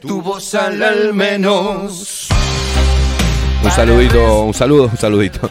Tu 0.01 0.21
voz 0.21 0.53
al 0.55 1.13
menos. 1.13 2.29
Un 3.63 3.71
saludito, 3.71 4.43
un 4.43 4.53
saludo, 4.53 4.83
un 4.85 4.97
saludito. 4.97 5.49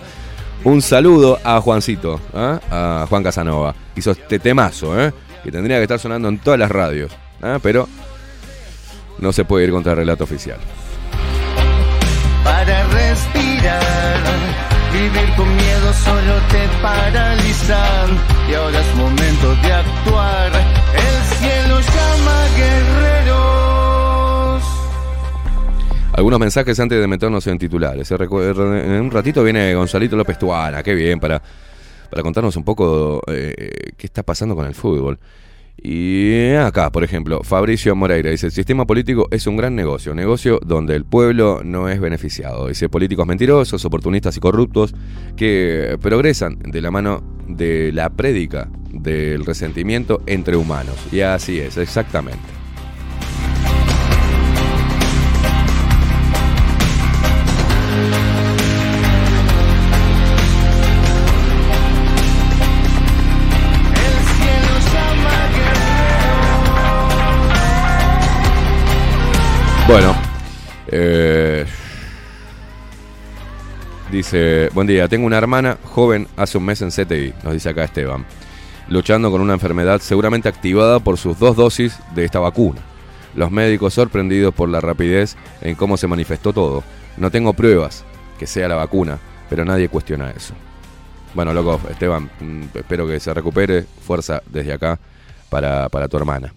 Un 0.64 0.82
saludo 0.82 1.38
a 1.44 1.60
Juancito, 1.60 2.20
¿ah? 2.34 2.60
a 2.70 3.06
Juan 3.08 3.22
Casanova. 3.22 3.74
Hizo 3.94 4.10
este 4.10 4.38
temazo, 4.38 5.00
¿eh? 5.00 5.12
que 5.42 5.52
tendría 5.52 5.76
que 5.76 5.84
estar 5.84 5.98
sonando 5.98 6.28
en 6.28 6.38
todas 6.38 6.58
las 6.58 6.70
radios. 6.70 7.12
¿ah? 7.42 7.58
Pero 7.62 7.88
no 9.18 9.32
se 9.32 9.44
puede 9.44 9.66
ir 9.66 9.70
contra 9.70 9.92
el 9.92 9.98
relato 9.98 10.24
oficial. 10.24 10.58
Para 12.44 12.86
respirar. 12.88 14.18
Vivir 14.92 15.34
con 15.36 15.54
miedo 15.54 15.92
solo 16.04 16.34
te 16.50 16.68
paralizan. 16.82 18.10
Y 18.50 18.54
ahora 18.54 18.80
es 18.80 18.94
momento 18.96 19.54
de 19.62 19.72
actuar. 19.72 20.52
El 20.94 21.36
cielo 21.36 21.80
llama 21.80 22.46
guerreros. 22.56 23.27
Algunos 26.12 26.40
mensajes 26.40 26.78
antes 26.80 27.00
de 27.00 27.06
meternos 27.06 27.46
en 27.46 27.58
titulares. 27.58 28.10
En 28.10 29.00
un 29.00 29.10
ratito 29.10 29.44
viene 29.44 29.74
Gonzalito 29.74 30.16
López 30.16 30.38
Tuana, 30.38 30.82
qué 30.82 30.94
bien, 30.94 31.20
para, 31.20 31.40
para 32.10 32.22
contarnos 32.22 32.56
un 32.56 32.64
poco 32.64 33.22
eh, 33.28 33.92
qué 33.96 34.06
está 34.06 34.22
pasando 34.22 34.56
con 34.56 34.66
el 34.66 34.74
fútbol. 34.74 35.18
Y 35.80 36.54
acá, 36.54 36.90
por 36.90 37.04
ejemplo, 37.04 37.42
Fabricio 37.44 37.94
Moreira 37.94 38.30
dice, 38.30 38.46
el 38.46 38.52
sistema 38.52 38.84
político 38.84 39.28
es 39.30 39.46
un 39.46 39.56
gran 39.56 39.76
negocio, 39.76 40.12
negocio 40.12 40.58
donde 40.64 40.96
el 40.96 41.04
pueblo 41.04 41.60
no 41.62 41.88
es 41.88 42.00
beneficiado. 42.00 42.66
Dice, 42.66 42.88
políticos 42.88 43.26
mentirosos, 43.26 43.84
oportunistas 43.84 44.36
y 44.36 44.40
corruptos 44.40 44.92
que 45.36 45.96
progresan 46.02 46.58
de 46.58 46.80
la 46.80 46.90
mano 46.90 47.22
de 47.46 47.92
la 47.92 48.10
prédica 48.10 48.68
del 48.90 49.44
resentimiento 49.46 50.20
entre 50.26 50.56
humanos. 50.56 50.96
Y 51.12 51.20
así 51.20 51.60
es, 51.60 51.76
exactamente. 51.76 52.57
Bueno, 69.88 70.14
eh, 70.88 71.64
dice, 74.12 74.68
buen 74.74 74.86
día, 74.86 75.08
tengo 75.08 75.26
una 75.26 75.38
hermana 75.38 75.78
joven 75.82 76.28
hace 76.36 76.58
un 76.58 76.66
mes 76.66 76.82
en 76.82 76.90
CTI, 76.90 77.32
nos 77.42 77.54
dice 77.54 77.70
acá 77.70 77.84
Esteban, 77.84 78.26
luchando 78.88 79.30
con 79.30 79.40
una 79.40 79.54
enfermedad 79.54 80.02
seguramente 80.02 80.46
activada 80.50 81.00
por 81.00 81.16
sus 81.16 81.38
dos 81.38 81.56
dosis 81.56 81.98
de 82.14 82.26
esta 82.26 82.38
vacuna. 82.38 82.82
Los 83.34 83.50
médicos 83.50 83.94
sorprendidos 83.94 84.52
por 84.52 84.68
la 84.68 84.82
rapidez 84.82 85.36
en 85.62 85.74
cómo 85.74 85.96
se 85.96 86.06
manifestó 86.06 86.52
todo. 86.52 86.84
No 87.16 87.30
tengo 87.30 87.54
pruebas 87.54 88.04
que 88.38 88.46
sea 88.46 88.68
la 88.68 88.74
vacuna, 88.74 89.18
pero 89.48 89.64
nadie 89.64 89.88
cuestiona 89.88 90.32
eso. 90.32 90.52
Bueno, 91.32 91.54
loco, 91.54 91.80
Esteban, 91.88 92.28
mm, 92.40 92.76
espero 92.76 93.06
que 93.06 93.18
se 93.20 93.32
recupere. 93.32 93.86
Fuerza 94.06 94.42
desde 94.50 94.74
acá 94.74 94.98
para, 95.48 95.88
para 95.88 96.08
tu 96.08 96.18
hermana. 96.18 96.52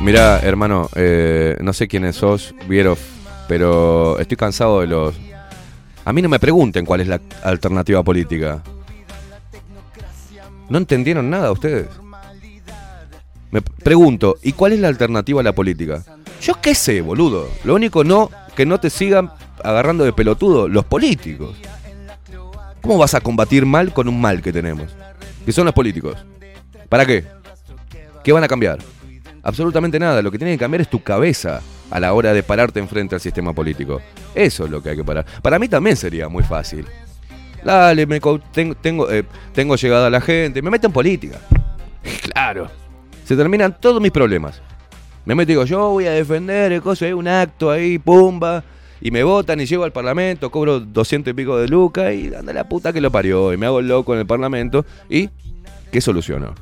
Mira, 0.00 0.40
hermano, 0.40 0.88
eh, 0.94 1.56
no 1.60 1.74
sé 1.74 1.86
quiénes 1.86 2.16
sos, 2.16 2.54
Vierov, 2.66 2.98
pero 3.46 4.18
estoy 4.18 4.36
cansado 4.36 4.80
de 4.80 4.86
los... 4.86 5.14
A 6.06 6.12
mí 6.14 6.22
no 6.22 6.28
me 6.30 6.38
pregunten 6.38 6.86
cuál 6.86 7.02
es 7.02 7.08
la 7.08 7.20
alternativa 7.42 8.02
política. 8.02 8.62
¿No 10.70 10.78
entendieron 10.78 11.28
nada 11.28 11.52
ustedes? 11.52 11.88
Me 13.50 13.60
pregunto, 13.60 14.38
¿y 14.42 14.52
cuál 14.52 14.72
es 14.72 14.80
la 14.80 14.88
alternativa 14.88 15.40
a 15.40 15.44
la 15.44 15.52
política? 15.52 16.02
Yo 16.40 16.54
qué 16.62 16.74
sé, 16.74 17.02
boludo. 17.02 17.48
Lo 17.64 17.74
único 17.74 18.02
no 18.02 18.30
que 18.56 18.64
no 18.64 18.80
te 18.80 18.88
sigan 18.88 19.30
agarrando 19.62 20.04
de 20.04 20.14
pelotudo 20.14 20.66
los 20.66 20.86
políticos. 20.86 21.56
¿Cómo 22.80 22.96
vas 22.96 23.14
a 23.14 23.20
combatir 23.20 23.66
mal 23.66 23.92
con 23.92 24.08
un 24.08 24.18
mal 24.18 24.40
que 24.40 24.52
tenemos? 24.52 24.86
Que 25.44 25.52
son 25.52 25.66
los 25.66 25.74
políticos. 25.74 26.24
¿Para 26.88 27.04
qué? 27.04 27.26
¿Qué 28.24 28.32
van 28.32 28.44
a 28.44 28.48
cambiar? 28.48 28.78
Absolutamente 29.42 29.98
nada. 29.98 30.22
Lo 30.22 30.30
que 30.30 30.38
tiene 30.38 30.52
que 30.52 30.58
cambiar 30.58 30.82
es 30.82 30.88
tu 30.88 31.02
cabeza 31.02 31.60
a 31.90 32.00
la 32.00 32.12
hora 32.12 32.32
de 32.32 32.42
pararte 32.42 32.78
enfrente 32.78 33.14
al 33.14 33.20
sistema 33.20 33.52
político. 33.52 34.00
Eso 34.34 34.64
es 34.64 34.70
lo 34.70 34.82
que 34.82 34.90
hay 34.90 34.96
que 34.96 35.04
parar. 35.04 35.26
Para 35.42 35.58
mí 35.58 35.68
también 35.68 35.96
sería 35.96 36.28
muy 36.28 36.42
fácil. 36.42 36.86
Dale, 37.64 38.06
me 38.06 38.20
tengo, 38.52 38.74
tengo, 38.74 39.10
eh, 39.10 39.24
tengo 39.52 39.76
llegada 39.76 40.06
a 40.06 40.10
la 40.10 40.20
gente, 40.20 40.62
me 40.62 40.70
meto 40.70 40.86
en 40.86 40.92
política. 40.92 41.38
Claro. 42.32 42.70
Se 43.24 43.36
terminan 43.36 43.76
todos 43.78 44.00
mis 44.00 44.10
problemas. 44.10 44.62
Me 45.26 45.34
meto 45.34 45.52
y 45.52 45.54
digo, 45.54 45.64
yo 45.66 45.90
voy 45.90 46.06
a 46.06 46.12
defender 46.12 46.72
el 46.72 46.80
coso, 46.80 47.04
hay 47.04 47.12
un 47.12 47.28
acto 47.28 47.70
ahí, 47.70 47.98
pumba, 47.98 48.64
y 49.00 49.10
me 49.10 49.22
votan 49.22 49.60
y 49.60 49.66
llego 49.66 49.84
al 49.84 49.92
parlamento, 49.92 50.50
cobro 50.50 50.80
200 50.80 51.30
y 51.30 51.34
pico 51.34 51.58
de 51.58 51.68
lucas 51.68 52.14
y 52.14 52.34
anda 52.34 52.52
la 52.52 52.68
puta 52.68 52.92
que 52.92 53.00
lo 53.00 53.10
parió, 53.10 53.52
y 53.52 53.56
me 53.56 53.66
hago 53.66 53.82
loco 53.82 54.14
en 54.14 54.20
el 54.20 54.26
parlamento, 54.26 54.86
y 55.08 55.28
¿qué 55.92 56.00
soluciono? 56.00 56.54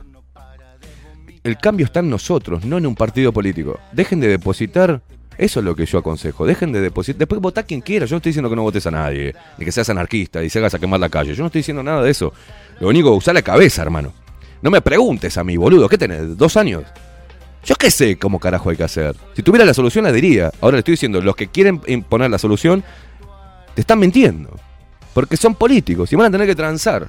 El 1.49 1.57
cambio 1.57 1.87
está 1.87 2.01
en 2.01 2.11
nosotros, 2.11 2.67
no 2.67 2.77
en 2.77 2.85
un 2.85 2.95
partido 2.95 3.33
político. 3.33 3.81
Dejen 3.93 4.21
de 4.21 4.29
depositar, 4.29 5.01
eso 5.39 5.61
es 5.61 5.65
lo 5.65 5.75
que 5.75 5.87
yo 5.87 5.97
aconsejo, 5.97 6.45
dejen 6.45 6.73
de 6.73 6.83
depositar, 6.83 7.21
después 7.21 7.41
votá 7.41 7.63
quien 7.63 7.81
quiera, 7.81 8.05
yo 8.05 8.13
no 8.13 8.17
estoy 8.19 8.33
diciendo 8.33 8.51
que 8.51 8.57
no 8.57 8.61
votes 8.61 8.87
a 8.87 8.91
nadie, 8.91 9.35
ni 9.57 9.65
que 9.65 9.73
seas 9.73 9.89
anarquista 9.89 10.45
y 10.45 10.51
se 10.51 10.59
hagas 10.59 10.75
a 10.75 10.79
quemar 10.79 11.01
la 11.01 11.09
calle, 11.09 11.33
yo 11.35 11.43
no 11.43 11.47
estoy 11.47 11.61
diciendo 11.61 11.83
nada 11.83 12.03
de 12.03 12.11
eso. 12.11 12.35
Lo 12.81 12.89
único, 12.89 13.13
usar 13.13 13.33
la 13.33 13.41
cabeza, 13.41 13.81
hermano. 13.81 14.13
No 14.61 14.71
me 14.71 14.83
preguntes 14.83 15.39
a 15.39 15.43
mí, 15.43 15.57
boludo, 15.57 15.89
¿qué 15.89 15.97
tenés? 15.97 16.37
¿Dos 16.37 16.59
años? 16.59 16.85
Yo 17.65 17.77
qué 17.77 17.91
sé 17.91 18.19
cómo 18.19 18.39
carajo 18.39 18.69
hay 18.69 18.77
que 18.77 18.85
hacer. 18.85 19.17
Si 19.35 19.43
tuviera 19.43 19.65
la 19.65 19.73
solución 19.73 20.05
la 20.05 20.13
diría. 20.13 20.53
Ahora 20.61 20.77
le 20.77 20.81
estoy 20.81 20.93
diciendo, 20.93 21.23
los 21.23 21.35
que 21.35 21.47
quieren 21.47 21.81
imponer 21.87 22.31
la 22.31 22.37
solución, 22.37 22.85
te 23.75 23.81
están 23.81 24.01
mintiendo. 24.01 24.55
Porque 25.15 25.39
son 25.39 25.55
políticos 25.55 26.13
y 26.13 26.17
van 26.17 26.27
a 26.27 26.31
tener 26.31 26.47
que 26.47 26.55
transar. 26.55 27.09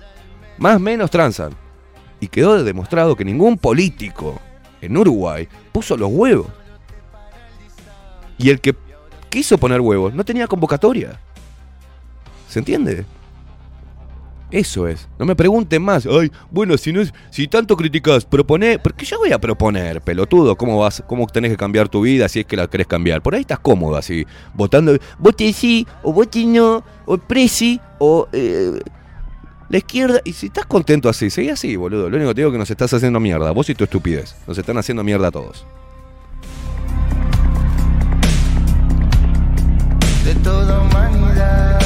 Más 0.60 0.78
o 0.78 0.80
menos 0.80 1.12
transan. 1.12 1.52
Y 2.20 2.28
quedó 2.28 2.64
demostrado 2.64 3.16
que 3.16 3.26
ningún 3.26 3.58
político 3.58 4.40
en 4.82 4.98
Uruguay 4.98 5.48
puso 5.72 5.96
los 5.96 6.10
huevos. 6.12 6.48
Y 8.38 8.50
el 8.50 8.62
que 8.62 8.76
quiso 9.30 9.58
poner 9.58 9.82
huevos 9.82 10.14
no 10.14 10.24
tenía 10.24 10.48
convocatoria. 10.48 11.20
¿Se 12.48 12.60
entiende? 12.60 13.06
Eso 14.52 14.88
es. 14.88 15.08
No 15.20 15.26
me 15.26 15.36
pregunten 15.36 15.82
más. 15.84 16.08
Ay, 16.08 16.32
bueno, 16.50 16.76
si 16.78 16.92
no 16.92 17.02
es, 17.02 17.14
si 17.30 17.48
tanto 17.48 17.78
criticas, 17.78 18.26
proponé. 18.26 18.80
¿Por 18.80 18.96
qué 18.96 19.06
yo 19.06 19.20
voy 19.20 19.32
a 19.32 19.40
proponer, 19.40 20.02
pelotudo? 20.02 20.56
¿Cómo 20.56 20.80
vas? 20.80 21.04
¿Cómo 21.06 21.28
tenés 21.28 21.52
que 21.52 21.58
cambiar 21.58 21.88
tu 21.88 22.02
vida 22.02 22.28
si 22.28 22.40
es 22.40 22.46
que 22.46 22.58
la 22.58 22.68
querés 22.68 22.88
cambiar? 22.88 23.22
Por 23.22 23.36
ahí 23.36 23.42
estás 23.42 23.60
cómodo 23.60 23.96
así, 23.96 24.26
votando. 24.56 24.98
Vote 25.20 25.54
sí, 25.54 25.86
o 26.02 26.12
vote 26.12 26.44
no, 26.46 26.84
o 27.06 27.18
presi, 27.18 27.80
o 28.00 28.28
eh, 28.32 28.80
la 29.70 29.78
izquierda. 29.78 30.22
Y 30.24 30.34
si 30.34 30.48
estás 30.48 30.66
contento 30.66 31.10
así, 31.10 31.30
seguí 31.30 31.50
así, 31.50 31.76
boludo. 31.76 32.10
Lo 32.10 32.18
único 32.18 32.30
que 32.32 32.36
te 32.36 32.42
digo 32.42 32.50
es 32.50 32.54
que 32.54 32.60
nos 32.60 32.70
estás 32.72 32.94
haciendo 32.94 33.20
mierda. 33.20 33.52
Vos 33.52 33.70
y 33.70 33.76
tu 33.76 33.84
estupidez. 33.84 34.36
Nos 34.48 34.58
están 34.58 34.78
haciendo 34.78 35.04
mierda 35.04 35.28
a 35.28 35.32
todos. 35.32 35.66
De 40.26 40.36
toda 40.36 40.82
humanidad. 40.82 41.80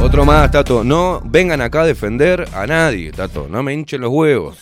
Otro 0.00 0.24
más, 0.24 0.50
Tato. 0.50 0.84
No 0.84 1.20
vengan 1.24 1.60
acá 1.60 1.82
a 1.82 1.86
defender 1.86 2.48
a 2.54 2.66
nadie, 2.66 3.10
Tato. 3.12 3.48
No 3.50 3.62
me 3.62 3.74
hinchen 3.74 4.00
los 4.02 4.10
huevos. 4.10 4.58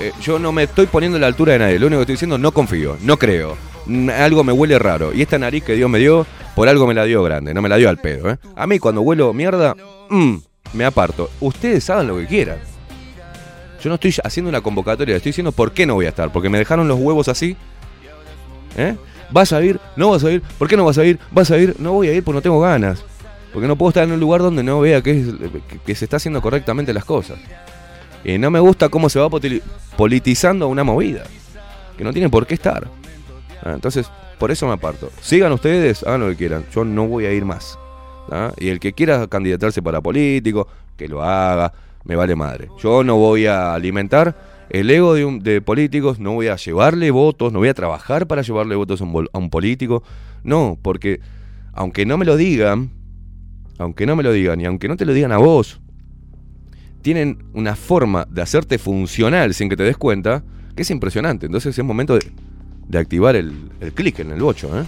Eh, 0.00 0.12
yo 0.22 0.38
no 0.38 0.52
me 0.52 0.64
estoy 0.64 0.86
poniendo 0.86 1.18
a 1.18 1.20
la 1.20 1.26
altura 1.26 1.52
de 1.52 1.58
nadie. 1.60 1.78
Lo 1.78 1.86
único 1.86 1.98
que 2.00 2.02
estoy 2.02 2.14
diciendo, 2.14 2.38
no 2.38 2.52
confío, 2.52 2.96
no 3.02 3.16
creo. 3.16 3.56
Mm, 3.86 4.10
Algo 4.10 4.42
me 4.44 4.52
huele 4.52 4.78
raro. 4.78 5.12
Y 5.12 5.22
esta 5.22 5.38
nariz 5.38 5.62
que 5.64 5.74
Dios 5.74 5.88
me 5.90 5.98
dio, 5.98 6.26
por 6.56 6.68
algo 6.68 6.86
me 6.86 6.94
la 6.94 7.04
dio 7.04 7.22
grande. 7.22 7.54
No 7.54 7.62
me 7.62 7.68
la 7.68 7.76
dio 7.76 7.88
al 7.88 7.98
pedo, 7.98 8.30
¿eh? 8.30 8.38
A 8.56 8.66
mí 8.66 8.78
cuando 8.78 9.02
huelo 9.02 9.32
mierda, 9.32 9.76
mm, 10.10 10.36
me 10.72 10.84
aparto. 10.84 11.30
Ustedes 11.40 11.88
hagan 11.90 12.06
lo 12.08 12.16
que 12.18 12.26
quieran. 12.26 12.58
Yo 13.82 13.88
no 13.88 13.96
estoy 13.96 14.14
haciendo 14.22 14.48
una 14.48 14.60
convocatoria. 14.60 15.16
Estoy 15.16 15.30
diciendo 15.30 15.52
por 15.52 15.72
qué 15.72 15.86
no 15.86 15.94
voy 15.94 16.06
a 16.06 16.10
estar. 16.10 16.30
Porque 16.32 16.48
me 16.48 16.58
dejaron 16.58 16.86
los 16.88 16.98
huevos 17.00 17.28
así. 17.28 17.56
¿Eh? 18.76 18.96
¿Vas 19.30 19.52
a 19.52 19.62
ir? 19.62 19.80
¿No 19.96 20.10
vas 20.10 20.22
a 20.24 20.30
ir? 20.30 20.42
¿Por 20.58 20.68
qué 20.68 20.76
no 20.76 20.84
vas 20.84 20.98
a 20.98 21.04
ir? 21.04 21.18
¿Vas 21.30 21.50
a 21.50 21.58
ir? 21.58 21.74
No 21.78 21.92
voy 21.92 22.08
a 22.08 22.12
ir 22.12 22.22
porque 22.22 22.36
no 22.36 22.42
tengo 22.42 22.60
ganas. 22.60 23.04
Porque 23.52 23.66
no 23.68 23.76
puedo 23.76 23.90
estar 23.90 24.04
en 24.04 24.12
un 24.12 24.20
lugar 24.20 24.40
donde 24.40 24.62
no 24.62 24.80
vea 24.80 25.02
que, 25.02 25.24
que- 25.84 25.94
se 25.94 26.04
está 26.06 26.16
haciendo 26.16 26.40
correctamente 26.40 26.92
las 26.94 27.04
cosas. 27.04 27.38
Y 28.24 28.38
no 28.38 28.50
me 28.50 28.60
gusta 28.60 28.88
cómo 28.88 29.08
se 29.08 29.18
va 29.18 29.28
politizando 29.96 30.68
una 30.68 30.84
movida. 30.84 31.24
Que 31.98 32.04
no 32.04 32.12
tiene 32.12 32.28
por 32.30 32.46
qué 32.46 32.54
estar. 32.54 32.86
Ah, 33.62 33.72
Entonces, 33.74 34.06
por 34.38 34.50
eso 34.50 34.66
me 34.66 34.72
aparto. 34.74 35.10
Sigan 35.20 35.52
ustedes, 35.52 36.02
hagan 36.04 36.20
lo 36.20 36.28
que 36.28 36.36
quieran. 36.36 36.64
Yo 36.74 36.84
no 36.84 37.06
voy 37.08 37.26
a 37.26 37.32
ir 37.32 37.44
más. 37.44 37.78
¿Ah? 38.30 38.52
Y 38.58 38.68
el 38.68 38.80
que 38.80 38.92
quiera 38.92 39.26
candidatarse 39.26 39.82
para 39.82 40.00
político, 40.00 40.68
que 40.96 41.08
lo 41.08 41.22
haga, 41.22 41.72
me 42.04 42.16
vale 42.16 42.34
madre. 42.34 42.68
Yo 42.78 43.04
no 43.04 43.16
voy 43.16 43.46
a 43.46 43.74
alimentar 43.74 44.36
el 44.70 44.90
ego 44.90 45.14
de, 45.14 45.60
políticos, 45.60 46.18
no 46.18 46.32
voy 46.32 46.48
a 46.48 46.56
llevarle 46.56 47.10
votos, 47.10 47.52
no 47.52 47.58
voy 47.58 47.68
a 47.68 47.74
trabajar 47.74 48.26
para 48.26 48.42
llevarle 48.42 48.74
votos 48.74 49.02
a 49.02 49.04
un, 49.04 49.50
político. 49.50 50.02
No, 50.44 50.78
porque 50.80 51.20
aunque 51.72 52.06
no 52.06 52.16
me 52.16 52.24
lo 52.24 52.36
digan, 52.36 52.90
aunque 53.78 54.06
no 54.06 54.16
me 54.16 54.22
lo 54.22 54.32
digan 54.32 54.60
y 54.60 54.64
aunque 54.64 54.88
no 54.88 54.96
te 54.96 55.04
lo 55.04 55.12
digan 55.12 55.32
a 55.32 55.36
vos, 55.36 55.80
tienen 57.02 57.44
una 57.52 57.76
forma 57.76 58.26
de 58.30 58.42
hacerte 58.42 58.78
funcional 58.78 59.54
sin 59.54 59.68
que 59.68 59.76
te 59.76 59.82
des 59.82 59.96
cuenta 59.96 60.42
que 60.74 60.82
es 60.82 60.90
impresionante. 60.90 61.46
Entonces 61.46 61.76
es 61.76 61.84
momento 61.84 62.14
de, 62.14 62.32
de 62.88 62.98
activar 62.98 63.36
el, 63.36 63.52
el 63.80 63.92
clic 63.92 64.20
en 64.20 64.30
el 64.30 64.40
bocho. 64.40 64.80
¿eh? 64.80 64.84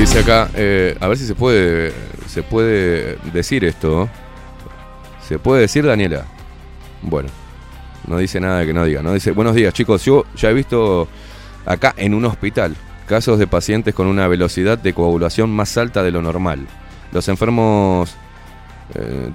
Dice 0.00 0.20
acá, 0.20 0.48
eh, 0.54 0.96
a 0.98 1.08
ver 1.08 1.18
si 1.18 1.26
se 1.26 1.34
puede, 1.34 1.92
se 2.26 2.42
puede 2.42 3.18
decir 3.34 3.66
esto. 3.66 4.08
¿Se 5.28 5.38
puede 5.38 5.60
decir, 5.60 5.84
Daniela? 5.84 6.24
Bueno, 7.02 7.28
no 8.06 8.16
dice 8.16 8.40
nada 8.40 8.64
que 8.64 8.72
no 8.72 8.82
diga. 8.86 9.02
No 9.02 9.12
dice, 9.12 9.32
buenos 9.32 9.54
días, 9.54 9.74
chicos. 9.74 10.02
Yo 10.02 10.24
ya 10.36 10.48
he 10.48 10.54
visto 10.54 11.06
acá 11.66 11.92
en 11.98 12.14
un 12.14 12.24
hospital 12.24 12.74
casos 13.06 13.38
de 13.38 13.46
pacientes 13.46 13.94
con 13.94 14.06
una 14.06 14.26
velocidad 14.26 14.78
de 14.78 14.94
coagulación 14.94 15.50
más 15.50 15.76
alta 15.76 16.02
de 16.02 16.12
lo 16.12 16.22
normal. 16.22 16.66
Los 17.12 17.28
enfermos... 17.28 18.16
eh, 18.94 19.30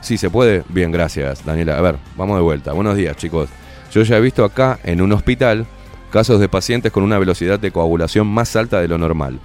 sí, 0.00 0.18
se 0.18 0.28
puede. 0.28 0.64
Bien, 0.70 0.90
gracias, 0.90 1.44
Daniela. 1.44 1.78
A 1.78 1.80
ver, 1.82 1.98
vamos 2.16 2.36
de 2.36 2.42
vuelta. 2.42 2.72
Buenos 2.72 2.96
días, 2.96 3.16
chicos. 3.16 3.48
Yo 3.92 4.02
ya 4.02 4.16
he 4.16 4.20
visto 4.20 4.44
acá 4.44 4.80
en 4.82 5.00
un 5.00 5.12
hospital 5.12 5.68
casos 6.10 6.40
de 6.40 6.48
pacientes 6.48 6.90
con 6.90 7.04
una 7.04 7.16
velocidad 7.16 7.60
de 7.60 7.70
coagulación 7.70 8.26
más 8.26 8.56
alta 8.56 8.80
de 8.80 8.88
lo 8.88 8.98
normal. 8.98 9.38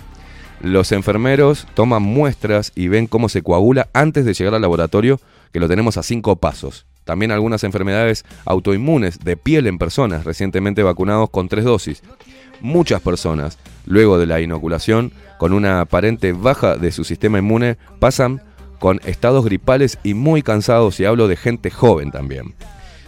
Los 0.63 0.93
enfermeros 0.93 1.67
toman 1.73 2.03
muestras 2.03 2.71
y 2.73 2.87
ven 2.87 3.07
cómo 3.07 3.27
se 3.27 3.41
coagula 3.41 3.89
antes 3.91 4.23
de 4.23 4.33
llegar 4.33 4.55
al 4.55 4.61
laboratorio, 4.61 5.19
que 5.51 5.59
lo 5.59 5.67
tenemos 5.67 5.97
a 5.97 6.03
cinco 6.03 6.37
pasos. 6.37 6.85
También 7.03 7.31
algunas 7.31 7.65
enfermedades 7.65 8.23
autoinmunes 8.45 9.19
de 9.19 9.35
piel 9.35 9.67
en 9.67 9.77
personas 9.77 10.23
recientemente 10.23 10.81
vacunados 10.81 11.29
con 11.31 11.49
tres 11.49 11.65
dosis. 11.65 12.01
Muchas 12.61 13.01
personas, 13.01 13.59
luego 13.85 14.17
de 14.17 14.25
la 14.25 14.39
inoculación, 14.39 15.11
con 15.37 15.51
una 15.51 15.81
aparente 15.81 16.31
baja 16.31 16.77
de 16.77 16.93
su 16.93 17.03
sistema 17.03 17.39
inmune, 17.39 17.75
pasan 17.99 18.41
con 18.79 19.01
estados 19.03 19.43
gripales 19.43 19.99
y 20.01 20.13
muy 20.13 20.43
cansados, 20.43 20.97
y 21.01 21.03
hablo 21.03 21.27
de 21.27 21.35
gente 21.35 21.71
joven 21.71 22.09
también. 22.09 22.53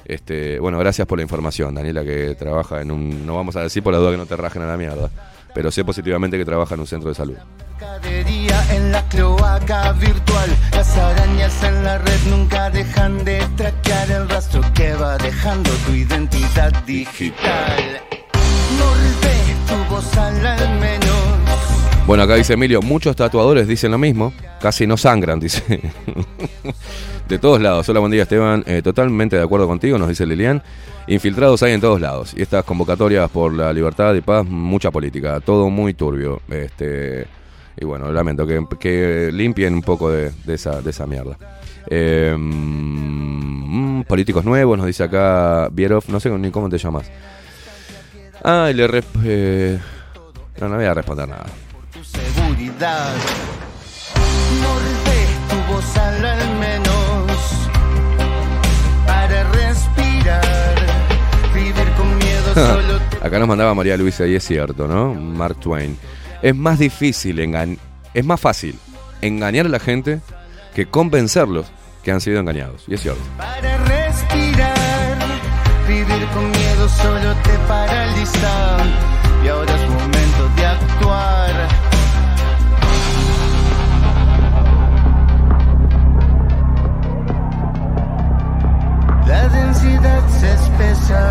Este, 0.03 0.59
bueno, 0.59 0.77
gracias 0.77 1.07
por 1.07 1.19
la 1.19 1.23
información, 1.23 1.73
Daniela, 1.73 2.03
que 2.03 2.35
trabaja 2.35 2.81
en 2.81 2.91
un. 2.91 3.25
No 3.25 3.35
vamos 3.35 3.55
a 3.55 3.61
decir 3.61 3.81
por 3.81 3.93
la 3.93 3.99
duda 3.99 4.11
que 4.11 4.17
no 4.17 4.25
te 4.25 4.35
rajen 4.35 4.61
a 4.61 4.67
la 4.67 4.75
mierda, 4.75 5.09
pero 5.55 5.71
sé 5.71 5.85
positivamente 5.85 6.37
que 6.37 6.43
trabaja 6.43 6.75
en 6.75 6.81
un 6.81 6.87
centro 6.87 7.09
de 7.09 7.15
salud. 7.15 7.37
En 8.71 8.91
la 8.91 9.07
cloaca 9.07 9.93
virtual. 9.93 10.49
Las 10.73 10.97
arañas 10.97 11.63
en 11.63 11.83
la 11.83 11.97
red 11.97 12.19
nunca 12.29 12.69
dejan 12.69 13.23
de 13.23 13.39
traquear 13.55 14.11
el 14.11 14.29
rastro 14.29 14.61
que 14.73 14.93
va 14.95 15.17
dejando 15.17 15.71
tu 15.85 15.93
identidad 15.93 16.73
digital. 16.85 18.01
Molde 18.77 19.35
tu 19.67 19.95
voz 19.95 20.17
al 20.17 20.79
menos. 20.79 21.14
Bueno, 22.07 22.21
acá 22.21 22.35
dice 22.35 22.53
Emilio, 22.53 22.83
muchos 22.83 23.15
tatuadores 23.15 23.67
dicen 23.67 23.91
lo 23.91 23.97
mismo, 23.97 24.31
casi 24.61 24.85
no 24.85 24.95
sangran, 24.95 25.39
dice. 25.39 25.63
de 27.27 27.39
todos 27.39 27.59
lados. 27.59 27.89
Hola, 27.89 27.99
buen 27.99 28.11
día 28.11 28.23
Esteban, 28.23 28.63
Eh, 28.67 28.83
totalmente 28.83 29.35
de 29.35 29.41
acuerdo 29.41 29.65
contigo, 29.65 29.97
nos 29.97 30.09
dice 30.09 30.27
Lilian. 30.27 30.61
Infiltrados 31.07 31.63
hay 31.63 31.73
en 31.73 31.81
todos 31.81 31.99
lados. 31.99 32.35
Y 32.37 32.43
estas 32.43 32.63
convocatorias 32.63 33.29
por 33.31 33.53
la 33.53 33.73
libertad 33.73 34.13
y 34.13 34.21
paz, 34.21 34.45
mucha 34.45 34.91
política, 34.91 35.39
todo 35.39 35.71
muy 35.71 35.95
turbio. 35.95 36.41
Este, 36.47 37.25
y 37.75 37.85
bueno, 37.85 38.11
lamento 38.11 38.45
que, 38.45 39.31
limpien 39.33 39.73
un 39.73 39.81
poco 39.81 40.11
de, 40.11 40.31
esa, 40.47 40.83
de 40.83 40.91
esa 40.91 41.07
mierda. 41.07 41.35
Eh, 41.89 42.35
mm, 42.37 44.03
políticos 44.03 44.45
nuevos, 44.45 44.77
nos 44.77 44.85
dice 44.85 45.03
acá 45.03 45.69
Vierov, 45.71 46.03
no 46.09 46.19
sé 46.19 46.29
ni 46.29 46.51
cómo 46.51 46.69
te 46.69 46.77
llamas. 46.77 47.11
Ah, 48.43 48.69
y 48.69 48.75
le 48.75 49.03
eh, 49.23 49.79
no, 50.61 50.69
no 50.69 50.75
voy 50.75 50.85
a 50.85 50.93
responder 50.93 51.27
nada. 51.27 51.64
Seguridad. 52.11 53.13
Molde 54.61 55.19
tu 55.49 55.73
voz 55.73 55.97
al 55.97 56.59
menos 56.59 57.69
para 59.05 59.43
respirar. 59.51 60.75
Vivir 61.53 61.91
con 61.97 62.17
miedo 62.17 62.53
solo 62.53 62.99
Acá 63.21 63.39
nos 63.39 63.47
mandaba 63.47 63.73
María 63.73 63.97
Luisa 63.97 64.27
y 64.27 64.35
es 64.35 64.43
cierto, 64.43 64.87
¿no? 64.87 65.13
Mark 65.13 65.59
Twain. 65.59 65.97
Es 66.41 66.55
más 66.55 66.77
difícil 66.79 67.39
engañar, 67.39 67.77
es 68.13 68.23
más 68.23 68.39
fácil 68.39 68.77
engañar 69.21 69.65
a 69.65 69.69
la 69.69 69.79
gente 69.79 70.19
que 70.75 70.85
convencerlos 70.85 71.65
que 72.03 72.11
han 72.11 72.21
sido 72.21 72.39
engañados. 72.39 72.83
Y 72.87 72.93
es 72.93 73.01
cierto. 73.01 73.21
para 73.37 73.77
respirar. 73.85 75.17
Vivir 75.87 76.27
con 76.33 76.51
miedo 76.51 76.89
solo 76.89 77.33
te 77.43 77.57
paraliza. 77.67 78.77
Y 79.43 79.47
ahora 79.47 79.74
Se 89.79 90.53
espesa. 90.53 91.21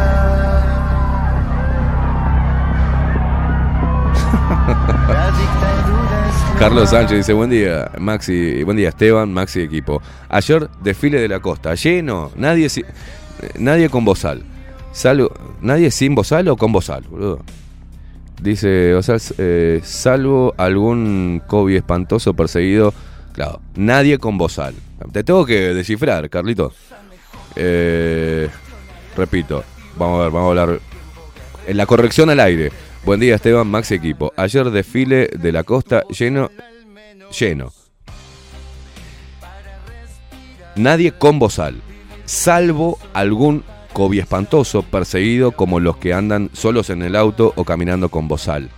Carlos 6.58 6.90
Sánchez 6.90 7.18
dice, 7.18 7.32
buen 7.32 7.50
día, 7.50 7.90
Maxi, 7.98 8.62
buen 8.62 8.76
día 8.76 8.88
Esteban, 8.90 9.32
Maxi 9.32 9.60
equipo. 9.60 10.00
Ayer 10.28 10.68
desfile 10.82 11.20
de 11.20 11.28
la 11.28 11.40
costa, 11.40 11.74
lleno, 11.74 12.30
nadie 12.36 12.68
si- 12.68 12.84
nadie 13.58 13.88
con 13.88 14.04
bozal. 14.04 14.42
Salvo, 14.92 15.30
nadie 15.60 15.90
sin 15.90 16.14
bozal 16.14 16.48
o 16.48 16.56
con 16.56 16.72
bozal, 16.72 17.02
boludo. 17.10 17.40
Dice, 18.40 18.94
o 18.94 19.02
sea, 19.02 19.16
eh, 19.38 19.80
salvo 19.82 20.54
algún 20.56 21.42
COVID 21.46 21.76
espantoso 21.76 22.34
perseguido, 22.34 22.94
claro, 23.32 23.60
nadie 23.74 24.18
con 24.18 24.38
bozal. 24.38 24.74
Te 25.12 25.24
tengo 25.24 25.44
que 25.44 25.74
descifrar, 25.74 26.30
Carlito. 26.30 26.72
Eh, 27.56 28.48
repito, 29.16 29.64
vamos 29.96 30.20
a 30.20 30.22
ver, 30.24 30.32
vamos 30.32 30.46
a 30.46 30.62
hablar. 30.62 30.80
En 31.66 31.76
la 31.76 31.86
corrección 31.86 32.30
al 32.30 32.40
aire. 32.40 32.72
Buen 33.04 33.20
día, 33.20 33.34
Esteban, 33.34 33.66
Maxi 33.66 33.94
Equipo. 33.94 34.32
Ayer 34.36 34.70
desfile 34.70 35.28
de 35.28 35.52
la 35.52 35.62
costa 35.64 36.04
lleno. 36.08 36.50
Lleno. 37.38 37.72
Nadie 40.76 41.12
con 41.12 41.38
bozal. 41.38 41.80
Salvo 42.24 42.98
algún 43.12 43.62
COVID 43.92 44.18
espantoso 44.18 44.82
perseguido 44.82 45.52
como 45.52 45.80
los 45.80 45.98
que 45.98 46.14
andan 46.14 46.50
solos 46.52 46.90
en 46.90 47.02
el 47.02 47.14
auto 47.14 47.52
o 47.56 47.64
caminando 47.64 48.08
con 48.08 48.26
bozal. 48.26 48.70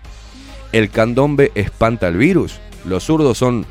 ¿El 0.72 0.90
candombe 0.90 1.52
espanta 1.54 2.08
el 2.08 2.16
virus? 2.16 2.58
Los 2.84 3.04
zurdos 3.04 3.38
son 3.38 3.64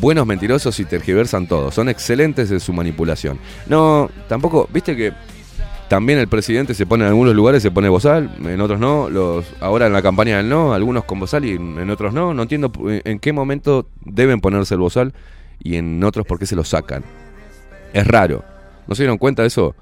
buenos 0.00 0.26
mentirosos 0.26 0.78
y 0.80 0.84
tergiversan 0.84 1.46
todo. 1.46 1.70
Son 1.70 1.88
excelentes 1.88 2.50
en 2.50 2.60
su 2.60 2.72
manipulación. 2.72 3.38
No, 3.68 4.10
tampoco, 4.28 4.68
viste 4.72 4.96
que 4.96 5.12
también 5.88 6.18
el 6.18 6.28
presidente 6.28 6.74
se 6.74 6.84
pone 6.84 7.04
en 7.04 7.08
algunos 7.08 7.34
lugares, 7.34 7.62
se 7.62 7.70
pone 7.70 7.88
bozal, 7.88 8.30
en 8.44 8.60
otros 8.60 8.80
no. 8.80 9.08
Los, 9.08 9.46
ahora 9.60 9.86
en 9.86 9.92
la 9.92 10.02
campaña 10.02 10.38
del 10.38 10.48
no, 10.48 10.74
algunos 10.74 11.04
con 11.04 11.20
bozal 11.20 11.44
y 11.44 11.52
en 11.52 11.90
otros 11.90 12.12
no. 12.12 12.34
No 12.34 12.42
entiendo 12.42 12.72
eh, 12.88 13.02
en 13.04 13.18
qué 13.18 13.32
momento 13.32 13.88
deben 14.04 14.40
ponerse 14.40 14.74
el 14.74 14.80
bozal 14.80 15.14
y 15.62 15.76
en 15.76 16.02
otros 16.02 16.26
por 16.26 16.38
qué 16.38 16.46
se 16.46 16.56
lo 16.56 16.64
sacan. 16.64 17.04
Es 17.92 18.06
raro. 18.06 18.44
¿No 18.86 18.94
se 18.94 19.02
dieron 19.02 19.18
cuenta 19.18 19.42
de 19.42 19.48
eso? 19.48 19.74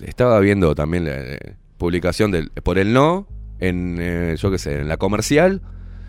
Estaba 0.00 0.38
viendo 0.40 0.74
también 0.74 1.04
la 1.04 1.16
eh, 1.16 1.56
publicación 1.78 2.30
del, 2.30 2.50
por 2.50 2.78
el 2.78 2.92
no 2.92 3.26
en, 3.58 3.96
eh, 4.00 4.36
yo 4.38 4.50
qué 4.50 4.58
sé, 4.58 4.80
en 4.80 4.88
la 4.88 4.96
comercial 4.96 5.62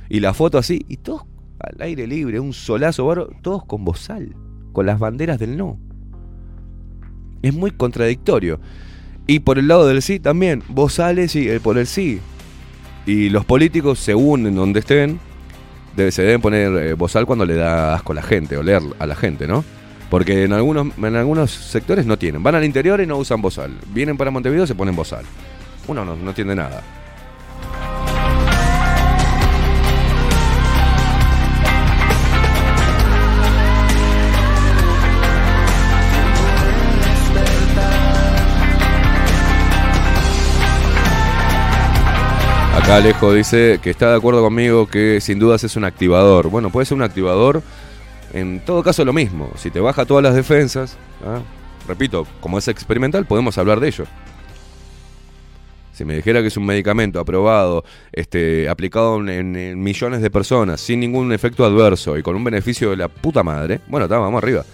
y 0.10 0.20
la 0.20 0.34
foto 0.34 0.58
así 0.58 0.86
y 0.88 0.98
todos 0.98 1.24
al 1.64 1.82
aire 1.82 2.06
libre, 2.06 2.40
un 2.40 2.54
solazo, 2.54 3.06
bárbaro, 3.06 3.32
todos 3.42 3.66
con 3.66 3.86
bozal, 3.86 4.36
con 4.74 4.86
las 4.86 5.00
banderas 5.00 5.40
del 5.40 5.58
no. 5.58 5.80
Es 7.42 7.54
muy 7.54 7.72
contradictorio. 7.72 8.60
Y 9.26 9.40
por 9.40 9.58
el 9.58 9.70
lado 9.70 9.88
del 9.88 10.02
sí 10.02 10.20
también, 10.20 10.62
bozales 10.68 11.36
y 11.36 11.48
por 11.60 11.78
el 11.78 11.88
sí. 11.88 12.20
Y 13.06 13.30
los 13.30 13.46
políticos, 13.46 14.00
según 14.00 14.46
en 14.48 14.56
donde 14.56 14.82
estén, 14.82 15.20
se 15.96 16.22
deben 16.22 16.42
poner 16.42 16.74
eh, 16.84 16.94
bozal 16.94 17.26
cuando 17.26 17.46
le 17.46 17.56
da 17.56 17.94
asco 17.94 18.12
a 18.12 18.16
la 18.16 18.22
gente, 18.22 18.58
o 18.58 18.64
leer 18.64 18.82
a 19.00 19.06
la 19.06 19.16
gente, 19.16 19.48
¿no? 19.48 19.64
Porque 20.10 20.44
en 20.44 20.54
algunos, 20.54 20.98
en 20.98 21.16
algunos 21.16 21.52
sectores 21.52 22.06
no 22.06 22.18
tienen. 22.18 22.44
Van 22.44 22.56
al 22.56 22.64
interior 22.64 23.02
y 23.02 23.08
no 23.08 23.18
usan 23.18 23.42
bozal. 23.42 23.72
Vienen 23.94 24.18
para 24.18 24.32
Montevideo 24.32 24.66
y 24.66 24.68
se 24.68 24.76
ponen 24.76 24.96
bozal. 24.96 25.26
Uno 25.88 26.06
no, 26.06 26.16
no 26.16 26.30
entiende 26.30 26.56
nada. 26.56 26.84
Acá 42.74 42.96
Alejo 42.96 43.32
dice 43.32 43.80
que 43.84 43.92
está 43.92 44.10
de 44.10 44.18
acuerdo 44.18 44.42
conmigo 44.42 44.88
que 44.88 45.22
sin 45.22 45.38
dudas 45.38 45.64
es 45.64 45.76
un 45.76 45.86
activador. 45.86 46.50
Bueno, 46.50 46.72
puede 46.72 46.88
ser 46.88 46.96
un 46.96 47.04
activador. 47.04 47.62
En 48.34 48.62
todo 48.66 48.82
caso, 48.82 49.06
lo 49.06 49.14
mismo. 49.14 49.52
Si 49.58 49.70
te 49.70 49.80
baja 49.80 50.06
todas 50.06 50.24
las 50.24 50.34
defensas, 50.34 50.98
¿ah? 51.24 51.42
repito, 51.88 52.26
como 52.42 52.58
es 52.58 52.68
experimental, 52.68 53.28
podemos 53.28 53.60
hablar 53.60 53.80
de 53.80 53.90
ello. 53.90 54.06
Si 55.94 56.04
me 56.04 56.16
dijera 56.16 56.42
que 56.42 56.48
es 56.48 56.58
un 56.58 56.66
medicamento 56.66 57.20
aprobado, 57.20 57.86
este, 58.12 58.68
aplicado 58.68 59.18
en, 59.30 59.82
millones 59.82 60.24
de 60.24 60.32
personas, 60.32 60.82
sin 60.82 61.00
ningún 61.00 61.32
efecto 61.32 61.66
adverso 61.66 62.18
y 62.18 62.24
con 62.24 62.36
un 62.36 62.44
beneficio 62.44 62.90
de 62.90 62.98
la 62.98 63.08
puta 63.08 63.44
madre, 63.44 63.82
bueno, 63.88 64.08
vamos 64.08 64.42
arriba. 64.42 64.66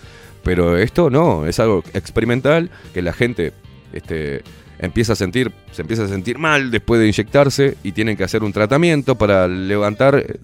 Pero 0.42 0.78
esto 0.78 1.10
no, 1.10 1.46
es 1.46 1.60
algo 1.60 1.84
experimental 1.94 2.72
que 2.94 3.02
la 3.02 3.12
gente 3.12 3.52
este, 3.92 4.42
empieza 4.80 5.14
a 5.14 5.16
sentir, 5.16 5.52
se 5.72 5.82
empieza 5.82 6.04
a 6.06 6.08
sentir 6.08 6.38
mal 6.38 6.72
después 6.72 7.00
de 7.00 7.08
inyectarse 7.08 7.78
y 7.84 7.92
tienen 7.92 8.18
que 8.18 8.24
hacer 8.24 8.44
un 8.44 8.52
tratamiento 8.54 9.16
para 9.16 9.48
levantar 9.48 10.16
eh, 10.16 10.40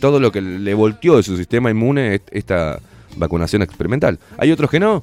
todo 0.00 0.20
lo 0.20 0.30
que 0.32 0.40
le 0.40 0.74
volteó 0.74 1.16
de 1.16 1.22
su 1.22 1.36
sistema 1.36 1.70
inmune 1.70 2.14
est- 2.16 2.28
esta 2.32 2.78
vacunación 3.16 3.62
experimental. 3.62 4.18
Hay 4.36 4.52
otros 4.52 4.70
que 4.70 4.78
no, 4.80 5.02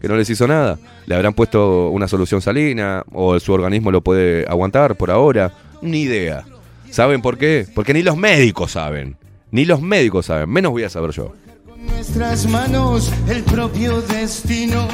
que 0.00 0.08
no 0.08 0.16
les 0.16 0.28
hizo 0.30 0.46
nada. 0.46 0.78
Le 1.06 1.14
habrán 1.14 1.34
puesto 1.34 1.90
una 1.90 2.08
solución 2.08 2.40
salina 2.40 3.04
o 3.12 3.38
su 3.40 3.52
organismo 3.52 3.90
lo 3.90 4.00
puede 4.02 4.46
aguantar 4.48 4.96
por 4.96 5.10
ahora. 5.10 5.52
Ni 5.82 6.02
idea. 6.02 6.44
¿Saben 6.90 7.20
por 7.22 7.36
qué? 7.38 7.66
Porque 7.74 7.92
ni 7.92 8.02
los 8.02 8.16
médicos 8.16 8.72
saben. 8.72 9.16
Ni 9.50 9.64
los 9.64 9.82
médicos 9.82 10.26
saben. 10.26 10.48
Menos 10.48 10.72
voy 10.72 10.84
a 10.84 10.88
saber 10.90 11.10
yo. 11.10 11.34
nuestras 11.76 12.46
manos 12.48 13.12
el 13.28 13.42
propio 13.44 14.00
destino. 14.02 14.88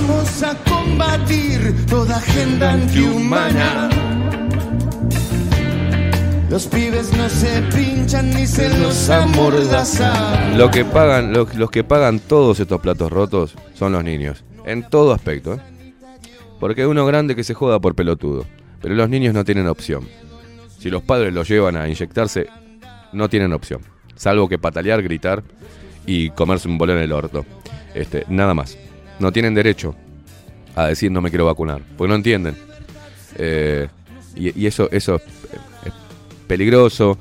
Vamos 0.00 0.42
a 0.42 0.54
combatir 0.64 1.74
toda 1.86 2.16
agenda 2.16 2.72
antihumana. 2.72 3.90
Los 6.48 6.66
pibes 6.68 7.12
no 7.14 7.28
se 7.28 7.60
pinchan 7.74 8.30
ni 8.30 8.46
se 8.46 8.70
los 8.78 9.10
amordazan. 9.10 10.56
Lo 10.56 10.70
que 10.70 10.86
pagan, 10.86 11.34
lo- 11.34 11.46
los 11.54 11.70
que 11.70 11.84
pagan 11.84 12.18
todos 12.18 12.60
estos 12.60 12.80
platos 12.80 13.12
rotos 13.12 13.54
son 13.74 13.92
los 13.92 14.02
niños. 14.02 14.42
En 14.64 14.88
todo 14.88 15.12
aspecto. 15.12 15.54
¿eh? 15.54 15.60
Porque 16.58 16.80
hay 16.80 16.86
uno 16.86 17.04
grande 17.04 17.36
que 17.36 17.44
se 17.44 17.52
joda 17.52 17.78
por 17.78 17.94
pelotudo. 17.94 18.46
Pero 18.80 18.94
los 18.94 19.10
niños 19.10 19.34
no 19.34 19.44
tienen 19.44 19.66
opción. 19.66 20.08
Si 20.78 20.88
los 20.88 21.02
padres 21.02 21.34
los 21.34 21.46
llevan 21.46 21.76
a 21.76 21.86
inyectarse, 21.86 22.46
no 23.12 23.28
tienen 23.28 23.52
opción. 23.52 23.82
Salvo 24.16 24.48
que 24.48 24.58
patalear, 24.58 25.02
gritar 25.02 25.42
y 26.06 26.30
comerse 26.30 26.68
un 26.68 26.78
bolón 26.78 26.96
en 26.96 27.02
el 27.02 27.12
orto. 27.12 27.44
Este, 27.94 28.24
nada 28.30 28.54
más. 28.54 28.78
No 29.20 29.30
tienen 29.30 29.54
derecho 29.54 29.94
a 30.74 30.86
decir 30.86 31.10
no 31.10 31.20
me 31.20 31.30
quiero 31.30 31.46
vacunar. 31.46 31.82
Porque 31.96 32.08
no 32.08 32.14
entienden. 32.16 32.56
Eh, 33.36 33.88
y, 34.34 34.66
eso, 34.66 34.88
eso 34.90 35.16
es, 35.16 35.92
peligroso. 36.46 37.18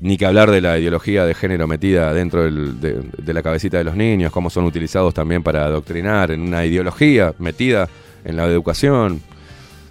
Ni 0.00 0.16
que 0.16 0.26
hablar 0.26 0.50
de 0.50 0.60
la 0.60 0.78
ideología 0.78 1.26
de 1.26 1.34
género 1.34 1.66
metida 1.66 2.12
dentro 2.14 2.50
de, 2.50 3.32
la 3.34 3.42
cabecita 3.42 3.76
de 3.78 3.84
los 3.84 3.94
niños, 3.94 4.32
cómo 4.32 4.48
son 4.48 4.64
utilizados 4.64 5.12
también 5.12 5.42
para 5.42 5.64
adoctrinar 5.64 6.30
en 6.30 6.40
una 6.40 6.64
ideología 6.64 7.34
metida 7.38 7.88
en 8.24 8.36
la 8.36 8.46
educación. 8.46 9.20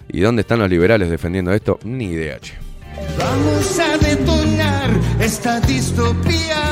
¿Y 0.08 0.20
dónde 0.20 0.42
están 0.42 0.58
los 0.58 0.68
liberales 0.68 1.10
defendiendo 1.10 1.52
esto? 1.52 1.78
Ni 1.84 2.06
idea. 2.06 2.38
Vamos 3.16 3.78
a 3.78 3.96
detonar 3.98 4.90
esta 5.20 5.60
distopía. 5.60 6.69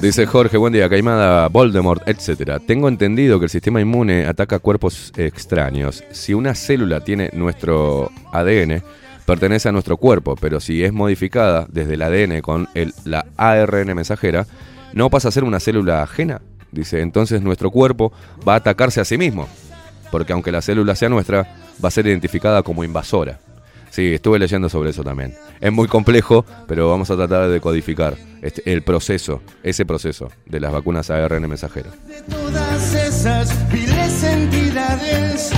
Dice 0.00 0.24
Jorge, 0.24 0.56
buen 0.56 0.72
día, 0.72 0.88
Caimada, 0.88 1.48
Voldemort, 1.48 2.08
etcétera. 2.08 2.60
Tengo 2.60 2.88
entendido 2.88 3.38
que 3.38 3.44
el 3.44 3.50
sistema 3.50 3.78
inmune 3.78 4.24
ataca 4.24 4.58
cuerpos 4.58 5.12
extraños. 5.16 6.02
Si 6.12 6.32
una 6.32 6.54
célula 6.54 7.00
tiene 7.00 7.28
nuestro 7.34 8.10
ADN, 8.32 8.82
pertenece 9.26 9.68
a 9.68 9.72
nuestro 9.72 9.98
cuerpo, 9.98 10.34
pero 10.34 10.60
si 10.60 10.82
es 10.82 10.94
modificada 10.94 11.66
desde 11.68 11.94
el 11.94 12.02
ADN 12.02 12.40
con 12.40 12.68
la 13.04 13.26
ARN 13.36 13.94
mensajera, 13.94 14.46
no 14.94 15.10
pasa 15.10 15.28
a 15.28 15.32
ser 15.32 15.44
una 15.44 15.60
célula 15.60 16.02
ajena. 16.02 16.40
Dice, 16.72 17.02
entonces 17.02 17.42
nuestro 17.42 17.70
cuerpo 17.70 18.12
va 18.48 18.54
a 18.54 18.56
atacarse 18.56 19.00
a 19.02 19.04
sí 19.04 19.18
mismo, 19.18 19.46
porque 20.10 20.32
aunque 20.32 20.52
la 20.52 20.62
célula 20.62 20.94
sea 20.94 21.10
nuestra, 21.10 21.42
va 21.84 21.88
a 21.88 21.92
ser 21.92 22.06
identificada 22.06 22.62
como 22.62 22.82
invasora. 22.82 23.38
Sí, 23.94 24.14
estuve 24.14 24.40
leyendo 24.40 24.68
sobre 24.68 24.90
eso 24.90 25.04
también. 25.04 25.34
Es 25.60 25.70
muy 25.70 25.86
complejo, 25.86 26.44
pero 26.66 26.90
vamos 26.90 27.12
a 27.12 27.16
tratar 27.16 27.48
de 27.48 27.60
codificar 27.60 28.16
este- 28.42 28.72
el 28.72 28.82
proceso, 28.82 29.40
ese 29.62 29.86
proceso 29.86 30.32
de 30.46 30.58
las 30.58 30.72
vacunas 30.72 31.10
ARN 31.10 31.46
mensajero. 31.46 31.90
todas 32.28 32.92
esas 32.92 34.24
entidades. 34.24 35.52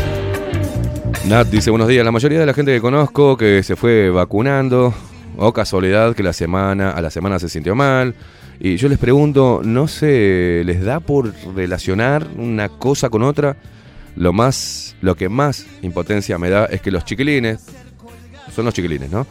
Nat 1.26 1.46
dice, 1.48 1.70
buenos 1.70 1.88
días, 1.88 2.04
la 2.04 2.12
mayoría 2.12 2.38
de 2.38 2.44
la 2.44 2.52
gente 2.52 2.74
que 2.74 2.80
conozco 2.82 3.38
que 3.38 3.62
se 3.62 3.74
fue 3.74 4.10
vacunando, 4.10 4.92
o 5.38 5.54
casualidad 5.54 6.14
que 6.14 6.22
la 6.22 6.34
semana, 6.34 6.90
a 6.90 7.00
la 7.00 7.08
semana 7.08 7.38
se 7.38 7.48
sintió 7.48 7.74
mal, 7.74 8.14
y 8.60 8.76
yo 8.76 8.90
les 8.90 8.98
pregunto, 8.98 9.62
¿no 9.64 9.88
se 9.88 10.60
les 10.66 10.84
da 10.84 11.00
por 11.00 11.32
relacionar 11.54 12.26
una 12.36 12.68
cosa 12.68 13.08
con 13.08 13.22
otra? 13.22 13.56
Lo 14.14 14.32
más, 14.32 14.94
lo 15.00 15.14
que 15.14 15.30
más 15.30 15.66
impotencia 15.80 16.38
me 16.38 16.50
da 16.50 16.66
es 16.66 16.82
que 16.82 16.90
los 16.90 17.04
chiquilines, 17.04 17.64
son 18.56 18.64
los 18.64 18.74
chiquilines, 18.74 19.10
¿no? 19.10 19.26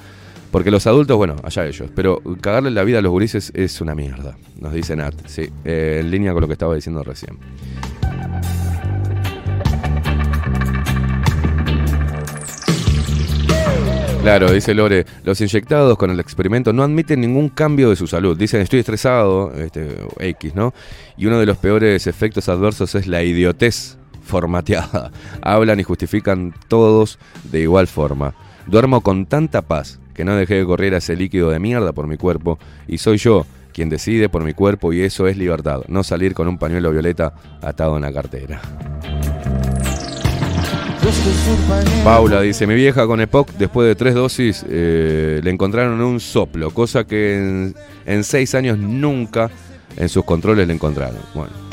Porque 0.52 0.72
los 0.72 0.88
adultos, 0.88 1.18
bueno, 1.18 1.35
allá 1.43 1.65
ellos, 1.65 1.89
pero 1.93 2.22
cagarle 2.39 2.72
la 2.72 2.84
vida 2.84 2.99
a 2.99 3.02
los 3.02 3.11
gurises 3.11 3.52
es 3.56 3.81
una 3.81 3.95
mierda, 3.95 4.38
nos 4.60 4.72
dice 4.72 4.95
Nat, 4.95 5.14
sí, 5.26 5.49
eh, 5.65 5.97
en 5.99 6.11
línea 6.11 6.31
con 6.31 6.41
lo 6.41 6.47
que 6.47 6.53
estaba 6.53 6.76
diciendo 6.76 7.03
recién. 7.03 7.38
Claro, 14.22 14.52
dice 14.52 14.73
Lore, 14.73 15.06
los 15.23 15.39
inyectados 15.41 15.97
con 15.97 16.10
el 16.10 16.19
experimento 16.19 16.73
no 16.73 16.81
admiten 16.84 17.22
ningún 17.22 17.49
cambio 17.49 17.91
de 17.91 17.95
su 17.95 18.07
salud. 18.07 18.35
Dicen, 18.35 18.60
estoy 18.60 18.80
estresado, 18.80 19.53
este, 19.53 19.99
X, 20.19 20.56
¿no? 20.56 20.73
Y 21.15 21.27
uno 21.27 21.39
de 21.39 21.45
los 21.45 21.57
peores 21.57 22.07
efectos 22.07 22.49
adversos 22.49 22.95
es 22.95 23.06
la 23.06 23.22
idiotez 23.22 23.97
formateada. 24.23 25.11
Hablan 25.41 25.80
y 25.80 25.84
justifican 25.84 26.56
todos 26.68 27.19
de 27.52 27.61
igual 27.61 27.85
forma. 27.85 28.34
Duermo 28.67 29.01
con 29.01 29.25
tanta 29.25 29.61
paz 29.61 29.99
que 30.13 30.25
no 30.25 30.35
dejé 30.35 30.55
de 30.55 30.65
correr 30.65 30.93
ese 30.93 31.15
líquido 31.15 31.49
de 31.49 31.59
mierda 31.59 31.93
por 31.93 32.07
mi 32.07 32.17
cuerpo 32.17 32.57
y 32.87 32.97
soy 32.97 33.17
yo 33.17 33.45
quien 33.73 33.89
decide 33.89 34.29
por 34.29 34.43
mi 34.43 34.53
cuerpo 34.53 34.93
y 34.93 35.01
eso 35.01 35.27
es 35.27 35.37
libertad, 35.37 35.81
no 35.87 36.03
salir 36.03 36.33
con 36.33 36.47
un 36.47 36.57
pañuelo 36.57 36.91
violeta 36.91 37.33
atado 37.61 37.97
en 37.97 38.03
la 38.03 38.13
cartera. 38.13 38.61
Paula 42.03 42.41
dice, 42.41 42.65
mi 42.65 42.73
vieja 42.73 43.05
con 43.05 43.19
EPOC, 43.21 43.51
después 43.57 43.87
de 43.87 43.95
tres 43.95 44.15
dosis, 44.15 44.65
eh, 44.67 45.41
le 45.43 45.51
encontraron 45.51 46.01
un 46.01 46.19
soplo, 46.19 46.71
cosa 46.71 47.03
que 47.03 47.37
en, 47.37 47.75
en 48.05 48.23
seis 48.23 48.55
años 48.55 48.77
nunca 48.77 49.51
en 49.97 50.09
sus 50.09 50.23
controles 50.23 50.67
le 50.67 50.73
encontraron. 50.73 51.19
Bueno. 51.33 51.64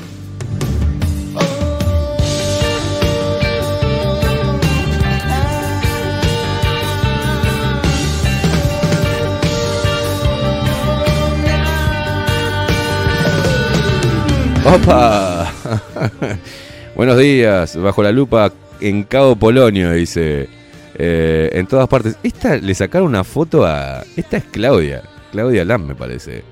Buenos 16.94 17.18
días, 17.18 17.76
bajo 17.76 18.02
la 18.02 18.10
lupa 18.10 18.50
en 18.80 19.02
Cabo 19.04 19.36
Polonio, 19.36 19.92
dice. 19.92 20.48
eh, 20.94 21.50
en 21.52 21.66
todas 21.66 21.88
partes. 21.88 22.16
Esta 22.22 22.56
le 22.56 22.74
sacaron 22.74 23.08
una 23.08 23.22
foto 23.24 23.66
a. 23.66 24.02
Esta 24.16 24.38
es 24.38 24.44
Claudia. 24.44 25.02
Claudia 25.30 25.64
Lam, 25.64 25.86
me 25.86 25.94
parece. 25.94 26.42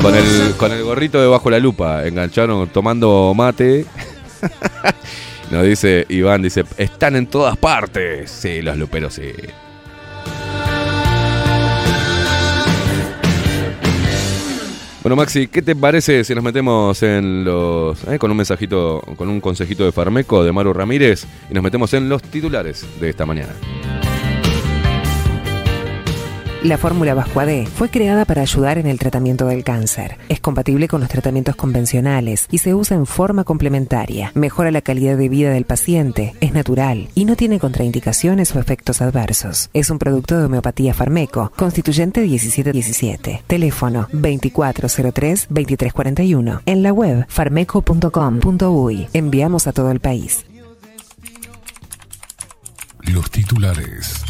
Con 0.00 0.14
el, 0.14 0.54
con 0.56 0.70
el 0.72 0.82
gorrito 0.84 1.20
de 1.20 1.26
bajo 1.26 1.50
la 1.50 1.58
lupa. 1.58 2.06
Engancharon 2.06 2.68
tomando 2.68 3.32
mate. 3.34 3.86
Nos 5.50 5.64
dice 5.64 6.06
Iván, 6.08 6.42
dice, 6.42 6.64
están 6.76 7.16
en 7.16 7.26
todas 7.26 7.56
partes. 7.56 8.30
Sí, 8.30 8.62
los 8.62 8.76
luperos, 8.76 9.14
sí. 9.14 9.32
Bueno, 15.04 15.16
Maxi, 15.16 15.48
¿qué 15.48 15.60
te 15.60 15.76
parece 15.76 16.24
si 16.24 16.34
nos 16.34 16.42
metemos 16.42 17.02
en 17.02 17.44
los. 17.44 18.02
eh, 18.08 18.18
con 18.18 18.30
un 18.30 18.38
mensajito, 18.38 19.02
con 19.18 19.28
un 19.28 19.38
consejito 19.38 19.84
de 19.84 19.92
Farmeco 19.92 20.42
de 20.42 20.50
Maru 20.50 20.72
Ramírez 20.72 21.26
y 21.50 21.52
nos 21.52 21.62
metemos 21.62 21.92
en 21.92 22.08
los 22.08 22.22
titulares 22.22 22.86
de 22.98 23.10
esta 23.10 23.26
mañana? 23.26 23.52
La 26.64 26.78
fórmula 26.78 27.12
Vascuade 27.12 27.66
fue 27.66 27.90
creada 27.90 28.24
para 28.24 28.40
ayudar 28.40 28.78
en 28.78 28.86
el 28.86 28.98
tratamiento 28.98 29.44
del 29.44 29.64
cáncer. 29.64 30.16
Es 30.30 30.40
compatible 30.40 30.88
con 30.88 31.02
los 31.02 31.10
tratamientos 31.10 31.56
convencionales 31.56 32.46
y 32.50 32.56
se 32.56 32.72
usa 32.72 32.96
en 32.96 33.04
forma 33.04 33.44
complementaria. 33.44 34.32
Mejora 34.34 34.70
la 34.70 34.80
calidad 34.80 35.18
de 35.18 35.28
vida 35.28 35.50
del 35.50 35.66
paciente, 35.66 36.34
es 36.40 36.54
natural 36.54 37.10
y 37.14 37.26
no 37.26 37.36
tiene 37.36 37.58
contraindicaciones 37.58 38.56
o 38.56 38.60
efectos 38.60 39.02
adversos. 39.02 39.68
Es 39.74 39.90
un 39.90 39.98
producto 39.98 40.38
de 40.38 40.46
homeopatía 40.46 40.94
Farmeco, 40.94 41.52
constituyente 41.54 42.22
1717. 42.22 43.42
Teléfono 43.46 44.08
2403-2341. 44.14 46.62
En 46.64 46.82
la 46.82 46.94
web 46.94 47.26
farmeco.com.uy. 47.28 49.08
Enviamos 49.12 49.66
a 49.66 49.74
todo 49.74 49.90
el 49.90 50.00
país. 50.00 50.46
Los 53.02 53.30
titulares. 53.30 54.24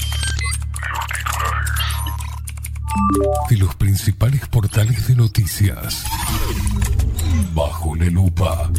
De 3.48 3.56
los 3.56 3.74
principales 3.76 4.46
portales 4.48 5.08
de 5.08 5.16
noticias. 5.16 6.04
Bajo 7.54 7.94
la 7.96 8.06
lupa. 8.06 8.70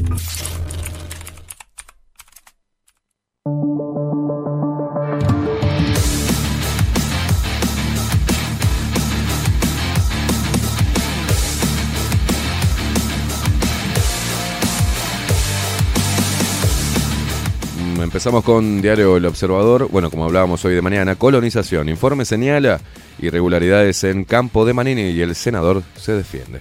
Empezamos 18.06 18.44
con 18.44 18.84
Diario 18.84 19.18
El 19.18 19.26
Observador. 19.26 19.90
Bueno, 19.90 20.12
como 20.12 20.26
hablábamos 20.26 20.64
hoy 20.64 20.76
de 20.76 20.82
mañana, 20.84 21.16
colonización. 21.16 21.90
Informe 21.90 22.24
señala 22.24 22.80
irregularidades 23.18 24.04
en 24.04 24.26
campo 24.26 24.64
de 24.64 24.74
Manini 24.74 25.10
y 25.10 25.22
el 25.22 25.34
senador 25.34 25.82
se 25.96 26.12
defiende. 26.12 26.60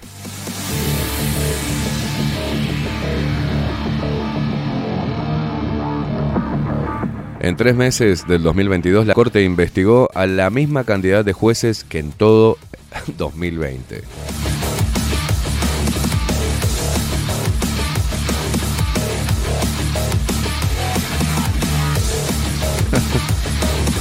En 7.39 7.55
tres 7.55 7.75
meses 7.75 8.25
del 8.27 8.41
2022, 8.41 9.05
la 9.05 9.13
Corte 9.13 9.43
investigó 9.43 10.09
a 10.15 10.25
la 10.25 10.49
misma 10.49 10.83
cantidad 10.83 11.23
de 11.23 11.33
jueces 11.33 11.83
que 11.83 11.99
en 11.99 12.11
todo 12.11 12.57
2020. 13.19 14.01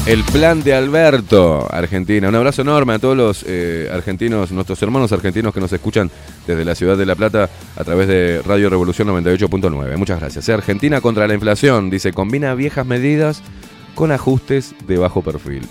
El 0.06 0.22
plan 0.22 0.62
de 0.62 0.74
Alberto, 0.74 1.66
Argentina. 1.72 2.28
Un 2.28 2.35
abrazo 2.35 2.60
enorme 2.60 2.93
a 2.93 2.98
todos 2.98 3.16
los 3.16 3.43
eh, 3.48 3.89
argentinos, 3.90 4.52
nuestros 4.52 4.82
hermanos 4.82 5.12
argentinos 5.12 5.55
que 5.55 5.60
nos 5.60 5.72
escuchan 5.72 6.10
desde 6.47 6.62
la 6.62 6.74
ciudad 6.74 6.98
de 6.98 7.06
La 7.06 7.14
Plata 7.14 7.48
a 7.74 7.85
través 7.85 8.06
de 8.06 8.43
Radio 8.44 8.68
Revolución 8.68 9.09
98.9. 9.09 9.97
Muchas 9.97 10.20
gracias. 10.20 10.47
Argentina 10.51 11.01
contra 11.01 11.26
la 11.26 11.32
inflación, 11.32 11.89
dice, 11.89 12.12
combina 12.12 12.55
viejas 12.55 12.85
medidas 12.85 13.43
con 13.94 14.12
ajustes 14.12 14.74
de 14.86 14.98
bajo 14.98 15.22
perfil. 15.22 15.62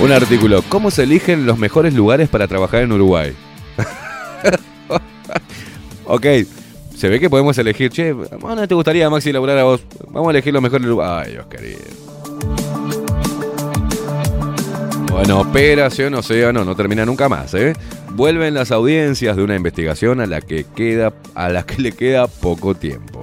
Un 0.00 0.12
artículo, 0.12 0.64
¿cómo 0.70 0.90
se 0.90 1.02
eligen 1.02 1.44
los 1.44 1.58
mejores 1.58 1.92
lugares 1.92 2.30
para 2.30 2.48
trabajar 2.48 2.84
en 2.84 2.92
Uruguay? 2.92 3.34
ok, 6.04 6.26
se 6.96 7.08
ve 7.08 7.18
que 7.18 7.30
podemos 7.30 7.56
elegir, 7.58 7.90
che, 7.90 8.12
¿dónde 8.12 8.68
te 8.68 8.74
gustaría, 8.74 9.08
Maxi, 9.10 9.32
laburar 9.32 9.58
a 9.58 9.64
vos? 9.64 9.82
Vamos 10.08 10.28
a 10.28 10.30
elegir 10.30 10.52
los 10.52 10.62
mejores 10.62 10.86
lugares. 10.86 11.26
Ay, 11.26 11.32
Dios 11.32 11.46
querido. 11.46 11.78
Bueno, 15.10 15.40
Operación 15.40 16.14
Océano 16.14 16.64
no 16.64 16.74
termina 16.74 17.04
nunca 17.04 17.28
más, 17.28 17.54
¿eh? 17.54 17.74
Vuelven 18.10 18.54
las 18.54 18.70
audiencias 18.70 19.36
de 19.36 19.42
una 19.42 19.56
investigación 19.56 20.20
a 20.20 20.26
la 20.26 20.40
que 20.40 20.64
queda 20.74 21.12
a 21.34 21.48
la 21.48 21.64
que 21.64 21.82
le 21.82 21.92
queda 21.92 22.26
poco 22.26 22.74
tiempo. 22.74 23.22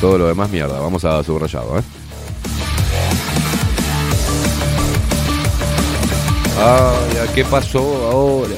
Todo 0.00 0.18
lo 0.18 0.26
demás 0.26 0.50
mierda. 0.50 0.78
Vamos 0.80 1.04
a 1.04 1.22
subrayado, 1.22 1.78
¿eh? 1.78 1.82
Ay, 6.58 7.28
¿a 7.28 7.32
¿qué 7.34 7.44
pasó 7.44 7.80
ahora? 8.10 8.54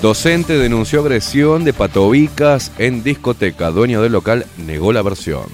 Docente 0.00 0.56
denunció 0.58 1.00
agresión 1.00 1.64
de 1.64 1.72
patobicas 1.72 2.70
en 2.78 3.02
discoteca. 3.02 3.70
Dueño 3.70 4.02
del 4.02 4.12
local 4.12 4.46
negó 4.58 4.92
la 4.92 5.02
versión. 5.02 5.44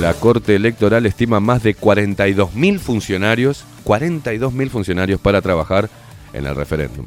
La 0.00 0.14
Corte 0.14 0.56
Electoral 0.56 1.06
estima 1.06 1.38
más 1.38 1.62
de 1.62 1.76
42.000 1.76 2.80
funcionarios, 2.80 3.64
42.000 3.84 4.68
funcionarios 4.68 5.20
para 5.20 5.40
trabajar 5.40 5.88
en 6.32 6.46
el 6.46 6.56
referéndum. 6.56 7.06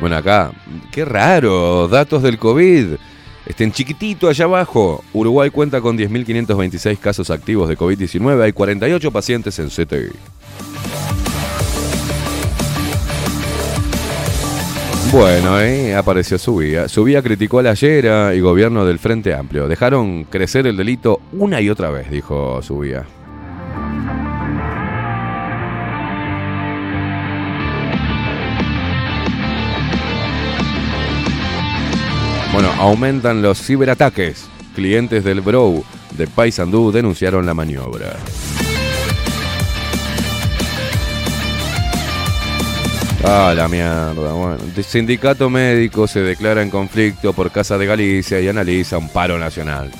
Bueno, 0.00 0.16
acá, 0.16 0.52
qué 0.90 1.04
raro, 1.04 1.86
datos 1.86 2.22
del 2.22 2.38
COVID. 2.38 2.94
Estén 3.44 3.72
chiquitito 3.72 4.28
allá 4.28 4.46
abajo. 4.46 5.04
Uruguay 5.12 5.50
cuenta 5.50 5.80
con 5.80 5.98
10.526 5.98 6.98
casos 6.98 7.30
activos 7.30 7.68
de 7.68 7.76
COVID-19. 7.76 8.42
Hay 8.42 8.52
48 8.52 9.10
pacientes 9.10 9.58
en 9.58 9.68
CTI. 9.68 10.10
Bueno, 15.12 15.60
eh, 15.60 15.94
apareció 15.96 16.38
Subía. 16.38 16.88
Subía 16.88 17.20
criticó 17.20 17.58
a 17.58 17.64
la 17.64 17.74
Yera 17.74 18.32
y 18.34 18.40
gobierno 18.40 18.86
del 18.86 19.00
Frente 19.00 19.34
Amplio. 19.34 19.66
Dejaron 19.66 20.24
crecer 20.24 20.68
el 20.68 20.76
delito 20.76 21.20
una 21.32 21.60
y 21.60 21.68
otra 21.68 21.90
vez, 21.90 22.08
dijo 22.10 22.62
Subía. 22.62 23.04
Bueno, 32.60 32.74
aumentan 32.78 33.40
los 33.40 33.58
ciberataques. 33.58 34.46
Clientes 34.74 35.24
del 35.24 35.40
Bro 35.40 35.82
de 36.10 36.26
Paysandú 36.26 36.92
denunciaron 36.92 37.46
la 37.46 37.54
maniobra. 37.54 38.16
Ah, 43.24 43.54
la 43.56 43.66
mierda. 43.66 44.12
Bueno, 44.12 44.58
el 44.76 44.84
sindicato 44.84 45.48
médico 45.48 46.06
se 46.06 46.20
declara 46.20 46.60
en 46.60 46.68
conflicto 46.68 47.32
por 47.32 47.50
Casa 47.50 47.78
de 47.78 47.86
Galicia 47.86 48.38
y 48.40 48.48
analiza 48.48 48.98
un 48.98 49.08
paro 49.08 49.38
nacional. 49.38 49.90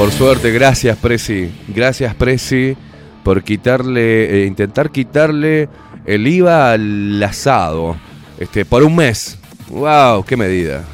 Por 0.00 0.12
suerte, 0.12 0.50
gracias 0.50 0.96
Presi. 0.96 1.52
Gracias 1.68 2.14
Presi 2.14 2.74
por 3.22 3.44
quitarle, 3.44 4.44
eh, 4.44 4.46
intentar 4.46 4.90
quitarle 4.90 5.68
el 6.06 6.26
IVA 6.26 6.72
al 6.72 7.22
asado. 7.22 7.98
Este, 8.38 8.64
por 8.64 8.82
un 8.82 8.96
mes. 8.96 9.36
¡Wow! 9.68 10.24
¡Qué 10.24 10.38
medida! 10.38 10.84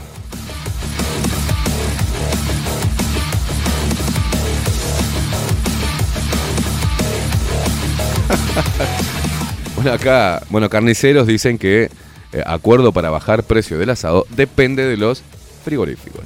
bueno, 9.76 9.92
acá, 9.92 10.42
bueno, 10.50 10.68
carniceros 10.68 11.28
dicen 11.28 11.58
que 11.58 11.84
eh, 12.32 12.42
acuerdo 12.44 12.90
para 12.90 13.10
bajar 13.10 13.44
precio 13.44 13.78
del 13.78 13.90
asado 13.90 14.26
depende 14.30 14.84
de 14.84 14.96
los 14.96 15.22
frigoríficos. 15.64 16.24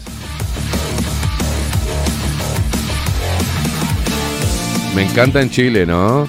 Me 4.95 5.03
encanta 5.05 5.41
en 5.41 5.51
Chile, 5.51 5.87
¿no? 5.87 6.29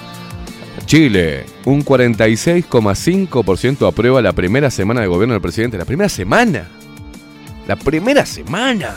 Chile, 0.86 1.44
un 1.64 1.84
46,5% 1.84 3.88
aprueba 3.88 4.22
la 4.22 4.32
primera 4.32 4.70
semana 4.70 5.00
de 5.00 5.08
gobierno 5.08 5.34
del 5.34 5.42
presidente. 5.42 5.78
La 5.78 5.84
primera 5.84 6.08
semana. 6.08 6.68
La 7.66 7.74
primera 7.76 8.24
semana. 8.24 8.94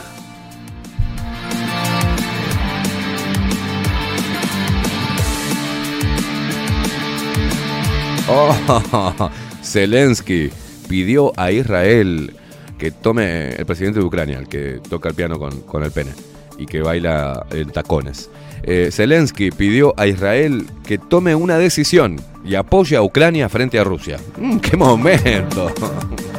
Oh, 8.28 9.30
Zelensky 9.62 10.50
pidió 10.88 11.32
a 11.36 11.50
Israel 11.50 12.36
que 12.78 12.90
tome 12.90 13.50
el 13.50 13.66
presidente 13.66 14.00
de 14.00 14.06
Ucrania, 14.06 14.38
el 14.38 14.48
que 14.48 14.80
toca 14.88 15.08
el 15.08 15.14
piano 15.14 15.38
con, 15.38 15.60
con 15.62 15.82
el 15.82 15.90
pene 15.90 16.12
y 16.58 16.66
que 16.66 16.82
baila 16.82 17.46
en 17.50 17.70
tacones. 17.70 18.30
Eh, 18.68 18.90
Zelensky 18.90 19.52
pidió 19.52 19.94
a 19.96 20.08
Israel 20.08 20.66
que 20.84 20.98
tome 20.98 21.36
una 21.36 21.56
decisión 21.56 22.16
y 22.44 22.56
apoye 22.56 22.96
a 22.96 23.02
Ucrania 23.02 23.48
frente 23.48 23.78
a 23.78 23.84
Rusia. 23.84 24.18
Mm, 24.36 24.58
¡Qué 24.58 24.76
momento! 24.76 25.72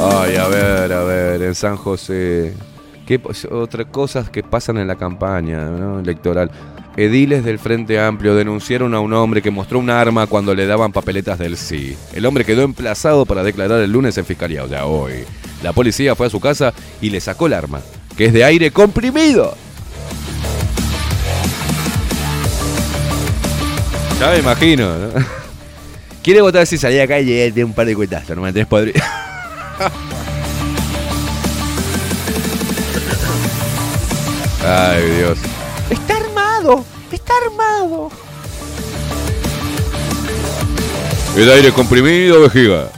Ay, 0.00 0.36
a 0.36 0.48
ver, 0.48 0.92
a 0.92 1.04
ver, 1.04 1.42
en 1.42 1.54
San 1.54 1.76
José. 1.76 2.54
¿Qué 3.06 3.20
otras 3.50 3.86
cosas 3.88 4.30
que 4.30 4.42
pasan 4.42 4.78
en 4.78 4.88
la 4.88 4.96
campaña 4.96 5.68
electoral? 6.00 6.50
Ediles 6.96 7.42
del 7.42 7.58
Frente 7.58 7.98
Amplio 7.98 8.34
denunciaron 8.34 8.94
a 8.94 9.00
un 9.00 9.14
hombre 9.14 9.40
que 9.40 9.50
mostró 9.50 9.78
un 9.78 9.88
arma 9.88 10.26
cuando 10.26 10.54
le 10.54 10.66
daban 10.66 10.92
papeletas 10.92 11.38
del 11.38 11.56
sí. 11.56 11.96
El 12.12 12.26
hombre 12.26 12.44
quedó 12.44 12.62
emplazado 12.62 13.24
para 13.24 13.42
declarar 13.42 13.80
el 13.80 13.90
lunes 13.90 14.18
en 14.18 14.26
fiscalía, 14.26 14.62
o 14.62 14.68
sea, 14.68 14.84
hoy. 14.84 15.24
La 15.62 15.72
policía 15.72 16.14
fue 16.14 16.26
a 16.26 16.30
su 16.30 16.38
casa 16.38 16.74
y 17.00 17.08
le 17.08 17.20
sacó 17.20 17.46
el 17.46 17.54
arma, 17.54 17.80
que 18.16 18.26
es 18.26 18.34
de 18.34 18.44
aire 18.44 18.70
comprimido. 18.70 19.56
Ya 24.20 24.30
me 24.32 24.38
imagino, 24.40 24.94
¿no? 24.98 25.08
¿Quiere 26.22 26.42
votar 26.42 26.66
si 26.66 26.76
salí 26.76 26.98
acá 27.00 27.18
y 27.20 27.24
llegué 27.24 27.50
de 27.52 27.64
un 27.64 27.72
par 27.72 27.86
de 27.86 27.96
cuetazos? 27.96 28.36
No 28.36 28.42
me 28.42 28.66
podrido. 28.66 29.00
Ay, 34.64 35.10
Dios. 35.16 35.38
Está 37.10 37.32
armado. 37.44 38.10
El 41.36 41.50
aire 41.50 41.72
comprimido, 41.72 42.42
vejiga. 42.42 42.88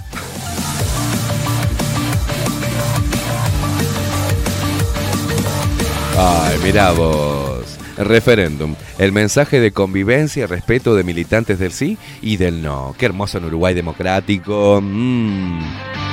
Ay, 6.19 6.59
mirá 6.63 6.93
vos. 6.93 7.79
Referéndum. 7.97 8.75
El 8.99 9.13
mensaje 9.13 9.61
de 9.61 9.73
convivencia 9.73 10.43
y 10.43 10.47
respeto 10.47 10.95
de 10.95 11.05
militantes 11.05 11.59
del 11.59 11.73
sí 11.73 11.97
y 12.21 12.37
del 12.37 12.63
no. 12.63 12.95
Qué 12.99 13.07
hermoso 13.07 13.39
en 13.39 13.45
Uruguay 13.45 13.73
democrático. 13.73 14.81
Mm. 14.83 16.04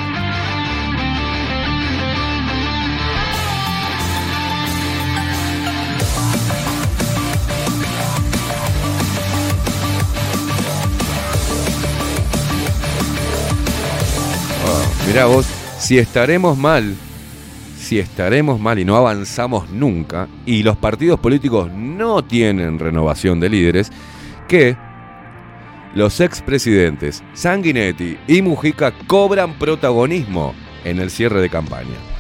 Mirá 15.12 15.26
vos, 15.26 15.46
si 15.78 15.98
estaremos 15.98 16.58
mal, 16.58 16.96
si 17.78 18.00
estaremos 18.00 18.62
mal 18.62 18.80
y 18.80 18.86
no 18.86 18.96
avanzamos 18.96 19.70
nunca, 19.70 20.30
y 20.46 20.64
los 20.64 20.78
partidos 20.78 21.20
políticos 21.20 21.70
no 21.70 22.24
tienen 22.24 22.80
renovación 22.80 23.42
de 23.42 23.50
líderes, 23.50 23.92
que 24.48 24.78
los 25.96 26.22
expresidentes 26.22 27.26
Sanguinetti 27.34 28.20
y 28.26 28.42
Mujica 28.42 28.94
cobran 29.06 29.56
protagonismo 29.56 30.56
en 30.86 31.02
el 31.02 31.10
cierre 31.10 31.42
de 31.42 31.50
campaña. 31.50 32.11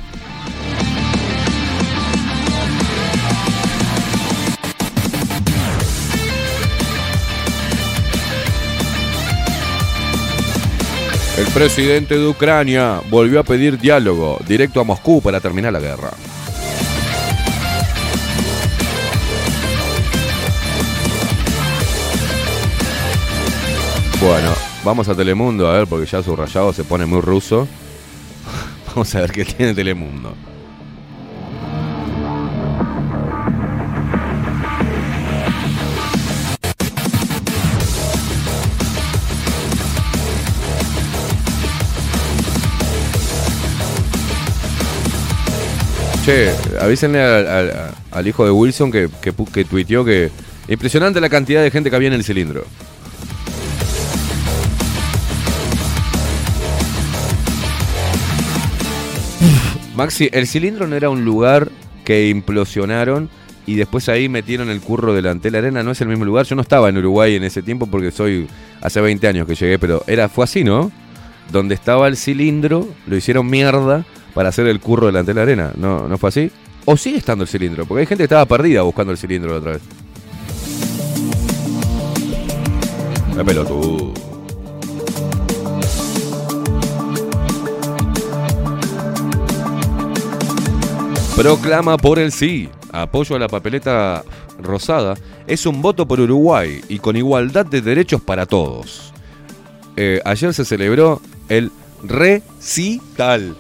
El 11.42 11.48
presidente 11.48 12.20
de 12.20 12.28
Ucrania 12.28 13.02
volvió 13.10 13.40
a 13.40 13.44
pedir 13.44 13.80
diálogo 13.80 14.40
directo 14.48 14.80
a 14.80 14.84
Moscú 14.84 15.24
para 15.24 15.40
terminar 15.40 15.74
la 15.74 15.80
guerra. 15.80 16.12
Bueno, 24.22 24.54
vamos 24.84 25.10
a 25.10 25.16
Telemundo 25.16 25.68
a 25.68 25.80
ver, 25.80 25.88
porque 25.88 26.06
ya 26.06 26.22
su 26.22 26.36
rayado 26.36 26.74
se 26.74 26.84
pone 26.84 27.08
muy 27.08 27.22
ruso. 27.22 27.68
Vamos 28.90 29.16
a 29.16 29.22
ver 29.22 29.32
qué 29.32 29.44
tiene 29.44 29.74
Telemundo. 29.74 30.36
Che, 46.23 46.52
avísenle 46.80 47.19
al, 47.19 48.27
hijo 48.27 48.45
de 48.45 48.52
Wilson 48.52 48.91
que, 48.91 49.10
que, 49.22 49.34
que 49.52 49.65
tuiteó 49.65 50.06
que 50.06 50.30
impresionante 50.68 51.19
la 51.19 51.30
cantidad 51.30 51.64
de 51.64 51.72
gente 51.72 51.89
que 51.89 51.95
había 51.95 52.10
en 52.10 52.14
el 52.14 52.23
cilindro. 52.23 52.64
Maxi, 59.95 60.30
el 60.31 60.45
cilindro 60.45 60.85
no 60.85 60.95
era 60.95 61.10
un 61.10 61.26
lugar 61.26 61.72
que 62.06 62.30
implosionaron 62.30 63.31
y 63.65 63.73
después 63.73 64.07
ahí 64.07 64.30
metieron 64.30 64.69
el 64.69 64.80
curro 64.80 65.15
delante 65.15 65.48
de 65.48 65.53
la 65.53 65.57
arena, 65.57 65.81
no 65.81 65.89
es 65.89 66.02
el 66.02 66.07
mismo 66.07 66.26
lugar. 66.26 66.45
Yo 66.45 66.56
no 66.56 66.61
estaba 66.61 66.89
en 66.89 66.99
Uruguay 66.99 67.35
en 67.35 67.45
ese 67.45 67.64
tiempo 67.64 67.88
porque 67.88 68.11
soy 68.11 68.48
hace 68.81 69.02
20 69.02 69.27
años 69.27 69.48
que 69.48 69.56
llegué, 69.56 69.80
pero 69.80 70.03
era 70.06 70.30
fue 70.30 70.43
así, 70.43 70.64
¿no? 70.64 70.91
Donde 71.52 71.73
estaba 71.73 72.07
el 72.07 72.15
cilindro, 72.15 72.88
lo 73.07 73.15
hicieron 73.15 73.48
mierda 73.48 74.06
para 74.34 74.49
hacer 74.49 74.68
el 74.68 74.80
curro 74.80 75.08
delante 75.08 75.32
de 75.32 75.36
la 75.36 75.41
arena. 75.44 75.72
¿No, 75.76 76.08
no 76.08 76.18
fue 76.18 76.30
así? 76.30 76.52
¿O 76.86 76.98
sigue 76.98 77.18
estando 77.18 77.44
el 77.44 77.48
cilindro? 77.48 77.86
Porque 77.86 78.02
hay 78.02 78.08
gente 78.08 78.22
que 78.22 78.26
estaba 78.26 78.45
perdida 78.45 78.82
buscando 78.82 79.12
el 79.12 79.18
cilindro 79.18 79.52
la 79.52 79.58
otra 79.58 79.72
vez. 79.74 79.82
La 83.36 83.44
pelotudo. 83.44 84.14
Proclama 91.36 91.98
por 91.98 92.20
el 92.20 92.32
sí. 92.32 92.70
Apoyo 92.91 93.36
a 93.36 93.40
la 93.40 93.48
papeleta 93.48 94.24
rosada. 94.60 95.16
Es 95.48 95.66
un 95.66 95.82
voto 95.82 96.08
por 96.08 96.20
Uruguay 96.20 96.82
y 96.90 96.99
con 96.99 97.16
igualdad 97.16 97.66
de 97.66 97.82
derechos 97.82 98.22
para 98.22 98.45
todos. 98.45 99.14
Eh, 99.95 100.22
ayer 100.24 100.53
se 100.53 100.66
celebró 100.66 101.22
el 101.49 101.72
recital. 102.03 103.56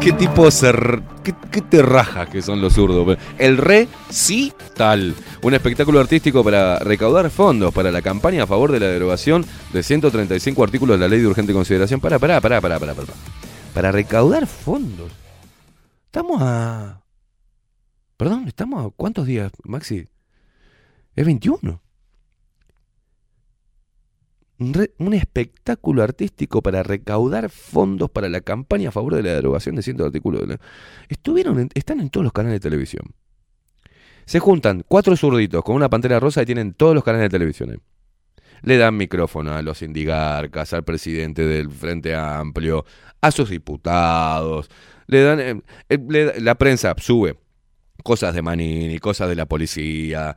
¿Qué 0.00 0.12
tipo 0.12 0.50
se 0.50 0.68
r- 0.70 1.02
qué, 1.22 1.34
qué 1.50 1.60
te 1.60 1.82
raja 1.82 2.26
que 2.26 2.40
son 2.40 2.60
los 2.60 2.74
zurdos? 2.74 3.18
El 3.36 3.58
recital. 3.58 5.14
Un 5.42 5.54
espectáculo 5.54 6.00
artístico 6.00 6.42
para 6.44 6.78
recaudar 6.78 7.28
fondos 7.30 7.74
para 7.74 7.90
la 7.90 8.00
campaña 8.00 8.44
a 8.44 8.46
favor 8.46 8.72
de 8.72 8.80
la 8.80 8.86
derogación 8.86 9.44
de 9.72 9.82
135 9.82 10.62
artículos 10.62 10.98
de 10.98 11.00
la 11.04 11.08
ley 11.08 11.20
de 11.20 11.26
urgente 11.26 11.52
consideración. 11.52 12.00
Para, 12.00 12.18
para, 12.18 12.40
para, 12.40 12.60
para, 12.60 12.78
para, 12.78 12.94
para. 12.94 13.08
Para 13.74 13.92
recaudar 13.92 14.46
fondos. 14.46 15.10
Estamos 16.06 16.40
a. 16.42 17.00
Perdón, 18.16 18.44
estamos 18.48 18.86
a. 18.86 18.90
¿Cuántos 18.96 19.26
días, 19.26 19.52
Maxi? 19.64 20.08
Es 21.14 21.26
21. 21.26 21.80
Un, 24.60 25.14
espectáculo 25.14 26.02
artístico 26.02 26.62
para 26.62 26.82
recaudar 26.82 27.48
fondos 27.48 28.10
para 28.10 28.28
la 28.28 28.40
campaña 28.40 28.88
a 28.88 28.92
favor 28.92 29.14
de 29.14 29.22
la 29.22 29.34
derogación 29.34 29.76
de 29.76 29.82
cientos 29.82 30.04
de 30.04 30.08
artículos. 30.08 30.42
Estuvieron 31.08 31.60
en- 31.60 31.70
están 31.74 32.00
en 32.00 32.10
todos 32.10 32.24
los 32.24 32.32
canales 32.32 32.56
de 32.56 32.68
televisión. 32.68 33.14
Se 34.24 34.40
juntan 34.40 34.84
cuatro 34.86 35.16
zurditos 35.16 35.62
con 35.62 35.76
una 35.76 35.88
pantera 35.88 36.18
rosa 36.18 36.42
y 36.42 36.46
tienen 36.46 36.74
todos 36.74 36.94
los 36.94 37.04
canales 37.04 37.26
de 37.26 37.38
televisión. 37.38 37.80
Le 38.62 38.76
dan 38.76 38.96
micrófono 38.96 39.52
a 39.54 39.62
los 39.62 39.80
indigarcas, 39.82 40.72
al 40.72 40.82
presidente 40.82 41.46
del 41.46 41.70
Frente 41.70 42.16
Amplio, 42.16 42.84
a 43.20 43.30
sus 43.30 43.50
diputados. 43.50 44.68
Le 45.06 45.22
dan, 45.22 45.40
eh, 45.40 45.62
eh, 45.88 46.34
la 46.40 46.56
prensa 46.56 46.94
sube 46.98 47.38
cosas 48.02 48.34
de 48.34 48.42
Manini, 48.42 48.98
cosas 48.98 49.28
de 49.28 49.34
la 49.34 49.46
policía, 49.46 50.36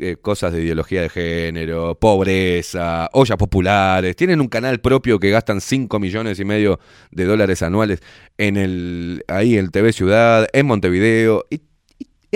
eh, 0.00 0.16
cosas 0.20 0.52
de 0.52 0.62
ideología 0.62 1.02
de 1.02 1.08
género, 1.08 1.94
pobreza, 1.94 3.08
ollas 3.12 3.36
populares. 3.36 4.16
Tienen 4.16 4.40
un 4.40 4.48
canal 4.48 4.80
propio 4.80 5.18
que 5.18 5.30
gastan 5.30 5.60
5 5.60 5.98
millones 5.98 6.40
y 6.40 6.44
medio 6.44 6.80
de 7.10 7.24
dólares 7.24 7.62
anuales 7.62 8.00
en 8.38 8.56
el 8.56 9.24
ahí 9.28 9.56
en 9.56 9.70
TV 9.70 9.92
Ciudad, 9.92 10.46
en 10.52 10.66
Montevideo. 10.66 11.44
Y 11.50 11.62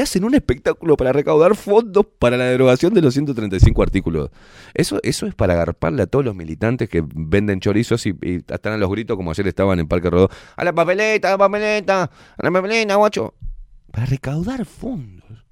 hacen 0.01 0.25
un 0.25 0.35
espectáculo 0.35 0.97
para 0.97 1.13
recaudar 1.13 1.55
fondos 1.55 2.07
para 2.19 2.37
la 2.37 2.45
derogación 2.45 2.95
de 2.95 3.03
los 3.03 3.15
135 3.15 3.83
artículos. 3.83 4.31
Eso, 4.75 4.99
eso 5.03 5.27
es 5.27 5.35
para 5.35 5.55
agarparle 5.55 6.03
a 6.03 6.07
todos 6.07 6.25
los 6.25 6.35
militantes 6.35 6.89
que 6.89 7.05
venden 7.05 7.61
chorizos 7.61 8.07
y, 8.07 8.15
y 8.23 8.37
están 8.37 8.73
a 8.73 8.77
los 8.79 8.91
gritos 8.91 9.17
como 9.17 9.31
ayer 9.31 9.47
estaban 9.47 9.79
en 9.79 9.89
Parque 9.89 10.11
Rodó. 10.11 10.31
¡A 10.57 10.65
la 10.65 10.73
papeleta, 10.73 11.29
a 11.29 11.33
la 11.33 11.39
papeleta! 11.39 12.03
¡A 12.05 12.43
la 12.43 12.51
papeleta, 12.51 12.95
guacho! 12.95 13.35
Para 13.91 14.07
recaudar 14.07 14.65
fondos. 14.65 15.45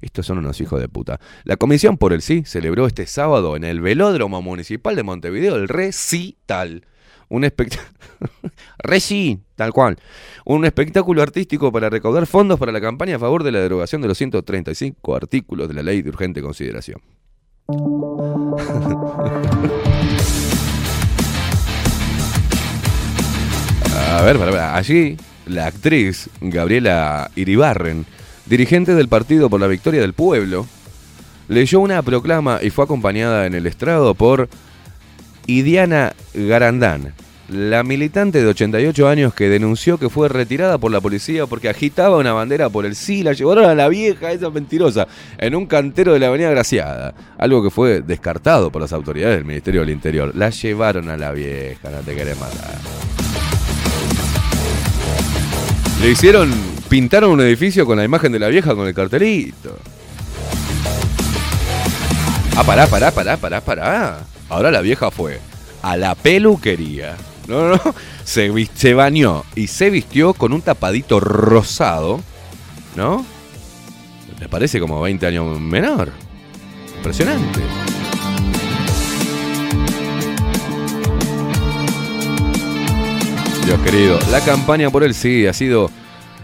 Estos 0.00 0.26
son 0.26 0.38
unos 0.38 0.60
hijos 0.60 0.80
de 0.80 0.88
puta. 0.88 1.20
La 1.44 1.56
Comisión 1.56 1.98
por 1.98 2.12
el 2.12 2.22
Sí 2.22 2.44
celebró 2.46 2.86
este 2.86 3.06
sábado 3.06 3.56
en 3.56 3.64
el 3.64 3.80
Velódromo 3.80 4.40
Municipal 4.42 4.94
de 4.94 5.02
Montevideo 5.02 5.56
el 5.56 5.68
recital. 5.68 6.86
Un 7.28 7.44
espectáculo. 7.44 7.90
Reci, 8.78 9.40
tal 9.56 9.72
cual. 9.72 9.98
Un 10.44 10.64
espectáculo 10.64 11.20
artístico 11.20 11.72
para 11.72 11.90
recaudar 11.90 12.26
fondos 12.26 12.58
para 12.58 12.72
la 12.72 12.80
campaña 12.80 13.16
a 13.16 13.18
favor 13.18 13.42
de 13.42 13.52
la 13.52 13.60
derogación 13.60 14.00
de 14.00 14.08
los 14.08 14.16
135 14.16 15.14
artículos 15.14 15.68
de 15.68 15.74
la 15.74 15.82
ley 15.82 16.02
de 16.02 16.10
urgente 16.10 16.40
consideración. 16.40 17.00
A 24.10 24.22
ver, 24.22 24.38
para, 24.38 24.50
para. 24.50 24.76
allí 24.76 25.16
la 25.48 25.66
actriz 25.66 26.30
Gabriela 26.40 27.30
Iribarren, 27.34 28.06
dirigente 28.46 28.94
del 28.94 29.08
Partido 29.08 29.50
por 29.50 29.60
la 29.60 29.66
Victoria 29.66 30.00
del 30.00 30.12
Pueblo, 30.12 30.66
leyó 31.48 31.80
una 31.80 32.02
proclama 32.02 32.60
y 32.62 32.70
fue 32.70 32.84
acompañada 32.84 33.46
en 33.46 33.54
el 33.54 33.66
estrado 33.66 34.14
por 34.14 34.48
Idiana 35.46 36.14
Garandán, 36.34 37.14
la 37.48 37.82
militante 37.82 38.42
de 38.42 38.48
88 38.48 39.08
años 39.08 39.32
que 39.32 39.48
denunció 39.48 39.96
que 39.96 40.10
fue 40.10 40.28
retirada 40.28 40.76
por 40.76 40.92
la 40.92 41.00
policía 41.00 41.46
porque 41.46 41.70
agitaba 41.70 42.18
una 42.18 42.34
bandera 42.34 42.68
por 42.68 42.84
el 42.84 42.94
sí, 42.94 43.22
la 43.22 43.32
llevaron 43.32 43.64
a 43.64 43.74
la 43.74 43.88
vieja, 43.88 44.32
esa 44.32 44.50
mentirosa, 44.50 45.08
en 45.38 45.54
un 45.54 45.66
cantero 45.66 46.12
de 46.12 46.18
la 46.18 46.26
Avenida 46.26 46.50
Graciada, 46.50 47.14
algo 47.38 47.62
que 47.62 47.70
fue 47.70 48.02
descartado 48.02 48.70
por 48.70 48.82
las 48.82 48.92
autoridades 48.92 49.36
del 49.36 49.46
Ministerio 49.46 49.80
del 49.80 49.90
Interior. 49.90 50.32
La 50.34 50.50
llevaron 50.50 51.08
a 51.08 51.16
la 51.16 51.32
vieja, 51.32 51.90
no 51.90 52.00
te 52.00 52.14
querés 52.14 52.38
matar. 52.38 53.27
Le 56.00 56.10
hicieron, 56.10 56.52
pintaron 56.88 57.30
un 57.32 57.40
edificio 57.40 57.84
con 57.84 57.96
la 57.98 58.04
imagen 58.04 58.30
de 58.32 58.38
la 58.38 58.48
vieja 58.48 58.74
con 58.74 58.86
el 58.86 58.94
cartelito. 58.94 59.76
Ah, 62.56 62.62
pará, 62.64 62.86
pará, 62.86 63.10
pará, 63.10 63.36
pará, 63.36 63.60
pará. 63.60 64.18
Ahora 64.48 64.70
la 64.70 64.80
vieja 64.80 65.10
fue 65.10 65.40
a 65.82 65.96
la 65.96 66.14
peluquería. 66.14 67.16
No, 67.48 67.70
no, 67.70 67.80
se, 68.24 68.50
vis- 68.50 68.70
se 68.74 68.94
bañó 68.94 69.44
y 69.54 69.66
se 69.68 69.90
vistió 69.90 70.34
con 70.34 70.52
un 70.52 70.62
tapadito 70.62 71.18
rosado, 71.18 72.20
¿no? 72.94 73.24
¿Les 74.38 74.48
parece 74.48 74.78
como 74.80 75.00
20 75.00 75.26
años 75.26 75.58
menor? 75.60 76.12
Impresionante. 76.96 77.60
Dios 83.68 83.80
querido, 83.80 84.18
la 84.30 84.40
campaña 84.40 84.88
por 84.88 85.04
el 85.04 85.12
sí 85.12 85.46
ha 85.46 85.52
sido 85.52 85.90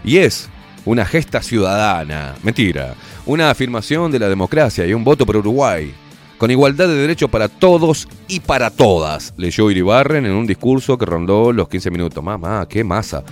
y 0.03 0.17
es 0.17 0.47
una 0.85 1.05
gesta 1.05 1.41
ciudadana. 1.41 2.35
Mentira. 2.43 2.93
Una 3.25 3.49
afirmación 3.49 4.11
de 4.11 4.19
la 4.19 4.29
democracia 4.29 4.85
y 4.85 4.93
un 4.93 5.03
voto 5.03 5.25
por 5.25 5.37
Uruguay. 5.37 5.91
Con 6.37 6.51
igualdad 6.51 6.87
de 6.87 6.93
derechos 6.93 7.31
para 7.31 7.49
todos 7.49 8.07
y 8.27 8.41
para 8.41 8.69
todas, 8.69 9.33
leyó 9.37 9.71
Iribarren 9.71 10.27
en 10.27 10.33
un 10.33 10.45
discurso 10.45 10.99
que 10.99 11.07
rondó 11.07 11.51
los 11.51 11.67
15 11.67 11.89
minutos. 11.89 12.23
Mamá, 12.23 12.67
qué 12.69 12.83
masa. 12.83 13.23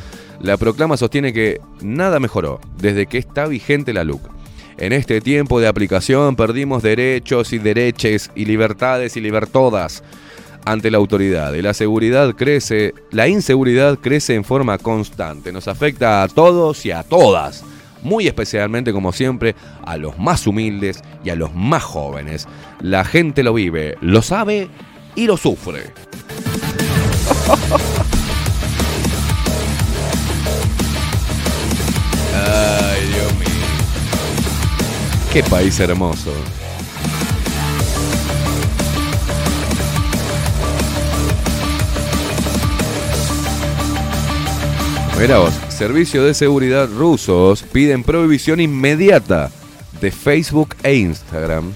La 0.41 0.57
proclama 0.57 0.97
sostiene 0.97 1.31
que 1.31 1.61
nada 1.83 2.19
mejoró 2.19 2.61
desde 2.79 3.05
que 3.05 3.19
está 3.19 3.45
vigente 3.45 3.93
la 3.93 4.03
LUC. 4.03 4.27
En 4.79 4.91
este 4.91 5.21
tiempo 5.21 5.59
de 5.59 5.67
aplicación 5.67 6.35
perdimos 6.35 6.81
derechos 6.81 7.53
y 7.53 7.59
dereches 7.59 8.31
y 8.33 8.45
libertades 8.45 9.17
y 9.17 9.21
libertodas 9.21 10.03
ante 10.65 10.91
la 10.91 10.97
autoridad 10.97 11.53
y 11.53 11.61
la 11.61 11.73
seguridad 11.73 12.35
crece, 12.35 12.93
la 13.11 13.27
inseguridad 13.27 13.99
crece 13.99 14.35
en 14.35 14.43
forma 14.43 14.77
constante, 14.77 15.51
nos 15.51 15.67
afecta 15.67 16.23
a 16.23 16.27
todos 16.27 16.85
y 16.85 16.91
a 16.91 17.03
todas, 17.03 17.63
muy 18.01 18.27
especialmente 18.27 18.93
como 18.93 19.11
siempre 19.11 19.55
a 19.85 19.97
los 19.97 20.17
más 20.17 20.47
humildes 20.47 21.03
y 21.23 21.29
a 21.29 21.35
los 21.35 21.53
más 21.53 21.83
jóvenes. 21.83 22.47
La 22.81 23.05
gente 23.05 23.43
lo 23.43 23.53
vive, 23.53 23.97
lo 24.01 24.21
sabe 24.21 24.69
y 25.15 25.27
lo 25.27 25.37
sufre. 25.37 25.83
Ay, 32.35 33.07
Dios 33.13 33.33
mío. 33.35 33.47
Qué 35.31 35.43
país 35.43 35.79
hermoso. 35.79 36.31
Mira 45.19 45.37
vos, 45.37 45.53
servicio 45.69 46.23
de 46.23 46.33
seguridad 46.33 46.89
rusos 46.89 47.63
piden 47.63 48.03
prohibición 48.03 48.59
inmediata 48.59 49.51
de 50.01 50.11
Facebook 50.11 50.75
e 50.83 50.95
Instagram. 50.95 51.71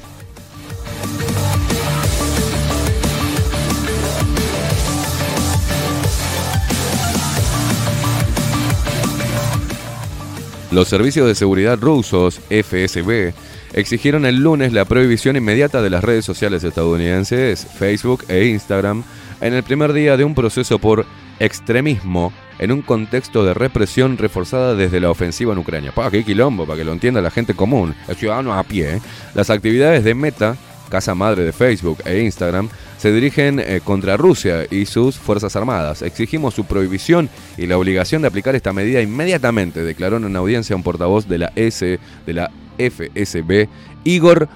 Los 10.72 10.90
servicios 10.90 11.28
de 11.28 11.36
seguridad 11.36 11.80
rusos, 11.80 12.42
FSB, 12.50 13.34
exigieron 13.74 14.26
el 14.26 14.38
lunes 14.38 14.74
la 14.74 14.84
prohibición 14.84 15.38
inmediata 15.38 15.82
de 15.82 15.90
las 15.90 16.04
redes 16.04 16.26
sociales 16.26 16.64
estadounidenses, 16.64 17.66
Facebook 17.66 18.26
e 18.28 18.48
Instagram, 18.48 19.04
en 19.40 19.54
el 19.54 19.64
primer 19.64 19.94
día 19.94 20.18
de 20.18 20.26
un 20.26 20.36
proceso 20.36 20.80
por 20.80 21.06
extremismo 21.40 22.34
en 22.60 22.72
un 22.72 22.82
contexto 22.82 23.46
de 23.46 23.54
represión 23.54 24.18
reforzada 24.18 24.76
desde 24.76 25.00
la 25.00 25.10
ofensiva 25.10 25.54
en 25.54 25.60
Ucrania. 25.60 25.92
Pa, 25.92 26.12
qué 26.12 26.24
quilombo, 26.24 26.66
para 26.66 26.78
que 26.78 26.86
lo 26.86 26.94
entienda 26.94 27.22
la 27.22 27.32
gente 27.32 27.54
común, 27.54 27.96
el 28.08 28.16
ciudadano 28.16 28.54
a 28.54 28.64
pie. 28.64 29.02
Las 29.34 29.50
actividades 29.50 30.04
de 30.04 30.16
Meta, 30.16 30.56
casa 30.90 31.16
madre 31.16 31.44
de 31.44 31.52
Facebook 31.52 32.00
e 32.06 32.22
Instagram, 32.22 32.70
se 32.98 33.12
dirigen 33.12 33.60
eh, 33.60 33.82
contra 33.84 34.18
Rusia 34.18 34.66
y 34.70 34.86
sus 34.86 35.18
Fuerzas 35.18 35.56
Armadas. 35.56 36.02
Exigimos 36.02 36.54
su 36.54 36.66
prohibición 36.66 37.30
y 37.58 37.68
la 37.68 37.78
obligación 37.78 38.22
de 38.22 38.30
aplicar 38.30 38.56
esta 38.56 38.74
medida 38.74 39.02
inmediatamente, 39.02 39.84
declaró 39.84 40.18
en 40.18 40.26
una 40.26 40.40
audiencia 40.40 40.76
un 40.76 40.84
portavoz 40.84 41.28
de 41.28 41.38
la 41.38 41.52
S 41.56 42.00
de 42.26 42.34
la 42.34 42.52
FSB, 42.78 43.68
Igor 44.04 44.48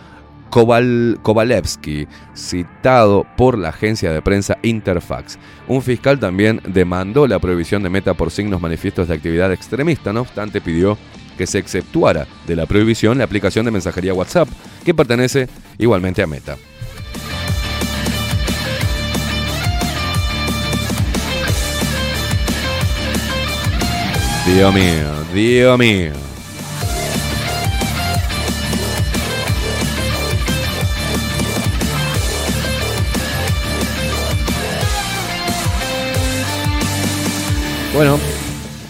Koval- 0.52 1.18
Kovalevsky, 1.24 2.08
citado 2.36 3.26
por 3.38 3.58
la 3.58 3.70
agencia 3.70 4.12
de 4.12 4.22
prensa 4.22 4.58
Interfax. 4.62 5.40
Un 5.68 5.82
fiscal 5.82 6.20
también 6.20 6.62
demandó 6.68 7.26
la 7.26 7.40
prohibición 7.40 7.82
de 7.82 7.90
Meta 7.90 8.14
por 8.14 8.30
signos 8.30 8.62
manifiestos 8.62 9.08
de 9.08 9.16
actividad 9.16 9.52
extremista, 9.52 10.14
no 10.14 10.22
obstante 10.22 10.62
pidió 10.62 10.98
que 11.38 11.48
se 11.48 11.58
exceptuara 11.58 12.28
de 12.46 12.56
la 12.56 12.66
prohibición 12.68 13.18
la 13.18 13.24
aplicación 13.24 13.66
de 13.66 13.72
mensajería 13.72 14.14
WhatsApp, 14.14 14.50
que 14.86 14.94
pertenece 14.94 15.48
igualmente 15.80 16.22
a 16.22 16.28
Meta. 16.28 16.58
Dios 24.46 24.74
mío, 24.74 25.24
Dios 25.34 25.80
mío. 25.80 26.31
Bueno, 37.94 38.18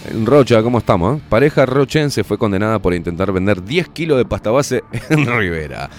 en 0.09 0.25
Rocha, 0.25 0.61
¿cómo 0.61 0.77
estamos? 0.77 1.17
eh? 1.17 1.21
Pareja 1.27 1.65
rochense 1.65 2.23
fue 2.23 2.37
condenada 2.37 2.79
por 2.79 2.93
intentar 2.93 3.31
vender 3.31 3.63
10 3.63 3.89
kilos 3.89 4.17
de 4.17 4.25
pasta 4.25 4.51
base 4.51 4.83
en 5.09 5.25
Rivera. 5.25 5.89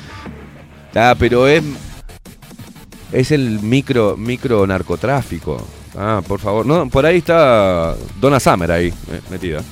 Ah, 0.95 1.15
pero 1.19 1.49
es. 1.49 1.63
Es 3.13 3.31
el 3.31 3.61
micro, 3.61 4.17
micro 4.17 4.67
narcotráfico. 4.67 5.67
Ah, 5.99 6.23
por 6.27 6.41
favor. 6.41 6.65
No, 6.65 6.89
por 6.89 7.05
ahí 7.05 7.19
está 7.19 7.95
Donna 8.21 8.41
Summer 8.41 8.71
ahí, 8.73 8.89
eh, 8.89 9.21
metida. 9.31 9.63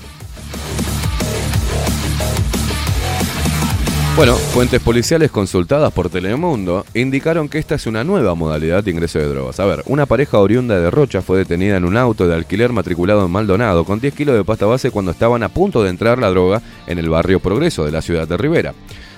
Bueno, 4.16 4.35
fuentes 4.35 4.82
policiales 4.82 5.31
consultadas 5.31 5.93
por 5.93 6.11
Telemundo 6.11 6.85
indicaron 6.95 7.49
que 7.49 7.59
esta 7.59 7.77
es 7.77 7.87
una 7.87 8.05
nueva 8.05 8.35
modalidad 8.35 8.85
de 8.85 8.91
ingreso 8.91 9.19
de 9.19 9.28
drogas. 9.28 9.61
A 9.61 9.65
ver, 9.65 9.82
una 9.87 10.05
pareja 10.05 10.39
oriunda 10.39 10.78
de 10.78 10.91
Rocha 10.91 11.23
fue 11.23 11.39
detenida 11.39 11.77
en 11.77 11.85
un 11.85 11.97
auto 11.97 12.28
de 12.28 12.35
alquiler 12.35 12.70
matriculado 12.70 13.24
en 13.24 13.31
Maldonado 13.31 13.85
con 13.85 14.01
10 14.01 14.12
kilos 14.12 14.37
de 14.37 14.45
pasta 14.45 14.66
base 14.66 14.91
cuando 14.91 15.12
estaban 15.12 15.43
a 15.43 15.49
punto 15.49 15.82
de 15.82 15.91
entrar 15.91 16.19
la 16.19 16.28
droga 16.28 16.61
en 16.87 16.99
el 16.99 17.09
barrio 17.09 17.41
Progreso 17.41 17.85
de 17.85 17.93
la 17.93 18.03
ciudad 18.03 18.28
de 18.28 18.37
Rivera. 18.37 18.74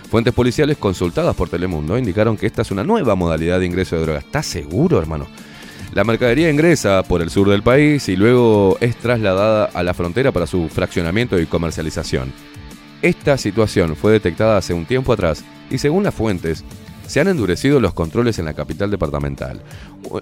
Fuentes 0.08 0.34
policiales 0.34 0.76
consultadas 0.76 1.34
por 1.34 1.48
Telemundo 1.48 1.98
indicaron 1.98 2.36
que 2.36 2.46
esta 2.46 2.62
es 2.62 2.70
una 2.70 2.84
nueva 2.84 3.16
modalidad 3.16 3.58
de 3.58 3.66
ingreso 3.66 3.96
de 3.96 4.02
drogas. 4.02 4.24
¿Estás 4.24 4.46
seguro, 4.46 4.98
hermano? 5.00 5.26
La 5.94 6.04
mercadería 6.04 6.50
ingresa 6.50 7.02
por 7.02 7.22
el 7.22 7.30
sur 7.30 7.48
del 7.48 7.62
país 7.62 8.08
y 8.08 8.16
luego 8.16 8.76
es 8.80 8.94
trasladada 8.96 9.64
a 9.64 9.82
la 9.82 9.94
frontera 9.94 10.32
para 10.32 10.46
su 10.46 10.68
fraccionamiento 10.68 11.40
y 11.40 11.46
comercialización. 11.46 12.32
Esta 13.02 13.36
situación 13.36 13.96
fue 13.96 14.12
detectada 14.12 14.56
hace 14.56 14.72
un 14.72 14.86
tiempo 14.86 15.12
atrás 15.12 15.44
y 15.70 15.78
según 15.78 16.04
las 16.04 16.14
fuentes, 16.14 16.64
se 17.06 17.20
han 17.20 17.26
endurecido 17.26 17.80
los 17.80 17.94
controles 17.94 18.38
en 18.38 18.44
la 18.44 18.54
capital 18.54 18.92
departamental. 18.92 19.60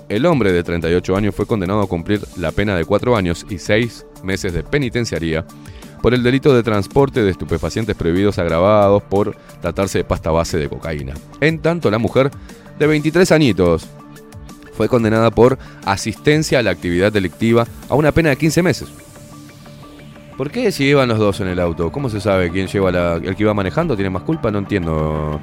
El 0.09 0.25
hombre 0.25 0.51
de 0.51 0.65
38 0.65 1.15
años 1.15 1.35
fue 1.35 1.47
condenado 1.47 1.83
a 1.83 1.87
cumplir 1.87 2.23
la 2.37 2.53
pena 2.53 2.75
de 2.75 2.87
4 2.87 3.17
años 3.17 3.45
y 3.51 3.59
6 3.59 4.07
meses 4.25 4.55
de 4.55 4.63
penitenciaría 4.63 5.45
por 6.01 6.15
el 6.15 6.23
delito 6.23 6.55
de 6.55 6.63
transporte 6.63 7.23
de 7.23 7.31
estupefacientes 7.31 7.95
prohibidos 7.95 8.39
agravados 8.39 9.03
por 9.03 9.37
tratarse 9.61 9.99
de 9.99 10.05
pasta 10.05 10.31
base 10.31 10.57
de 10.57 10.71
cocaína. 10.71 11.13
En 11.43 11.61
tanto, 11.61 11.91
la 11.91 11.99
mujer 11.99 12.31
de 12.79 12.87
23 12.87 13.31
añitos 13.33 13.87
fue 14.73 14.89
condenada 14.89 15.31
por 15.31 15.59
asistencia 15.85 16.59
a 16.59 16.63
la 16.63 16.71
actividad 16.71 17.13
delictiva 17.13 17.67
a 17.91 17.95
una 17.95 18.13
pena 18.13 18.31
de 18.31 18.37
15 18.37 18.63
meses. 18.63 18.89
¿Por 20.37 20.51
qué 20.51 20.73
si 20.73 20.85
iban 20.85 21.09
los 21.09 21.19
dos 21.19 21.41
en 21.41 21.49
el 21.49 21.61
auto? 21.61 21.93
¿Cómo 21.93 22.09
se 22.09 22.21
sabe 22.21 22.51
quién 22.51 22.67
lleva 22.67 22.91
la, 22.91 23.15
el 23.17 23.37
que 23.37 23.43
iba 23.43 23.55
manejando? 23.55 23.95
¿Tiene 23.95 24.11
más 24.11 24.23
culpa? 24.23 24.51
No 24.51 24.59
entiendo. 24.59 25.41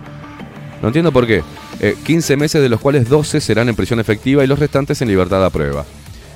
No 0.82 0.88
entiendo 0.88 1.12
por 1.12 1.28
qué. 1.28 1.44
Eh, 1.80 1.96
15 2.04 2.38
meses 2.38 2.62
de 2.62 2.70
los 2.70 2.80
cuales 2.80 3.08
12 3.08 3.40
serán 3.42 3.70
en 3.70 3.76
prisión 3.76 4.00
efectiva 4.00 4.44
y 4.44 4.48
los 4.48 4.60
restantes 4.60 5.02
en 5.02 5.08
libertad 5.08 5.44
a 5.46 5.50
prueba. 5.50 5.86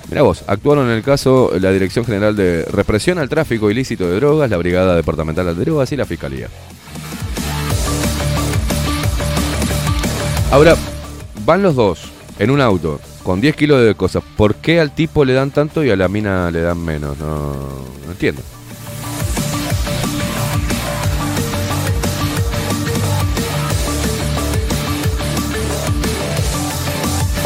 Mira 0.10 0.24
vos, 0.24 0.44
actuaron 0.48 0.90
en 0.90 0.98
el 0.98 1.04
caso 1.04 1.52
la 1.60 1.72
Dirección 1.72 2.06
General 2.06 2.36
de 2.36 2.66
Represión 2.66 3.18
al 3.18 3.30
Tráfico 3.30 3.72
Ilícito 3.72 4.10
de 4.10 4.16
Drogas, 4.16 4.50
la 4.50 4.58
Brigada 4.58 4.96
Departamental 4.96 5.46
de 5.46 5.64
Drogas 5.64 5.92
y 5.92 5.98
la 5.98 6.06
Fiscalía. 6.06 6.48
Ahora, 10.52 10.76
van 11.46 11.64
los 11.64 11.76
dos 11.76 12.12
en 12.40 12.52
un 12.52 12.60
auto 12.60 13.00
con 13.24 13.42
10 13.42 13.56
kilos 13.56 13.84
de 13.86 13.96
cosas. 13.96 14.24
¿Por 14.38 14.56
qué 14.56 14.80
al 14.80 14.94
tipo 14.94 15.24
le 15.26 15.34
dan 15.34 15.52
tanto 15.52 15.84
y 15.84 15.90
a 15.90 15.96
la 15.96 16.08
mina 16.08 16.50
le 16.52 16.62
dan 16.62 16.84
menos? 16.84 17.18
No, 17.18 17.56
entiendo. 18.10 18.42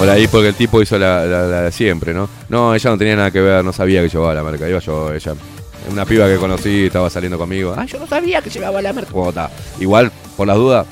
Hola 0.02 0.14
ahí 0.14 0.28
porque 0.28 0.50
el 0.50 0.56
tipo 0.56 0.82
hizo 0.82 0.98
la, 1.00 1.26
la- 1.26 1.44
la 1.48 1.62
de 1.64 1.72
siempre, 1.72 2.14
¿no? 2.14 2.28
No, 2.50 2.76
ella 2.76 2.90
no 2.90 2.98
tenía 2.98 3.16
nada 3.16 3.32
que 3.32 3.40
ver, 3.40 3.64
no 3.64 3.72
sabía 3.72 4.02
que 4.02 4.10
llevaba 4.10 4.34
la 4.34 4.44
marca. 4.44 4.68
Iba 4.68 4.80
yo, 4.80 5.14
ella. 5.14 5.34
Una 5.90 6.04
piba 6.06 6.28
que 6.28 6.38
conocí, 6.38 6.86
estaba 6.88 7.10
saliendo 7.10 7.38
conmigo. 7.38 7.74
Ah, 7.78 7.86
yo 7.86 8.00
no 8.00 8.08
sabía 8.08 8.42
que 8.42 8.50
llevaba 8.50 8.82
la 8.82 8.92
marca. 8.92 9.12
Igual, 9.80 10.12
por 10.36 10.48
las 10.48 10.58
dudas, 10.58 10.86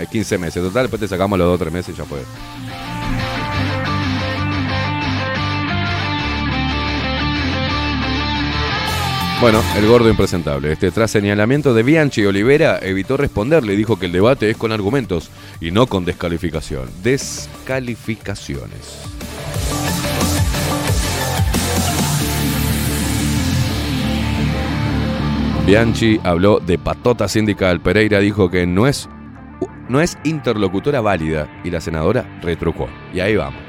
eh, 0.00 0.06
15 0.10 0.38
meses. 0.38 0.62
Total, 0.62 0.84
después 0.84 1.00
te 1.00 1.06
sacamos 1.08 1.38
los 1.38 1.46
2 1.48 1.54
o 1.54 1.58
3 1.58 1.72
meses 1.72 1.94
y 1.94 1.98
ya 1.98 2.04
fue. 2.04 2.18
Bueno, 9.40 9.62
el 9.76 9.86
gordo 9.86 10.10
impresentable. 10.10 10.72
Este, 10.72 10.90
tras 10.90 11.12
señalamiento 11.12 11.72
de 11.72 11.84
Bianchi 11.84 12.24
Olivera, 12.24 12.80
evitó 12.82 13.16
responderle 13.16 13.74
y 13.74 13.76
dijo 13.76 13.96
que 13.96 14.06
el 14.06 14.12
debate 14.12 14.50
es 14.50 14.56
con 14.56 14.72
argumentos 14.72 15.30
y 15.60 15.70
no 15.70 15.86
con 15.86 16.04
descalificación. 16.04 16.90
Descalificaciones. 17.04 19.00
Bianchi 25.64 26.18
habló 26.24 26.58
de 26.58 26.76
patota 26.76 27.28
sindical. 27.28 27.80
Pereira 27.80 28.18
dijo 28.18 28.50
que 28.50 28.66
no 28.66 28.88
es, 28.88 29.08
no 29.88 30.00
es 30.00 30.18
interlocutora 30.24 31.00
válida 31.00 31.48
y 31.62 31.70
la 31.70 31.80
senadora 31.80 32.40
retrucó. 32.42 32.88
Y 33.14 33.20
ahí 33.20 33.36
vamos. 33.36 33.68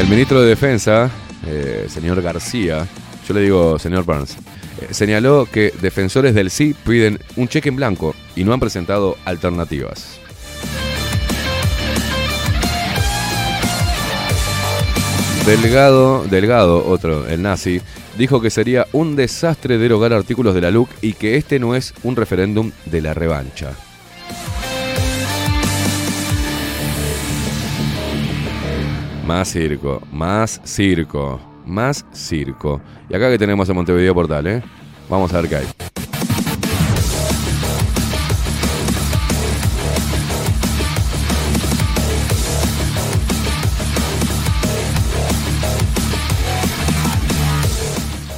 El 0.00 0.08
ministro 0.08 0.40
de 0.40 0.48
Defensa, 0.48 1.10
eh, 1.46 1.84
señor 1.90 2.22
García, 2.22 2.88
yo 3.28 3.34
le 3.34 3.42
digo 3.42 3.78
señor 3.78 4.04
Burns, 4.04 4.34
eh, 4.80 4.88
señaló 4.92 5.44
que 5.44 5.74
defensores 5.82 6.34
del 6.34 6.50
sí 6.50 6.74
piden 6.86 7.18
un 7.36 7.48
cheque 7.48 7.68
en 7.68 7.76
blanco 7.76 8.14
y 8.34 8.42
no 8.42 8.54
han 8.54 8.60
presentado 8.60 9.18
alternativas. 9.26 10.18
Delgado, 15.44 16.24
Delgado, 16.24 16.86
otro, 16.86 17.28
el 17.28 17.42
nazi, 17.42 17.82
dijo 18.16 18.40
que 18.40 18.48
sería 18.48 18.86
un 18.92 19.16
desastre 19.16 19.76
derogar 19.76 20.14
artículos 20.14 20.54
de 20.54 20.62
la 20.62 20.70
LUC 20.70 20.88
y 21.02 21.12
que 21.12 21.36
este 21.36 21.58
no 21.58 21.74
es 21.74 21.92
un 22.04 22.16
referéndum 22.16 22.72
de 22.86 23.02
la 23.02 23.12
revancha. 23.12 23.72
Más 29.30 29.52
circo, 29.52 30.02
más 30.10 30.60
circo, 30.64 31.40
más 31.64 32.04
circo. 32.12 32.80
Y 33.08 33.14
acá 33.14 33.30
que 33.30 33.38
tenemos 33.38 33.68
en 33.68 33.76
Montevideo 33.76 34.12
Portal, 34.12 34.44
¿eh? 34.48 34.62
Vamos 35.08 35.32
a 35.32 35.40
ver 35.40 35.48
qué 35.48 35.56
hay. 35.58 35.66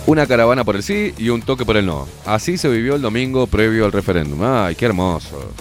Una 0.04 0.26
caravana 0.26 0.62
por 0.62 0.76
el 0.76 0.82
sí 0.82 1.14
y 1.16 1.30
un 1.30 1.40
toque 1.40 1.64
por 1.64 1.78
el 1.78 1.86
no. 1.86 2.06
Así 2.26 2.58
se 2.58 2.68
vivió 2.68 2.96
el 2.96 3.00
domingo 3.00 3.46
previo 3.46 3.86
al 3.86 3.92
referéndum. 3.92 4.40
¡Ay, 4.42 4.74
qué 4.74 4.84
hermoso! 4.84 5.52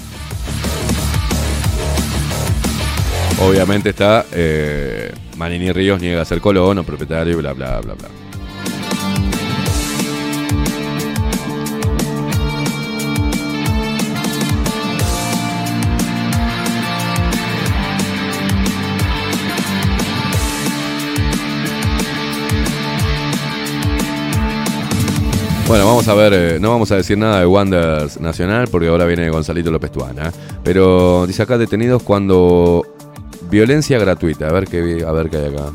Obviamente 3.43 3.89
está 3.89 4.25
eh, 4.31 5.11
Manini 5.35 5.71
Ríos 5.71 5.99
niega 5.99 6.23
ser 6.23 6.39
colono, 6.39 6.83
propietario, 6.83 7.37
bla, 7.37 7.53
bla, 7.53 7.81
bla, 7.81 7.95
bla. 7.95 8.07
Bueno, 25.67 25.85
vamos 25.85 26.07
a 26.09 26.13
ver, 26.13 26.33
eh, 26.33 26.59
no 26.59 26.69
vamos 26.69 26.91
a 26.91 26.97
decir 26.97 27.17
nada 27.17 27.39
de 27.39 27.45
Wonders 27.45 28.19
Nacional 28.19 28.67
porque 28.69 28.89
ahora 28.89 29.05
viene 29.05 29.29
Gonzalito 29.29 29.71
López 29.71 29.91
Tuana. 29.91 30.31
Pero 30.63 31.25
dice 31.25 31.43
acá 31.43 31.57
detenidos 31.57 32.03
cuando 32.03 32.85
violencia 33.51 33.99
gratuita. 33.99 34.47
A 34.47 34.51
ver 34.53 34.65
qué, 34.67 35.03
a 35.05 35.11
ver 35.11 35.29
qué 35.29 35.37
hay 35.37 35.53
acá. 35.53 35.65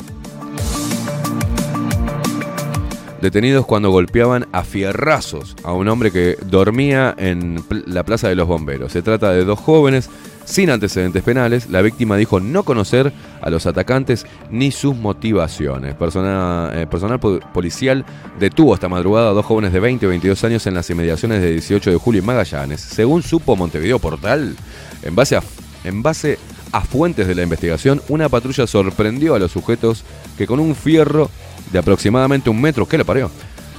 Detenidos 3.21 3.67
cuando 3.67 3.91
golpeaban 3.91 4.47
a 4.53 4.63
fierrazos 4.63 5.57
a 5.65 5.73
un 5.73 5.89
hombre 5.89 6.13
que 6.13 6.37
dormía 6.47 7.15
en 7.19 7.63
la 7.87 8.05
Plaza 8.05 8.29
de 8.29 8.35
los 8.37 8.47
Bomberos. 8.47 8.93
Se 8.93 9.03
trata 9.03 9.33
de 9.33 9.45
dos 9.45 9.59
jóvenes 9.59 10.11
sin 10.45 10.71
antecedentes 10.71 11.23
penales. 11.25 11.69
La 11.71 11.83
víctima 11.83 12.17
dijo 12.17 12.39
no 12.41 12.63
conocer 12.63 13.13
a 13.41 13.51
los 13.51 13.67
atacantes 13.67 14.27
ni 14.51 14.71
sus 14.71 14.95
motivaciones. 14.95 15.95
Eh, 15.95 16.87
personal 16.89 17.19
po- 17.19 17.41
policial 17.53 18.05
detuvo 18.39 18.75
esta 18.75 18.89
madrugada 18.89 19.31
a 19.31 19.33
dos 19.33 19.47
jóvenes 19.47 19.73
de 19.73 19.81
20 19.81 20.07
o 20.07 20.09
22 20.11 20.45
años 20.45 20.67
en 20.67 20.75
las 20.75 20.89
inmediaciones 20.91 21.41
de 21.41 21.53
18 21.53 21.91
de 21.91 21.97
julio 21.97 22.23
y 22.23 22.25
Magallanes. 22.25 22.81
Según 22.83 23.23
supo 23.23 23.57
Montevideo 23.57 23.99
Portal, 23.99 24.55
en 25.03 25.17
base 25.17 25.37
a, 25.37 25.43
en 25.85 26.03
base 26.03 26.39
a 26.77 26.81
fuentes 26.83 27.27
de 27.27 27.35
la 27.35 27.43
investigación, 27.43 28.03
una 28.09 28.29
patrulla 28.29 28.67
sorprendió 28.67 29.35
a 29.35 29.39
los 29.39 29.53
sujetos 29.53 30.05
que 30.37 30.47
con 30.47 30.61
un 30.61 30.75
fierro 30.75 31.31
de 31.73 31.79
aproximadamente 31.79 32.51
un 32.51 32.61
metro, 32.61 32.87
¿qué 32.87 32.99
le 32.99 33.05
parió? 33.05 33.31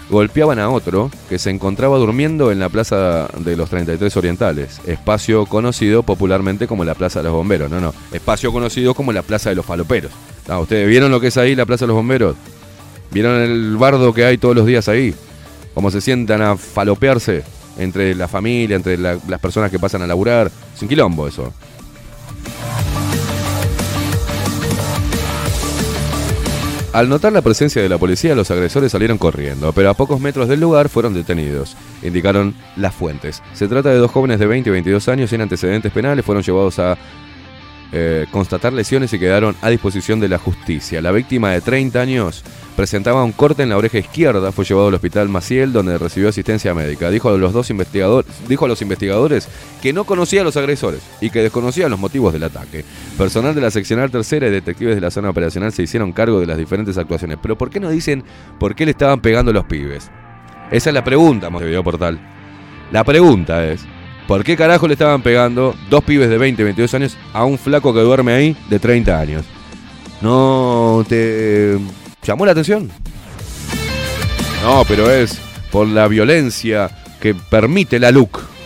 Golpeaban 0.10 0.58
a 0.58 0.70
otro 0.70 1.12
que 1.28 1.38
se 1.38 1.50
encontraba 1.50 1.98
durmiendo 1.98 2.52
en 2.52 2.60
la 2.60 2.70
Plaza 2.70 3.28
de 3.38 3.58
los 3.58 3.70
33 3.70 4.16
Orientales, 4.18 4.80
espacio 4.88 5.46
conocido 5.46 6.02
popularmente 6.04 6.66
como 6.66 6.86
la 6.86 6.96
Plaza 6.96 7.20
de 7.20 7.24
los 7.26 7.34
Bomberos. 7.34 7.70
No, 7.70 7.82
no, 7.82 7.94
espacio 8.14 8.52
conocido 8.54 8.94
como 8.94 9.12
la 9.12 9.22
Plaza 9.22 9.50
de 9.50 9.56
los 9.58 9.66
Faloperos. 9.66 10.12
Ah, 10.48 10.60
¿Ustedes 10.60 10.88
vieron 10.88 11.12
lo 11.12 11.20
que 11.20 11.28
es 11.28 11.38
ahí 11.38 11.56
la 11.56 11.66
Plaza 11.66 11.84
de 11.84 11.88
los 11.88 11.96
Bomberos? 11.98 12.36
¿Vieron 13.12 13.36
el 13.42 13.76
bardo 13.78 14.14
que 14.14 14.24
hay 14.26 14.38
todos 14.38 14.56
los 14.56 14.66
días 14.66 14.88
ahí? 14.88 15.14
Cómo 15.74 15.92
se 15.92 16.00
sientan 16.02 16.42
a 16.42 16.56
falopearse 16.58 17.44
entre 17.78 18.16
la 18.16 18.28
familia, 18.28 18.76
entre 18.78 18.98
la- 18.98 19.18
las 19.28 19.40
personas 19.40 19.70
que 19.70 19.78
pasan 19.78 20.02
a 20.02 20.08
laburar. 20.08 20.50
Es 20.76 20.82
un 20.82 20.88
quilombo 20.88 21.28
eso. 21.28 21.54
Al 26.94 27.10
notar 27.10 27.34
la 27.34 27.42
presencia 27.42 27.82
de 27.82 27.90
la 27.90 27.98
policía, 27.98 28.34
los 28.34 28.50
agresores 28.50 28.92
salieron 28.92 29.18
corriendo, 29.18 29.74
pero 29.74 29.90
a 29.90 29.94
pocos 29.94 30.22
metros 30.22 30.48
del 30.48 30.62
lugar 30.62 30.88
fueron 30.90 31.14
detenidos, 31.14 31.76
indicaron 32.02 32.56
las 32.76 32.96
fuentes. 32.96 33.44
Se 33.54 33.68
trata 33.68 33.90
de 33.90 33.98
dos 33.98 34.10
jóvenes 34.10 34.40
de 34.40 34.48
20 34.48 34.70
y 34.70 34.74
22 34.74 35.08
años 35.10 35.30
sin 35.30 35.42
antecedentes 35.42 35.92
penales, 35.92 36.26
fueron 36.26 36.44
llevados 36.44 36.80
a 36.80 36.98
eh, 37.92 38.26
constatar 38.32 38.74
lesiones 38.74 39.14
y 39.14 39.20
quedaron 39.20 39.56
a 39.62 39.70
disposición 39.70 40.20
de 40.20 40.28
la 40.28 40.38
justicia. 40.38 41.02
La 41.02 41.12
víctima 41.12 41.52
de 41.52 41.62
30 41.62 42.00
años 42.00 42.44
presentaba 42.76 43.24
un 43.24 43.32
corte 43.32 43.64
en 43.64 43.70
la 43.70 43.78
oreja 43.78 43.98
izquierda, 43.98 44.52
fue 44.52 44.64
llevado 44.66 44.90
al 44.90 44.94
hospital 44.94 45.30
Maciel 45.30 45.74
donde 45.74 45.98
recibió 45.98 46.30
asistencia 46.30 46.74
médica. 46.74 47.10
Dijo 47.10 47.30
a 47.30 47.38
los 47.38 47.54
dos 47.54 47.70
investigadores, 47.70 48.32
dijo 48.48 48.66
a 48.66 48.68
los 48.68 48.82
investigadores 48.82 49.48
que 49.82 49.94
no 49.94 50.04
conocía 50.04 50.42
a 50.42 50.44
los 50.44 50.58
agresores 50.58 51.02
y 51.20 51.30
que 51.30 51.42
desconocía 51.42 51.90
los 51.90 52.00
motivos 52.00 52.34
del 52.34 52.44
ataque. 52.44 52.86
Personal 53.18 53.56
de 53.56 53.62
la 53.62 53.72
seccional 53.72 54.12
tercera 54.12 54.48
y 54.48 54.52
detectives 54.52 54.96
de 54.96 55.02
la 55.02 55.10
zona 55.10 55.30
operacional 55.30 55.72
se 55.72 55.84
hicieron 55.84 56.12
cargo 56.12 56.40
de 56.40 56.46
las 56.46 56.58
diferentes 56.58 56.98
actuaciones. 56.98 57.40
Pero 57.42 57.58
¿por 57.58 57.70
qué 57.70 57.80
no 57.80 57.90
dicen 57.90 58.24
por 58.60 58.76
qué 58.76 58.86
le 58.86 58.92
estaban 58.92 59.22
pegando 59.22 59.52
los 59.52 59.66
pibes? 59.66 60.12
Esa 60.70 60.90
es 60.90 60.94
la 60.94 61.04
pregunta, 61.04 61.50
Montevideo 61.50 61.84
Portal. 61.84 62.20
La 62.92 63.04
pregunta 63.04 63.66
es, 63.66 63.86
¿Por 64.28 64.44
qué 64.44 64.58
carajo 64.58 64.88
le 64.88 64.94
estaban 64.94 65.22
pegando 65.22 65.74
dos 65.90 66.04
pibes 66.04 66.30
de 66.30 66.38
20, 66.38 66.62
22 66.64 66.94
años 66.96 67.18
a 67.32 67.46
un 67.46 67.58
flaco 67.58 67.94
que 67.94 68.02
duerme 68.02 68.34
ahí 68.34 68.58
de 68.70 68.78
30 68.78 69.20
años? 69.20 69.46
¿No 70.22 71.06
te 71.08 71.78
llamó 72.22 72.46
la 72.46 72.52
atención? 72.52 72.92
No, 74.64 74.84
pero 74.86 75.10
es 75.10 75.40
por 75.72 75.88
la 75.88 76.10
violencia 76.10 76.90
que 77.22 77.36
permite 77.36 78.00
la 78.00 78.12
LUC. 78.12 78.57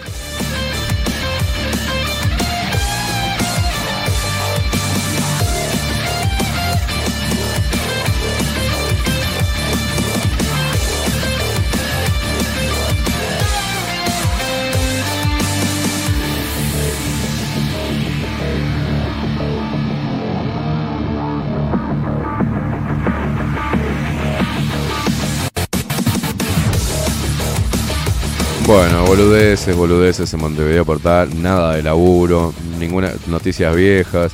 bueno, 28.81 29.05
boludeces, 29.05 29.75
boludeces 29.75 30.33
en 30.33 30.39
Montevideo 30.39 30.83
Portal, 30.83 31.39
nada 31.39 31.75
de 31.75 31.83
laburo, 31.83 32.51
ninguna 32.79 33.11
noticias 33.27 33.75
viejas. 33.75 34.31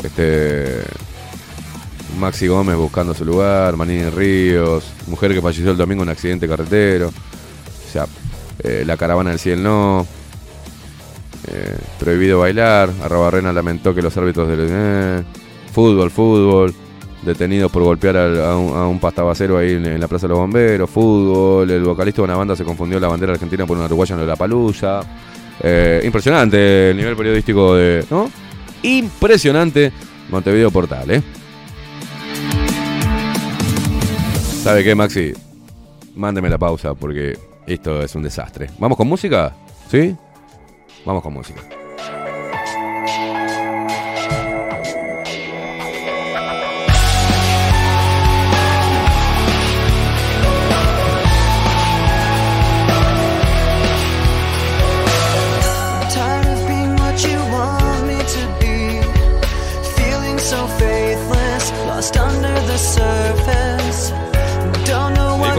Este 0.00 0.84
Maxi 2.16 2.46
Gómez 2.46 2.76
buscando 2.76 3.14
su 3.14 3.24
lugar, 3.24 3.76
Manini 3.76 4.10
Ríos, 4.10 4.84
mujer 5.08 5.34
que 5.34 5.42
falleció 5.42 5.72
el 5.72 5.76
domingo 5.76 6.04
en 6.04 6.08
un 6.08 6.12
accidente 6.12 6.46
carretero. 6.46 7.08
O 7.08 7.92
sea, 7.92 8.06
eh, 8.60 8.84
la 8.86 8.96
caravana 8.96 9.30
del 9.30 9.40
cielo 9.40 9.62
no. 9.62 10.06
Eh, 11.48 11.76
prohibido 11.98 12.38
bailar, 12.38 12.90
Arrabarrena 13.02 13.52
lamentó 13.52 13.92
que 13.92 14.02
los 14.02 14.16
árbitros 14.16 14.48
del 14.50 14.68
eh, 14.70 15.22
fútbol, 15.72 16.12
fútbol 16.12 16.72
detenidos 17.24 17.70
por 17.70 17.82
golpear 17.82 18.16
a, 18.16 18.56
un, 18.56 18.96
a 18.96 19.00
pastabacero 19.00 19.58
ahí 19.58 19.72
en, 19.72 20.00
la 20.00 20.08
Plaza 20.08 20.26
de 20.26 20.30
los 20.30 20.38
Bomberos, 20.38 20.90
fútbol, 20.90 21.70
el 21.70 21.82
vocalista 21.82 22.22
de 22.22 22.24
una 22.24 22.36
banda 22.36 22.56
se 22.56 22.64
confundió 22.64 23.00
la 23.00 23.08
bandera 23.08 23.32
argentina 23.32 23.66
por 23.66 23.76
una 23.76 23.86
uruguaya 23.86 24.14
en 24.14 24.26
la 24.26 24.36
palusa. 24.36 25.00
Eh, 25.60 26.02
impresionante 26.04 26.90
el 26.90 26.96
nivel 26.96 27.16
periodístico 27.16 27.74
de. 27.74 28.04
¿No? 28.10 28.30
Impresionante 28.82 29.92
Montevideo 30.30 30.70
Portal, 30.70 31.10
¿eh? 31.10 31.22
¿Sabe 34.62 34.82
qué, 34.82 34.94
Maxi? 34.94 35.32
Mándeme 36.14 36.48
la 36.48 36.58
pausa 36.58 36.94
porque 36.94 37.38
esto 37.66 38.02
es 38.02 38.14
un 38.14 38.22
desastre. 38.22 38.70
¿Vamos 38.78 38.96
con 38.96 39.06
música? 39.06 39.54
¿Sí? 39.90 40.16
Vamos 41.04 41.22
con 41.22 41.34
música. 41.34 41.60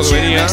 Slovenia. 0.05 0.45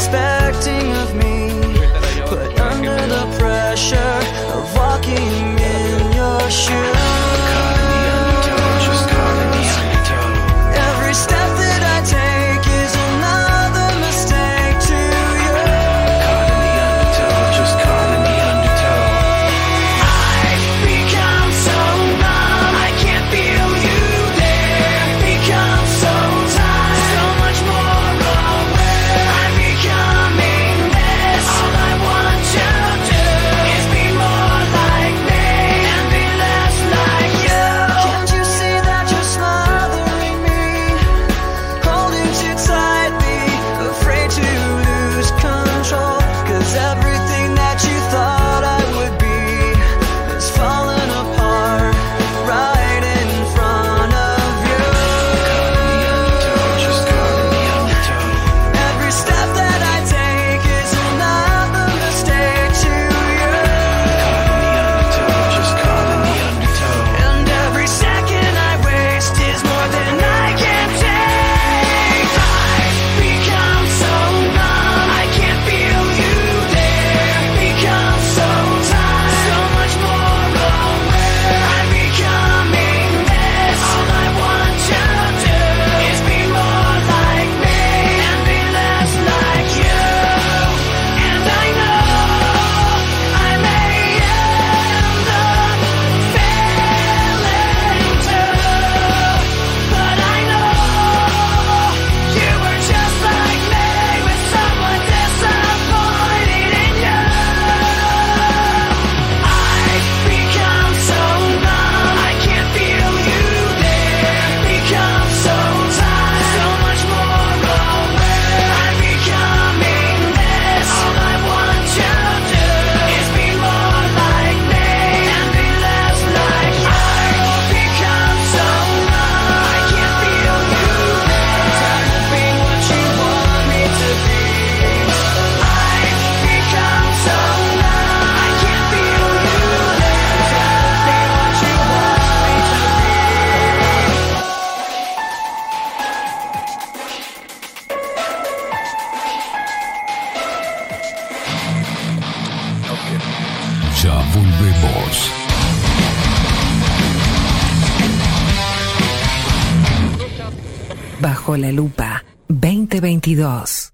Bajo 161.52 161.60
la 161.60 161.70
Lupa 161.70 162.24
2022. 162.48 163.92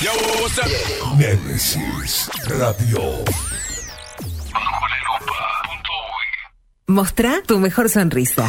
Yo, 0.00 0.12
what's 0.40 0.58
up? 0.58 1.18
Nemesis 1.18 2.30
Radio. 2.46 3.24
Bajo 4.52 4.86
la 4.86 4.98
lupa. 5.08 5.38
Mostra 6.86 7.42
tu 7.44 7.58
mejor 7.58 7.88
sonrisa. 7.88 8.48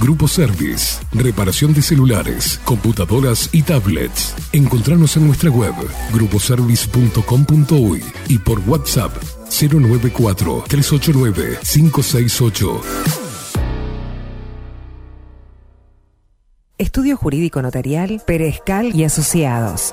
Grupo 0.00 0.26
Service. 0.26 1.02
Reparación 1.12 1.74
de 1.74 1.82
celulares, 1.82 2.58
computadoras 2.64 3.50
y 3.52 3.62
tablets. 3.62 4.34
Encontranos 4.52 5.16
en 5.16 5.26
nuestra 5.26 5.50
web 5.50 5.74
gruposervice.com.uy 6.12 8.02
y 8.28 8.38
por 8.38 8.60
WhatsApp 8.60 9.12
094 9.50 10.64
389 10.66 11.58
568. 11.62 12.80
Estudio 16.78 17.18
Jurídico 17.18 17.60
Notarial, 17.60 18.22
Perezcal 18.26 18.96
y 18.96 19.04
Asociados. 19.04 19.92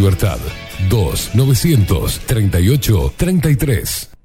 2 0.89 1.11
900 1.33 2.19
38 2.25 3.13
33. 3.17 4.20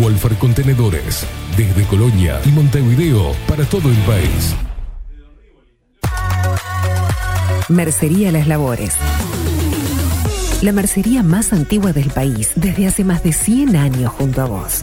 Wolfer 0.00 0.34
Contenedores 0.36 1.26
desde 1.56 1.84
Colonia 1.84 2.40
y 2.44 2.48
Montevideo 2.48 3.34
para 3.46 3.64
todo 3.64 3.88
el 3.88 3.96
país. 3.98 4.54
Mercería 7.68 8.30
Las 8.30 8.46
Labores. 8.46 8.94
La 10.60 10.72
mercería 10.72 11.22
más 11.22 11.52
antigua 11.52 11.92
del 11.92 12.10
país, 12.10 12.52
desde 12.56 12.86
hace 12.86 13.04
más 13.04 13.22
de 13.22 13.32
100 13.32 13.76
años 13.76 14.12
junto 14.12 14.42
a 14.42 14.46
vos. 14.46 14.82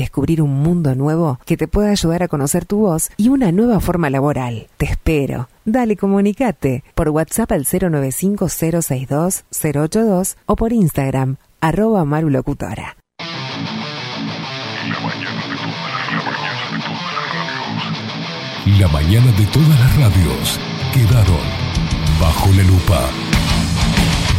descubrir 0.00 0.42
un 0.42 0.62
mundo 0.62 0.94
nuevo 0.94 1.40
que 1.44 1.56
te 1.56 1.66
pueda 1.68 1.90
ayudar 1.90 2.22
a 2.22 2.28
conocer 2.28 2.64
tu 2.64 2.78
voz 2.78 3.10
y 3.16 3.28
una 3.28 3.52
nueva 3.52 3.80
forma 3.80 4.08
laboral. 4.10 4.68
Te 4.76 4.86
espero. 4.86 5.48
Dale, 5.64 5.96
comunicate 5.96 6.84
por 6.94 7.08
WhatsApp 7.10 7.50
al 7.52 7.64
095-062-082 7.64 10.36
o 10.46 10.56
por 10.56 10.72
Instagram, 10.72 11.36
arroba 11.60 12.04
marulocutora. 12.04 12.96
La 18.78 18.88
mañana 18.88 19.32
de 19.32 19.46
todas 19.46 19.80
las 19.80 19.96
radios 19.96 20.60
quedaron 20.94 21.40
bajo 22.20 22.52
la 22.52 22.62
lupa. 22.62 23.08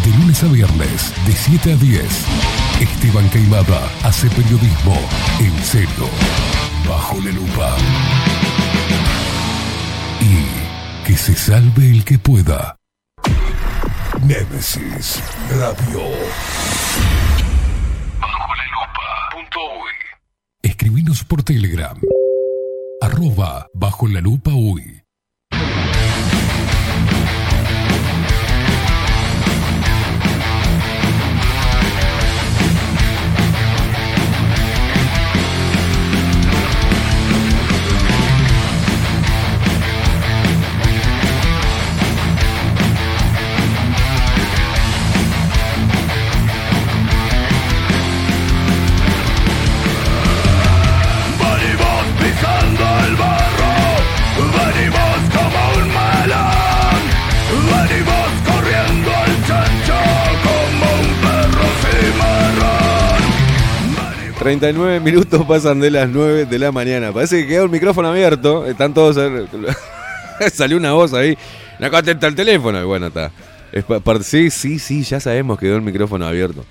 De 0.06 0.12
lunes 0.18 0.42
a 0.44 0.48
viernes, 0.48 1.14
de 1.26 1.34
7 1.34 1.74
a 1.74 1.76
10. 1.76 2.69
Esteban 2.80 3.28
Caimada 3.30 3.92
hace 4.04 4.30
periodismo 4.30 4.96
en 5.40 5.64
serio, 5.64 6.08
bajo 6.88 7.18
la 7.20 7.32
lupa. 7.32 7.76
Y 10.22 11.06
que 11.06 11.18
se 11.18 11.36
salve 11.36 11.90
el 11.90 12.06
que 12.06 12.18
pueda. 12.18 12.78
Némesis 14.22 15.22
Radio. 15.50 16.02
Bajo 18.22 18.56
la 18.56 18.66
lupa. 18.66 19.00
Escribinos 20.62 21.24
por 21.26 21.44
Telegram. 21.44 22.00
Arroba 23.02 23.68
bajo 23.74 24.08
la 24.08 24.22
lupa 24.22 24.52
uy. 24.54 24.99
39 64.40 65.02
minutos 65.02 65.46
pasan 65.46 65.82
de 65.82 65.92
las 65.92 66.08
9 66.08 66.46
de 66.46 66.60
la 66.60 66.72
mañana. 66.72 67.12
Parece 67.12 67.42
que 67.42 67.48
quedó 67.50 67.66
el 67.66 67.70
micrófono 67.70 68.08
abierto. 68.08 68.66
Están 68.66 68.94
todos. 68.94 69.18
Salió 70.54 70.78
una 70.78 70.94
voz 70.94 71.14
ahí. 71.14 71.38
No 71.78 71.92
contesta 71.92 72.26
el 72.28 72.36
teléfono. 72.36 72.80
Y 72.80 72.86
bueno, 72.86 73.08
está. 73.08 73.32
Sí, 74.22 74.50
sí, 74.50 74.80
sí, 74.80 75.04
ya 75.04 75.20
sabemos 75.20 75.60
que 75.60 75.66
quedó 75.66 75.76
el 75.76 75.82
micrófono 75.82 76.26
abierto. 76.26 76.64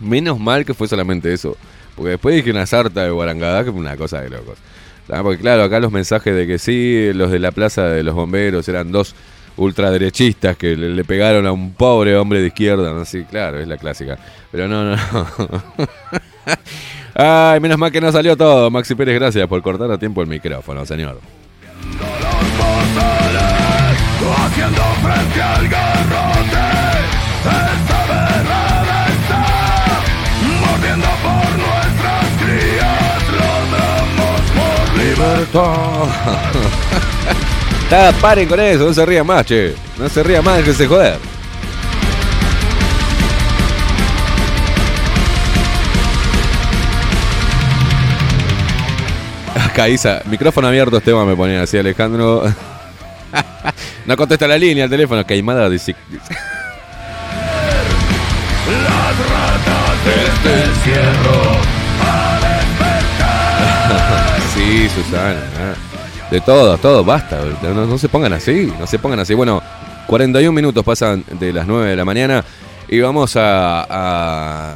Menos 0.00 0.40
mal 0.40 0.64
que 0.64 0.74
fue 0.74 0.88
solamente 0.88 1.32
eso. 1.32 1.56
Porque 1.94 2.10
después 2.10 2.34
dije 2.34 2.50
una 2.50 2.66
sarta 2.66 3.04
de 3.04 3.10
guarangada, 3.10 3.64
que 3.64 3.70
fue 3.70 3.80
una 3.80 3.96
cosa 3.96 4.20
de 4.20 4.30
locos. 4.30 4.58
Porque 5.06 5.40
claro, 5.40 5.62
acá 5.62 5.78
los 5.78 5.92
mensajes 5.92 6.34
de 6.34 6.48
que 6.48 6.58
sí, 6.58 7.12
los 7.14 7.30
de 7.30 7.38
la 7.38 7.52
plaza 7.52 7.84
de 7.84 8.02
los 8.02 8.16
bomberos 8.16 8.68
eran 8.68 8.90
dos 8.90 9.14
ultraderechistas 9.56 10.56
que 10.56 10.76
le, 10.76 10.88
le 10.90 11.04
pegaron 11.04 11.46
a 11.46 11.52
un 11.52 11.74
pobre 11.74 12.16
hombre 12.16 12.40
de 12.40 12.48
izquierda. 12.48 12.92
¿no? 12.92 13.04
Sí, 13.04 13.22
claro, 13.22 13.60
es 13.60 13.68
la 13.68 13.76
clásica. 13.76 14.18
Pero 14.50 14.66
no, 14.66 14.84
no, 14.84 14.96
no. 14.96 15.62
Ay, 17.14 17.60
menos 17.60 17.78
mal 17.78 17.92
que 17.92 18.00
no 18.00 18.10
salió 18.10 18.36
todo. 18.36 18.70
Maxi 18.70 18.94
Pérez, 18.94 19.14
gracias 19.14 19.46
por 19.46 19.62
cortar 19.62 19.90
a 19.90 19.98
tiempo 19.98 20.20
el 20.20 20.26
micrófono, 20.26 20.84
señor. 20.84 21.20
Haciendo 24.36 24.82
frente 25.02 25.42
al 25.42 25.68
garrote, 25.68 26.64
Esta 27.44 28.06
verdad 28.06 29.08
está 29.08 29.44
mordiendo 30.60 31.06
por 31.22 31.50
nuestras 31.58 32.26
crías. 32.40 33.22
Lo 33.32 33.52
damos 33.76 34.42
por 34.50 34.84
Libertad. 34.98 36.06
Está, 37.84 38.12
paren 38.20 38.48
con 38.48 38.58
eso, 38.60 38.86
no 38.86 38.94
se 38.94 39.06
ría 39.06 39.22
más, 39.22 39.44
che. 39.44 39.74
No 39.98 40.08
se 40.08 40.22
ría 40.22 40.40
más, 40.42 40.62
que 40.62 40.72
se 40.72 40.86
joder. 40.86 41.18
Acá 49.54 49.88
Isa, 49.88 50.20
micrófono 50.26 50.68
abierto, 50.68 50.96
Esteban 50.96 51.26
me 51.26 51.36
ponía 51.36 51.62
así, 51.62 51.78
Alejandro. 51.78 52.42
no 54.06 54.16
contesta 54.16 54.46
la 54.48 54.58
línea, 54.58 54.84
el 54.84 54.90
teléfono, 54.90 55.24
caimada 55.24 55.70
dice. 55.70 55.94
las 58.66 59.18
ratas 59.30 60.04
de 60.04 60.14
este 60.26 60.64
encierro. 60.64 61.38
A 62.02 62.38
sí, 64.54 64.88
Susana. 64.88 65.40
ah. 65.58 65.74
De 66.30 66.40
todo, 66.40 66.78
todo, 66.78 67.04
basta. 67.04 67.38
No, 67.62 67.86
no 67.86 67.98
se 67.98 68.08
pongan 68.08 68.32
así, 68.32 68.72
no 68.78 68.86
se 68.86 68.98
pongan 68.98 69.20
así. 69.20 69.34
Bueno, 69.34 69.62
41 70.06 70.52
minutos 70.52 70.82
pasan 70.84 71.24
de 71.30 71.52
las 71.52 71.66
9 71.66 71.90
de 71.90 71.96
la 71.96 72.04
mañana 72.04 72.44
y 72.88 73.00
vamos 73.00 73.36
a... 73.36 73.86
a- 73.88 74.74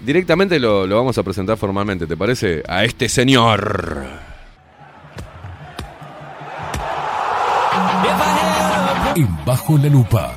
Directamente 0.00 0.58
lo, 0.58 0.86
lo 0.86 0.96
vamos 0.96 1.18
a 1.18 1.22
presentar 1.22 1.56
formalmente, 1.56 2.06
¿te 2.06 2.16
parece? 2.16 2.62
A 2.66 2.84
este 2.84 3.08
señor. 3.08 4.08
En 9.16 9.44
Bajo 9.44 9.76
la 9.76 9.88
Lupa, 9.88 10.34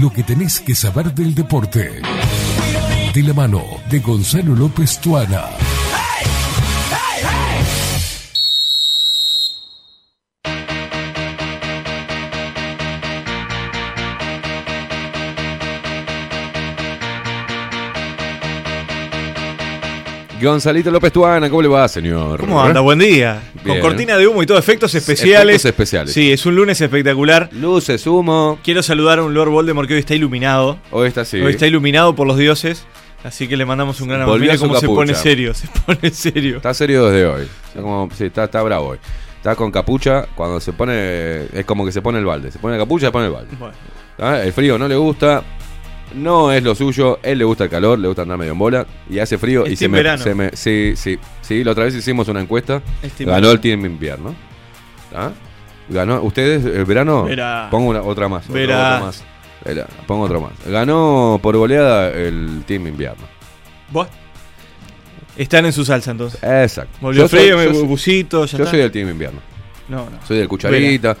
lo 0.00 0.10
que 0.10 0.22
tenés 0.22 0.60
que 0.60 0.74
saber 0.74 1.14
del 1.14 1.34
deporte. 1.34 2.02
De 3.14 3.22
la 3.22 3.32
mano 3.32 3.62
de 3.88 4.00
Gonzalo 4.00 4.54
López 4.54 4.98
Tuana. 5.00 5.44
Gonzalito 20.40 20.90
López 20.90 21.12
Tuana, 21.12 21.48
¿cómo 21.48 21.62
le 21.62 21.68
va, 21.68 21.88
señor? 21.88 22.40
¿Cómo 22.40 22.60
anda? 22.62 22.80
Buen 22.80 22.98
día. 22.98 23.40
Bien. 23.64 23.80
Con 23.80 23.88
cortina 23.90 24.18
de 24.18 24.26
humo 24.26 24.42
y 24.42 24.46
todo, 24.46 24.58
efectos 24.58 24.94
especiales. 24.94 25.56
Efectos 25.56 25.64
especiales. 25.70 26.12
Sí, 26.12 26.30
es 26.30 26.44
un 26.44 26.54
lunes 26.54 26.78
espectacular. 26.80 27.48
Luces, 27.52 28.06
humo. 28.06 28.58
Quiero 28.62 28.82
saludar 28.82 29.18
a 29.18 29.22
un 29.22 29.32
Lord 29.32 29.48
Voldemort 29.48 29.88
que 29.88 29.94
hoy 29.94 30.00
está 30.00 30.14
iluminado. 30.14 30.78
Hoy 30.90 31.08
está 31.08 31.22
así. 31.22 31.40
Hoy 31.40 31.52
está 31.52 31.66
iluminado 31.66 32.14
por 32.14 32.26
los 32.26 32.36
dioses. 32.36 32.84
Así 33.24 33.48
que 33.48 33.56
le 33.56 33.64
mandamos 33.64 34.00
un 34.02 34.08
gran 34.08 34.20
abrazo. 34.22 34.38
Mira 34.38 34.58
cómo 34.58 34.78
se 34.78 34.86
pone 34.86 35.14
serio, 35.14 35.54
se 35.54 35.68
pone 35.86 36.10
serio. 36.10 36.56
Está 36.58 36.74
serio 36.74 37.06
desde 37.08 37.26
hoy. 37.26 37.48
Está, 37.68 37.80
como- 37.80 38.08
sí, 38.14 38.24
está, 38.26 38.44
está 38.44 38.62
bravo 38.62 38.88
hoy. 38.88 38.98
Está 39.38 39.56
con 39.56 39.70
capucha. 39.72 40.26
Cuando 40.34 40.60
se 40.60 40.72
pone. 40.74 41.46
Es 41.52 41.64
como 41.64 41.84
que 41.86 41.92
se 41.92 42.02
pone 42.02 42.18
el 42.18 42.26
balde. 42.26 42.52
Se 42.52 42.58
pone 42.58 42.76
la 42.76 42.82
capucha, 42.84 43.06
se 43.06 43.12
pone 43.12 43.26
el 43.26 43.32
balde. 43.32 43.56
Bueno. 43.58 43.74
¿Ah? 44.18 44.40
El 44.42 44.52
frío 44.52 44.76
no 44.78 44.86
le 44.86 44.96
gusta. 44.96 45.42
No 46.14 46.52
es 46.52 46.62
lo 46.62 46.74
suyo. 46.74 47.18
Él 47.22 47.38
le 47.38 47.44
gusta 47.44 47.64
el 47.64 47.70
calor, 47.70 47.98
le 47.98 48.06
gusta 48.08 48.22
andar 48.22 48.38
medio 48.38 48.52
en 48.52 48.58
bola. 48.58 48.86
Y 49.10 49.18
hace 49.18 49.36
frío 49.38 49.66
y 49.66 49.76
se 49.76 49.88
me, 49.88 50.18
se 50.18 50.34
me- 50.34 50.50
Sí, 50.54 50.94
sí. 50.96 51.18
Sí, 51.42 51.62
la 51.64 51.72
otra 51.72 51.84
vez 51.84 51.94
hicimos 51.94 52.28
una 52.28 52.40
encuesta. 52.40 52.80
Ganó 53.18 53.50
el 53.50 53.60
team 53.60 53.84
invierno. 53.84 54.34
¿Ah? 55.14 55.30
Ganó. 55.88 56.22
¿Ustedes 56.22 56.64
el 56.64 56.84
verano? 56.84 57.24
Verá. 57.24 57.68
Pongo 57.70 57.90
una, 57.90 58.02
otra 58.02 58.28
más. 58.28 58.48
Verá. 58.48 58.96
otra 58.96 59.06
más. 59.06 59.24
Verá, 59.64 59.86
Pongo 60.06 60.24
otra 60.24 60.38
más. 60.38 60.52
Ganó 60.66 61.38
por 61.42 61.56
goleada 61.56 62.10
el 62.10 62.62
team 62.66 62.86
invierno. 62.86 63.24
Buah. 63.90 64.06
Están 65.36 65.66
en 65.66 65.72
su 65.72 65.84
salsa 65.84 66.12
entonces. 66.12 66.42
Exacto. 66.42 66.96
Volvió 67.00 67.22
Yo 67.22 67.28
soy- 67.28 67.40
frío, 67.40 67.62
yo 67.62 67.68
me 67.70 67.74
soy- 67.78 67.86
busito, 67.86 68.46
ya 68.46 68.52
Yo 68.58 68.64
está. 68.64 68.70
soy 68.70 68.80
del 68.80 68.90
team 68.90 69.10
invierno. 69.10 69.40
No, 69.88 70.08
no. 70.10 70.18
Soy 70.26 70.38
del 70.38 70.48
cucharita, 70.48 71.16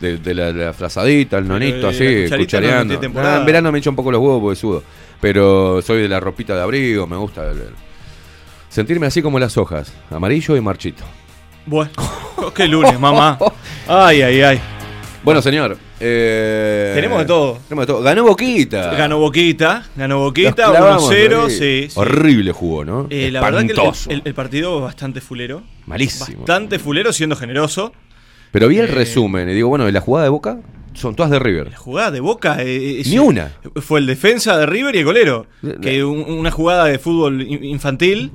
de, 0.00 0.18
de 0.18 0.34
la, 0.34 0.52
de 0.52 0.64
la 0.66 0.72
frazadita, 0.72 1.38
el 1.38 1.46
nonito 1.48 1.88
así, 1.88 2.26
no 2.30 2.36
cuchareando. 2.38 3.00
Ah, 3.16 3.36
en 3.40 3.46
verano 3.46 3.70
me 3.72 3.78
echa 3.78 3.90
un 3.90 3.96
poco 3.96 4.10
los 4.10 4.20
huevos 4.20 4.40
porque 4.40 4.56
sudo. 4.56 4.82
Pero 5.20 5.80
soy 5.82 6.02
de 6.02 6.08
la 6.08 6.20
ropita 6.20 6.54
de 6.54 6.62
abrigo, 6.62 7.06
me 7.06 7.16
gusta 7.16 7.50
el- 7.50 7.58
el- 7.58 7.74
sentirme 8.68 9.06
así 9.06 9.22
como 9.22 9.38
las 9.38 9.56
hojas, 9.56 9.92
amarillo 10.10 10.56
y 10.56 10.60
marchito. 10.60 11.04
Bueno, 11.66 11.90
qué 12.54 12.66
lunes, 12.68 12.98
mamá. 12.98 13.38
Ay, 13.88 14.22
ay, 14.22 14.42
ay. 14.42 14.60
Bueno, 15.22 15.40
señor. 15.40 15.78
eh, 16.00 16.92
Tenemos 16.94 17.20
de 17.20 17.24
todo. 17.24 17.58
Tenemos 17.66 17.86
de 17.86 17.92
todo. 17.94 18.02
Ganó 18.02 18.24
Boquita. 18.24 18.90
Ganó 18.94 19.18
Boquita, 19.18 19.86
ganó 19.96 20.18
Boquita, 20.18 20.54
clavamos 20.70 21.10
1-0, 21.10 21.44
ahí. 21.44 21.50
sí, 21.50 21.86
sí. 21.88 21.98
Horrible 21.98 22.52
jugó, 22.52 22.84
¿no? 22.84 23.06
Eh, 23.08 23.30
la 23.32 23.40
verdad 23.40 23.64
que 23.64 23.72
el, 23.72 24.16
el- 24.18 24.22
el 24.26 24.34
partido 24.34 24.82
bastante 24.82 25.22
fulero. 25.22 25.62
Malísimo. 25.86 26.38
Bastante 26.40 26.78
fulero 26.78 27.10
siendo 27.14 27.36
generoso. 27.36 27.94
Pero 28.54 28.68
vi 28.68 28.78
el 28.78 28.84
Eh, 28.88 28.92
resumen 28.92 29.48
y 29.50 29.52
digo, 29.52 29.68
bueno, 29.68 29.86
¿y 29.88 29.92
la 29.92 30.00
jugada 30.00 30.24
de 30.24 30.30
Boca? 30.30 30.58
Son 30.94 31.14
todas 31.16 31.30
de 31.30 31.38
River. 31.40 31.72
La 31.72 31.76
jugada 31.76 32.10
de 32.12 32.20
Boca. 32.20 32.62
eh, 32.62 33.00
es- 33.00 33.08
Ni 33.08 33.18
una. 33.18 33.50
Fue 33.82 33.98
el 34.00 34.06
defensa 34.06 34.56
de 34.56 34.64
River 34.64 34.94
y 34.94 34.98
el 35.00 35.04
golero. 35.04 35.46
Que 35.82 36.04
un- 36.04 36.22
una 36.22 36.50
jugada 36.52 36.84
de 36.86 36.98
fútbol 37.00 37.42
in- 37.42 37.64
infantil. 37.64 38.30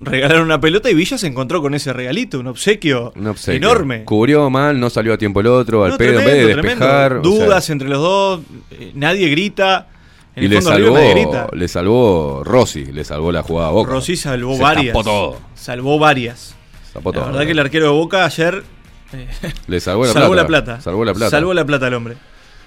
Regalaron 0.00 0.42
una 0.42 0.60
pelota 0.60 0.90
y 0.90 0.94
Villa 0.94 1.16
se 1.16 1.26
encontró 1.26 1.62
con 1.62 1.72
ese 1.74 1.90
regalito, 1.94 2.38
un 2.40 2.48
obsequio, 2.48 3.14
Un 3.16 3.28
obsequio. 3.28 3.56
enorme. 3.56 4.04
Cubrió 4.04 4.50
mal, 4.50 4.78
no 4.78 4.90
salió 4.90 5.14
a 5.14 5.16
tiempo 5.16 5.40
el 5.40 5.46
otro, 5.46 5.84
al 5.84 5.92
No, 5.92 5.96
pedo, 5.96 6.18
en 6.18 6.24
vez 6.26 6.34
de 6.34 6.46
despejar. 6.54 7.08
tremendo. 7.12 7.30
o 7.30 7.36
sea, 7.36 7.44
Dudas 7.46 7.70
entre 7.70 7.88
los 7.88 7.98
dos, 8.00 8.40
eh, 8.72 8.90
nadie 8.94 9.28
grita. 9.30 9.86
En 10.34 10.42
y 10.42 10.46
el 10.46 10.52
le 10.52 10.60
salvó, 10.60 10.92
grita. 11.10 11.46
le 11.54 11.66
salvó 11.68 12.42
Rossi, 12.44 12.84
le 12.84 13.04
salvó 13.04 13.32
la 13.32 13.42
jugada 13.42 13.68
a 13.68 13.72
Boca. 13.72 13.90
Rossi 13.90 14.16
salvó 14.16 14.54
Se 14.56 14.62
varias. 14.62 14.92
todo. 15.02 15.38
Salvó 15.54 15.98
varias. 15.98 16.54
Tapó 16.92 17.12
la 17.12 17.18
todo. 17.20 17.26
verdad 17.32 17.46
que 17.46 17.52
el 17.52 17.58
arquero 17.58 17.84
de 17.86 17.92
Boca 17.92 18.24
ayer 18.26 18.54
eh, 18.56 18.62
Le 19.66 19.80
salvó 19.80 20.04
la 20.06 20.12
salvó 20.12 20.32
plata. 20.32 20.42
la 20.42 20.46
plata. 20.46 20.80
Salvó 20.80 21.04
la 21.04 21.14
plata. 21.14 21.30
Salvó 21.30 21.54
la 21.54 21.64
plata 21.64 21.86
al 21.86 21.94
hombre. 21.94 22.16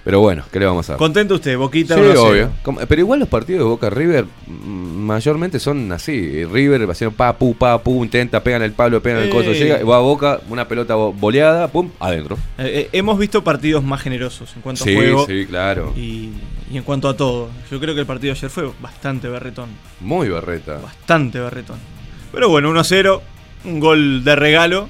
Pero 0.05 0.21
bueno, 0.21 0.43
¿qué 0.51 0.59
le 0.61 0.65
vamos 0.65 0.87
a 0.89 0.93
dar? 0.93 0.97
Contento 0.97 1.35
usted, 1.35 1.57
Boquita. 1.57 1.93
Sí, 1.95 1.99
1 1.99 2.09
a 2.09 2.13
0. 2.13 2.23
obvio. 2.63 2.85
Pero 2.87 3.01
igual 3.01 3.19
los 3.19 3.27
partidos 3.27 3.59
de 3.59 3.65
Boca 3.65 3.89
River 3.89 4.25
mm, 4.47 4.53
mayormente 4.63 5.59
son 5.59 5.91
así. 5.91 6.45
River 6.45 6.89
haciendo 6.89 7.15
pa, 7.15 7.33
pu, 7.37 7.53
pa, 7.53 7.77
pu, 7.83 8.05
intenta, 8.05 8.41
pegan 8.41 8.61
el 8.61 8.71
palo, 8.71 9.01
pegan 9.03 9.23
el 9.23 9.27
Eh. 9.27 9.31
coso, 9.31 9.51
llega, 9.51 9.83
va 9.83 9.97
a 9.97 9.99
Boca, 9.99 10.39
una 10.49 10.67
pelota 10.69 10.95
bo- 10.95 11.11
boleada, 11.11 11.67
pum, 11.67 11.89
adentro. 11.99 12.37
Eh, 12.57 12.71
eh, 12.73 12.89
hemos 12.93 13.19
visto 13.19 13.43
partidos 13.43 13.83
más 13.83 14.01
generosos 14.01 14.55
en 14.55 14.61
cuanto 14.61 14.85
Sí, 14.85 14.91
a 14.93 14.95
juego. 14.95 15.25
sí, 15.27 15.45
claro. 15.45 15.93
Y, 15.97 16.29
y 16.71 16.77
en 16.77 16.83
cuanto 16.83 17.09
a 17.09 17.17
todo. 17.17 17.49
Yo 17.69 17.79
creo 17.81 17.93
que 17.93 17.99
el 17.99 18.07
partido 18.07 18.33
de 18.33 18.39
ayer 18.39 18.49
fue 18.49 18.71
bastante 18.81 19.27
berretón. 19.27 19.67
Muy 19.99 20.29
berreta. 20.29 20.77
Bastante 20.81 21.39
berretón. 21.41 21.77
Pero 22.31 22.47
bueno, 22.47 22.69
1 22.69 22.79
a 22.79 22.83
0. 22.85 23.21
Un 23.65 23.81
gol 23.81 24.23
de 24.23 24.35
regalo. 24.37 24.87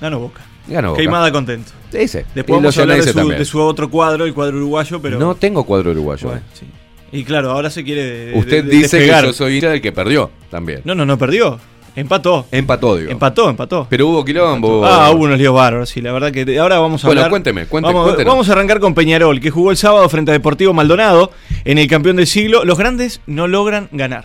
Ganó 0.00 0.20
Boca. 0.20 0.42
Ganó 0.66 0.90
Boca. 0.90 0.98
Queimada 1.00 1.32
contento. 1.32 1.72
Ese. 1.92 2.24
Después 2.34 2.58
vamos 2.60 2.76
a 2.78 2.82
hablar 2.82 2.96
de 2.98 3.02
su, 3.04 3.12
también. 3.14 3.38
de 3.38 3.44
su 3.44 3.60
otro 3.60 3.90
cuadro, 3.90 4.24
el 4.24 4.32
cuadro 4.34 4.56
uruguayo, 4.58 5.00
pero. 5.02 5.18
No 5.18 5.34
tengo 5.34 5.64
cuadro 5.64 5.90
uruguayo. 5.90 6.28
Bueno, 6.28 6.42
sí. 6.52 6.66
Y 7.12 7.24
claro, 7.24 7.50
ahora 7.50 7.68
se 7.68 7.84
quiere. 7.84 8.02
de- 8.04 8.38
Usted 8.38 8.64
de- 8.64 8.70
dice 8.70 8.96
despegar. 8.98 9.20
que 9.22 9.26
yo 9.28 9.32
soy 9.34 9.56
hincha 9.56 9.68
del 9.70 9.82
que 9.82 9.92
perdió 9.92 10.30
también. 10.50 10.80
No, 10.84 10.94
no, 10.94 11.04
no 11.04 11.18
perdió. 11.18 11.58
Empató. 11.94 12.46
Empató, 12.50 12.96
digo. 12.96 13.10
Empató, 13.10 13.50
empató. 13.50 13.86
Pero 13.90 14.06
hubo 14.08 14.24
quilombo. 14.24 14.82
Ah, 14.86 15.10
hubo 15.10 15.24
unos 15.24 15.36
líos 15.38 15.54
bárbaros, 15.54 15.90
sí, 15.90 16.00
la 16.00 16.10
verdad 16.12 16.32
que 16.32 16.46
te- 16.46 16.58
ahora 16.58 16.78
vamos 16.78 17.04
a 17.04 17.08
Bueno, 17.08 17.20
hablar. 17.20 17.30
cuénteme, 17.30 17.66
vamos, 17.70 18.04
cuéntenos. 18.04 18.32
vamos 18.32 18.48
a 18.48 18.52
arrancar 18.52 18.80
con 18.80 18.94
Peñarol, 18.94 19.40
que 19.40 19.50
jugó 19.50 19.70
el 19.70 19.76
sábado 19.76 20.08
frente 20.08 20.30
a 20.30 20.32
Deportivo 20.32 20.72
Maldonado 20.72 21.32
en 21.66 21.76
el 21.76 21.86
campeón 21.88 22.16
del 22.16 22.26
siglo. 22.26 22.64
Los 22.64 22.78
grandes 22.78 23.20
no 23.26 23.46
logran 23.46 23.90
ganar. 23.92 24.24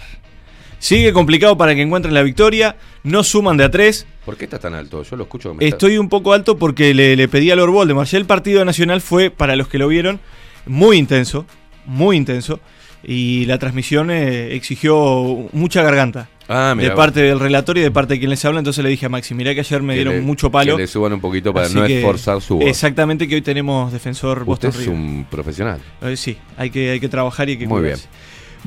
Sigue 0.79 1.11
complicado 1.13 1.57
para 1.57 1.73
que 1.75 1.81
encuentren 1.81 2.13
la 2.13 2.21
victoria, 2.23 2.75
no 3.03 3.23
suman 3.23 3.57
de 3.57 3.63
a 3.63 3.71
tres. 3.71 4.05
¿Por 4.25 4.37
qué 4.37 4.43
está 4.45 4.59
tan 4.59 4.73
alto? 4.75 5.03
Yo 5.03 5.15
lo 5.15 5.23
escucho. 5.23 5.53
me 5.53 5.63
está- 5.65 5.75
Estoy 5.75 5.97
un 5.97 6.07
poco 6.09 6.33
alto 6.33 6.57
porque 6.57 6.93
le, 6.93 7.15
le 7.15 7.27
pedí 7.27 7.49
a 7.51 7.55
Lord 7.55 7.71
Voldemort. 7.71 8.07
Ya 8.09 8.17
el 8.17 8.25
partido 8.25 8.63
nacional 8.65 9.01
fue, 9.01 9.31
para 9.31 9.55
los 9.55 9.67
que 9.67 9.77
lo 9.79 9.87
vieron, 9.87 10.19
muy 10.65 10.97
intenso, 10.97 11.45
muy 11.85 12.15
intenso. 12.17 12.59
Y 13.03 13.45
la 13.45 13.57
transmisión 13.57 14.11
eh, 14.11 14.53
exigió 14.55 15.47
mucha 15.53 15.81
garganta. 15.81 16.29
Ah, 16.49 16.73
de 16.77 16.91
parte 16.91 17.21
del 17.21 17.39
relator 17.41 17.77
y 17.77 17.81
de 17.81 17.91
parte 17.91 18.13
de 18.15 18.19
quien 18.19 18.29
les 18.29 18.43
habla. 18.45 18.59
Entonces 18.59 18.81
le 18.83 18.89
dije 18.89 19.05
a 19.05 19.09
Maxi, 19.09 19.33
mirá 19.33 19.53
que 19.53 19.59
ayer 19.61 19.81
me 19.81 19.93
Que 19.93 19.99
dieron 19.99 20.15
le- 20.15 20.21
mucho 20.21 20.49
palo. 20.49 20.75
Que 20.77 20.83
le 20.83 20.87
suban 20.87 21.11
un 21.13 21.19
poquito 21.21 21.53
para 21.53 21.67
no 21.69 21.85
que- 21.85 21.97
esforzar 21.99 22.41
su 22.41 22.55
voz. 22.57 22.65
Exactamente, 22.65 23.27
que 23.27 23.35
hoy 23.35 23.41
tenemos 23.41 23.91
defensor 23.91 24.39
Usted 24.39 24.45
Boston 24.45 24.69
es 24.71 24.77
River. 24.77 24.93
un 24.93 25.25
profesional. 25.29 25.79
Eh, 26.01 26.15
sí, 26.17 26.37
hay 26.57 26.69
que, 26.69 26.89
hay 26.91 26.99
que 26.99 27.09
trabajar 27.09 27.49
y 27.49 27.53
hay 27.53 27.57
que 27.59 27.67
Muy 27.67 27.81
cuidarse. 27.81 28.07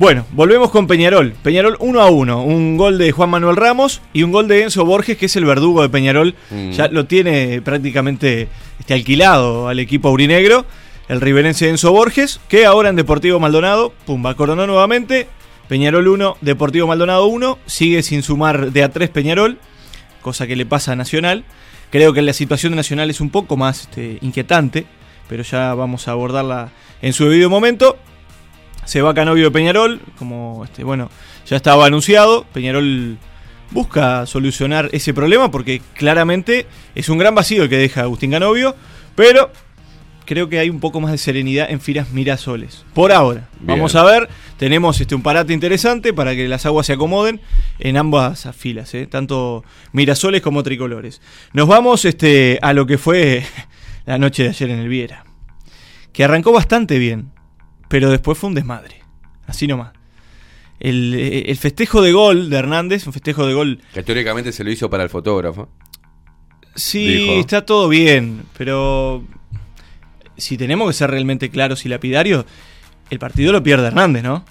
Bueno, 0.01 0.25
volvemos 0.31 0.71
con 0.71 0.87
Peñarol. 0.87 1.33
Peñarol 1.43 1.77
1 1.79 2.01
a 2.01 2.09
1. 2.09 2.43
Un 2.43 2.75
gol 2.75 2.97
de 2.97 3.11
Juan 3.11 3.29
Manuel 3.29 3.55
Ramos 3.55 4.01
y 4.13 4.23
un 4.23 4.31
gol 4.31 4.47
de 4.47 4.63
Enzo 4.63 4.83
Borges, 4.83 5.15
que 5.15 5.27
es 5.27 5.35
el 5.35 5.45
verdugo 5.45 5.83
de 5.83 5.89
Peñarol. 5.89 6.33
Mm. 6.49 6.71
Ya 6.71 6.87
lo 6.87 7.05
tiene 7.05 7.61
prácticamente 7.61 8.47
este, 8.79 8.95
alquilado 8.95 9.67
al 9.67 9.77
equipo 9.77 10.07
aurinegro. 10.07 10.65
El 11.07 11.21
riverense 11.21 11.69
Enzo 11.69 11.91
Borges, 11.91 12.39
que 12.47 12.65
ahora 12.65 12.89
en 12.89 12.95
Deportivo 12.95 13.39
Maldonado, 13.39 13.93
pumba, 14.07 14.33
coronó 14.33 14.65
nuevamente. 14.65 15.27
Peñarol 15.69 16.07
1, 16.07 16.37
Deportivo 16.41 16.87
Maldonado 16.87 17.27
1. 17.27 17.59
Sigue 17.67 18.01
sin 18.01 18.23
sumar 18.23 18.71
de 18.71 18.81
a 18.81 18.89
3 18.89 19.07
Peñarol, 19.11 19.59
cosa 20.23 20.47
que 20.47 20.55
le 20.55 20.65
pasa 20.65 20.93
a 20.93 20.95
Nacional. 20.95 21.43
Creo 21.91 22.11
que 22.11 22.23
la 22.23 22.33
situación 22.33 22.71
de 22.71 22.77
Nacional 22.77 23.11
es 23.11 23.21
un 23.21 23.29
poco 23.29 23.55
más 23.55 23.81
este, 23.81 24.17
inquietante, 24.21 24.87
pero 25.29 25.43
ya 25.43 25.75
vamos 25.75 26.07
a 26.07 26.13
abordarla 26.13 26.71
en 27.03 27.13
su 27.13 27.25
debido 27.25 27.51
momento. 27.51 27.99
Se 28.85 29.01
va 29.01 29.13
Canovio 29.13 29.45
de 29.45 29.51
Peñarol, 29.51 30.01
como 30.17 30.63
este, 30.65 30.83
bueno, 30.83 31.09
ya 31.45 31.55
estaba 31.55 31.85
anunciado. 31.85 32.45
Peñarol 32.53 33.17
busca 33.71 34.25
solucionar 34.25 34.89
ese 34.91 35.13
problema 35.13 35.49
porque 35.49 35.81
claramente 35.95 36.67
es 36.95 37.09
un 37.09 37.17
gran 37.17 37.35
vacío 37.35 37.63
el 37.63 37.69
que 37.69 37.77
deja 37.77 38.01
Agustín 38.01 38.31
Canovio, 38.31 38.75
pero 39.15 39.51
creo 40.25 40.49
que 40.49 40.59
hay 40.59 40.69
un 40.69 40.79
poco 40.79 41.01
más 41.01 41.11
de 41.11 41.17
serenidad 41.17 41.69
en 41.69 41.81
filas 41.81 42.11
Mirasoles. 42.11 42.85
Por 42.93 43.11
ahora. 43.11 43.49
Bien. 43.59 43.67
Vamos 43.67 43.95
a 43.95 44.03
ver. 44.03 44.29
Tenemos 44.57 45.01
este, 45.01 45.15
un 45.15 45.23
parate 45.23 45.53
interesante 45.53 46.13
para 46.13 46.35
que 46.35 46.47
las 46.47 46.65
aguas 46.65 46.85
se 46.85 46.93
acomoden 46.93 47.41
en 47.79 47.97
ambas 47.97 48.47
filas, 48.55 48.93
¿eh? 48.93 49.07
tanto 49.07 49.63
Mirasoles 49.91 50.41
como 50.41 50.63
Tricolores. 50.63 51.21
Nos 51.51 51.67
vamos 51.67 52.05
este, 52.05 52.59
a 52.61 52.73
lo 52.73 52.85
que 52.85 52.97
fue 52.97 53.43
la 54.05 54.17
noche 54.17 54.43
de 54.43 54.49
ayer 54.49 54.69
en 54.69 54.79
el 54.79 54.87
Viera. 54.87 55.25
Que 56.13 56.23
arrancó 56.23 56.51
bastante 56.51 56.99
bien, 56.99 57.31
pero 57.91 58.09
después 58.09 58.37
fue 58.37 58.47
un 58.47 58.55
desmadre. 58.55 59.01
Así 59.47 59.67
nomás. 59.67 59.91
El, 60.79 61.13
el 61.45 61.57
festejo 61.57 62.01
de 62.01 62.13
gol 62.13 62.49
de 62.49 62.55
Hernández, 62.57 63.05
un 63.05 63.11
festejo 63.11 63.45
de 63.45 63.53
gol 63.53 63.81
Que 63.93 64.01
teóricamente 64.01 64.53
se 64.53 64.63
lo 64.63 64.71
hizo 64.71 64.89
para 64.89 65.03
el 65.03 65.09
fotógrafo. 65.09 65.67
Sí, 66.73 67.05
Dijo. 67.05 67.33
está 67.33 67.65
todo 67.65 67.89
bien, 67.89 68.43
pero 68.57 69.23
si 70.37 70.57
tenemos 70.57 70.87
que 70.87 70.93
ser 70.93 71.11
realmente 71.11 71.49
claros 71.49 71.85
y 71.85 71.89
lapidarios, 71.89 72.45
el 73.09 73.19
partido 73.19 73.51
lo 73.51 73.61
pierde 73.61 73.87
Hernández, 73.87 74.23
¿no? 74.23 74.45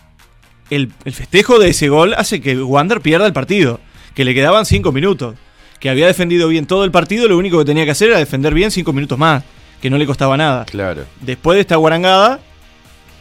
El, 0.69 0.93
el 1.07 1.13
festejo 1.15 1.59
de 1.59 1.71
ese 1.71 1.89
gol 1.89 2.13
hace 2.13 2.43
que 2.43 2.63
Wander 2.63 3.01
pierda 3.01 3.27
el 3.27 3.33
partido, 3.33 3.81
que 4.15 4.27
le 4.27 4.35
quedaban 4.35 4.67
cinco 4.67 4.93
minutos, 4.93 5.37
que 5.81 5.89
había 5.89 6.07
defendido 6.07 6.47
bien 6.49 6.67
todo 6.67 6.85
el 6.85 6.91
partido, 6.91 7.27
lo 7.27 7.39
único 7.39 7.59
que 7.59 7.65
tenía 7.65 7.87
que 7.87 7.93
hacer 7.93 8.11
era 8.11 8.19
defender 8.19 8.53
bien 8.53 8.71
cinco 8.71 8.93
minutos 8.93 9.19
más, 9.19 9.43
que 9.81 9.89
no 9.89 9.97
le 9.97 10.05
costaba 10.05 10.37
nada. 10.37 10.67
Claro. 10.67 11.07
Después 11.23 11.57
de 11.57 11.63
esta 11.63 11.77
guarangada, 11.77 12.39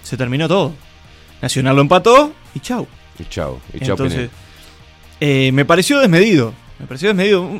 se 0.10 0.18
terminó 0.18 0.48
todo. 0.48 0.74
Nacional 1.42 1.76
lo 1.76 1.82
empató 1.84 2.34
y 2.56 2.60
chau. 2.60 2.88
Y 3.20 3.26
chao. 3.26 3.60
Y 3.74 3.80
chao, 3.80 3.92
Entonces, 3.92 4.30
eh, 5.20 5.52
me 5.54 5.66
pareció 5.66 6.00
desmedido. 6.00 6.54
Me 6.80 6.86
pareció 6.88 7.10
desmedido. 7.10 7.44
Mm. 7.44 7.60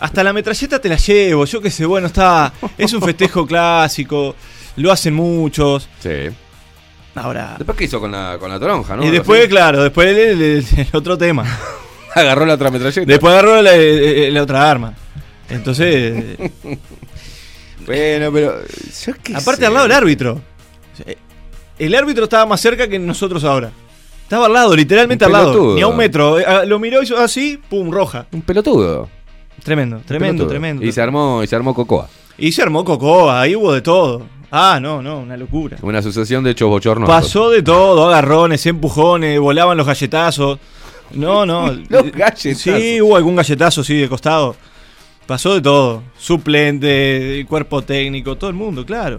Hasta 0.00 0.24
la 0.24 0.32
metralleta 0.32 0.80
te 0.80 0.88
la 0.88 0.96
llevo. 0.96 1.44
Yo 1.44 1.60
qué 1.60 1.70
sé, 1.70 1.84
bueno, 1.86 2.06
está. 2.08 2.52
Es 2.78 2.92
un 2.92 3.02
festejo 3.02 3.46
clásico. 3.48 4.34
Lo 4.76 4.90
hacen 4.90 5.14
muchos. 5.14 5.88
Sí. 6.00 6.10
Ahora. 7.14 7.54
Después, 7.58 7.78
¿qué 7.78 7.84
hizo 7.84 8.00
con 8.00 8.10
la, 8.10 8.36
con 8.40 8.50
la 8.50 8.58
toronja, 8.58 8.96
no? 8.96 9.04
y 9.04 9.10
después, 9.10 9.46
claro, 9.48 9.82
después 9.84 10.08
el, 10.08 10.18
el- 10.18 10.42
el- 10.42 10.66
el 10.80 10.88
otro 10.92 11.16
tema. 11.16 11.44
Agarró 12.14 12.44
la 12.46 12.54
otra 12.54 12.70
metralleta. 12.70 13.06
Después 13.06 13.32
agarró 13.32 13.60
la, 13.62 13.72
la 13.76 14.42
otra 14.42 14.70
arma. 14.70 14.94
Entonces. 15.48 16.36
Bueno, 17.86 18.32
pero. 18.32 18.62
Yo 19.04 19.12
qué 19.22 19.34
aparte, 19.36 19.60
sé. 19.60 19.66
al 19.66 19.74
lado 19.74 19.86
del 19.86 19.92
árbitro. 19.96 20.40
Eh, 21.06 21.16
El 21.78 21.94
árbitro 21.94 22.24
estaba 22.24 22.46
más 22.46 22.60
cerca 22.60 22.88
que 22.88 22.98
nosotros 22.98 23.42
ahora. 23.44 23.70
Estaba 24.22 24.46
al 24.46 24.52
lado, 24.52 24.74
literalmente 24.74 25.24
Un 25.24 25.26
al 25.26 25.32
lado. 25.32 25.52
pelotudo. 25.52 25.74
Ni 25.76 25.82
a 25.82 25.86
un 25.88 25.96
metro. 25.96 26.38
Eh, 26.40 26.44
ah, 26.46 26.64
Lo 26.64 26.78
miró 26.78 27.00
y 27.00 27.04
hizo 27.04 27.18
así, 27.18 27.60
pum, 27.68 27.90
roja. 27.90 28.26
Un 28.32 28.42
pelotudo. 28.42 29.08
Tremendo, 29.62 30.00
tremendo, 30.04 30.32
Pelotudo. 30.44 30.48
tremendo. 30.48 30.84
Y 30.84 30.92
se 30.92 31.00
armó, 31.00 31.42
y 31.42 31.46
se 31.46 31.56
armó 31.56 31.74
Cocoa. 31.74 32.08
Y 32.36 32.52
se 32.52 32.62
armó 32.62 32.84
Cocoa, 32.84 33.40
ahí 33.40 33.54
hubo 33.56 33.72
de 33.72 33.80
todo. 33.82 34.22
Ah, 34.50 34.78
no, 34.80 35.02
no, 35.02 35.18
una 35.20 35.36
locura. 35.36 35.78
Una 35.82 35.98
asociación 35.98 36.44
de 36.44 36.50
hechos 36.52 36.68
bochornos. 36.68 37.08
Pasó 37.08 37.50
de 37.50 37.62
todo, 37.62 38.06
agarrones, 38.08 38.64
empujones, 38.66 39.38
volaban 39.40 39.76
los 39.76 39.86
galletazos. 39.86 40.58
No, 41.12 41.44
no. 41.46 41.66
Los 41.88 42.10
galletazos. 42.12 42.58
Sí, 42.58 43.00
hubo 43.00 43.16
algún 43.16 43.36
galletazo, 43.36 43.82
sí, 43.84 43.94
de 43.96 44.08
costado. 44.08 44.54
Pasó 45.26 45.54
de 45.54 45.60
todo. 45.62 46.02
Suplente, 46.18 47.44
cuerpo 47.48 47.82
técnico, 47.82 48.36
todo 48.36 48.50
el 48.50 48.56
mundo, 48.56 48.84
claro. 48.84 49.18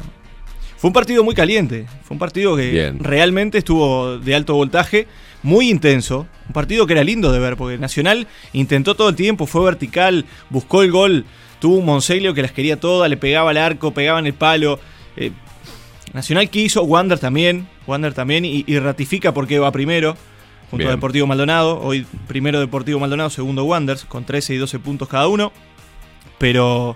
Fue 0.86 0.90
un 0.90 0.94
partido 0.94 1.24
muy 1.24 1.34
caliente. 1.34 1.88
Fue 2.04 2.14
un 2.14 2.20
partido 2.20 2.56
que 2.56 2.70
Bien. 2.70 3.00
realmente 3.00 3.58
estuvo 3.58 4.20
de 4.20 4.36
alto 4.36 4.54
voltaje, 4.54 5.08
muy 5.42 5.72
intenso. 5.72 6.28
Un 6.46 6.54
partido 6.54 6.86
que 6.86 6.94
era 6.94 7.04
lindo 7.04 7.32
de 7.32 7.40
ver, 7.40 7.58
porque 7.58 7.80
Nacional 7.80 8.28
intentó 8.54 8.94
todo 8.94 9.10
el 9.10 9.16
tiempo, 9.16 9.48
fue 9.48 9.66
vertical, 9.66 10.26
buscó 10.52 10.84
el 10.84 10.92
gol. 10.92 11.26
Tuvo 11.58 11.78
un 11.78 11.86
Monseglio 11.86 12.36
que 12.36 12.44
las 12.44 12.52
quería 12.52 12.80
todas, 12.80 13.10
le 13.10 13.18
pegaba 13.18 13.50
al 13.50 13.58
arco, 13.58 13.96
pegaba 13.96 14.20
en 14.20 14.28
el 14.28 14.36
palo. 14.36 14.80
Eh, 15.18 15.32
Nacional 16.14 16.52
quiso, 16.52 16.84
Wander 16.84 17.18
también, 17.18 17.68
Wander 17.88 18.14
también, 18.14 18.46
y, 18.46 18.64
y 18.68 18.78
ratifica 18.78 19.34
por 19.34 19.48
qué 19.48 19.58
va 19.58 19.72
primero, 19.72 20.16
junto 20.70 20.84
Bien. 20.84 20.90
a 20.90 20.92
Deportivo 20.92 21.26
Maldonado. 21.26 21.82
Hoy 21.82 22.06
primero 22.28 22.60
Deportivo 22.60 23.00
Maldonado, 23.00 23.32
segundo 23.32 23.64
Wanders, 23.64 24.06
con 24.06 24.24
13 24.24 24.54
y 24.54 24.58
12 24.58 24.78
puntos 24.78 25.08
cada 25.08 25.28
uno. 25.30 25.52
Pero, 26.38 26.96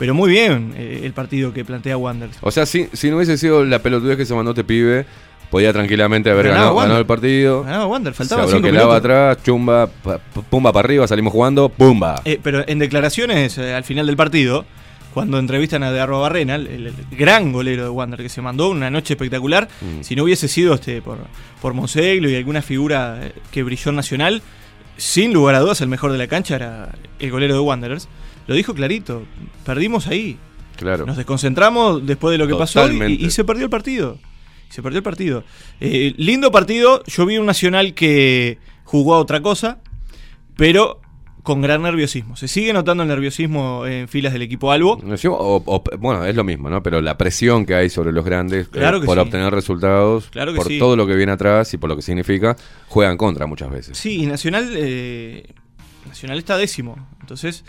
pero 0.00 0.14
muy 0.14 0.30
bien 0.30 0.72
eh, 0.76 1.02
el 1.04 1.12
partido 1.12 1.52
que 1.52 1.64
plantea 1.64 1.96
Wanders. 1.96 2.38
O 2.40 2.50
sea, 2.50 2.66
si, 2.66 2.88
si 2.92 3.10
no 3.10 3.16
hubiese 3.16 3.38
sido 3.38 3.64
la 3.64 3.78
pelotudez 3.80 4.16
que 4.16 4.24
se 4.26 4.34
mandó 4.34 4.50
este 4.50 4.64
pibe, 4.64 5.04
podía 5.50 5.72
tranquilamente 5.72 6.30
haber 6.30 6.48
ganado, 6.48 6.74
ganado 6.74 6.98
el 6.98 7.06
partido. 7.06 7.62
Ganaba 7.64 7.86
Wander, 7.86 8.14
faltaban 8.14 8.48
se 8.48 8.56
cinco 8.60 8.92
atrás, 8.92 9.38
chumba, 9.44 9.88
pumba 10.48 10.72
para 10.72 10.86
arriba, 10.86 11.06
salimos 11.06 11.32
jugando, 11.32 11.68
pumba. 11.68 12.22
Eh, 12.24 12.40
pero 12.42 12.64
en 12.66 12.78
declaraciones 12.78 13.58
eh, 13.58 13.74
al 13.74 13.84
final 13.84 14.06
del 14.06 14.16
partido, 14.16 14.64
cuando 15.12 15.38
entrevistan 15.38 15.82
a 15.82 15.90
De 15.92 16.00
Arroa 16.00 16.20
Barrena, 16.20 16.54
el, 16.54 16.66
el 16.68 16.94
gran 17.10 17.52
golero 17.52 17.82
de 17.82 17.88
Wander, 17.90 18.20
que 18.22 18.28
se 18.28 18.40
mandó 18.40 18.70
una 18.70 18.90
noche 18.90 19.14
espectacular, 19.14 19.68
Mm. 19.82 20.02
si 20.02 20.16
no 20.16 20.22
hubiese 20.24 20.48
sido 20.48 20.74
este 20.74 21.02
por, 21.02 21.18
por 21.60 21.74
Monseglio 21.74 22.30
y 22.30 22.36
alguna 22.36 22.62
figura 22.62 23.18
que 23.50 23.62
brilló 23.62 23.90
en 23.90 23.96
Nacional, 23.96 24.42
sin 24.96 25.32
lugar 25.34 25.56
a 25.56 25.60
dudas 25.60 25.80
el 25.82 25.88
mejor 25.88 26.12
de 26.12 26.18
la 26.18 26.26
cancha 26.26 26.56
era 26.56 26.90
el 27.18 27.30
golero 27.30 27.54
de 27.54 27.60
Wanderers. 27.60 28.08
Lo 28.50 28.56
dijo 28.56 28.74
clarito, 28.74 29.22
perdimos 29.64 30.08
ahí. 30.08 30.36
Claro. 30.76 31.06
Nos 31.06 31.16
desconcentramos 31.16 32.04
después 32.04 32.32
de 32.32 32.38
lo 32.38 32.48
que 32.48 32.56
pasó 32.56 32.90
y, 32.90 33.24
y 33.26 33.30
se 33.30 33.44
perdió 33.44 33.62
el 33.62 33.70
partido. 33.70 34.18
Se 34.70 34.82
perdió 34.82 34.98
el 34.98 35.04
partido. 35.04 35.44
Eh, 35.78 36.14
lindo 36.16 36.50
partido. 36.50 37.04
Yo 37.06 37.26
vi 37.26 37.38
un 37.38 37.46
Nacional 37.46 37.94
que 37.94 38.58
jugó 38.82 39.14
a 39.14 39.18
otra 39.18 39.40
cosa, 39.40 39.78
pero 40.56 41.00
con 41.44 41.62
gran 41.62 41.82
nerviosismo. 41.82 42.34
Se 42.34 42.48
sigue 42.48 42.72
notando 42.72 43.04
el 43.04 43.08
nerviosismo 43.08 43.86
en 43.86 44.08
filas 44.08 44.32
del 44.32 44.42
equipo 44.42 44.72
Albo. 44.72 45.00
Encima, 45.00 45.34
o- 45.34 45.62
o- 45.64 45.84
bueno, 46.00 46.24
es 46.24 46.34
lo 46.34 46.42
mismo, 46.42 46.68
¿no? 46.68 46.82
Pero 46.82 47.00
la 47.00 47.16
presión 47.16 47.64
que 47.64 47.76
hay 47.76 47.88
sobre 47.88 48.10
los 48.10 48.24
grandes 48.24 48.66
eh, 48.66 48.70
Claro 48.72 49.00
por 49.00 49.14
sí. 49.16 49.20
obtener 49.20 49.52
resultados, 49.54 50.28
Claro 50.30 50.56
por 50.56 50.66
sí. 50.66 50.80
todo 50.80 50.96
lo 50.96 51.06
que 51.06 51.14
viene 51.14 51.30
atrás 51.30 51.72
y 51.72 51.78
por 51.78 51.88
lo 51.88 51.94
que 51.94 52.02
significa, 52.02 52.56
juegan 52.88 53.16
contra 53.16 53.46
muchas 53.46 53.70
veces. 53.70 53.96
Sí, 53.96 54.24
y 54.24 54.26
Nacional, 54.26 54.72
eh, 54.74 55.46
Nacional 56.08 56.36
está 56.38 56.56
décimo. 56.56 56.96
Entonces, 57.20 57.64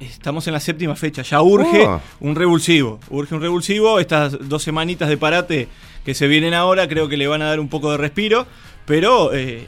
estamos 0.00 0.46
en 0.46 0.52
la 0.54 0.60
séptima 0.60 0.94
fecha. 0.96 1.22
Ya 1.22 1.42
urge 1.42 1.84
Ah. 1.86 2.00
un 2.20 2.34
revulsivo. 2.36 3.00
Urge 3.10 3.34
un 3.34 3.40
revulsivo. 3.40 3.98
Estas 4.00 4.48
dos 4.48 4.62
semanitas 4.62 5.08
de 5.08 5.16
parate 5.16 5.68
que 6.04 6.14
se 6.14 6.26
vienen 6.28 6.54
ahora 6.54 6.88
creo 6.88 7.08
que 7.08 7.16
le 7.16 7.26
van 7.26 7.42
a 7.42 7.46
dar 7.46 7.60
un 7.60 7.68
poco 7.68 7.90
de 7.90 7.96
respiro. 7.98 8.46
Pero, 8.86 9.32
eh, 9.34 9.66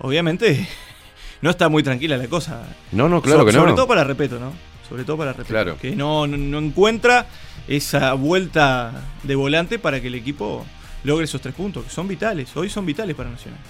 obviamente, 0.00 0.68
no 1.42 1.50
está 1.50 1.68
muy 1.68 1.82
tranquila 1.82 2.16
la 2.16 2.28
cosa. 2.28 2.62
No, 2.92 3.08
no, 3.08 3.20
claro 3.22 3.40
So- 3.40 3.46
que 3.46 3.52
no. 3.52 3.60
Sobre 3.60 3.72
todo 3.74 3.88
para 3.88 4.04
Repeto, 4.04 4.38
¿no? 4.38 4.52
Sobre 4.88 5.04
todo 5.04 5.16
para 5.18 5.32
Repeto. 5.32 5.48
Claro. 5.48 5.78
Que 5.80 5.94
no, 5.96 6.26
no, 6.26 6.36
no 6.36 6.58
encuentra 6.58 7.26
esa 7.68 8.12
vuelta 8.14 8.92
de 9.22 9.34
volante 9.34 9.78
para 9.78 10.00
que 10.00 10.08
el 10.08 10.14
equipo 10.14 10.66
logre 11.04 11.24
esos 11.24 11.40
tres 11.40 11.54
puntos, 11.54 11.84
que 11.84 11.90
son 11.90 12.06
vitales. 12.08 12.54
Hoy 12.56 12.68
son 12.68 12.84
vitales 12.84 13.14
para 13.16 13.30
Nacional. 13.30 13.60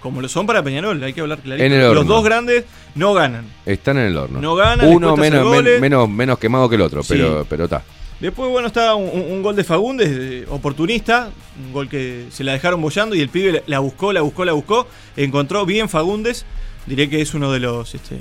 Como 0.00 0.20
lo 0.22 0.28
son 0.28 0.46
para 0.46 0.62
Peñarol, 0.62 1.02
hay 1.02 1.12
que 1.12 1.20
hablar 1.20 1.38
clarito. 1.40 1.64
En 1.64 1.72
el 1.72 1.82
horno. 1.82 1.94
Los 1.94 2.06
dos 2.06 2.24
grandes 2.24 2.64
no 2.94 3.12
ganan. 3.12 3.44
Están 3.66 3.98
en 3.98 4.06
el 4.06 4.16
horno. 4.16 4.40
No 4.40 4.54
ganan, 4.54 4.88
Uno 4.88 5.16
menos, 5.16 5.62
men- 5.62 5.80
menos, 5.80 6.08
menos 6.08 6.38
quemado 6.38 6.68
que 6.68 6.76
el 6.76 6.80
otro, 6.82 7.02
Sí. 7.02 7.14
pero 7.14 7.46
pero 7.48 7.64
está. 7.64 7.82
Después, 8.18 8.50
bueno, 8.50 8.66
está 8.68 8.94
un, 8.94 9.42
gol 9.42 9.56
de 9.56 9.64
Fagundes, 9.64 10.08
eh, 10.10 10.44
oportunista, 10.50 11.30
un 11.66 11.72
gol 11.72 11.88
que 11.88 12.26
se 12.30 12.44
la 12.44 12.52
dejaron 12.52 12.80
bollando 12.82 13.14
y 13.14 13.20
el 13.20 13.30
pibe 13.30 13.62
la- 13.66 13.78
buscó, 13.78 14.12
la 14.12 14.20
buscó, 14.20 14.44
la 14.44 14.52
buscó, 14.52 14.86
encontró 15.16 15.64
bien 15.66 15.88
Fagundes. 15.88 16.44
Diré 16.86 17.08
que 17.08 17.20
es 17.22 17.32
uno 17.34 17.50
de 17.52 17.60
los, 17.60 17.94
este, 17.94 18.18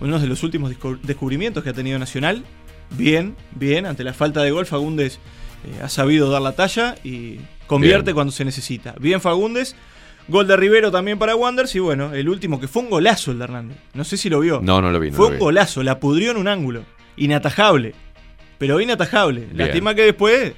uno 0.00 0.18
de 0.18 0.26
los 0.26 0.42
últimos 0.42 0.70
descu- 0.72 1.00
descubrimientos 1.02 1.62
que 1.64 1.70
ha 1.70 1.74
tenido 1.74 1.98
Nacional. 1.98 2.44
Bien, 2.90 3.36
bien, 3.52 3.86
ante 3.86 4.04
la 4.04 4.12
falta 4.14 4.42
de 4.42 4.50
gol, 4.50 4.66
Fagundes 4.66 5.20
eh, 5.64 5.80
ha 5.82 5.88
sabido 5.88 6.30
dar 6.30 6.42
la 6.42 6.52
talla 6.52 6.96
y 7.04 7.36
convierte 7.66 8.06
Bien. 8.06 8.14
cuando 8.14 8.32
se 8.32 8.44
necesita. 8.44 8.94
Bien 8.98 9.20
Fagundes. 9.20 9.74
Gol 10.30 10.46
de 10.46 10.56
Rivero 10.56 10.90
también 10.90 11.18
para 11.18 11.34
Wanders 11.36 11.74
y 11.74 11.78
bueno, 11.80 12.14
el 12.14 12.28
último 12.28 12.60
que 12.60 12.68
fue 12.68 12.82
un 12.82 12.90
golazo 12.90 13.30
el 13.32 13.38
de 13.38 13.44
Hernández. 13.44 13.76
No 13.94 14.04
sé 14.04 14.16
si 14.16 14.28
lo 14.30 14.40
vio. 14.40 14.60
No, 14.62 14.80
no 14.80 14.90
lo 14.90 15.00
vi. 15.00 15.10
no 15.10 15.16
Fue 15.16 15.26
lo 15.26 15.32
un 15.32 15.34
vi. 15.34 15.40
golazo, 15.40 15.82
la 15.82 15.98
pudrió 16.00 16.30
en 16.30 16.36
un 16.36 16.48
ángulo. 16.48 16.84
Inatajable. 17.16 17.94
Pero 18.58 18.80
inatajable. 18.80 19.40
Bien. 19.42 19.56
Lástima 19.58 19.94
que 19.94 20.02
después. 20.04 20.52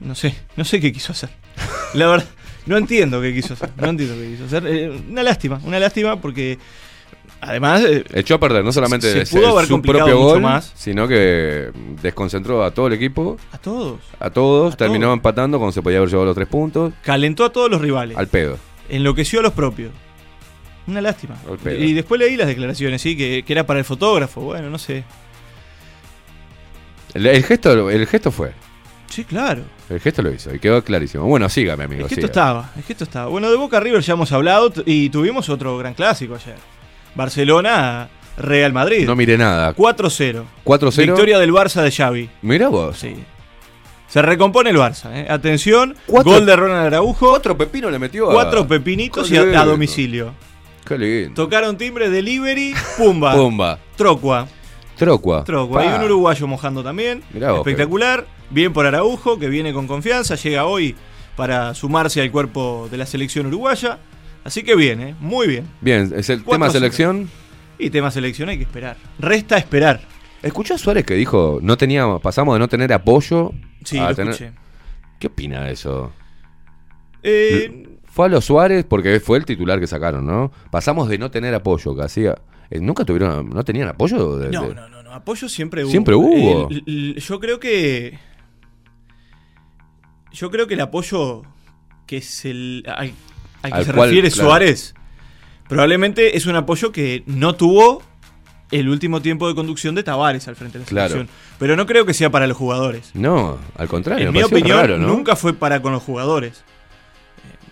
No 0.00 0.14
sé, 0.14 0.34
no 0.56 0.64
sé 0.64 0.80
qué 0.80 0.92
quiso 0.92 1.12
hacer. 1.12 1.30
La 1.94 2.06
verdad, 2.08 2.26
no 2.66 2.76
entiendo 2.76 3.20
qué 3.20 3.32
quiso 3.34 3.54
hacer. 3.54 3.70
No 3.76 3.88
entiendo 3.88 4.14
qué 4.16 4.28
quiso 4.30 4.44
hacer. 4.46 4.66
Eh, 4.66 4.90
una 5.10 5.22
lástima, 5.22 5.60
una 5.64 5.78
lástima 5.78 6.20
porque. 6.20 6.58
Además. 7.44 7.82
eh, 7.84 8.04
Echó 8.14 8.36
a 8.36 8.38
perder 8.40 8.64
no 8.64 8.70
solamente 8.70 9.26
se 9.26 9.36
pudo 9.36 9.48
haber 9.48 9.66
su 9.66 9.82
propio 9.82 10.16
gol, 10.16 10.40
más. 10.40 10.72
sino 10.76 11.08
que 11.08 11.70
desconcentró 12.00 12.62
a 12.64 12.70
todo 12.70 12.86
el 12.86 12.92
equipo, 12.92 13.36
a 13.50 13.58
todos. 13.58 13.98
a 14.20 14.30
todos, 14.30 14.74
A 14.74 14.76
terminó 14.76 15.06
todos. 15.08 15.16
empatando 15.16 15.58
cuando 15.58 15.72
se 15.72 15.82
podía 15.82 15.98
haber 15.98 16.08
llevado 16.08 16.26
los 16.26 16.34
tres 16.36 16.46
puntos, 16.46 16.92
Calentó 17.02 17.44
a 17.44 17.50
todos 17.50 17.68
los 17.70 17.80
rivales. 17.80 18.16
al 18.16 18.28
pedo. 18.28 18.58
Enloqueció 18.88 19.40
a 19.40 19.42
los 19.42 19.52
propios. 19.52 19.90
Una 20.86 21.00
lástima. 21.00 21.36
Al 21.50 21.58
pedo. 21.58 21.82
Y 21.82 21.92
después 21.94 22.20
leí 22.20 22.36
las 22.36 22.46
declaraciones, 22.46 23.02
sí, 23.02 23.16
que, 23.16 23.42
que 23.44 23.52
era 23.52 23.66
para 23.66 23.80
el 23.80 23.84
fotógrafo. 23.84 24.40
Bueno, 24.42 24.70
no 24.70 24.78
sé. 24.78 25.02
El, 27.14 27.26
el 27.26 27.42
gesto, 27.44 27.90
el 27.90 28.06
gesto 28.06 28.30
fue. 28.30 28.52
Sí, 29.08 29.24
claro. 29.24 29.62
El 29.90 30.00
gesto 30.00 30.22
lo 30.22 30.32
hizo 30.32 30.54
y 30.54 30.58
quedó 30.58 30.82
clarísimo. 30.82 31.24
Bueno, 31.24 31.48
sígame, 31.48 31.84
amigo. 31.84 32.02
Es 32.02 32.08
que 32.08 32.14
esto 32.14 32.26
siga. 32.28 32.32
estaba, 32.32 32.70
es 32.78 32.84
que 32.86 32.92
esto 32.92 33.04
estaba. 33.04 33.26
Bueno, 33.26 33.50
de 33.50 33.56
Boca 33.56 33.78
River 33.78 34.00
ya 34.00 34.14
hemos 34.14 34.32
hablado 34.32 34.72
y 34.86 35.10
tuvimos 35.10 35.48
otro 35.50 35.76
gran 35.76 35.92
clásico 35.94 36.34
ayer. 36.34 36.56
Barcelona, 37.14 38.08
Real 38.36 38.72
Madrid. 38.72 39.06
No 39.06 39.14
miré 39.16 39.36
nada. 39.38 39.74
4-0. 39.74 40.44
4-0. 40.64 40.96
Victoria 41.06 41.38
del 41.38 41.52
Barça 41.52 41.82
de 41.82 41.90
Xavi. 41.90 42.30
Mirá 42.42 42.68
vos. 42.68 42.98
Sí. 42.98 43.14
Se 44.08 44.20
recompone 44.20 44.70
el 44.70 44.76
Barça, 44.76 45.10
¿eh? 45.14 45.26
Atención, 45.30 45.96
gol 46.06 46.44
de 46.44 46.54
Ronald 46.56 46.86
Araujo. 46.86 47.30
Cuatro 47.30 47.56
pepinos 47.56 47.90
le 47.90 47.98
metió 47.98 48.28
a- 48.30 48.32
Cuatro 48.34 48.66
pepinitos 48.66 49.30
y 49.30 49.36
a, 49.36 49.64
domicilio. 49.64 50.34
Qué 50.86 50.98
lindo. 50.98 51.34
Tocaron 51.34 51.78
timbre, 51.78 52.10
delivery, 52.10 52.74
pumba. 52.98 53.32
Pumba. 53.36 53.78
Trocua. 53.96 54.46
Trocua. 54.96 55.44
Trocua. 55.44 55.80
Hay 55.80 55.88
un 55.88 56.02
uruguayo 56.04 56.46
mojando 56.46 56.82
también. 56.82 57.22
Mirá 57.32 57.52
vos, 57.52 57.60
Espectacular. 57.60 58.26
Bien 58.50 58.72
por 58.74 58.84
Araujo, 58.84 59.38
que 59.38 59.48
viene 59.48 59.72
con 59.72 59.86
confianza. 59.86 60.34
Llega 60.34 60.66
hoy 60.66 60.94
para 61.36 61.72
sumarse 61.74 62.20
al 62.20 62.30
cuerpo 62.30 62.88
de 62.90 62.98
la 62.98 63.06
selección 63.06 63.46
uruguaya. 63.46 63.98
Así 64.44 64.62
que 64.62 64.74
bien, 64.76 65.00
¿eh? 65.00 65.14
Muy 65.20 65.46
bien. 65.46 65.66
Bien, 65.80 66.12
es 66.16 66.28
el 66.30 66.44
4-0. 66.44 66.50
tema 66.50 66.70
selección. 66.70 67.30
Y 67.78 67.90
tema 67.90 68.10
selección 68.10 68.48
hay 68.48 68.56
que 68.58 68.64
esperar. 68.64 68.96
Resta 69.18 69.56
esperar. 69.58 70.00
¿Escuchó 70.42 70.74
a 70.74 70.78
Suárez 70.78 71.04
que 71.04 71.14
dijo, 71.14 71.60
no 71.62 71.76
teníamos, 71.76 72.20
pasamos 72.20 72.54
de 72.54 72.58
no 72.58 72.68
tener 72.68 72.92
apoyo 72.92 73.52
Sí, 73.84 73.98
a 73.98 74.08
lo 74.10 74.14
tener... 74.14 74.32
escuché. 74.34 74.52
¿Qué 75.20 75.28
opina 75.28 75.62
de 75.64 75.72
eso? 75.72 76.12
Eh, 77.22 77.98
Fue 78.04 78.26
a 78.26 78.28
los 78.28 78.44
Suárez 78.44 78.84
porque 78.88 79.20
fue 79.20 79.38
el 79.38 79.44
titular 79.44 79.78
que 79.78 79.86
sacaron, 79.86 80.26
¿no? 80.26 80.50
Pasamos 80.72 81.08
de 81.08 81.18
no 81.18 81.30
tener 81.30 81.54
apoyo, 81.54 81.94
que 81.94 82.02
hacía... 82.02 82.34
eh, 82.70 82.80
¿Nunca 82.80 83.04
tuvieron, 83.04 83.48
no 83.50 83.62
tenían 83.64 83.88
apoyo? 83.88 84.36
De- 84.36 84.50
no, 84.50 84.68
de- 84.68 84.74
no, 84.74 84.88
no, 84.88 85.02
no. 85.04 85.12
Apoyo 85.12 85.48
siempre 85.48 85.84
hubo. 85.84 85.90
Siempre 85.90 86.14
hubo. 86.16 86.68
El- 86.70 86.82
el- 86.86 87.14
yo 87.20 87.38
creo 87.38 87.60
que. 87.60 88.18
Yo 90.32 90.50
creo 90.50 90.66
que 90.66 90.74
el 90.74 90.80
apoyo 90.80 91.42
que 92.06 92.16
es 92.16 92.44
el. 92.46 92.82
al, 92.88 93.12
al 93.62 93.70
que 93.72 93.76
Al 93.78 93.84
se 93.84 93.92
cual, 93.92 94.08
refiere 94.10 94.30
claro. 94.30 94.48
Suárez. 94.48 94.94
Probablemente 95.68 96.36
es 96.36 96.46
un 96.46 96.56
apoyo 96.56 96.92
que 96.92 97.22
no 97.26 97.54
tuvo 97.54 98.02
el 98.70 98.88
último 98.88 99.20
tiempo 99.22 99.48
de 99.48 99.54
conducción 99.54 99.94
de 99.94 100.02
Tavares 100.02 100.48
al 100.48 100.56
frente 100.56 100.78
de 100.78 100.84
la 100.84 100.88
Claro. 100.88 101.08
selección. 101.14 101.36
Pero 101.58 101.76
no 101.76 101.86
creo 101.86 102.04
que 102.06 102.14
sea 102.14 102.30
para 102.30 102.46
los 102.46 102.56
jugadores. 102.56 103.10
No, 103.14 103.58
al 103.76 103.88
contrario. 103.88 104.28
en 104.28 104.32
mi 104.34 104.42
opinión, 104.42 104.78
raro, 104.78 104.98
¿no? 104.98 105.08
nunca 105.08 105.36
fue 105.36 105.52
para 105.54 105.80
con 105.82 105.92
los 105.92 106.02
jugadores. 106.02 106.58
Eh, 107.38 107.66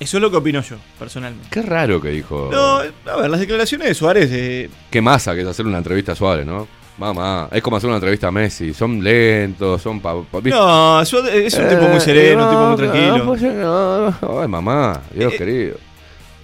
Eso 0.00 0.18
es 0.18 0.20
lo 0.22 0.30
que 0.30 0.36
opino 0.36 0.60
yo, 0.62 0.76
personalmente. 0.98 1.48
Qué 1.50 1.62
raro 1.62 2.00
que 2.00 2.08
dijo... 2.10 2.50
No, 2.52 2.78
a 3.10 3.16
ver, 3.16 3.30
las 3.30 3.40
declaraciones 3.40 3.88
de 3.88 3.94
Suárez. 3.94 4.28
eh, 4.32 4.70
Qué 4.90 5.00
masa 5.00 5.34
que 5.34 5.40
es 5.42 5.46
hacer 5.46 5.66
una 5.66 5.78
entrevista 5.78 6.12
a 6.12 6.14
Suárez, 6.16 6.46
¿no? 6.46 6.68
Mamá, 6.96 7.48
es 7.50 7.60
como 7.60 7.76
hacer 7.76 7.88
una 7.88 7.96
entrevista 7.96 8.28
a 8.28 8.30
Messi. 8.30 8.72
Son 8.72 9.02
lentos, 9.02 9.82
son... 9.82 10.00
Pa, 10.00 10.14
pa-. 10.22 10.40
No, 10.42 11.04
Suárez 11.04 11.52
es 11.52 11.54
un 11.58 11.68
tipo 11.68 11.82
muy 11.88 12.00
sereno, 12.00 12.44
un 12.44 12.50
tipo 12.50 12.66
muy 12.66 12.76
tranquilo. 12.76 13.14
Eh, 13.16 13.18
no, 13.18 13.24
pues, 13.26 13.42
no, 13.42 14.10
no. 14.10 14.40
Ay, 14.40 14.48
mamá, 14.48 15.02
Dios 15.12 15.32
Eh, 15.34 15.36
querido. 15.36 15.76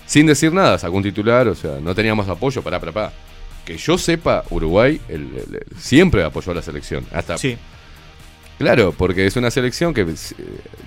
Sin 0.07 0.27
decir 0.27 0.53
nada, 0.53 0.77
sacó 0.77 0.97
un 0.97 1.05
titular, 1.05 1.47
o 1.47 1.55
sea, 1.55 1.79
no 1.81 1.95
teníamos 1.95 2.29
apoyo 2.29 2.63
para, 2.63 2.81
para, 2.81 2.91
para. 2.91 3.13
Que 3.65 3.77
yo 3.77 3.97
sepa, 3.97 4.43
Uruguay 4.51 5.01
el- 5.09 5.21
el- 5.37 5.55
el- 5.55 5.79
siempre 5.79 6.25
apoyó 6.25 6.51
a 6.51 6.57
la 6.57 6.63
selección. 6.63 7.05
Hasta, 7.13 7.39
Sí. 7.39 7.57
Claro, 8.59 8.93
porque 8.97 9.25
es 9.27 9.37
una 9.37 9.51
selección 9.51 9.95
que 9.95 10.03
eh, 10.03 10.07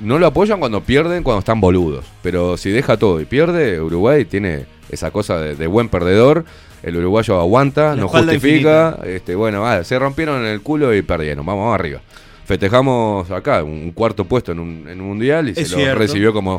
no 0.01 0.19
lo 0.19 0.27
apoyan 0.27 0.59
cuando 0.59 0.81
pierden, 0.81 1.23
cuando 1.23 1.39
están 1.39 1.59
boludos. 1.61 2.05
Pero 2.21 2.55
si 2.57 2.69
deja 2.69 2.97
todo 2.97 3.19
y 3.21 3.25
pierde, 3.25 3.79
Uruguay 3.81 4.25
tiene 4.25 4.65
esa 4.89 5.09
cosa 5.09 5.39
de, 5.39 5.55
de 5.55 5.67
buen 5.67 5.89
perdedor. 5.89 6.45
El 6.83 6.97
uruguayo 6.97 7.39
aguanta, 7.39 7.95
La 7.95 8.01
no 8.01 8.07
justifica. 8.09 8.99
Este, 9.05 9.35
bueno, 9.35 9.61
vale, 9.61 9.83
se 9.85 9.97
rompieron 9.97 10.45
el 10.45 10.61
culo 10.61 10.93
y 10.93 11.01
perdieron. 11.01 11.45
Vamos, 11.45 11.61
vamos 11.63 11.79
arriba. 11.79 12.01
Festejamos 12.45 13.31
acá 13.31 13.63
un 13.63 13.91
cuarto 13.91 14.25
puesto 14.25 14.51
en 14.51 14.59
un, 14.59 14.85
en 14.89 14.99
un 14.99 15.07
mundial 15.07 15.47
y 15.47 15.51
Es 15.51 15.59
se 15.59 15.65
cierto, 15.75 15.93
lo 15.93 15.99
recibió 15.99 16.33
como 16.33 16.57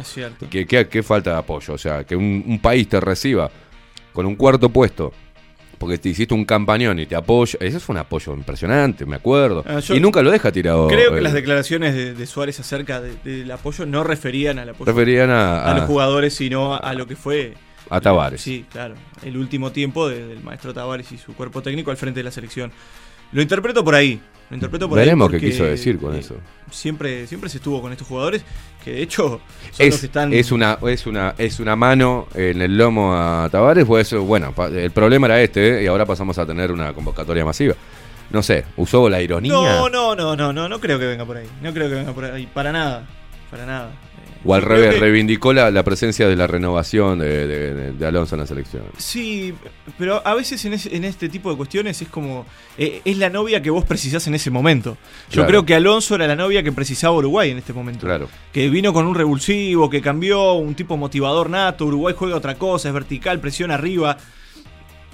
que, 0.49 0.67
que- 0.67 0.89
que 0.89 1.03
falta 1.03 1.33
de 1.33 1.37
apoyo. 1.37 1.75
O 1.75 1.79
sea, 1.79 2.05
que 2.05 2.17
un, 2.17 2.43
un 2.47 2.59
país 2.59 2.89
te 2.89 2.99
reciba 3.01 3.51
con 4.15 4.25
un 4.25 4.35
cuarto 4.35 4.71
puesto 4.71 5.13
porque 5.79 5.99
te 5.99 6.09
hiciste 6.09 6.33
un 6.33 6.47
campañón 6.47 6.99
y 7.01 7.05
te 7.05 7.15
apoya. 7.15 7.59
Ese 7.61 7.79
fue 7.81 7.93
un 7.93 7.99
apoyo 7.99 8.33
impresionante, 8.33 9.05
me 9.05 9.17
acuerdo. 9.17 9.63
Ah, 9.69 9.81
y 9.95 10.01
nunca 10.01 10.23
lo 10.23 10.31
deja 10.31 10.51
tirado. 10.51 10.89
Creo 10.89 11.15
que 11.15 11.21
las 11.21 11.35
declaraciones 11.35 11.95
de, 11.95 12.15
de 12.15 12.27
Suárez 12.27 12.59
acerca 12.61 13.03
de- 13.03 13.17
del 13.23 13.51
apoyo 13.51 13.85
no 13.85 14.05
referían 14.05 14.59
al 14.59 14.71
apoyo 14.71 14.91
Referían 14.91 15.29
a- 15.31 15.65
a 15.65 15.75
los 15.77 15.85
jugadores, 15.85 16.33
sino 16.35 16.75
a, 16.75 16.79
a 16.79 16.95
lo 16.95 17.07
que 17.07 17.17
fue. 17.17 17.55
A 17.91 18.01
Tavares. 18.01 18.41
Sí, 18.41 18.65
claro. 18.71 18.95
El 19.23 19.37
último 19.37 19.71
tiempo 19.73 20.09
de- 20.09 20.27
del 20.27 20.43
maestro 20.43 20.73
Tavares 20.75 21.11
y 21.13 21.19
su 21.19 21.35
cuerpo 21.35 21.63
técnico 21.63 21.91
al 21.91 21.97
frente 21.97 22.21
de 22.21 22.25
la 22.25 22.31
selección. 22.31 22.73
Lo 23.33 23.43
interpreto 23.43 23.85
por 23.85 23.95
ahí. 23.95 24.21
Lo 24.51 24.57
interpreto 24.57 24.89
por 24.89 24.99
Veremos 24.99 25.33
ahí 25.33 25.41
qué 25.41 25.47
quiso 25.51 25.65
decir 25.65 25.99
con 25.99 26.15
eh, 26.15 26.19
eso. 26.21 26.37
Siempre, 26.71 27.27
siempre 27.27 27.49
se 27.51 27.57
estuvo 27.57 27.81
con 27.81 27.91
estos 27.93 28.07
jugadores 28.07 28.45
que 28.85 28.93
de 28.93 29.03
hecho 29.03 29.41
son 29.73 29.87
los 29.87 29.95
Es, 29.95 30.01
que 30.01 30.07
están. 30.07 30.33
es 30.35 30.53
una 30.53 30.79
es 30.87 31.07
una 31.07 31.35
es 31.39 31.59
una 31.61 31.75
mano 31.77 32.29
en 32.35 32.61
el 32.61 32.77
lomo 32.77 33.15
a 33.17 33.49
Tavares 33.51 33.87
pues 33.87 34.07
eso 34.09 34.23
bueno 34.23 34.53
el 34.73 34.91
problema 34.91 35.27
era 35.29 35.41
este 35.41 35.79
¿eh? 35.81 35.85
y 35.85 35.87
ahora 35.87 36.05
pasamos 36.05 36.37
a 36.39 36.45
tener 36.45 36.71
una 36.71 36.93
convocatoria 36.93 37.43
masiva 37.45 37.75
no 38.31 38.43
sé 38.43 38.67
usó 38.77 39.09
la 39.09 39.23
ironía 39.23 39.53
No, 39.53 39.89
no, 39.89 40.15
no, 40.15 40.37
no, 40.37 40.53
no, 40.53 40.69
no 40.69 40.79
creo 40.81 40.99
que 40.99 41.07
venga 41.07 41.25
por 41.25 41.39
ahí. 41.39 41.47
No 41.63 41.73
creo 41.73 41.89
que 41.89 41.95
venga 41.95 42.13
por 42.13 42.25
ahí. 42.27 42.47
Para 42.53 42.71
nada. 42.73 43.07
Para 43.51 43.65
nada. 43.65 43.91
O 44.45 44.55
al 44.55 44.63
revés 44.63 44.95
que- 44.95 45.01
reivindicó 45.01 45.53
la, 45.53 45.71
la 45.71 45.83
presencia 45.83 46.29
de 46.29 46.37
la 46.37 46.47
renovación 46.47 47.19
de, 47.19 47.93
de- 47.93 48.07
Alonso 48.07 48.35
en 48.35 48.41
la 48.43 48.47
selección 48.47 48.83
Sí, 48.99 49.55
pero 49.99 50.21
a 50.27 50.35
veces 50.35 50.65
en, 50.65 51.05
este 51.05 51.29
tipo 51.29 51.51
de 51.51 51.57
cuestiones 51.57 52.01
es 52.03 52.09
como. 52.09 52.45
eh, 52.79 53.01
es 53.05 53.17
la 53.19 53.31
novia 53.31 53.63
que 53.63 53.71
vos 53.71 53.85
precisás 53.85 54.27
en 54.27 54.35
ese 54.35 54.51
momento. 54.51 54.97
Yo 55.31 55.35
Claro. 55.37 55.49
creo 55.49 55.67
que 55.67 55.75
Alonso 55.75 56.15
era 56.15 56.27
la 56.27 56.37
novia 56.37 56.63
que 56.63 56.73
precisaba 56.73 57.15
Uruguay 57.17 57.51
en 57.51 57.59
este 57.59 57.73
momento. 57.73 58.07
claro 58.07 58.29
Que 58.53 58.69
vino 58.69 58.93
con 58.93 59.07
un 59.07 59.15
revulsivo, 59.15 59.89
que 59.89 60.01
cambió, 60.03 60.53
un 60.55 60.75
tipo 60.75 60.97
motivador 60.97 61.49
nato. 61.51 61.87
Uruguay 61.87 62.15
juega 62.17 62.37
otra 62.37 62.57
cosa, 62.57 62.89
es 62.89 62.95
vertical, 62.95 63.41
presión 63.41 63.71
arriba. 63.71 64.17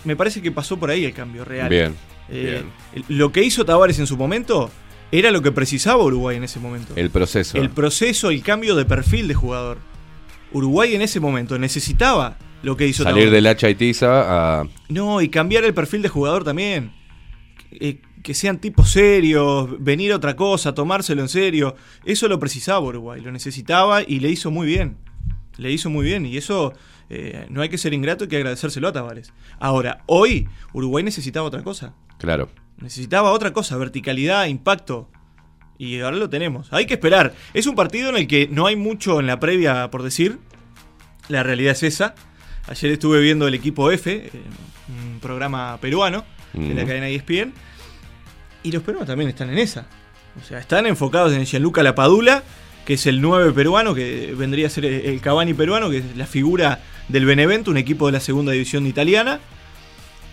Me 0.04 0.16
parece 0.16 0.40
que 0.40 0.50
pasó 0.50 0.76
por 0.78 0.90
ahí 0.90 1.04
el 1.04 1.12
cambio 1.12 1.44
real. 1.44 1.68
Bien, 1.68 1.94
Eh, 2.32 2.62
el- 2.94 3.04
Lo 3.08 3.32
que 3.32 3.42
hizo 3.42 3.64
Tavares 3.64 3.98
en 3.98 4.06
su 4.06 4.16
momento 4.16 4.70
era 5.12 5.30
lo 5.30 5.42
que 5.42 5.52
precisaba 5.52 6.02
Uruguay 6.04 6.36
en 6.36 6.44
ese 6.44 6.60
momento. 6.60 6.92
el 6.96 7.10
proceso 7.10 7.58
El 7.58 7.70
proceso, 7.70 8.30
el 8.30 8.42
cambio 8.42 8.76
de 8.76 8.84
perfil 8.84 9.28
de 9.28 9.34
jugador. 9.34 9.78
Uruguay 10.52 10.94
en 10.94 11.02
ese 11.02 11.20
momento 11.20 11.58
necesitaba 11.58 12.36
lo 12.62 12.76
que 12.76 12.86
hizo 12.86 13.04
salir 13.04 13.30
del 13.30 13.46
hacha 13.46 13.68
y 13.70 13.74
tiza 13.74 14.60
a 14.60 14.64
No, 14.88 15.20
y 15.20 15.28
cambiar 15.28 15.64
el 15.64 15.74
perfil 15.74 16.02
de 16.02 16.08
jugador 16.08 16.44
también. 16.44 16.92
Eh, 17.72 18.00
que 18.22 18.34
sean 18.34 18.58
tipos 18.58 18.90
serios, 18.90 19.82
venir 19.82 20.12
a 20.12 20.16
otra 20.16 20.36
cosa, 20.36 20.74
tomárselo 20.74 21.22
en 21.22 21.28
serio. 21.28 21.74
Eso 22.04 22.28
lo 22.28 22.38
precisaba 22.38 22.80
Uruguay, 22.80 23.20
lo 23.20 23.32
necesitaba 23.32 24.02
y 24.02 24.20
le 24.20 24.28
hizo 24.28 24.50
muy 24.50 24.66
bien. 24.66 24.98
Le 25.56 25.72
hizo 25.72 25.90
muy 25.90 26.04
bien 26.04 26.26
y 26.26 26.36
eso 26.36 26.72
eh, 27.08 27.46
no 27.48 27.62
hay 27.62 27.68
que 27.68 27.78
ser 27.78 27.94
ingrato, 27.94 28.24
hay 28.24 28.28
que 28.28 28.36
agradecérselo 28.36 28.88
a 28.88 28.92
Tavares. 28.92 29.32
Ahora, 29.58 30.02
hoy 30.06 30.48
Uruguay 30.72 31.02
necesitaba 31.02 31.46
otra 31.46 31.62
cosa. 31.62 31.94
claro 32.18 32.48
Necesitaba 32.80 33.32
otra 33.32 33.52
cosa, 33.52 33.76
verticalidad, 33.76 34.46
impacto. 34.46 35.08
Y 35.78 36.00
ahora 36.00 36.16
lo 36.16 36.28
tenemos. 36.28 36.72
Hay 36.72 36.86
que 36.86 36.94
esperar. 36.94 37.34
Es 37.54 37.66
un 37.66 37.74
partido 37.74 38.10
en 38.10 38.16
el 38.16 38.26
que 38.26 38.48
no 38.50 38.66
hay 38.66 38.76
mucho 38.76 39.20
en 39.20 39.26
la 39.26 39.40
previa 39.40 39.90
por 39.90 40.02
decir. 40.02 40.38
La 41.28 41.42
realidad 41.42 41.72
es 41.72 41.82
esa. 41.82 42.14
Ayer 42.66 42.92
estuve 42.92 43.20
viendo 43.20 43.48
el 43.48 43.54
equipo 43.54 43.90
F, 43.90 44.12
eh, 44.12 44.30
un 44.88 45.20
programa 45.20 45.78
peruano 45.80 46.24
de 46.52 46.74
la 46.74 46.84
cadena 46.84 47.08
ESPN. 47.08 47.52
Y 48.62 48.72
los 48.72 48.82
peruanos 48.82 49.08
también 49.08 49.30
están 49.30 49.50
en 49.50 49.58
esa. 49.58 49.86
O 50.40 50.44
sea, 50.44 50.58
están 50.58 50.86
enfocados 50.86 51.32
en 51.32 51.46
Gianluca 51.46 51.82
Lapadula, 51.82 52.42
que 52.84 52.94
es 52.94 53.06
el 53.06 53.20
9 53.20 53.52
peruano, 53.52 53.94
que 53.94 54.34
vendría 54.36 54.66
a 54.66 54.70
ser 54.70 54.84
el 54.84 55.20
Cavani 55.20 55.54
peruano, 55.54 55.90
que 55.90 55.98
es 55.98 56.16
la 56.16 56.26
figura 56.26 56.80
del 57.08 57.24
Benevento, 57.24 57.70
un 57.70 57.76
equipo 57.76 58.06
de 58.06 58.12
la 58.12 58.20
segunda 58.20 58.52
división 58.52 58.86
italiana. 58.86 59.40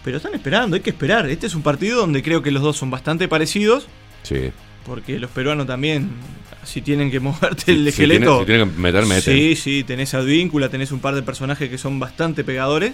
Pero 0.03 0.17
están 0.17 0.33
esperando, 0.33 0.75
hay 0.75 0.81
que 0.81 0.89
esperar. 0.91 1.29
Este 1.29 1.47
es 1.47 1.55
un 1.55 1.61
partido 1.61 1.99
donde 1.99 2.23
creo 2.23 2.41
que 2.41 2.51
los 2.51 2.61
dos 2.63 2.77
son 2.77 2.89
bastante 2.89 3.27
parecidos, 3.27 3.87
sí 4.23 4.51
porque 4.85 5.19
los 5.19 5.29
peruanos 5.31 5.67
también, 5.67 6.09
si 6.63 6.81
tienen 6.81 7.11
que 7.11 7.19
moverte 7.19 7.73
el 7.73 7.79
Si- 7.79 7.83
si 7.83 7.89
esqueleto. 7.89 8.19
tienen- 8.21 8.39
si 8.39 8.45
tienen 8.45 8.69
que 8.71 8.81
meter, 8.81 9.05
meten. 9.05 9.21
Sí, 9.35 9.55
sí, 9.57 9.83
tenés 9.83 10.13
Advíncula, 10.13 10.69
tenés 10.69 10.93
un 10.93 10.99
par 11.01 11.13
de 11.13 11.23
personajes 11.23 11.69
que 11.69 11.77
son 11.77 11.99
bastante 11.99 12.45
pegadores. 12.45 12.93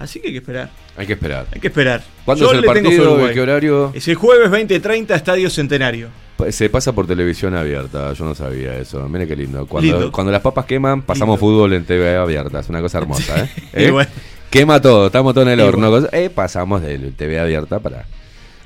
Así 0.00 0.18
que 0.18 0.26
hay 0.28 0.32
que 0.32 0.38
esperar. 0.38 0.70
hay 0.96 1.06
que 1.06 1.12
esperar 1.12 1.46
Hay 1.52 1.60
que 1.60 1.68
esperar. 1.68 2.02
¿Cuándo 2.24 2.44
Yo 2.46 2.50
es 2.52 2.58
el 2.58 2.64
partido? 2.64 3.02
Uruguay. 3.02 3.28
¿En 3.28 3.34
qué 3.34 3.40
horario? 3.40 3.92
Es 3.94 4.08
el 4.08 4.16
jueves 4.16 4.50
20:30, 4.50 5.14
Estadio 5.14 5.48
Centenario. 5.48 6.08
Se 6.50 6.68
pasa 6.68 6.92
por 6.92 7.06
televisión 7.06 7.54
abierta, 7.54 8.12
yo 8.14 8.24
no 8.24 8.34
sabía 8.34 8.76
eso. 8.76 9.08
Mire 9.08 9.28
qué 9.28 9.36
lindo. 9.36 9.64
Cuando, 9.66 9.92
Lindo. 9.92 10.10
cuando 10.10 10.32
las 10.32 10.40
papas 10.40 10.64
queman, 10.66 11.02
pasamos 11.02 11.38
fútbol 11.38 11.72
en 11.74 11.84
TV 11.84 12.16
abierta. 12.16 12.58
Es 12.58 12.68
una 12.68 12.80
cosa 12.80 12.98
hermosa, 12.98 13.44
¿eh? 13.44 13.48
¿Eh? 13.74 13.90
bueno. 13.92 14.10
Quema 14.52 14.80
todo, 14.82 15.06
estamos 15.06 15.32
todo 15.32 15.44
en 15.44 15.50
el 15.50 15.60
horno. 15.60 16.06
Eh, 16.12 16.28
pasamos 16.28 16.82
de 16.82 16.98
TV 17.16 17.40
abierta 17.40 17.78
para. 17.80 18.04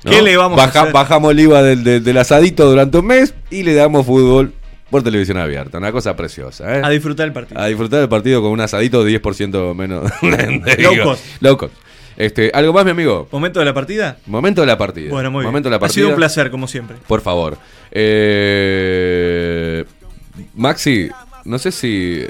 ¿no? 0.03 0.11
¿Qué 0.11 0.21
le 0.21 0.35
vamos 0.37 0.59
a 0.59 0.65
Baja- 0.65 0.81
hacer? 0.81 0.93
Bajamos 0.93 1.31
el 1.31 1.39
IVA 1.39 1.63
del, 1.63 1.83
del- 1.83 2.03
del 2.03 2.17
asadito 2.17 2.69
durante 2.69 2.97
un 2.97 3.05
mes 3.07 3.33
y 3.49 3.63
le 3.63 3.73
damos 3.73 4.05
fútbol 4.05 4.53
por 4.89 5.01
televisión 5.01 5.37
abierta. 5.37 5.77
Una 5.77 5.93
cosa 5.93 6.13
preciosa, 6.17 6.77
¿eh? 6.77 6.81
A 6.83 6.89
disfrutar 6.89 7.25
el 7.27 7.31
partido. 7.33 7.59
A 7.61 7.67
disfrutar 7.67 8.01
del 8.01 8.09
partido 8.09 8.41
con 8.41 8.51
un 8.51 8.59
asadito 8.59 9.01
de 9.03 9.21
10% 9.21 9.73
menos. 9.75 10.11
Low 10.21 11.03
cost. 11.03 11.23
low 11.39 11.57
cost. 11.57 11.73
Este, 12.17 12.51
¿Algo 12.53 12.73
más, 12.73 12.83
mi 12.83 12.91
amigo? 12.91 13.27
¿Momento 13.31 13.59
de 13.59 13.65
la 13.65 13.73
partida? 13.73 14.17
Momento 14.25 14.59
de 14.61 14.67
la 14.67 14.77
partida. 14.77 15.09
Bueno, 15.09 15.31
muy 15.31 15.45
Momento 15.45 15.69
bien. 15.69 15.79
de 15.79 15.79
la 15.79 15.85
Ha 15.85 15.89
sido 15.89 16.07
partida. 16.07 16.09
un 16.09 16.15
placer, 16.15 16.51
como 16.51 16.67
siempre. 16.67 16.97
Por 17.07 17.21
favor. 17.21 17.57
Eh, 17.91 19.85
Maxi, 20.55 21.07
no 21.45 21.57
sé 21.59 21.71
si. 21.71 22.25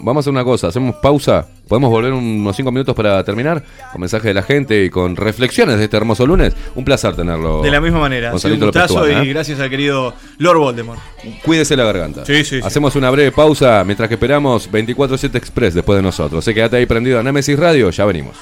Vamos 0.00 0.16
a 0.16 0.20
hacer 0.20 0.32
una 0.32 0.44
cosa, 0.44 0.68
hacemos 0.68 0.96
pausa. 0.96 1.46
¿Podemos 1.66 1.90
volver 1.90 2.12
unos 2.12 2.56
cinco 2.56 2.72
minutos 2.72 2.94
para 2.94 3.22
terminar? 3.24 3.62
Con 3.92 4.00
mensajes 4.00 4.24
de 4.24 4.34
la 4.34 4.42
gente 4.42 4.84
y 4.84 4.90
con 4.90 5.16
reflexiones 5.16 5.76
de 5.78 5.84
este 5.84 5.96
hermoso 5.96 6.26
lunes. 6.26 6.54
Un 6.74 6.84
placer 6.84 7.14
tenerlo. 7.14 7.62
De 7.62 7.70
la 7.70 7.80
misma 7.80 8.00
manera. 8.00 8.30
Ha 8.30 8.38
sido 8.38 8.54
un 8.54 8.60
gustazo 8.60 8.94
Tuana, 8.94 9.24
y 9.24 9.28
¿eh? 9.28 9.32
gracias 9.32 9.60
al 9.60 9.68
querido 9.68 10.14
Lord 10.38 10.58
Voldemort. 10.58 11.00
Cuídese 11.44 11.76
la 11.76 11.84
garganta. 11.84 12.24
Sí, 12.24 12.44
sí, 12.44 12.60
sí. 12.60 12.60
Hacemos 12.64 12.96
una 12.96 13.10
breve 13.10 13.32
pausa 13.32 13.82
mientras 13.84 14.08
que 14.08 14.14
esperamos 14.14 14.70
24-7 14.70 15.34
Express 15.34 15.74
después 15.74 15.96
de 15.96 16.02
nosotros. 16.02 16.44
Sé 16.44 16.54
quédate 16.54 16.76
ahí 16.76 16.86
prendido 16.86 17.18
a 17.18 17.22
Nemesis 17.22 17.58
Radio, 17.58 17.90
ya 17.90 18.04
venimos. 18.04 18.36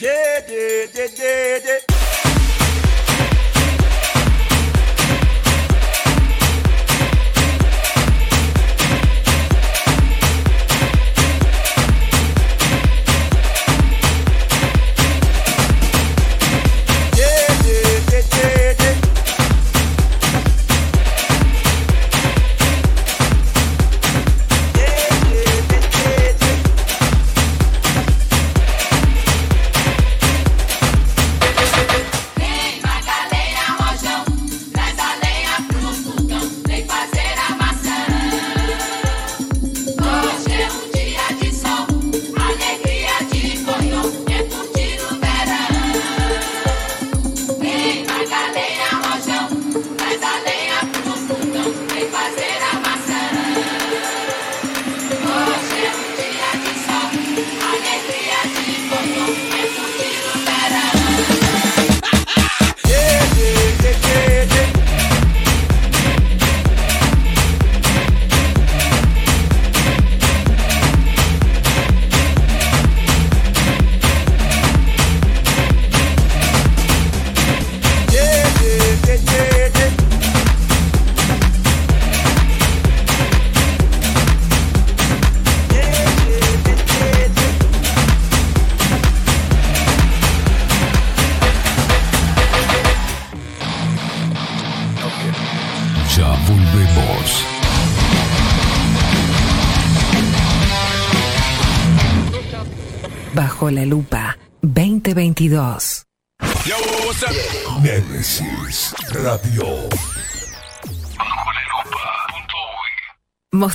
Yeah, 0.00 0.46
yeah, 0.48 1.06
yeah, 1.14 2.00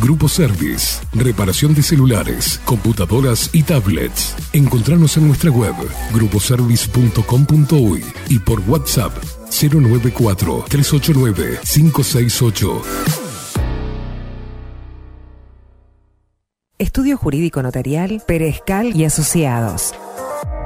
Grupo 0.00 0.28
Service. 0.28 1.00
Reparación 1.12 1.74
de 1.74 1.82
celulares, 1.82 2.60
computadoras 2.64 3.50
y 3.52 3.62
tablets. 3.62 4.34
Encontranos 4.52 5.16
en 5.16 5.28
nuestra 5.28 5.50
web 5.50 5.74
gruposervice.com.uy 6.12 8.04
y 8.28 8.38
por 8.38 8.60
WhatsApp 8.60 9.12
094 9.50 10.64
389 10.68 11.60
568. 11.62 12.82
Estudio 16.76 17.16
Jurídico 17.16 17.62
Notarial, 17.62 18.22
Perezcal 18.26 18.96
y 18.96 19.04
Asociados. 19.04 19.94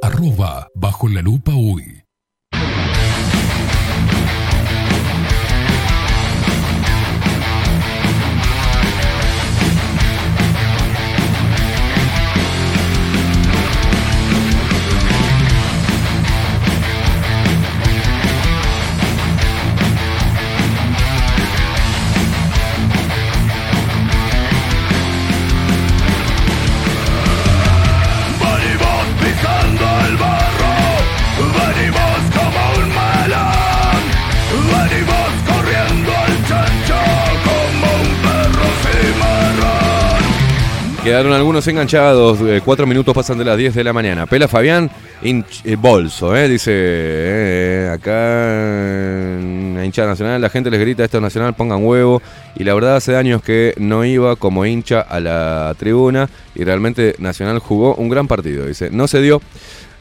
Arroba 0.02 0.68
bajo 0.74 1.08
la 1.08 1.22
lupa 1.22 1.52
uy. 1.54 2.03
Quedaron 41.04 41.34
algunos 41.34 41.68
enganchados, 41.68 42.40
eh, 42.40 42.62
cuatro 42.64 42.88
minutos 42.88 43.14
pasan 43.14 43.38
de 43.38 43.44
las 43.44 43.58
10 43.58 43.76
de 43.76 43.84
la 43.84 43.92
mañana. 43.92 44.26
Pela 44.26 44.48
Fabián, 44.48 44.90
eh, 45.22 45.76
bolso, 45.76 46.34
eh, 46.34 46.48
dice, 46.48 47.90
acá 47.92 48.54
en 49.38 49.74
la 49.76 49.84
hinchada 49.84 50.08
nacional, 50.08 50.40
la 50.40 50.50
gente 50.50 50.72
les 50.72 50.80
grita 50.80 51.04
esto 51.04 51.18
es 51.18 51.24
nacional, 51.24 51.56
pongan 51.56 51.84
huevo. 51.84 52.22
Y 52.56 52.64
la 52.64 52.74
verdad 52.74 52.96
hace 52.96 53.18
años 53.18 53.44
que 53.44 53.74
no 53.78 54.06
iba 54.06 54.38
como 54.38 54.66
hincha 54.66 55.02
a 55.02 55.20
la 55.20 55.76
tribuna 55.78 56.30
y 56.56 56.64
realmente 56.64 57.16
Nacional 57.20 57.60
jugó 57.60 57.96
un 57.96 58.08
gran 58.08 58.30
partido, 58.30 58.66
dice. 58.66 58.90
No 58.90 59.10
se 59.10 59.22
dio 59.22 59.42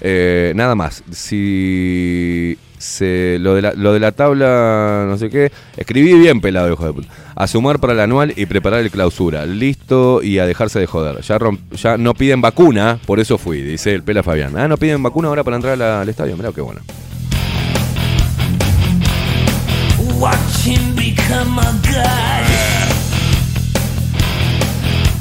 eh, 0.03 0.53
nada 0.55 0.75
más. 0.75 1.03
Si 1.11 2.59
lo, 3.39 3.55
de 3.55 3.63
la, 3.63 3.73
lo 3.75 3.93
de 3.93 4.01
la 4.01 4.11
tabla, 4.11 5.07
no 5.09 5.17
sé 5.17 5.31
qué, 5.31 5.53
escribí 5.77 6.13
bien 6.15 6.41
pelado, 6.41 6.73
hijo 6.73 6.85
de 6.85 6.93
puta. 6.93 7.09
A 7.37 7.47
sumar 7.47 7.79
para 7.79 7.93
el 7.93 8.01
anual 8.01 8.33
y 8.37 8.47
preparar 8.47 8.81
el 8.81 8.91
clausura. 8.91 9.47
Listo 9.47 10.21
y 10.23 10.39
a 10.41 10.47
dejarse 10.47 10.81
de 10.81 10.87
joder. 10.87 11.21
Ya, 11.23 11.39
romp- 11.39 11.61
ya 11.77 11.97
no 11.97 12.13
piden 12.15 12.41
vacuna, 12.41 12.99
por 13.07 13.21
eso 13.21 13.39
fui, 13.39 13.63
dice 13.63 13.95
el 13.95 14.03
Pela 14.03 14.23
Fabián. 14.25 14.59
Ah, 14.59 14.67
no 14.69 14.77
piden 14.77 15.03
vacuna 15.03 15.29
ahora 15.29 15.45
para 15.45 15.57
entrar 15.57 15.81
al 15.81 16.09
estadio. 16.09 16.37
Mirá 16.37 16.51
qué 16.53 16.61
bueno. 16.61 16.81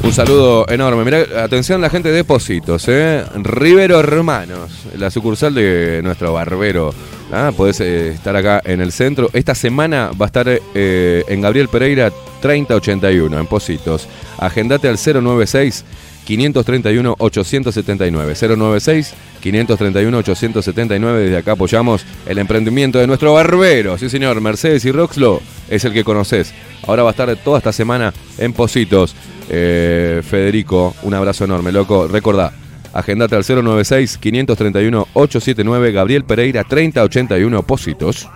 Un 0.04 0.14
saludo 0.14 0.66
enorme. 0.68 1.06
Mirá, 1.06 1.44
atención 1.44 1.80
la 1.80 1.90
gente 1.90 2.12
de 2.12 2.24
Positos, 2.24 2.88
¿eh? 2.88 3.24
Rivero 3.36 4.00
Hermanos, 4.00 4.72
la 4.98 5.12
sucursal 5.12 5.54
de 5.54 6.02
nuestro 6.04 6.34
barbero. 6.34 6.94
Ah, 7.32 7.52
podés 7.56 7.80
eh, 7.82 8.10
estar 8.10 8.36
acá 8.36 8.62
en 8.66 8.82
el 8.82 8.92
centro. 8.92 9.30
Esta 9.32 9.54
semana 9.54 10.12
va 10.20 10.26
a 10.26 10.28
estar 10.28 10.48
eh, 10.50 11.24
en 11.28 11.42
Gabriel 11.42 11.68
Pereira 11.70 12.12
3081, 12.42 13.40
en 13.40 13.48
Positos. 13.48 14.08
Agendate 14.40 14.88
al 14.90 14.98
096 14.98 15.86
531 16.26 17.16
879. 17.18 18.36
096 18.58 19.14
531 19.42 20.18
879. 20.18 21.24
Desde 21.24 21.38
acá 21.38 21.54
apoyamos 21.54 22.06
el 22.26 22.38
emprendimiento 22.40 23.00
de 23.00 23.08
nuestro 23.08 23.34
barbero. 23.34 23.98
Sí, 23.98 24.10
señor. 24.10 24.42
Mercedes 24.42 24.84
y 24.86 24.92
Roxlo 24.92 25.42
es 25.70 25.86
el 25.86 25.94
que 25.94 26.04
conoces. 26.04 26.54
Ahora 26.88 27.04
va 27.04 27.10
a 27.10 27.12
estar 27.12 27.36
toda 27.38 27.60
esta 27.60 27.72
semana 27.72 28.14
en 28.38 28.54
Positos. 28.54 29.16
Eh, 29.54 30.22
Federico, 30.24 30.96
un 31.04 31.14
abrazo 31.14 31.44
enorme, 31.44 31.74
loco. 31.74 32.08
Recordá, 32.08 32.54
agendate 32.94 33.36
al 33.36 33.44
096 33.44 34.18
531 34.18 35.08
879. 35.12 35.92
Gabriel 35.92 36.24
Pereira 36.24 36.64
3081 36.64 37.62
Positos. 37.64 38.30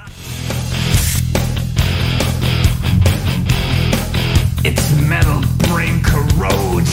Its 4.65 4.91
metal 5.07 5.39
brain 5.73 6.01
corrodes. 6.01 6.89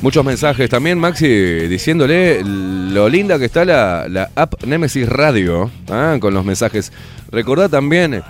Muchos 0.00 0.24
mensajes 0.24 0.70
también, 0.70 0.98
Maxi, 0.98 1.26
diciéndole 1.26 2.42
lo 2.42 3.10
linda 3.10 3.38
que 3.38 3.44
está 3.44 3.66
la, 3.66 4.06
la 4.08 4.30
app 4.36 4.64
Nemesis 4.64 5.06
Radio, 5.06 5.70
ah, 5.90 6.16
con 6.18 6.32
los 6.32 6.46
mensajes. 6.46 6.92
Recordá 7.30 7.68
también 7.68 8.22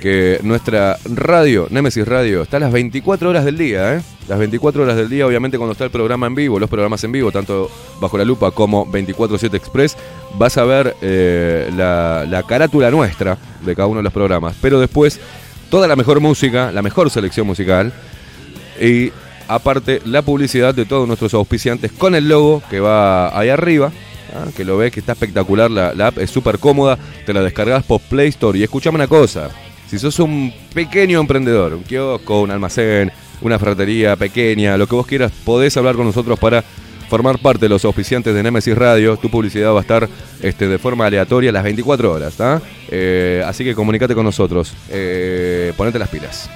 que 0.00 0.38
nuestra 0.42 0.96
radio, 1.04 1.66
Nemesis 1.70 2.06
Radio, 2.06 2.42
está 2.42 2.58
a 2.58 2.60
las 2.60 2.72
24 2.72 3.28
horas 3.30 3.44
del 3.44 3.58
día, 3.58 3.94
¿eh? 3.96 4.00
Las 4.28 4.38
24 4.38 4.82
horas 4.82 4.96
del 4.96 5.08
día, 5.08 5.26
obviamente 5.26 5.56
cuando 5.56 5.72
está 5.72 5.84
el 5.84 5.90
programa 5.90 6.26
en 6.26 6.34
vivo, 6.34 6.58
los 6.58 6.68
programas 6.68 7.02
en 7.04 7.12
vivo, 7.12 7.32
tanto 7.32 7.70
bajo 8.00 8.18
la 8.18 8.24
lupa 8.24 8.50
como 8.50 8.86
24-7 8.86 9.54
Express, 9.54 9.96
vas 10.38 10.56
a 10.58 10.64
ver 10.64 10.94
eh, 11.00 11.70
la, 11.76 12.26
la 12.28 12.42
carátula 12.42 12.90
nuestra 12.90 13.38
de 13.64 13.74
cada 13.74 13.88
uno 13.88 13.98
de 13.98 14.04
los 14.04 14.12
programas. 14.12 14.54
Pero 14.60 14.78
después, 14.80 15.18
toda 15.70 15.88
la 15.88 15.96
mejor 15.96 16.20
música, 16.20 16.70
la 16.72 16.82
mejor 16.82 17.10
selección 17.10 17.46
musical 17.46 17.92
y 18.80 19.10
aparte 19.48 20.02
la 20.04 20.22
publicidad 20.22 20.74
de 20.74 20.84
todos 20.84 21.08
nuestros 21.08 21.32
auspiciantes 21.34 21.90
con 21.92 22.14
el 22.14 22.28
logo 22.28 22.62
que 22.70 22.80
va 22.80 23.36
ahí 23.38 23.48
arriba. 23.48 23.90
ah, 24.34 24.44
Que 24.54 24.64
lo 24.64 24.76
ves 24.76 24.92
que 24.92 25.00
está 25.00 25.12
espectacular, 25.12 25.70
la, 25.70 25.94
la 25.94 26.08
app 26.08 26.18
es 26.18 26.30
súper 26.30 26.58
cómoda, 26.58 26.98
te 27.24 27.32
la 27.32 27.40
descargas 27.40 27.82
por 27.82 28.00
Play 28.02 28.28
Store. 28.28 28.58
Y 28.58 28.62
escuchame 28.62 28.96
una 28.96 29.08
cosa, 29.08 29.48
si 29.88 29.98
sos 29.98 30.18
un 30.18 30.52
pequeño 30.74 31.20
emprendedor, 31.20 31.74
un 31.74 31.82
kiosco, 31.82 32.42
un 32.42 32.50
almacén, 32.50 33.10
una 33.40 33.58
ferretería 33.58 34.16
pequeña, 34.16 34.76
lo 34.76 34.86
que 34.86 34.94
vos 34.94 35.06
quieras, 35.06 35.32
podés 35.44 35.76
hablar 35.76 35.96
con 35.96 36.04
nosotros 36.04 36.38
para 36.38 36.62
formar 37.08 37.38
parte 37.38 37.60
de 37.64 37.68
los 37.70 37.84
auspiciantes 37.84 38.34
de 38.34 38.42
Nemesis 38.42 38.76
Radio. 38.76 39.16
Tu 39.16 39.30
publicidad 39.30 39.72
va 39.72 39.78
a 39.78 39.82
estar 39.82 40.08
este, 40.42 40.68
de 40.68 40.78
forma 40.78 41.06
aleatoria 41.06 41.50
las 41.50 41.64
24 41.64 42.12
horas, 42.12 42.36
¿tá? 42.36 42.60
Eh, 42.90 43.42
así 43.46 43.64
que 43.64 43.74
comunicate 43.74 44.14
con 44.14 44.24
nosotros. 44.24 44.74
Eh, 44.90 45.72
ponete 45.76 45.98
las 45.98 46.08
pilas. 46.08 46.50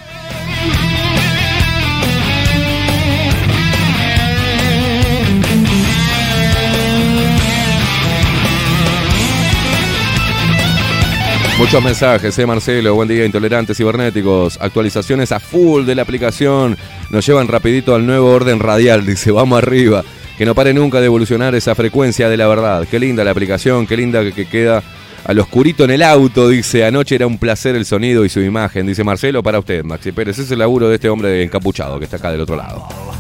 Muchos 11.62 11.84
mensajes, 11.84 12.36
eh, 12.40 12.44
Marcelo. 12.44 12.96
Buen 12.96 13.08
día, 13.08 13.24
intolerantes 13.24 13.76
cibernéticos. 13.76 14.58
Actualizaciones 14.60 15.30
a 15.30 15.38
full 15.38 15.86
de 15.86 15.94
la 15.94 16.02
aplicación. 16.02 16.76
Nos 17.08 17.24
llevan 17.24 17.46
rapidito 17.46 17.94
al 17.94 18.04
nuevo 18.04 18.32
orden 18.32 18.58
radial. 18.58 19.06
Dice, 19.06 19.30
vamos 19.30 19.58
arriba. 19.58 20.02
Que 20.36 20.44
no 20.44 20.56
pare 20.56 20.74
nunca 20.74 20.98
de 20.98 21.06
evolucionar 21.06 21.54
esa 21.54 21.76
frecuencia 21.76 22.28
de 22.28 22.36
la 22.36 22.48
verdad. 22.48 22.84
Qué 22.90 22.98
linda 22.98 23.22
la 23.22 23.30
aplicación, 23.30 23.86
qué 23.86 23.96
linda 23.96 24.24
que, 24.24 24.32
que 24.32 24.46
queda 24.46 24.82
al 25.24 25.38
oscurito 25.38 25.84
en 25.84 25.92
el 25.92 26.02
auto. 26.02 26.48
Dice, 26.48 26.84
anoche 26.84 27.14
era 27.14 27.28
un 27.28 27.38
placer 27.38 27.76
el 27.76 27.84
sonido 27.84 28.24
y 28.24 28.28
su 28.28 28.40
imagen. 28.40 28.84
Dice 28.84 29.04
Marcelo, 29.04 29.40
para 29.40 29.60
usted, 29.60 29.84
Maxi 29.84 30.10
Pérez. 30.10 30.40
Es 30.40 30.50
el 30.50 30.58
laburo 30.58 30.88
de 30.88 30.96
este 30.96 31.08
hombre 31.08 31.44
encapuchado 31.44 31.96
que 32.00 32.06
está 32.06 32.16
acá 32.16 32.32
del 32.32 32.40
otro 32.40 32.56
lado. 32.56 33.11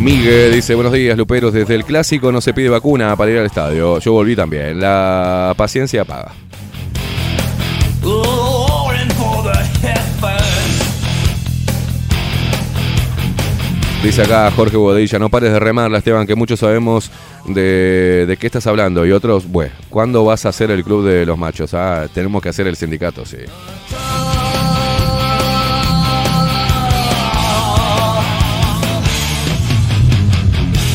Miguel 0.00 0.52
dice, 0.52 0.74
buenos 0.74 0.92
días, 0.92 1.16
Luperos. 1.16 1.52
Desde 1.52 1.74
el 1.74 1.84
clásico 1.84 2.30
no 2.30 2.40
se 2.40 2.52
pide 2.52 2.68
vacuna 2.68 3.16
para 3.16 3.30
ir 3.30 3.38
al 3.38 3.46
estadio. 3.46 3.98
Yo 3.98 4.12
volví 4.12 4.36
también. 4.36 4.78
La 4.80 5.54
paciencia 5.56 6.04
paga. 6.04 6.32
Dice 14.02 14.22
acá 14.22 14.52
Jorge 14.54 14.76
Bodilla, 14.76 15.18
no 15.18 15.30
pares 15.30 15.52
de 15.52 15.58
remarla, 15.58 15.98
Esteban, 15.98 16.28
que 16.28 16.36
muchos 16.36 16.60
sabemos 16.60 17.10
de, 17.46 18.24
de 18.28 18.36
qué 18.36 18.46
estás 18.46 18.66
hablando. 18.68 19.04
Y 19.04 19.10
otros, 19.10 19.50
bueno, 19.50 19.72
¿cuándo 19.90 20.24
vas 20.24 20.46
a 20.46 20.50
hacer 20.50 20.70
el 20.70 20.84
club 20.84 21.04
de 21.04 21.26
los 21.26 21.36
machos? 21.36 21.74
Ah, 21.74 22.06
tenemos 22.14 22.40
que 22.40 22.50
hacer 22.50 22.68
el 22.68 22.76
sindicato, 22.76 23.26
sí. 23.26 23.38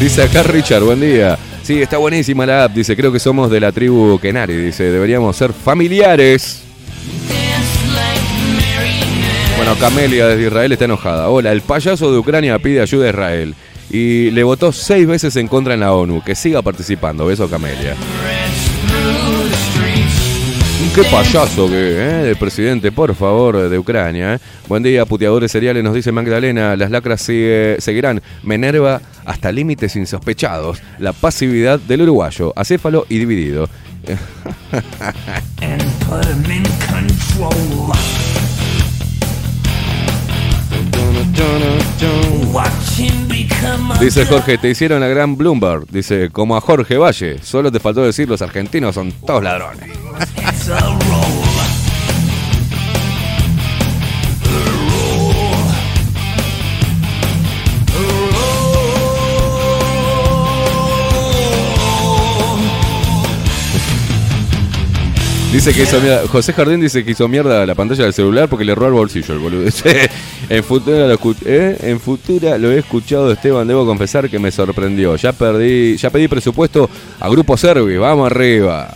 Dice 0.01 0.23
acá 0.23 0.41
Richard, 0.41 0.83
buen 0.83 0.99
día. 0.99 1.38
Sí, 1.61 1.80
está 1.80 1.99
buenísima 1.99 2.43
la 2.43 2.63
app. 2.63 2.73
Dice, 2.73 2.95
creo 2.95 3.11
que 3.11 3.19
somos 3.19 3.51
de 3.51 3.59
la 3.59 3.71
tribu 3.71 4.17
Kenari. 4.19 4.55
Dice, 4.55 4.85
deberíamos 4.85 5.38
ser 5.38 5.53
familiares. 5.53 6.63
Bueno, 9.57 9.75
Camelia 9.80 10.25
desde 10.25 10.47
Israel 10.47 10.71
está 10.71 10.85
enojada. 10.85 11.30
Hola, 11.30 11.51
el 11.51 11.61
payaso 11.61 12.11
de 12.11 12.17
Ucrania 12.17 12.57
pide 12.57 12.81
ayuda 12.81 13.05
a 13.05 13.09
Israel. 13.09 13.55
Y 13.91 14.31
le 14.31 14.41
votó 14.41 14.71
seis 14.71 15.05
veces 15.05 15.35
en 15.35 15.47
contra 15.47 15.75
en 15.75 15.81
la 15.81 15.93
ONU. 15.93 16.23
Que 16.23 16.33
siga 16.33 16.63
participando. 16.63 17.27
Beso, 17.27 17.47
Camelia. 17.47 17.95
Qué 20.93 21.03
payaso 21.05 21.69
que, 21.69 21.73
¿eh? 21.97 22.29
El 22.31 22.35
presidente, 22.35 22.91
por 22.91 23.15
favor, 23.15 23.69
de 23.69 23.79
Ucrania. 23.79 24.33
¿eh? 24.35 24.39
Buen 24.67 24.83
día, 24.83 25.05
puteadores 25.05 25.49
seriales, 25.49 25.81
nos 25.85 25.95
dice 25.95 26.11
Magdalena. 26.11 26.75
Las 26.75 26.91
lacras 26.91 27.21
sigue- 27.21 27.77
seguirán. 27.79 28.21
Me 28.43 28.55
enerva 28.55 28.99
hasta 29.23 29.53
límites 29.53 29.95
insospechados. 29.95 30.81
La 30.99 31.13
pasividad 31.13 31.79
del 31.79 32.01
uruguayo, 32.01 32.51
acéfalo 32.57 33.05
y 33.07 33.19
dividido. 33.19 33.69
Dice 44.00 44.25
Jorge, 44.25 44.58
te 44.58 44.69
hicieron 44.69 45.00
la 45.00 45.08
gran 45.08 45.38
Bloomberg. 45.38 45.85
Dice, 45.90 46.30
como 46.32 46.56
a 46.56 46.61
Jorge 46.61 46.98
Valle. 46.98 47.38
Solo 47.43 47.72
te 47.72 47.80
faltó 47.80 48.03
decir, 48.03 48.27
los 48.27 48.41
argentinos 48.41 48.95
son 48.95 49.11
todos 49.11 49.43
ladrones. 49.43 49.90
Dice 65.51 65.73
que 65.73 65.83
hizo 65.83 65.99
mierda. 65.99 66.27
José 66.27 66.53
Jardín 66.53 66.80
dice 66.80 67.03
que 67.03 67.11
hizo 67.11 67.27
mierda 67.27 67.65
la 67.65 67.75
pantalla 67.75 68.05
del 68.05 68.13
celular 68.13 68.47
porque 68.47 68.63
le 68.63 68.73
robó 68.73 68.88
el 68.88 68.93
bolsillo 68.93 69.33
el 69.33 69.39
boludo. 69.39 69.63
Dice, 69.65 70.09
en 70.49 70.63
futura 70.63 71.07
lo, 71.07 71.19
escu- 71.19 71.35
¿eh? 71.45 71.77
en 71.81 71.99
futura 71.99 72.57
lo 72.57 72.71
he 72.71 72.80
escuchado 72.80 73.31
Esteban, 73.31 73.67
debo 73.67 73.85
confesar 73.85 74.30
que 74.30 74.39
me 74.39 74.49
sorprendió. 74.49 75.15
Ya 75.17 75.33
perdí, 75.33 75.97
ya 75.97 76.09
pedí 76.09 76.27
presupuesto 76.30 76.89
a 77.19 77.27
Grupo 77.30 77.57
Servi, 77.57 77.97
vamos 77.97 78.31
arriba. 78.31 78.89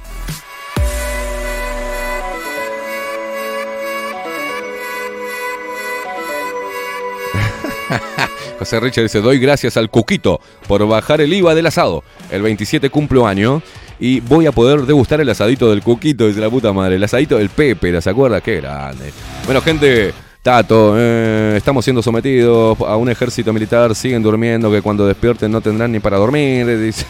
José 8.58 8.80
Richard 8.80 9.03
dice, 9.03 9.22
doy 9.22 9.40
gracias 9.40 9.77
al 9.77 9.90
Cuquito 9.90 10.40
por 10.67 10.88
bajar 10.88 11.22
el 11.22 11.34
IVA 11.34 11.56
del 11.56 11.67
asado. 11.67 12.03
El 12.32 12.42
27 12.42 12.90
cumplo 12.90 13.27
año 13.27 13.61
y 14.00 14.19
voy 14.22 14.45
a 14.45 14.51
poder 14.51 14.82
degustar 14.82 15.22
el 15.22 15.30
asadito 15.30 15.69
del 15.69 15.82
Cuquito, 15.82 16.27
dice 16.27 16.40
la 16.40 16.50
puta 16.50 16.74
madre. 16.74 16.95
El 16.95 17.03
asadito 17.03 17.38
del 17.38 17.50
Pepe, 17.50 18.01
¿se 18.01 18.09
acuerda? 18.09 18.42
Qué 18.42 18.58
grande. 18.58 19.11
Bueno, 19.45 19.61
gente, 19.61 20.14
Tato, 20.42 20.93
eh, 20.98 21.56
estamos 21.58 21.84
siendo 21.84 22.01
sometidos 22.01 22.80
a 22.82 22.95
un 22.98 23.09
ejército 23.09 23.51
militar, 23.51 23.95
siguen 23.95 24.22
durmiendo, 24.22 24.72
que 24.72 24.82
cuando 24.82 25.08
despierten 25.08 25.51
no 25.51 25.59
tendrán 25.61 25.92
ni 25.92 26.00
para 26.00 26.17
dormir, 26.17 26.67
dice. 26.80 27.06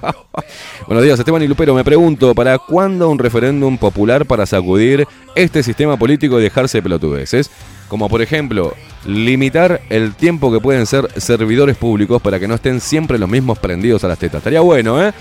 Buenos 0.86 1.04
días, 1.04 1.18
Esteban 1.18 1.42
y 1.42 1.48
Lupero. 1.48 1.74
Me 1.74 1.84
pregunto, 1.84 2.34
¿para 2.34 2.58
cuándo 2.58 3.08
un 3.10 3.18
referéndum 3.18 3.78
popular 3.78 4.26
para 4.26 4.46
sacudir 4.46 5.06
este 5.34 5.62
sistema 5.62 5.96
político 5.96 6.38
y 6.38 6.42
dejarse 6.42 6.78
de 6.78 6.82
pelotudeces? 6.82 7.50
Como 7.88 8.08
por 8.08 8.22
ejemplo, 8.22 8.74
limitar 9.06 9.80
el 9.88 10.14
tiempo 10.14 10.52
que 10.52 10.60
pueden 10.60 10.86
ser 10.86 11.08
servidores 11.20 11.76
públicos 11.76 12.20
para 12.20 12.38
que 12.38 12.48
no 12.48 12.54
estén 12.54 12.80
siempre 12.80 13.18
los 13.18 13.28
mismos 13.28 13.58
prendidos 13.58 14.04
a 14.04 14.08
las 14.08 14.18
tetas. 14.18 14.38
Estaría 14.38 14.60
bueno, 14.60 15.02
¿eh? 15.02 15.12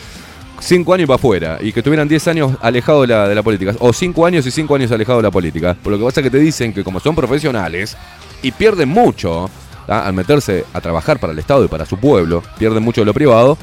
Cinco 0.59 0.93
años 0.93 1.07
para 1.07 1.15
afuera 1.15 1.57
y 1.61 1.71
que 1.71 1.81
estuvieran 1.81 2.07
10 2.07 2.27
años 2.29 2.57
alejados 2.61 3.07
de 3.07 3.35
la, 3.35 3.43
política. 3.43 3.75
O 3.79 3.93
cinco 3.93 4.25
años 4.25 4.45
y 4.47 4.51
cinco 4.51 4.73
años 4.73 4.91
alejados 4.91 5.19
de 5.19 5.27
la 5.27 5.31
política. 5.31 5.77
Por 5.81 5.93
lo 5.93 5.99
que 5.99 6.05
pasa 6.05 6.23
que 6.23 6.31
te 6.31 6.39
dicen 6.39 6.73
que 6.73 6.83
como 6.83 6.99
son 6.99 7.15
profesionales 7.15 7.95
y 8.41 8.51
pierden 8.51 8.89
mucho 8.89 9.51
¿ah? 9.87 10.07
al 10.07 10.13
meterse 10.13 10.65
a 10.73 10.81
trabajar 10.81 11.19
para 11.19 11.31
el 11.31 11.39
Estado 11.39 11.63
y 11.63 11.67
para 11.67 11.85
su 11.85 11.97
pueblo, 11.97 12.41
pierden 12.57 12.81
mucho 12.81 13.01
de 13.01 13.05
lo 13.05 13.13
privado, 13.13 13.55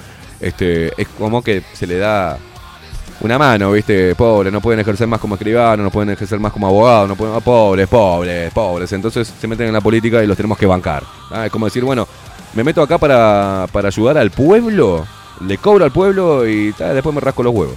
este, 0.47 1.01
es 1.01 1.09
como 1.19 1.43
que 1.43 1.63
se 1.73 1.87
le 1.87 1.99
da 1.99 2.39
una 3.21 3.39
mano, 3.39 3.73
¿viste? 3.73 4.15
Pobre, 4.15 4.51
no 4.51 4.61
pueden 4.61 4.81
ejercer 4.81 5.07
más 5.07 5.21
como 5.21 5.35
escribanos, 5.37 5.85
no 5.85 5.91
pueden 5.91 6.11
ejercer 6.11 6.39
más 6.39 6.53
como 6.53 6.67
abogados, 6.67 7.09
no 7.09 7.17
pueden. 7.17 7.35
ah, 7.35 7.41
pobres, 7.41 7.89
pobres, 7.89 8.53
pobres. 8.53 8.93
Entonces 8.93 9.33
se 9.39 9.47
meten 9.47 9.69
en 9.69 9.73
la 9.73 9.81
política 9.81 10.23
y 10.23 10.27
los 10.27 10.37
tenemos 10.37 10.59
que 10.59 10.67
bancar. 10.67 11.03
¿ah? 11.31 11.47
Es 11.47 11.53
como 11.53 11.67
decir, 11.67 11.85
bueno, 11.85 12.07
me 12.55 12.65
meto 12.65 12.83
acá 12.83 12.99
para, 12.99 13.67
para 13.73 13.89
ayudar 13.89 14.19
al 14.19 14.31
pueblo, 14.31 15.07
le 15.41 15.59
cobro 15.59 15.85
al 15.85 15.93
pueblo 15.93 16.47
y 16.47 16.73
después 16.73 17.15
me 17.15 17.21
rasco 17.21 17.43
los 17.43 17.55
huevos. 17.55 17.77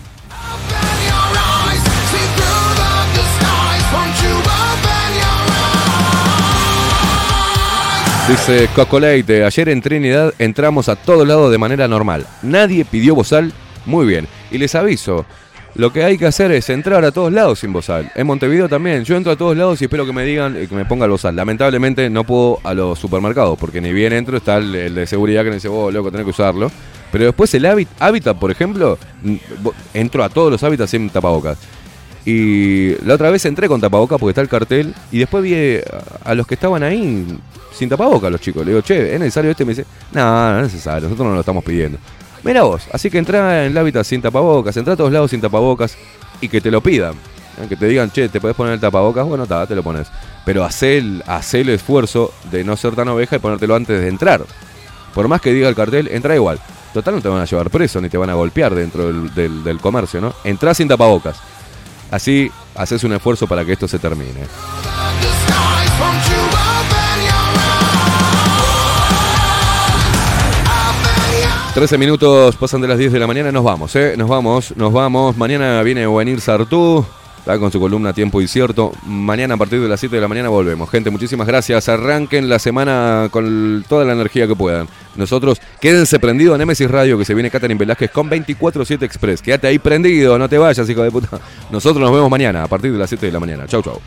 Dice 8.27 8.67
Cocoleite, 8.75 9.45
ayer 9.45 9.69
en 9.69 9.81
Trinidad 9.81 10.33
entramos 10.37 10.89
a 10.89 10.97
todos 10.97 11.25
lados 11.25 11.49
de 11.49 11.57
manera 11.57 11.87
normal. 11.87 12.27
Nadie 12.41 12.83
pidió 12.83 13.15
bozal, 13.15 13.53
muy 13.85 14.05
bien. 14.05 14.27
Y 14.51 14.57
les 14.57 14.75
aviso, 14.75 15.25
lo 15.75 15.93
que 15.93 16.03
hay 16.03 16.17
que 16.17 16.25
hacer 16.25 16.51
es 16.51 16.69
entrar 16.69 17.05
a 17.05 17.13
todos 17.13 17.31
lados 17.31 17.59
sin 17.59 17.71
bozal. 17.71 18.11
En 18.15 18.27
Montevideo 18.27 18.67
también, 18.67 19.05
yo 19.05 19.15
entro 19.15 19.31
a 19.31 19.37
todos 19.37 19.55
lados 19.55 19.81
y 19.81 19.85
espero 19.85 20.05
que 20.05 20.11
me 20.11 20.25
digan 20.25 20.61
y 20.61 20.67
que 20.67 20.75
me 20.75 20.83
ponga 20.83 21.05
el 21.05 21.11
bozal. 21.11 21.37
Lamentablemente 21.37 22.09
no 22.09 22.25
puedo 22.25 22.59
a 22.65 22.73
los 22.73 22.99
supermercados, 22.99 23.57
porque 23.57 23.79
ni 23.79 23.93
bien 23.93 24.11
entro 24.11 24.35
está 24.35 24.57
el, 24.57 24.93
de 24.93 25.07
seguridad 25.07 25.43
que 25.43 25.49
me 25.49 25.55
dice, 25.55 25.69
vos, 25.69 25.93
loco, 25.93 26.11
tenés 26.11 26.25
que 26.25 26.31
usarlo. 26.31 26.69
Pero 27.13 27.23
después 27.23 27.53
el 27.53 27.65
hábit, 27.65 27.87
hábitat, 27.97 28.37
por 28.37 28.51
ejemplo, 28.51 28.99
entro 29.93 30.25
a 30.25 30.27
todos 30.27 30.51
los 30.51 30.61
hábitats 30.63 30.91
sin 30.91 31.09
tapabocas. 31.09 31.57
Y 32.29 32.93
la 33.05 33.13
otra 33.13 33.29
vez 33.31 33.45
entré 33.45 33.69
con 33.69 33.79
tapabocas 33.79 34.19
porque 34.19 34.31
está 34.31 34.41
el 34.41 34.49
cartel 34.49 34.93
y 35.13 35.19
después 35.19 35.41
vi 35.41 35.53
eh, 35.53 35.83
a, 36.25 36.35
los 36.35 36.45
que 36.45 36.55
estaban 36.55 36.83
ahí 36.83 37.25
sin 37.73 37.87
tapabocas, 37.87 38.29
los 38.29 38.41
chicos. 38.41 38.65
Le 38.65 38.71
digo, 38.73 38.81
che, 38.81 39.13
¿es 39.13 39.19
necesario 39.19 39.49
este? 39.51 39.63
Y 39.63 39.65
me 39.65 39.71
dice, 39.71 39.85
no, 40.11 40.51
no 40.51 40.57
es 40.57 40.63
necesario, 40.73 41.03
nosotros 41.07 41.25
no 41.25 41.33
lo 41.35 41.39
estamos 41.39 41.63
pidiendo. 41.63 41.97
Mira 42.43 42.63
vos, 42.63 42.83
así 42.91 43.09
que 43.09 43.17
entra 43.17 43.63
en 43.63 43.71
el 43.71 43.77
hábitat 43.77 44.03
sin 44.05 44.21
tapabocas, 44.21 44.75
entra 44.75 44.93
a 44.95 44.97
todos 44.97 45.09
lados 45.09 45.31
sin 45.31 45.39
tapabocas 45.39 45.95
y 46.41 46.49
que 46.49 46.59
te 46.59 46.69
lo 46.69 46.81
pidan. 46.81 47.13
¿eh? 47.13 47.67
Que 47.69 47.77
te 47.77 47.85
digan, 47.87 48.11
che, 48.11 48.27
¿te 48.27 48.41
podés 48.41 48.57
poner 48.57 48.73
el 48.73 48.79
tapabocas? 48.81 49.25
Bueno, 49.25 49.43
está, 49.43 49.65
te 49.65 49.73
lo 49.75 49.81
pones. 49.81 50.07
Pero 50.43 50.65
hacé 50.65 50.97
el, 50.97 51.23
el 51.53 51.69
esfuerzo 51.69 52.33
de 52.51 52.65
no 52.65 52.75
ser 52.75 52.93
tan 52.93 53.07
oveja 53.07 53.37
y 53.37 53.39
ponértelo 53.39 53.73
antes 53.73 54.01
de 54.01 54.07
entrar. 54.09 54.41
Por 55.13 55.29
más 55.29 55.39
que 55.39 55.53
diga 55.53 55.69
el 55.69 55.75
cartel, 55.75 56.09
entra 56.11 56.35
igual. 56.35 56.59
Total, 56.93 57.15
no 57.15 57.21
te 57.21 57.29
van 57.29 57.39
a 57.41 57.45
llevar 57.45 57.69
preso 57.69 58.01
ni 58.01 58.09
te 58.09 58.17
van 58.17 58.29
a 58.29 58.33
golpear 58.33 58.75
dentro 58.75 59.07
del, 59.07 59.33
del- 59.33 59.63
del 59.63 59.79
comercio, 59.79 60.19
¿no? 60.19 60.33
Entrá 60.43 60.73
sin 60.73 60.89
tapabocas. 60.89 61.37
Así 62.11 62.51
haces 62.75 63.03
un 63.03 63.13
esfuerzo 63.13 63.47
para 63.47 63.65
que 63.65 63.73
esto 63.73 63.87
se 63.87 63.99
termine. 63.99 64.45
13 71.77 71.99
minutos 71.99 72.55
pasan 72.55 72.81
de 72.81 72.87
las 72.87 72.97
10 72.97 73.11
de 73.11 73.19
la 73.19 73.27
mañana, 73.27 73.51
nos 73.51 73.63
vamos, 73.63 73.95
¿eh? 73.95 74.15
Nos 74.17 74.27
vamos, 74.27 74.75
nos 74.75 74.91
vamos. 74.91 75.37
Mañana 75.37 75.83
viene 75.83 76.07
Buenir 76.07 76.41
Sartú, 76.41 77.05
está 77.47 77.59
con 77.59 77.71
su 77.71 77.79
columna 77.79 78.11
Tiempo 78.11 78.41
Incierto. 78.41 78.91
Mañana 79.05 79.53
a 79.53 79.57
partir 79.57 79.79
de 79.79 79.87
las 79.87 80.01
7 80.01 80.13
de 80.17 80.21
la 80.21 80.27
mañana 80.27 80.49
volvemos. 80.49 80.89
Gente, 80.89 81.09
muchísimas 81.09 81.47
gracias. 81.47 81.87
Arranquen 81.87 82.49
la 82.49 82.59
semana 82.59 83.29
con 83.31 83.85
toda 83.87 84.03
la 84.03 84.11
energía 84.11 84.47
que 84.47 84.55
puedan. 84.55 84.89
Nosotros, 85.15 85.61
quédense 85.79 86.19
prendidos 86.19 86.55
en 86.55 86.59
Nemesis 86.59 86.91
Radio, 86.91 87.17
que 87.17 87.23
se 87.23 87.33
viene 87.33 87.49
Catherine 87.49 87.79
Velázquez 87.79 88.11
con 88.11 88.29
24-7 88.29 89.01
Express. 89.03 89.41
Quédate 89.41 89.67
ahí 89.67 89.79
prendido, 89.79 90.37
no 90.37 90.49
te 90.49 90.57
vayas, 90.57 90.89
hijo 90.89 91.03
de 91.03 91.11
puta. 91.11 91.39
Nosotros 91.71 92.01
nos 92.01 92.11
vemos 92.11 92.29
mañana 92.29 92.63
a 92.63 92.67
partir 92.67 92.91
de 92.91 92.97
las 92.97 93.07
7 93.07 93.27
de 93.27 93.31
la 93.31 93.39
mañana. 93.39 93.65
Chau, 93.65 93.81
chau. 93.81 94.01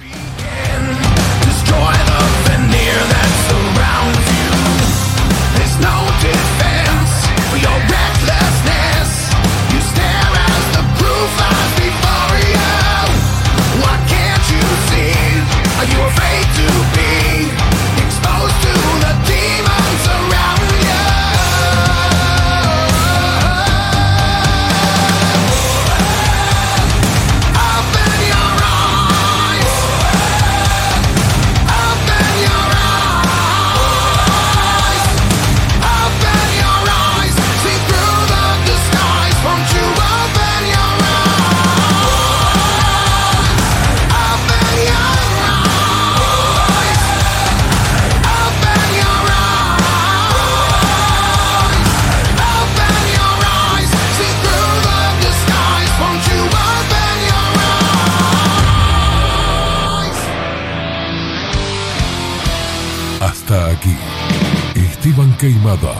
Queimada 65.41 65.95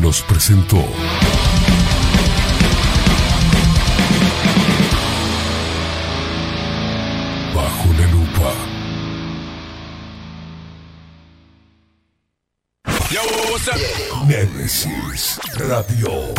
nos 0.00 0.22
presentó 0.22 0.76
Bajo 7.52 7.92
la 7.98 8.06
lupa. 8.12 8.52
Némesis 14.28 15.40
Radio. 15.56 16.32